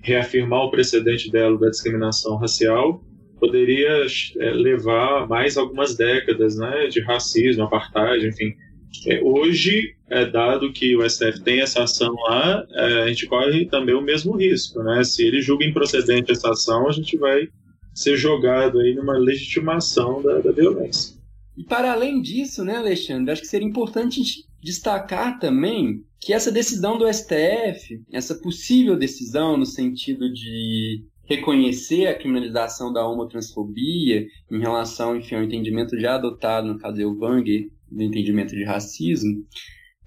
reafirmar 0.00 0.60
o 0.60 0.70
precedente 0.70 1.30
dela 1.30 1.58
da 1.58 1.68
discriminação 1.68 2.36
racial 2.36 3.04
poderia 3.38 4.06
é, 4.38 4.50
levar 4.50 5.28
mais 5.28 5.56
algumas 5.56 5.96
décadas 5.96 6.56
né, 6.56 6.86
de 6.86 7.00
racismo, 7.00 7.64
apartheid, 7.64 8.26
enfim. 8.26 8.54
É, 9.06 9.20
hoje, 9.22 9.94
é, 10.08 10.24
dado 10.24 10.72
que 10.72 10.96
o 10.96 11.08
STF 11.08 11.42
tem 11.42 11.60
essa 11.60 11.82
ação 11.82 12.14
lá, 12.28 12.66
é, 12.70 13.02
a 13.02 13.08
gente 13.08 13.26
corre 13.26 13.66
também 13.66 13.94
o 13.94 14.00
mesmo 14.00 14.36
risco. 14.36 14.82
Né? 14.82 15.02
Se 15.04 15.26
ele 15.26 15.42
julga 15.42 15.64
improcedente 15.64 16.32
essa 16.32 16.50
ação, 16.50 16.88
a 16.88 16.92
gente 16.92 17.16
vai 17.18 17.48
ser 17.92 18.16
jogado 18.16 18.78
aí 18.80 18.94
numa 18.94 19.18
legitimação 19.18 20.22
da, 20.22 20.38
da 20.38 20.52
violência. 20.52 21.14
E 21.56 21.62
para 21.62 21.92
além 21.92 22.20
disso, 22.20 22.64
né, 22.64 22.76
Alexandre, 22.76 23.30
acho 23.30 23.42
que 23.42 23.48
seria 23.48 23.66
importante 23.66 24.20
destacar 24.62 25.38
também 25.38 26.02
que 26.20 26.32
essa 26.32 26.50
decisão 26.50 26.98
do 26.98 27.12
STF, 27.12 28.02
essa 28.12 28.34
possível 28.34 28.96
decisão 28.96 29.56
no 29.56 29.66
sentido 29.66 30.32
de 30.32 31.04
reconhecer 31.26 32.06
a 32.06 32.14
criminalização 32.14 32.92
da 32.92 33.06
homotransfobia 33.06 34.26
em 34.50 34.60
relação, 34.60 35.16
enfim, 35.16 35.36
ao 35.36 35.42
entendimento 35.42 35.98
já 35.98 36.14
adotado 36.16 36.68
no 36.68 36.78
caso 36.78 37.00
Elvanger 37.00 37.70
do 37.90 38.02
entendimento 38.02 38.54
de 38.54 38.64
racismo, 38.64 39.44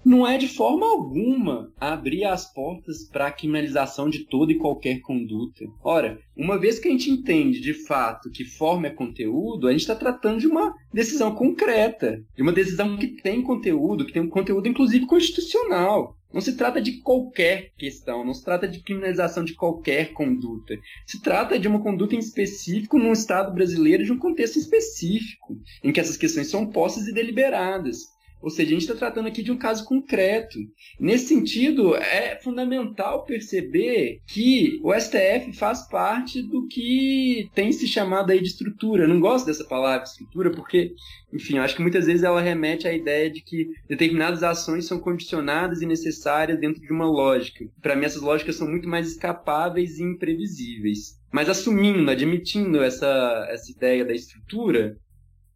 não 0.04 0.26
é 0.26 0.38
de 0.38 0.48
forma 0.48 0.86
alguma 0.86 1.72
abrir 1.78 2.24
as 2.24 2.52
portas 2.52 3.04
para 3.10 3.26
a 3.26 3.32
criminalização 3.32 4.08
de 4.08 4.24
toda 4.26 4.52
e 4.52 4.58
qualquer 4.58 5.00
conduta. 5.00 5.64
Ora, 5.82 6.18
uma 6.36 6.58
vez 6.58 6.78
que 6.78 6.88
a 6.88 6.90
gente 6.90 7.10
entende 7.10 7.60
de 7.60 7.74
fato 7.74 8.30
que 8.30 8.44
forma 8.44 8.86
é 8.86 8.90
conteúdo, 8.90 9.66
a 9.66 9.72
gente 9.72 9.80
está 9.80 9.94
tratando 9.94 10.40
de 10.40 10.46
uma 10.46 10.74
decisão 10.92 11.34
concreta, 11.34 12.22
de 12.34 12.42
uma 12.42 12.52
decisão 12.52 12.96
que 12.96 13.08
tem 13.08 13.42
conteúdo, 13.42 14.06
que 14.06 14.12
tem 14.12 14.22
um 14.22 14.30
conteúdo 14.30 14.68
inclusive 14.68 15.04
constitucional. 15.04 16.16
Não 16.32 16.42
se 16.42 16.56
trata 16.56 16.80
de 16.80 17.00
qualquer 17.00 17.72
questão, 17.78 18.24
não 18.24 18.34
se 18.34 18.44
trata 18.44 18.68
de 18.68 18.82
criminalização 18.82 19.42
de 19.44 19.54
qualquer 19.54 20.12
conduta. 20.12 20.74
Se 21.06 21.22
trata 21.22 21.58
de 21.58 21.66
uma 21.66 21.82
conduta 21.82 22.14
em 22.14 22.18
específico 22.18 22.98
num 22.98 23.12
Estado 23.12 23.54
brasileiro 23.54 24.04
de 24.04 24.12
um 24.12 24.18
contexto 24.18 24.58
específico, 24.58 25.58
em 25.82 25.90
que 25.90 26.00
essas 26.00 26.18
questões 26.18 26.48
são 26.48 26.66
postas 26.66 27.06
e 27.06 27.14
deliberadas. 27.14 28.17
Ou 28.40 28.50
seja, 28.50 28.68
a 28.68 28.72
gente 28.72 28.82
está 28.82 28.94
tratando 28.94 29.26
aqui 29.26 29.42
de 29.42 29.50
um 29.50 29.56
caso 29.56 29.84
concreto. 29.84 30.58
Nesse 30.98 31.26
sentido, 31.26 31.94
é 31.96 32.38
fundamental 32.42 33.24
perceber 33.24 34.20
que 34.26 34.80
o 34.82 34.92
STF 34.94 35.52
faz 35.52 35.88
parte 35.88 36.42
do 36.42 36.66
que 36.68 37.48
tem 37.54 37.72
se 37.72 37.86
chamado 37.86 38.30
aí 38.30 38.40
de 38.40 38.48
estrutura. 38.48 39.04
Eu 39.04 39.08
não 39.08 39.20
gosto 39.20 39.46
dessa 39.46 39.64
palavra 39.64 40.04
estrutura 40.04 40.50
porque, 40.50 40.92
enfim, 41.32 41.58
acho 41.58 41.76
que 41.76 41.82
muitas 41.82 42.06
vezes 42.06 42.22
ela 42.22 42.40
remete 42.40 42.86
à 42.86 42.92
ideia 42.92 43.30
de 43.30 43.42
que 43.42 43.68
determinadas 43.88 44.42
ações 44.42 44.86
são 44.86 44.98
condicionadas 44.98 45.82
e 45.82 45.86
necessárias 45.86 46.60
dentro 46.60 46.80
de 46.80 46.92
uma 46.92 47.06
lógica. 47.06 47.66
Para 47.82 47.96
mim, 47.96 48.04
essas 48.04 48.22
lógicas 48.22 48.56
são 48.56 48.68
muito 48.68 48.88
mais 48.88 49.08
escapáveis 49.08 49.98
e 49.98 50.04
imprevisíveis. 50.04 51.18
Mas 51.30 51.48
assumindo, 51.48 52.10
admitindo 52.10 52.82
essa, 52.82 53.46
essa 53.50 53.70
ideia 53.70 54.04
da 54.04 54.14
estrutura, 54.14 54.96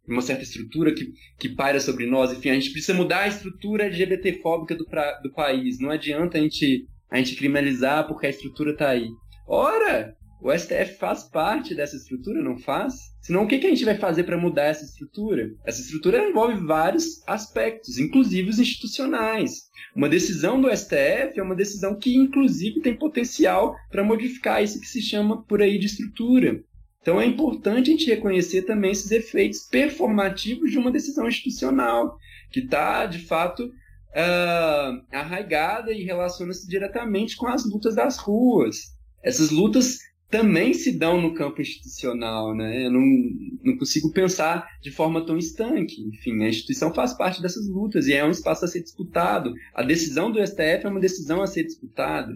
uma 0.07 0.21
certa 0.21 0.43
estrutura 0.43 0.93
que, 0.93 1.11
que 1.39 1.49
paira 1.49 1.79
sobre 1.79 2.05
nós. 2.05 2.31
Enfim, 2.31 2.49
a 2.49 2.55
gente 2.55 2.71
precisa 2.71 2.93
mudar 2.93 3.21
a 3.21 3.27
estrutura 3.27 3.85
LGBTfóbica 3.85 4.75
do, 4.75 4.85
pra, 4.85 5.19
do 5.21 5.31
país. 5.31 5.79
Não 5.79 5.89
adianta 5.89 6.37
a 6.37 6.41
gente, 6.41 6.85
a 7.09 7.17
gente 7.17 7.35
criminalizar 7.35 8.07
porque 8.07 8.27
a 8.27 8.29
estrutura 8.29 8.71
está 8.71 8.89
aí. 8.89 9.07
Ora, 9.47 10.15
o 10.43 10.51
STF 10.51 10.97
faz 10.99 11.23
parte 11.23 11.73
dessa 11.73 11.95
estrutura, 11.95 12.41
não 12.41 12.57
faz? 12.57 12.95
Senão, 13.21 13.45
o 13.45 13.47
que, 13.47 13.59
que 13.59 13.67
a 13.67 13.69
gente 13.69 13.85
vai 13.85 13.97
fazer 13.97 14.25
para 14.25 14.37
mudar 14.37 14.65
essa 14.65 14.83
estrutura? 14.83 15.49
Essa 15.65 15.79
estrutura 15.79 16.21
envolve 16.21 16.55
vários 16.65 17.25
aspectos, 17.25 17.97
inclusive 17.97 18.49
os 18.49 18.59
institucionais. 18.59 19.69
Uma 19.95 20.09
decisão 20.09 20.59
do 20.59 20.69
STF 20.75 21.39
é 21.39 21.41
uma 21.41 21.55
decisão 21.55 21.97
que, 21.97 22.13
inclusive, 22.13 22.81
tem 22.81 22.93
potencial 22.93 23.73
para 23.89 24.03
modificar 24.03 24.61
isso 24.61 24.81
que 24.81 24.87
se 24.87 25.01
chama 25.01 25.41
por 25.43 25.61
aí 25.61 25.79
de 25.79 25.85
estrutura. 25.85 26.61
Então 27.03 27.19
é 27.19 27.25
importante 27.25 27.89
a 27.89 27.93
gente 27.93 28.09
reconhecer 28.09 28.61
também 28.61 28.91
esses 28.91 29.11
efeitos 29.11 29.67
performativos 29.69 30.71
de 30.71 30.77
uma 30.77 30.89
decisão 30.89 31.27
institucional, 31.27 32.17
que 32.49 32.61
está, 32.61 33.05
de 33.05 33.19
fato, 33.19 33.65
uh, 33.65 35.05
arraigada 35.11 35.91
e 35.91 36.03
relaciona-se 36.03 36.65
diretamente 36.65 37.35
com 37.35 37.47
as 37.47 37.65
lutas 37.65 37.93
das 37.93 38.17
ruas. 38.17 38.93
Essas 39.21 39.51
lutas 39.51 39.99
também 40.29 40.73
se 40.73 40.97
dão 40.97 41.21
no 41.21 41.33
campo 41.33 41.61
institucional, 41.61 42.55
né? 42.55 42.85
Eu 42.85 42.91
não, 42.91 43.05
não 43.63 43.77
consigo 43.77 44.11
pensar 44.11 44.65
de 44.81 44.89
forma 44.89 45.25
tão 45.25 45.37
estanque. 45.37 46.01
Enfim, 46.07 46.41
a 46.41 46.47
instituição 46.47 46.93
faz 46.93 47.13
parte 47.13 47.41
dessas 47.41 47.67
lutas 47.67 48.07
e 48.07 48.13
é 48.13 48.23
um 48.23 48.31
espaço 48.31 48.63
a 48.63 48.67
ser 48.67 48.81
disputado. 48.81 49.53
A 49.75 49.83
decisão 49.83 50.31
do 50.31 50.39
STF 50.39 50.85
é 50.85 50.89
uma 50.89 51.01
decisão 51.01 51.41
a 51.41 51.47
ser 51.47 51.65
disputada. 51.65 52.31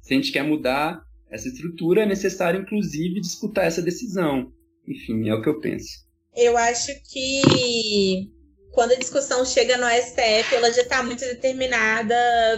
Se 0.00 0.14
a 0.14 0.16
gente 0.16 0.32
quer 0.32 0.42
mudar 0.42 1.05
essa 1.30 1.48
estrutura, 1.48 2.02
é 2.02 2.06
necessário, 2.06 2.60
inclusive, 2.60 3.20
disputar 3.20 3.66
essa 3.66 3.82
decisão. 3.82 4.52
Enfim, 4.86 5.28
é 5.28 5.34
o 5.34 5.42
que 5.42 5.48
eu 5.48 5.60
penso. 5.60 5.88
Eu 6.34 6.56
acho 6.56 6.92
que 7.10 8.30
quando 8.72 8.92
a 8.92 8.96
discussão 8.96 9.44
chega 9.44 9.76
no 9.78 9.86
STF, 9.86 10.54
ela 10.54 10.70
já 10.72 10.82
está 10.82 11.02
muito 11.02 11.20
determinada 11.20 12.14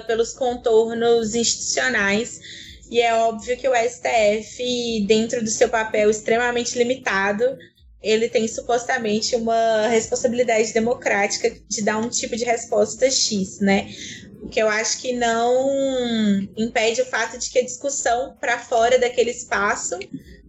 pelos 0.06 0.32
contornos 0.32 1.34
institucionais. 1.34 2.40
E 2.90 3.00
é 3.00 3.14
óbvio 3.14 3.56
que 3.56 3.68
o 3.68 3.74
STF, 3.74 5.06
dentro 5.06 5.42
do 5.42 5.50
seu 5.50 5.68
papel 5.68 6.10
extremamente 6.10 6.76
limitado, 6.76 7.44
ele 8.02 8.28
tem 8.28 8.46
supostamente 8.46 9.34
uma 9.34 9.88
responsabilidade 9.88 10.72
democrática 10.72 11.50
de 11.68 11.82
dar 11.82 11.98
um 11.98 12.08
tipo 12.08 12.36
de 12.36 12.44
resposta 12.44 13.10
X, 13.10 13.58
né? 13.60 13.88
O 14.40 14.48
que 14.48 14.60
eu 14.60 14.68
acho 14.68 15.00
que 15.00 15.12
não 15.12 15.68
impede 16.56 17.02
o 17.02 17.06
fato 17.06 17.36
de 17.38 17.50
que 17.50 17.58
a 17.58 17.64
discussão 17.64 18.36
para 18.40 18.58
fora 18.58 18.98
daquele 18.98 19.30
espaço 19.30 19.98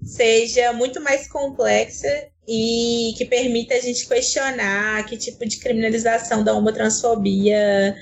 seja 0.03 0.71
muito 0.73 1.01
mais 1.01 1.27
complexa 1.27 2.27
e 2.47 3.13
que 3.17 3.25
permita 3.25 3.75
a 3.75 3.79
gente 3.79 4.07
questionar 4.07 5.05
que 5.05 5.17
tipo 5.17 5.45
de 5.45 5.57
criminalização 5.57 6.43
da 6.43 6.53
homotransfobia 6.53 7.95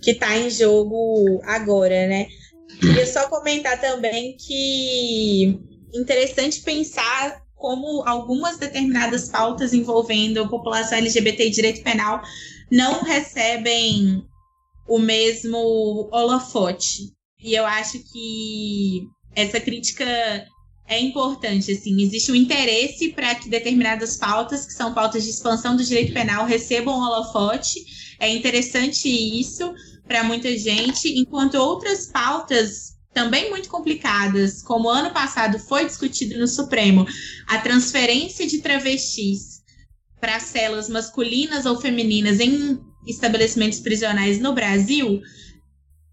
que 0.00 0.12
está 0.12 0.36
em 0.36 0.50
jogo 0.50 1.40
agora, 1.44 2.06
né? 2.06 2.26
Queria 2.80 3.06
só 3.06 3.28
comentar 3.28 3.80
também 3.80 4.36
que 4.36 5.58
interessante 5.92 6.60
pensar 6.60 7.42
como 7.58 8.02
algumas 8.06 8.56
determinadas 8.56 9.28
pautas 9.28 9.74
envolvendo 9.74 10.42
a 10.42 10.48
população 10.48 10.98
LGBT 10.98 11.46
e 11.46 11.50
direito 11.50 11.82
penal 11.82 12.22
não 12.70 13.02
recebem 13.02 14.24
o 14.86 14.98
mesmo 14.98 16.08
holofote. 16.12 17.12
E 17.42 17.54
eu 17.54 17.66
acho 17.66 17.98
que 18.10 19.02
essa 19.34 19.60
crítica 19.60 20.04
é 20.86 20.98
importante, 20.98 21.70
assim, 21.70 22.00
existe 22.00 22.32
um 22.32 22.34
interesse 22.34 23.12
para 23.12 23.34
que 23.34 23.48
determinadas 23.48 24.16
pautas, 24.16 24.64
que 24.64 24.72
são 24.72 24.94
pautas 24.94 25.24
de 25.24 25.30
expansão 25.30 25.76
do 25.76 25.84
direito 25.84 26.14
penal, 26.14 26.46
recebam 26.46 26.98
holofote. 26.98 27.84
É 28.18 28.28
interessante 28.28 29.08
isso 29.08 29.72
para 30.06 30.24
muita 30.24 30.56
gente, 30.56 31.08
enquanto 31.08 31.56
outras 31.56 32.06
pautas 32.06 32.97
também 33.12 33.50
muito 33.50 33.68
complicadas, 33.68 34.62
como 34.62 34.88
ano 34.88 35.10
passado 35.10 35.58
foi 35.58 35.86
discutido 35.86 36.38
no 36.38 36.46
Supremo, 36.46 37.06
a 37.46 37.58
transferência 37.58 38.46
de 38.46 38.60
travestis 38.60 39.62
para 40.20 40.40
celas 40.40 40.88
masculinas 40.88 41.66
ou 41.66 41.80
femininas 41.80 42.40
em 42.40 42.80
estabelecimentos 43.06 43.80
prisionais 43.80 44.38
no 44.38 44.52
Brasil, 44.52 45.20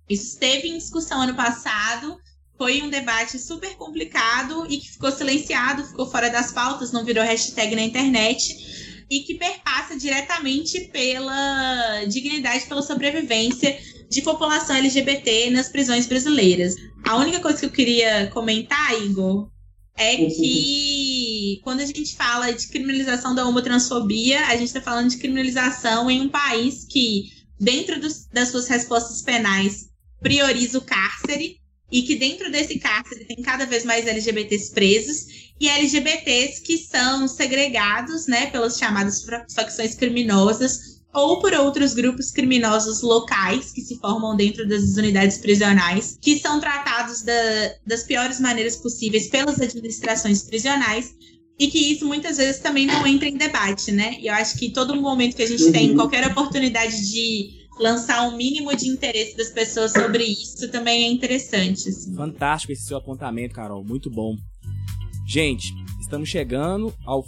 isso 0.10 0.34
esteve 0.34 0.68
em 0.68 0.78
discussão 0.78 1.22
ano 1.22 1.34
passado, 1.34 2.20
foi 2.58 2.82
um 2.82 2.90
debate 2.90 3.40
super 3.40 3.76
complicado 3.76 4.66
e 4.70 4.78
que 4.78 4.92
ficou 4.92 5.12
silenciado, 5.12 5.86
ficou 5.86 6.10
fora 6.10 6.30
das 6.30 6.52
pautas, 6.52 6.92
não 6.92 7.04
virou 7.04 7.24
hashtag 7.24 7.76
na 7.76 7.82
internet 7.82 9.06
e 9.10 9.22
que 9.22 9.36
perpassa 9.36 9.98
diretamente 9.98 10.80
pela 10.92 12.06
dignidade, 12.06 12.66
pela 12.66 12.82
sobrevivência 12.82 13.78
de 14.16 14.22
população 14.22 14.78
LGBT 14.78 15.50
nas 15.50 15.68
prisões 15.68 16.08
brasileiras. 16.08 16.76
A 17.04 17.18
única 17.18 17.42
coisa 17.42 17.60
que 17.60 17.66
eu 17.66 17.70
queria 17.70 18.28
comentar, 18.28 18.94
Igor, 19.04 19.50
é 19.94 20.16
que 20.16 21.60
quando 21.62 21.82
a 21.82 21.86
gente 21.86 22.16
fala 22.16 22.54
de 22.54 22.66
criminalização 22.70 23.36
da 23.36 23.46
homotransfobia, 23.46 24.46
a 24.46 24.56
gente 24.56 24.68
está 24.68 24.82
falando 24.82 25.10
de 25.10 25.18
criminalização 25.18 26.10
em 26.10 26.22
um 26.22 26.30
país 26.30 26.86
que, 26.90 27.26
dentro 27.60 28.00
dos, 28.00 28.26
das 28.28 28.50
suas 28.50 28.70
respostas 28.70 29.22
penais, 29.22 29.90
prioriza 30.22 30.78
o 30.78 30.82
cárcere 30.82 31.58
e 31.92 32.02
que 32.02 32.16
dentro 32.16 32.50
desse 32.50 32.80
cárcere 32.80 33.26
tem 33.26 33.42
cada 33.44 33.66
vez 33.66 33.84
mais 33.84 34.08
LGBTs 34.08 34.72
presos 34.72 35.26
e 35.60 35.68
LGBTs 35.68 36.62
que 36.62 36.78
são 36.78 37.28
segregados, 37.28 38.28
né, 38.28 38.46
pelas 38.46 38.78
chamadas 38.78 39.26
facções 39.54 39.94
criminosas 39.94 40.95
ou 41.16 41.40
por 41.40 41.54
outros 41.54 41.94
grupos 41.94 42.30
criminosos 42.30 43.02
locais 43.02 43.72
que 43.72 43.82
se 43.82 43.98
formam 44.00 44.36
dentro 44.36 44.68
das 44.68 44.98
unidades 44.98 45.38
prisionais, 45.38 46.18
que 46.22 46.38
são 46.38 46.60
tratados 46.60 47.22
da, 47.22 47.34
das 47.88 48.04
piores 48.04 48.40
maneiras 48.40 48.76
possíveis 48.76 49.28
pelas 49.28 49.62
administrações 49.62 50.44
prisionais 50.44 51.16
e 51.58 51.68
que 51.70 51.80
isso 51.94 52.06
muitas 52.06 52.36
vezes 52.36 52.60
também 52.60 52.86
não 52.86 53.08
entra 53.08 53.30
em 53.30 53.38
debate, 53.38 53.94
né? 53.94 54.18
E 54.20 54.28
eu 54.28 54.34
acho 54.34 54.58
que 54.58 54.72
todo 54.72 54.94
momento 55.02 55.38
que 55.38 55.44
a 55.44 55.48
gente 55.48 55.64
uhum. 55.64 55.72
tem 55.72 55.96
qualquer 55.96 56.28
oportunidade 56.28 57.10
de 57.10 57.66
lançar 57.80 58.28
um 58.28 58.36
mínimo 58.36 58.76
de 58.76 58.90
interesse 58.90 59.38
das 59.38 59.50
pessoas 59.50 59.94
sobre 59.94 60.24
isso 60.24 60.70
também 60.70 61.06
é 61.06 61.08
interessante. 61.08 61.88
Assim. 61.88 62.14
Fantástico 62.14 62.74
esse 62.74 62.84
seu 62.84 62.98
apontamento, 62.98 63.56
Carol, 63.56 63.86
muito 63.86 64.10
bom. 64.10 64.36
Gente, 65.26 65.74
estamos 66.02 66.28
chegando 66.28 66.94
ao 67.06 67.24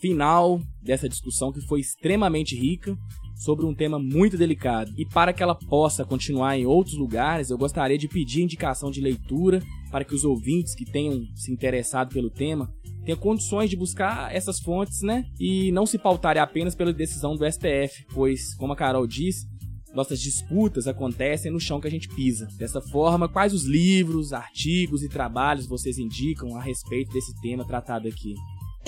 final 0.00 0.60
dessa 0.82 1.08
discussão 1.08 1.52
que 1.52 1.60
foi 1.60 1.80
extremamente 1.80 2.56
rica 2.56 2.96
sobre 3.38 3.64
um 3.64 3.74
tema 3.74 3.98
muito 3.98 4.36
delicado. 4.36 4.92
E 4.98 5.06
para 5.06 5.32
que 5.32 5.42
ela 5.42 5.54
possa 5.54 6.04
continuar 6.04 6.58
em 6.58 6.66
outros 6.66 6.96
lugares, 6.96 7.50
eu 7.50 7.56
gostaria 7.56 7.96
de 7.96 8.08
pedir 8.08 8.42
indicação 8.42 8.90
de 8.90 9.00
leitura 9.00 9.62
para 9.90 10.04
que 10.04 10.14
os 10.14 10.24
ouvintes 10.24 10.74
que 10.74 10.84
tenham 10.84 11.24
se 11.34 11.52
interessado 11.52 12.12
pelo 12.12 12.28
tema 12.28 12.70
tenham 13.04 13.18
condições 13.18 13.70
de 13.70 13.76
buscar 13.76 14.34
essas 14.34 14.60
fontes, 14.60 15.00
né? 15.00 15.24
E 15.40 15.72
não 15.72 15.86
se 15.86 15.96
pautarem 15.96 16.42
apenas 16.42 16.74
pela 16.74 16.92
decisão 16.92 17.34
do 17.34 17.50
STF, 17.50 18.04
pois, 18.12 18.54
como 18.56 18.74
a 18.74 18.76
Carol 18.76 19.06
disse, 19.06 19.46
nossas 19.94 20.20
disputas 20.20 20.86
acontecem 20.86 21.50
no 21.50 21.58
chão 21.58 21.80
que 21.80 21.88
a 21.88 21.90
gente 21.90 22.08
pisa. 22.08 22.46
Dessa 22.58 22.80
forma, 22.80 23.28
quais 23.28 23.54
os 23.54 23.64
livros, 23.64 24.32
artigos 24.32 25.02
e 25.02 25.08
trabalhos 25.08 25.66
vocês 25.66 25.96
indicam 25.96 26.54
a 26.56 26.62
respeito 26.62 27.12
desse 27.12 27.34
tema 27.40 27.64
tratado 27.64 28.06
aqui? 28.06 28.34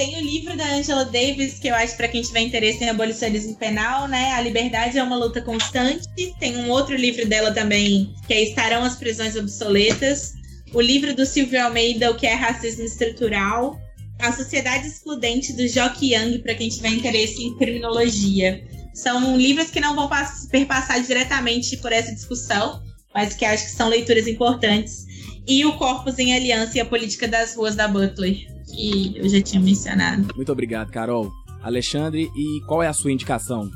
Tem 0.00 0.16
o 0.16 0.20
livro 0.22 0.56
da 0.56 0.64
Angela 0.76 1.04
Davis, 1.04 1.58
que 1.58 1.68
eu 1.68 1.74
acho 1.74 1.94
para 1.94 2.08
quem 2.08 2.22
tiver 2.22 2.40
interesse 2.40 2.82
em 2.82 2.88
abolicionismo 2.88 3.54
penal, 3.56 4.08
né? 4.08 4.32
A 4.32 4.40
liberdade 4.40 4.96
é 4.96 5.02
uma 5.02 5.14
luta 5.14 5.42
constante. 5.42 6.08
Tem 6.38 6.56
um 6.56 6.70
outro 6.70 6.96
livro 6.96 7.28
dela 7.28 7.52
também, 7.52 8.10
que 8.26 8.32
é 8.32 8.42
Estarão 8.42 8.82
as 8.82 8.96
prisões 8.96 9.36
obsoletas. 9.36 10.32
O 10.72 10.80
livro 10.80 11.14
do 11.14 11.26
Silvio 11.26 11.62
Almeida, 11.62 12.10
O 12.10 12.16
que 12.16 12.26
é 12.26 12.32
racismo 12.32 12.82
estrutural. 12.82 13.78
A 14.18 14.32
Sociedade 14.32 14.86
Excludente 14.86 15.52
do 15.52 15.68
Jock 15.68 16.14
Young, 16.14 16.38
para 16.38 16.54
quem 16.54 16.70
tiver 16.70 16.92
interesse 16.92 17.44
em 17.44 17.54
criminologia. 17.58 18.66
São 18.94 19.36
livros 19.36 19.70
que 19.70 19.80
não 19.80 19.94
vão 19.94 20.08
perpassar 20.50 21.02
diretamente 21.02 21.76
por 21.76 21.92
essa 21.92 22.14
discussão, 22.14 22.82
mas 23.14 23.34
que 23.34 23.44
acho 23.44 23.66
que 23.66 23.72
são 23.72 23.90
leituras 23.90 24.26
importantes. 24.26 25.09
E 25.50 25.64
o 25.66 25.72
Corpus 25.72 26.18
em 26.18 26.34
Aliança 26.34 26.78
e 26.78 26.80
a 26.80 26.86
Política 26.86 27.26
das 27.26 27.56
Ruas 27.56 27.74
da 27.74 27.88
Butler 27.88 28.46
que 28.72 29.14
eu 29.16 29.28
já 29.28 29.42
tinha 29.42 29.60
mencionado. 29.60 30.28
Muito 30.36 30.52
obrigado, 30.52 30.90
Carol. 30.90 31.30
Alexandre, 31.60 32.30
e 32.34 32.60
qual 32.66 32.82
é 32.82 32.86
a 32.86 32.92
sua 32.92 33.12
indicação? 33.12 33.68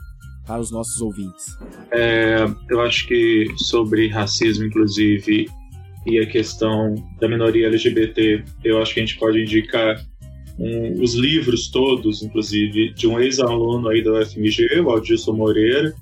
para 0.46 0.60
os 0.60 0.70
nossos 0.70 1.00
ouvintes? 1.00 1.46
É, 1.90 2.46
eu 2.68 2.80
acho 2.82 3.06
que 3.06 3.46
sobre 3.56 4.08
racismo, 4.08 4.66
inclusive, 4.66 5.48
e 6.06 6.18
a 6.18 6.26
questão 6.26 6.94
da 7.18 7.28
minoria 7.28 7.66
LGBT, 7.68 8.44
eu 8.62 8.80
acho 8.82 8.92
que 8.94 9.00
a 9.00 9.06
gente 9.06 9.18
pode 9.18 9.40
indicar 9.40 10.04
um, 10.58 11.02
os 11.02 11.14
livros 11.14 11.68
todos, 11.68 12.22
inclusive, 12.22 12.92
de 12.92 13.06
um 13.06 13.18
ex-aluno 13.18 13.88
aí 13.88 14.04
da 14.04 14.20
UFMG, 14.20 14.80
o 14.80 14.90
Aldilson 14.90 15.32
Moreira, 15.32 15.94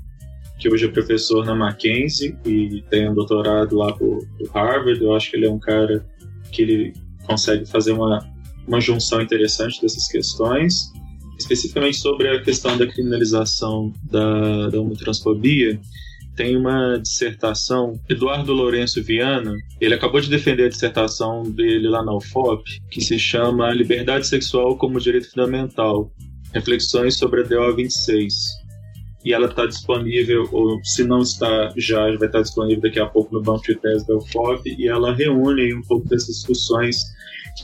que 0.63 0.69
hoje 0.73 0.85
é 0.85 0.89
professor 0.89 1.45
na 1.45 1.57
Mackenzie 1.57 2.39
e 2.47 2.85
tem 2.89 3.11
um 3.11 3.15
doutorado 3.15 3.77
lá 3.77 3.93
por, 3.93 4.25
por 4.39 4.49
Harvard. 4.55 5.03
Eu 5.03 5.13
acho 5.13 5.29
que 5.29 5.37
ele 5.37 5.47
é 5.47 5.51
um 5.51 5.59
cara 5.59 6.07
que 6.53 6.63
ele 6.63 6.93
consegue 7.25 7.67
fazer 7.67 7.91
uma, 7.91 8.25
uma 8.69 8.81
junção 8.81 9.21
interessante 9.21 9.83
dessas 9.83 10.07
questões. 10.07 10.93
Especificamente 11.37 11.97
sobre 11.97 12.29
a 12.29 12.41
questão 12.41 12.79
da 12.79 12.87
criminalização 12.87 13.93
da, 14.05 14.69
da 14.69 14.81
homotransfobia, 14.81 15.81
tem 16.37 16.57
uma 16.57 16.97
dissertação, 16.99 18.01
Eduardo 18.09 18.53
Lourenço 18.53 19.03
Viana, 19.03 19.57
ele 19.81 19.95
acabou 19.95 20.21
de 20.21 20.31
defender 20.31 20.67
a 20.67 20.69
dissertação 20.69 21.43
dele 21.43 21.89
lá 21.89 22.05
na 22.05 22.15
UFOP, 22.15 22.63
que 22.89 23.01
se 23.01 23.19
chama 23.19 23.75
Liberdade 23.75 24.29
Sexual 24.29 24.79
como 24.79 25.01
Direito 25.01 25.29
Fundamental, 25.29 26.13
Reflexões 26.55 27.17
sobre 27.17 27.41
a 27.41 27.45
DO 27.45 27.75
26. 27.75 28.62
E 29.25 29.33
ela 29.33 29.47
está 29.47 29.67
disponível, 29.67 30.49
ou 30.51 30.81
se 30.85 31.05
não 31.05 31.21
está 31.21 31.73
já, 31.77 32.05
vai 32.17 32.27
estar 32.27 32.43
disponível 32.43 32.83
daqui 32.83 32.99
a 32.99 33.07
pouco 33.07 33.33
no 33.33 33.41
banco 33.41 33.63
de 33.63 33.77
tese 33.77 34.07
da 34.07 34.17
UFOP, 34.17 34.75
e 34.79 34.89
ela 34.89 35.15
reúne 35.15 35.75
um 35.75 35.83
pouco 35.83 36.09
dessas 36.09 36.37
discussões 36.37 36.97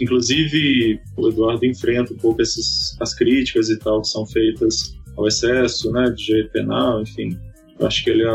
Inclusive, 0.00 1.00
o 1.16 1.28
Eduardo 1.28 1.64
enfrenta 1.64 2.12
um 2.12 2.16
pouco 2.16 2.42
essas, 2.42 2.96
as 3.00 3.14
críticas 3.14 3.68
e 3.70 3.78
tal 3.78 4.02
que 4.02 4.08
são 4.08 4.26
feitas 4.26 4.96
ao 5.16 5.26
excesso, 5.26 5.90
né, 5.90 6.10
de 6.10 6.26
direito 6.26 6.52
penal, 6.52 7.02
enfim. 7.02 7.38
Eu 7.78 7.86
acho 7.86 8.04
que 8.04 8.10
ele 8.10 8.22
é 8.22 8.32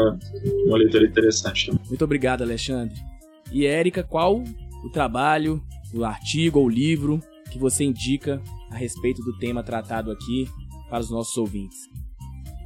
uma 0.66 0.78
leitura 0.78 1.06
interessante 1.06 1.68
também. 1.68 1.82
Muito 1.88 2.04
obrigado, 2.04 2.42
Alexandre. 2.42 2.96
E 3.52 3.66
Érica, 3.66 4.04
qual 4.04 4.44
o 4.84 4.90
trabalho, 4.90 5.62
o 5.94 6.04
artigo 6.04 6.60
ou 6.60 6.70
livro 6.70 7.20
que 7.52 7.60
você 7.60 7.84
indica 7.84 8.42
a 8.72 8.76
respeito 8.76 9.22
do 9.22 9.38
tema 9.38 9.64
tratado 9.64 10.12
aqui 10.12 10.50
para 10.90 11.02
os 11.02 11.12
nossos 11.12 11.38
ouvintes? 11.38 11.78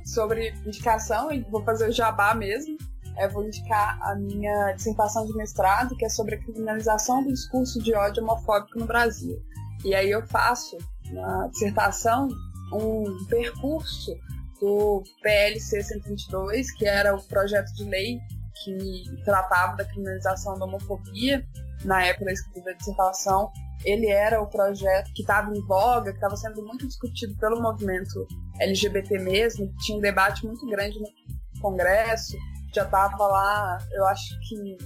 Sobre 0.08 0.54
indicação, 0.66 1.30
vou 1.50 1.62
fazer 1.64 1.90
o 1.90 1.92
jabá 1.92 2.34
mesmo. 2.34 2.78
Eu 3.20 3.30
vou 3.30 3.46
indicar 3.46 4.00
a 4.02 4.16
minha 4.16 4.72
dissertação 4.74 5.26
de 5.26 5.34
mestrado, 5.36 5.96
que 5.98 6.06
é 6.06 6.10
sobre 6.10 6.36
a 6.36 6.40
criminalização 6.40 7.24
do 7.24 7.30
discurso 7.30 7.82
de 7.84 7.94
ódio 7.94 8.24
homofóbico 8.24 8.80
no 8.80 8.86
Brasil. 8.86 9.38
E 9.84 9.94
aí 9.94 10.10
eu 10.10 10.26
faço 10.28 10.78
na 11.12 11.48
dissertação 11.48 12.30
um 12.72 13.26
percurso 13.28 14.16
do 14.62 15.04
PLC 15.22 15.84
122, 15.84 16.72
que 16.72 16.86
era 16.86 17.14
o 17.14 17.22
projeto 17.28 17.74
de 17.74 17.84
lei 17.84 18.20
que 18.64 19.04
tratava 19.26 19.76
da 19.76 19.86
criminalização 19.86 20.58
da 20.58 20.66
homofobia 20.66 21.46
na 21.84 22.06
época 22.06 22.26
da 22.26 22.32
escrita 22.32 22.72
da 22.72 22.78
dissertação. 22.78 23.52
Ele 23.86 24.08
era 24.08 24.42
o 24.42 24.48
projeto 24.48 25.12
que 25.14 25.22
estava 25.22 25.56
em 25.56 25.62
voga, 25.66 26.12
que 26.12 26.18
estava 26.18 26.36
sendo 26.36 26.64
muito 26.66 26.88
discutido 26.88 27.36
pelo 27.38 27.62
movimento 27.62 28.28
LGBT 28.60 29.20
mesmo, 29.20 29.72
tinha 29.80 29.98
um 29.98 30.02
debate 30.02 30.46
muito 30.46 30.66
grande 30.68 31.00
no 31.00 31.62
Congresso, 31.62 32.36
já 32.74 32.84
estava 32.84 33.28
lá, 33.28 33.78
eu 33.92 34.06
acho 34.06 34.38
que 34.48 34.78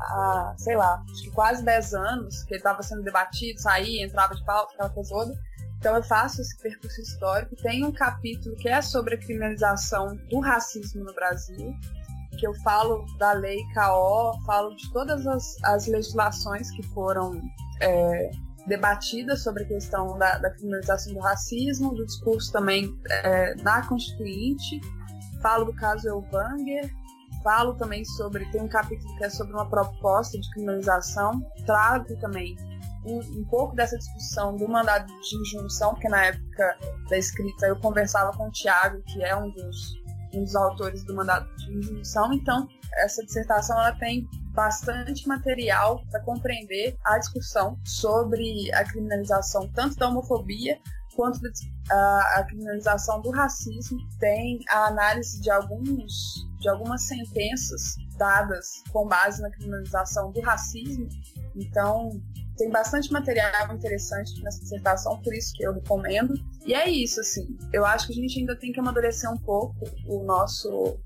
há, 0.00 0.54
sei 0.58 0.76
lá, 0.76 1.02
acho 1.10 1.22
que 1.22 1.30
quase 1.30 1.64
10 1.64 1.94
anos 1.94 2.42
que 2.44 2.54
ele 2.54 2.60
estava 2.60 2.82
sendo 2.82 3.02
debatido, 3.02 3.60
saía, 3.60 4.04
entrava 4.04 4.34
de 4.34 4.44
pauta, 4.44 4.72
aquela 4.74 4.90
coisa 4.90 5.10
toda. 5.10 5.34
Então 5.78 5.96
eu 5.96 6.02
faço 6.02 6.42
esse 6.42 6.56
percurso 6.58 7.00
histórico. 7.00 7.56
Tem 7.56 7.84
um 7.84 7.92
capítulo 7.92 8.54
que 8.56 8.68
é 8.68 8.82
sobre 8.82 9.14
a 9.14 9.18
criminalização 9.18 10.14
do 10.28 10.38
racismo 10.38 11.02
no 11.04 11.14
Brasil, 11.14 11.74
que 12.38 12.46
eu 12.46 12.54
falo 12.62 13.04
da 13.18 13.32
lei 13.32 13.58
KO, 13.74 14.40
falo 14.44 14.74
de 14.74 14.90
todas 14.92 15.26
as, 15.26 15.56
as 15.64 15.86
legislações 15.86 16.70
que 16.70 16.82
foram 16.88 17.40
é, 17.80 18.30
debatidas 18.66 19.42
sobre 19.42 19.64
a 19.64 19.66
questão 19.66 20.16
da, 20.18 20.38
da, 20.38 20.50
criminalização 20.50 21.12
do 21.12 21.20
racismo, 21.20 21.94
do 21.94 22.04
discurso 22.06 22.52
também 22.52 22.94
é, 23.08 23.54
na 23.56 23.86
Constituinte. 23.86 24.80
Falo 25.42 25.64
do 25.64 25.74
caso 25.74 26.06
Elvanger, 26.06 26.90
falo 27.42 27.74
também 27.74 28.04
sobre, 28.04 28.44
tem 28.50 28.60
um 28.60 28.68
capítulo 28.68 29.16
que 29.16 29.24
é 29.24 29.30
sobre 29.30 29.54
uma 29.54 29.68
proposta 29.68 30.38
de 30.38 30.50
criminalização, 30.50 31.40
trago 31.64 32.14
também 32.20 32.56
um, 33.04 33.18
um, 33.18 33.44
pouco 33.44 33.74
dessa 33.74 33.96
discussão 33.96 34.56
do 34.56 34.68
mandado 34.68 35.06
de 35.06 35.36
injunção, 35.36 35.94
porque 35.94 36.08
na 36.08 36.26
época 36.26 36.76
da 37.08 37.16
escrita 37.16 37.66
eu 37.66 37.76
conversava 37.76 38.36
com 38.36 38.48
o 38.48 38.50
Tiago, 38.50 39.02
que 39.06 39.24
é 39.24 39.34
um 39.34 39.50
dos, 39.50 39.99
um 40.34 40.44
dos 40.44 40.54
autores 40.54 41.04
do 41.04 41.14
mandado 41.14 41.48
de 41.56 41.72
injunção, 41.72 42.32
então 42.32 42.68
essa 42.98 43.24
dissertação 43.24 43.78
ela 43.78 43.92
tem 43.92 44.28
bastante 44.52 45.26
material 45.28 46.02
para 46.10 46.20
compreender 46.20 46.96
a 47.04 47.18
discussão 47.18 47.78
sobre 47.84 48.72
a 48.74 48.84
criminalização 48.84 49.68
tanto 49.72 49.96
da 49.96 50.08
homofobia 50.08 50.78
quanto 51.14 51.40
a, 51.90 52.38
a 52.38 52.44
criminalização 52.44 53.20
do 53.20 53.30
racismo. 53.30 53.98
Tem 54.18 54.58
a 54.70 54.86
análise 54.86 55.40
de 55.40 55.50
alguns 55.50 56.48
de 56.60 56.68
algumas 56.68 57.06
sentenças 57.06 57.96
dadas 58.18 58.82
com 58.92 59.08
base 59.08 59.40
na 59.40 59.50
criminalização 59.50 60.30
do 60.30 60.40
racismo. 60.40 61.08
Então, 61.56 62.10
tem 62.60 62.68
bastante 62.68 63.10
material 63.10 63.74
interessante 63.74 64.38
nessa 64.42 64.60
dissertação, 64.60 65.18
por 65.22 65.32
isso 65.32 65.50
que 65.54 65.64
eu 65.64 65.72
recomendo. 65.72 66.34
E 66.66 66.74
é 66.74 66.90
isso, 66.90 67.18
assim. 67.20 67.56
Eu 67.72 67.86
acho 67.86 68.06
que 68.06 68.12
a 68.12 68.16
gente 68.16 68.38
ainda 68.38 68.54
tem 68.54 68.70
que 68.70 68.78
amadurecer 68.78 69.32
um 69.32 69.38
pouco 69.38 69.74
o 70.06 70.22
nosso, 70.24 71.00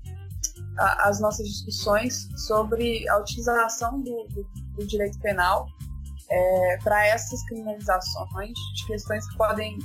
a, 0.77 1.07
as 1.07 1.21
nossas 1.21 1.47
discussões 1.47 2.27
sobre 2.45 3.07
a 3.07 3.17
utilização 3.19 4.01
do, 4.01 4.27
do, 4.31 4.43
do 4.75 4.85
direito 4.85 5.17
penal 5.21 5.65
é, 6.29 6.77
para 6.83 7.07
essas 7.07 7.41
criminalizações 7.45 8.51
de 8.75 8.87
questões 8.87 9.25
que 9.29 9.37
podem 9.37 9.79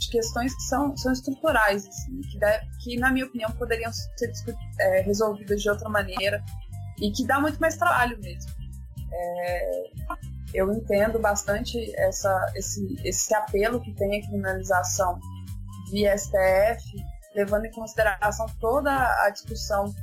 de 0.00 0.10
questões 0.10 0.52
que 0.56 0.62
são, 0.62 0.96
são 0.96 1.12
estruturais, 1.12 1.86
assim, 1.86 2.20
que, 2.22 2.36
deve, 2.40 2.66
que, 2.82 2.98
na 2.98 3.12
minha 3.12 3.24
opinião, 3.24 3.48
poderiam 3.52 3.92
ser 3.92 4.32
é, 4.80 5.02
resolvidas 5.02 5.62
de 5.62 5.70
outra 5.70 5.88
maneira 5.88 6.42
e 7.00 7.12
que 7.12 7.24
dá 7.24 7.38
muito 7.38 7.60
mais 7.60 7.76
trabalho 7.76 8.18
mesmo. 8.18 8.50
É, 9.12 9.90
eu 10.54 10.70
entendo 10.72 11.18
bastante 11.18 11.78
essa, 11.96 12.52
esse, 12.54 12.96
esse 13.04 13.34
apelo 13.34 13.80
que 13.80 13.94
tem 13.94 14.18
a 14.18 14.26
criminalização 14.26 15.18
via 15.90 16.16
STF, 16.16 16.82
levando 17.34 17.66
em 17.66 17.70
consideração 17.70 18.46
toda 18.60 18.90
a 19.24 19.30
discussão 19.30 19.94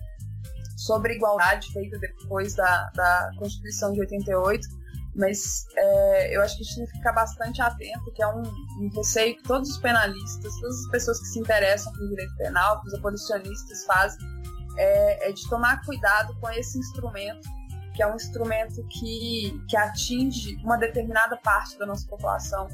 sobre 0.77 1.15
igualdade 1.15 1.71
feita 1.71 1.99
depois 1.99 2.55
da, 2.55 2.89
da 2.95 3.31
Constituição 3.37 3.91
de 3.93 3.99
88, 3.99 4.67
mas 5.15 5.65
é, 5.75 6.35
eu 6.35 6.41
acho 6.41 6.55
que 6.55 6.63
a 6.63 6.65
gente 6.65 6.75
tem 6.77 6.85
que 6.85 6.91
ficar 6.93 7.11
bastante 7.11 7.61
atento, 7.61 8.11
que 8.13 8.23
é 8.23 8.27
um, 8.27 8.41
um 8.41 8.89
receio 8.95 9.35
que 9.35 9.43
todos 9.43 9.69
os 9.69 9.77
penalistas, 9.77 10.53
todas 10.61 10.79
as 10.85 10.91
pessoas 10.91 11.19
que 11.19 11.27
se 11.27 11.39
interessam 11.39 11.91
pelo 11.93 12.09
direito 12.09 12.35
penal, 12.37 12.81
que 12.81 12.87
os 12.87 12.93
abolicionistas 12.93 13.85
fazem, 13.85 14.19
é, 14.77 15.29
é 15.29 15.31
de 15.31 15.47
tomar 15.49 15.83
cuidado 15.83 16.33
com 16.39 16.49
esse 16.51 16.79
instrumento 16.79 17.47
que 17.99 18.03
é 18.03 18.07
um 18.07 18.15
instrumento 18.15 18.81
que, 18.87 19.61
que 19.67 19.75
atinge 19.75 20.55
uma 20.63 20.77
determinada 20.77 21.35
parte 21.35 21.77
da 21.77 21.85
nossa 21.85 22.07
população, 22.07 22.65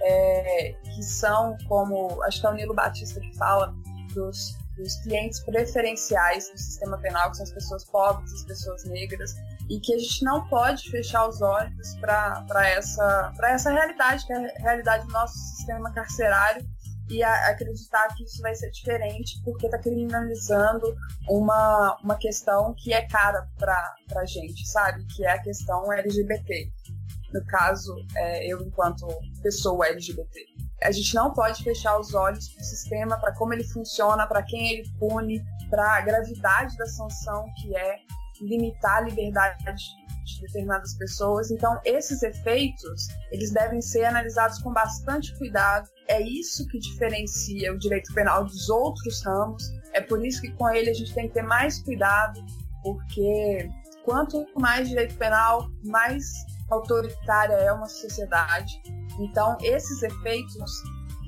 é, 0.00 0.74
que 0.82 1.02
são, 1.02 1.54
como 1.68 2.22
acho 2.22 2.40
que 2.40 2.46
é 2.46 2.50
o 2.50 2.54
Nilo 2.54 2.74
Batista 2.74 3.20
que 3.20 3.36
fala, 3.36 3.74
dos, 4.14 4.56
dos 4.78 4.94
clientes 5.02 5.38
preferenciais 5.40 6.50
do 6.50 6.56
sistema 6.56 6.96
penal, 6.96 7.30
que 7.30 7.36
são 7.36 7.44
as 7.44 7.52
pessoas 7.52 7.84
pobres, 7.84 8.32
as 8.32 8.44
pessoas 8.44 8.84
negras, 8.86 9.34
e 9.68 9.78
que 9.80 9.92
a 9.92 9.98
gente 9.98 10.24
não 10.24 10.48
pode 10.48 10.90
fechar 10.90 11.28
os 11.28 11.42
olhos 11.42 11.94
para 12.00 12.66
essa, 12.70 13.34
essa 13.42 13.70
realidade, 13.70 14.26
que 14.26 14.32
é 14.32 14.36
a 14.36 14.62
realidade 14.62 15.06
do 15.06 15.12
nosso 15.12 15.36
sistema 15.36 15.92
carcerário, 15.92 16.66
e 17.08 17.22
a, 17.22 17.48
acreditar 17.48 18.08
que 18.16 18.24
isso 18.24 18.40
vai 18.40 18.54
ser 18.54 18.70
diferente 18.70 19.40
porque 19.44 19.66
está 19.66 19.78
criminalizando 19.78 20.94
uma, 21.28 21.98
uma 22.02 22.16
questão 22.16 22.74
que 22.74 22.92
é 22.92 23.06
cara 23.06 23.48
para 23.58 23.94
a 24.16 24.24
gente, 24.24 24.66
sabe? 24.68 25.04
Que 25.14 25.24
é 25.24 25.32
a 25.32 25.42
questão 25.42 25.92
LGBT. 25.92 26.70
No 27.32 27.44
caso, 27.46 27.94
é, 28.16 28.46
eu 28.46 28.62
enquanto 28.62 29.06
pessoa 29.42 29.86
LGBT. 29.88 30.40
A 30.82 30.92
gente 30.92 31.14
não 31.14 31.32
pode 31.32 31.62
fechar 31.62 31.98
os 31.98 32.14
olhos 32.14 32.48
para 32.48 32.60
o 32.60 32.64
sistema, 32.64 33.18
para 33.18 33.34
como 33.34 33.52
ele 33.52 33.64
funciona, 33.64 34.26
para 34.26 34.42
quem 34.42 34.72
ele 34.72 34.88
pune, 34.98 35.42
para 35.70 35.96
a 35.96 36.00
gravidade 36.00 36.76
da 36.76 36.86
sanção 36.86 37.46
que 37.60 37.76
é 37.76 37.96
limitar 38.40 38.98
a 38.98 39.00
liberdade 39.00 39.56
de 40.24 40.40
determinadas 40.40 40.94
pessoas. 40.94 41.50
Então, 41.50 41.80
esses 41.84 42.22
efeitos, 42.22 43.08
eles 43.30 43.52
devem 43.52 43.80
ser 43.80 44.04
analisados 44.04 44.58
com 44.60 44.72
bastante 44.72 45.36
cuidado. 45.36 45.88
É 46.08 46.20
isso 46.20 46.66
que 46.68 46.78
diferencia 46.78 47.72
o 47.72 47.78
direito 47.78 48.12
penal 48.12 48.44
dos 48.44 48.68
outros 48.68 49.22
ramos. 49.24 49.62
É 49.92 50.00
por 50.00 50.24
isso 50.24 50.40
que 50.40 50.52
com 50.52 50.68
ele 50.68 50.90
a 50.90 50.94
gente 50.94 51.14
tem 51.14 51.28
que 51.28 51.34
ter 51.34 51.42
mais 51.42 51.80
cuidado, 51.82 52.44
porque 52.82 53.68
quanto 54.04 54.46
mais 54.56 54.88
direito 54.88 55.14
penal, 55.16 55.68
mais 55.84 56.24
autoritária 56.70 57.54
é 57.54 57.72
uma 57.72 57.88
sociedade. 57.88 58.80
Então, 59.18 59.56
esses 59.62 60.02
efeitos, 60.02 60.82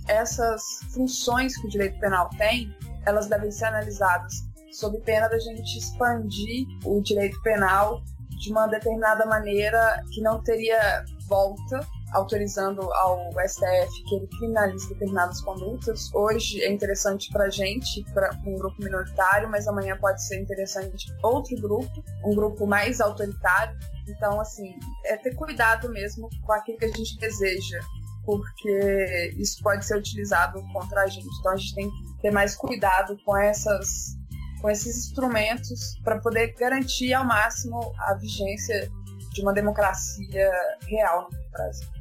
essas 0.09 0.63
funções 0.93 1.57
que 1.57 1.67
o 1.67 1.71
direito 1.71 1.99
penal 1.99 2.29
tem, 2.37 2.75
elas 3.07 3.29
devem 3.29 3.51
ser 3.51 3.67
analisadas 3.67 4.47
sob 4.73 5.01
pena 5.01 5.27
da 5.29 5.39
gente 5.39 5.79
expandir 5.79 6.67
o 6.85 7.01
direito 7.01 7.41
penal 7.43 8.03
de 8.39 8.51
uma 8.51 8.67
determinada 8.67 9.25
maneira 9.25 10.03
que 10.13 10.21
não 10.21 10.43
teria 10.43 11.05
volta, 11.27 11.81
autorizando 12.13 12.83
ao 12.95 13.31
STF 13.47 14.05
que 14.09 14.15
ele 14.17 14.27
criminalize 14.29 14.89
determinadas 14.89 15.41
condutas. 15.41 16.13
Hoje 16.15 16.63
é 16.63 16.71
interessante 16.71 17.31
para 17.31 17.45
a 17.45 17.51
gente, 17.51 18.05
para 18.13 18.31
um 18.47 18.55
grupo 18.55 18.83
minoritário, 18.83 19.49
mas 19.49 19.67
amanhã 19.67 19.97
pode 19.97 20.23
ser 20.25 20.41
interessante 20.41 21.07
outro 21.23 21.57
grupo, 21.61 22.05
um 22.25 22.35
grupo 22.35 22.67
mais 22.67 23.01
autoritário. 23.01 23.77
Então, 24.09 24.41
assim, 24.41 24.79
é 25.05 25.17
ter 25.17 25.35
cuidado 25.35 25.89
mesmo 25.91 26.29
com 26.45 26.53
aquilo 26.53 26.79
que 26.79 26.85
a 26.85 26.93
gente 26.93 27.19
deseja, 27.19 27.81
porque 28.25 29.35
isso 29.37 29.61
pode 29.63 29.85
ser 29.85 29.97
utilizado 29.97 30.63
contra 30.73 31.03
a 31.03 31.07
gente. 31.07 31.29
Então, 31.41 31.53
a 31.53 31.57
gente 31.57 31.75
tem 31.75 31.91
que 31.91 32.23
ter 32.23 32.31
mais 32.31 32.55
cuidado 32.55 33.19
com 33.25 33.37
essas 33.37 34.17
com 34.61 34.71
esses 34.71 34.97
instrumentos 34.97 35.99
para 36.03 36.19
poder 36.19 36.55
garantir 36.55 37.13
ao 37.13 37.25
máximo 37.25 37.93
a 37.99 38.15
vigência 38.15 38.91
de 39.33 39.43
uma 39.43 39.53
democracia 39.53 40.51
real 40.89 41.29
no 41.31 41.51
Brasil. 41.51 41.96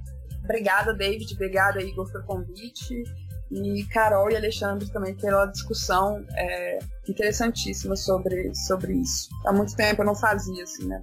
Obrigada, 0.45 0.93
David. 0.93 1.33
Obrigada, 1.33 1.81
Igor, 1.81 2.09
pelo 2.11 2.23
convite. 2.23 3.03
E 3.51 3.83
Carol 3.85 4.31
e 4.31 4.35
Alexandre 4.35 4.89
também 4.91 5.15
pela 5.15 5.45
discussão 5.45 6.25
é, 6.35 6.79
interessantíssima 7.07 7.95
sobre, 7.95 8.53
sobre 8.55 8.93
isso. 8.93 9.29
Há 9.45 9.53
muito 9.53 9.75
tempo 9.75 10.01
eu 10.01 10.05
não 10.05 10.15
fazia, 10.15 10.63
assim, 10.63 10.87
né? 10.87 11.01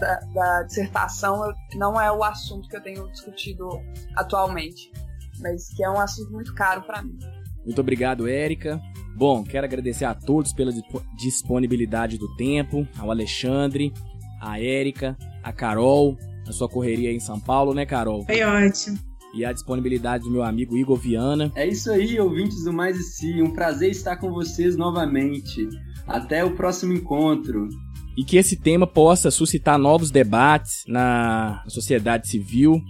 Da, 0.00 0.20
da 0.34 0.62
dissertação 0.62 1.52
não 1.74 2.00
é 2.00 2.10
o 2.10 2.24
assunto 2.24 2.68
que 2.68 2.76
eu 2.76 2.82
tenho 2.82 3.10
discutido 3.12 3.68
atualmente, 4.16 4.90
mas 5.38 5.68
que 5.74 5.84
é 5.84 5.90
um 5.90 6.00
assunto 6.00 6.32
muito 6.32 6.54
caro 6.54 6.82
para 6.82 7.02
mim. 7.02 7.18
Muito 7.64 7.80
obrigado, 7.80 8.26
Érica. 8.26 8.80
Bom, 9.14 9.44
quero 9.44 9.66
agradecer 9.66 10.06
a 10.06 10.14
todos 10.14 10.52
pela 10.52 10.72
disponibilidade 11.16 12.16
do 12.16 12.34
tempo, 12.36 12.88
ao 12.98 13.10
Alexandre, 13.10 13.92
a 14.40 14.58
Érica, 14.58 15.16
a 15.42 15.52
Carol, 15.52 16.16
a 16.46 16.52
sua 16.52 16.68
correria 16.68 17.12
em 17.12 17.20
São 17.20 17.38
Paulo, 17.38 17.74
né, 17.74 17.86
Carol? 17.86 18.24
Foi 18.24 18.42
ótimo. 18.42 18.98
E 19.32 19.44
a 19.44 19.52
disponibilidade 19.52 20.24
do 20.24 20.30
meu 20.30 20.42
amigo 20.42 20.76
Igor 20.76 20.96
Viana. 20.96 21.52
É 21.54 21.66
isso 21.66 21.90
aí, 21.90 22.18
ouvintes 22.18 22.64
do 22.64 22.72
Mais 22.72 22.96
e 22.96 23.02
Si. 23.02 23.42
Um 23.42 23.52
prazer 23.52 23.90
estar 23.90 24.16
com 24.16 24.32
vocês 24.32 24.76
novamente. 24.76 25.68
Até 26.06 26.44
o 26.44 26.56
próximo 26.56 26.92
encontro. 26.92 27.68
E 28.16 28.24
que 28.24 28.36
esse 28.36 28.56
tema 28.56 28.86
possa 28.86 29.30
suscitar 29.30 29.78
novos 29.78 30.10
debates 30.10 30.82
na 30.88 31.62
sociedade 31.68 32.28
civil 32.28 32.82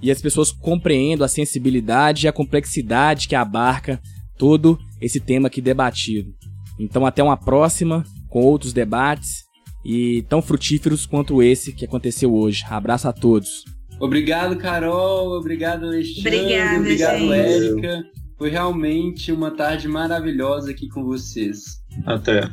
e 0.00 0.10
as 0.10 0.22
pessoas 0.22 0.52
compreendam 0.52 1.24
a 1.24 1.28
sensibilidade 1.28 2.26
e 2.26 2.28
a 2.28 2.32
complexidade 2.32 3.26
que 3.26 3.34
abarca 3.34 4.00
todo 4.38 4.78
esse 5.00 5.18
tema 5.18 5.48
aqui 5.48 5.60
debatido. 5.60 6.32
Então, 6.78 7.04
até 7.04 7.22
uma 7.22 7.36
próxima 7.36 8.04
com 8.28 8.40
outros 8.42 8.72
debates 8.72 9.47
e 9.84 10.22
tão 10.28 10.42
frutíferos 10.42 11.06
quanto 11.06 11.42
esse 11.42 11.72
que 11.72 11.84
aconteceu 11.84 12.34
hoje. 12.34 12.64
Abraço 12.68 13.08
a 13.08 13.12
todos. 13.12 13.64
Obrigado, 14.00 14.56
Carol. 14.56 15.38
Obrigado, 15.38 15.86
Alexandre. 15.86 16.38
Obrigada, 16.38 16.78
obrigado, 16.78 17.32
Érica. 17.32 18.04
Foi 18.36 18.50
realmente 18.50 19.32
uma 19.32 19.50
tarde 19.50 19.88
maravilhosa 19.88 20.70
aqui 20.70 20.88
com 20.88 21.04
vocês. 21.04 21.82
Até. 22.06 22.48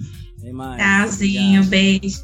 Tchauzinho, 0.78 1.64
beijo. 1.66 2.24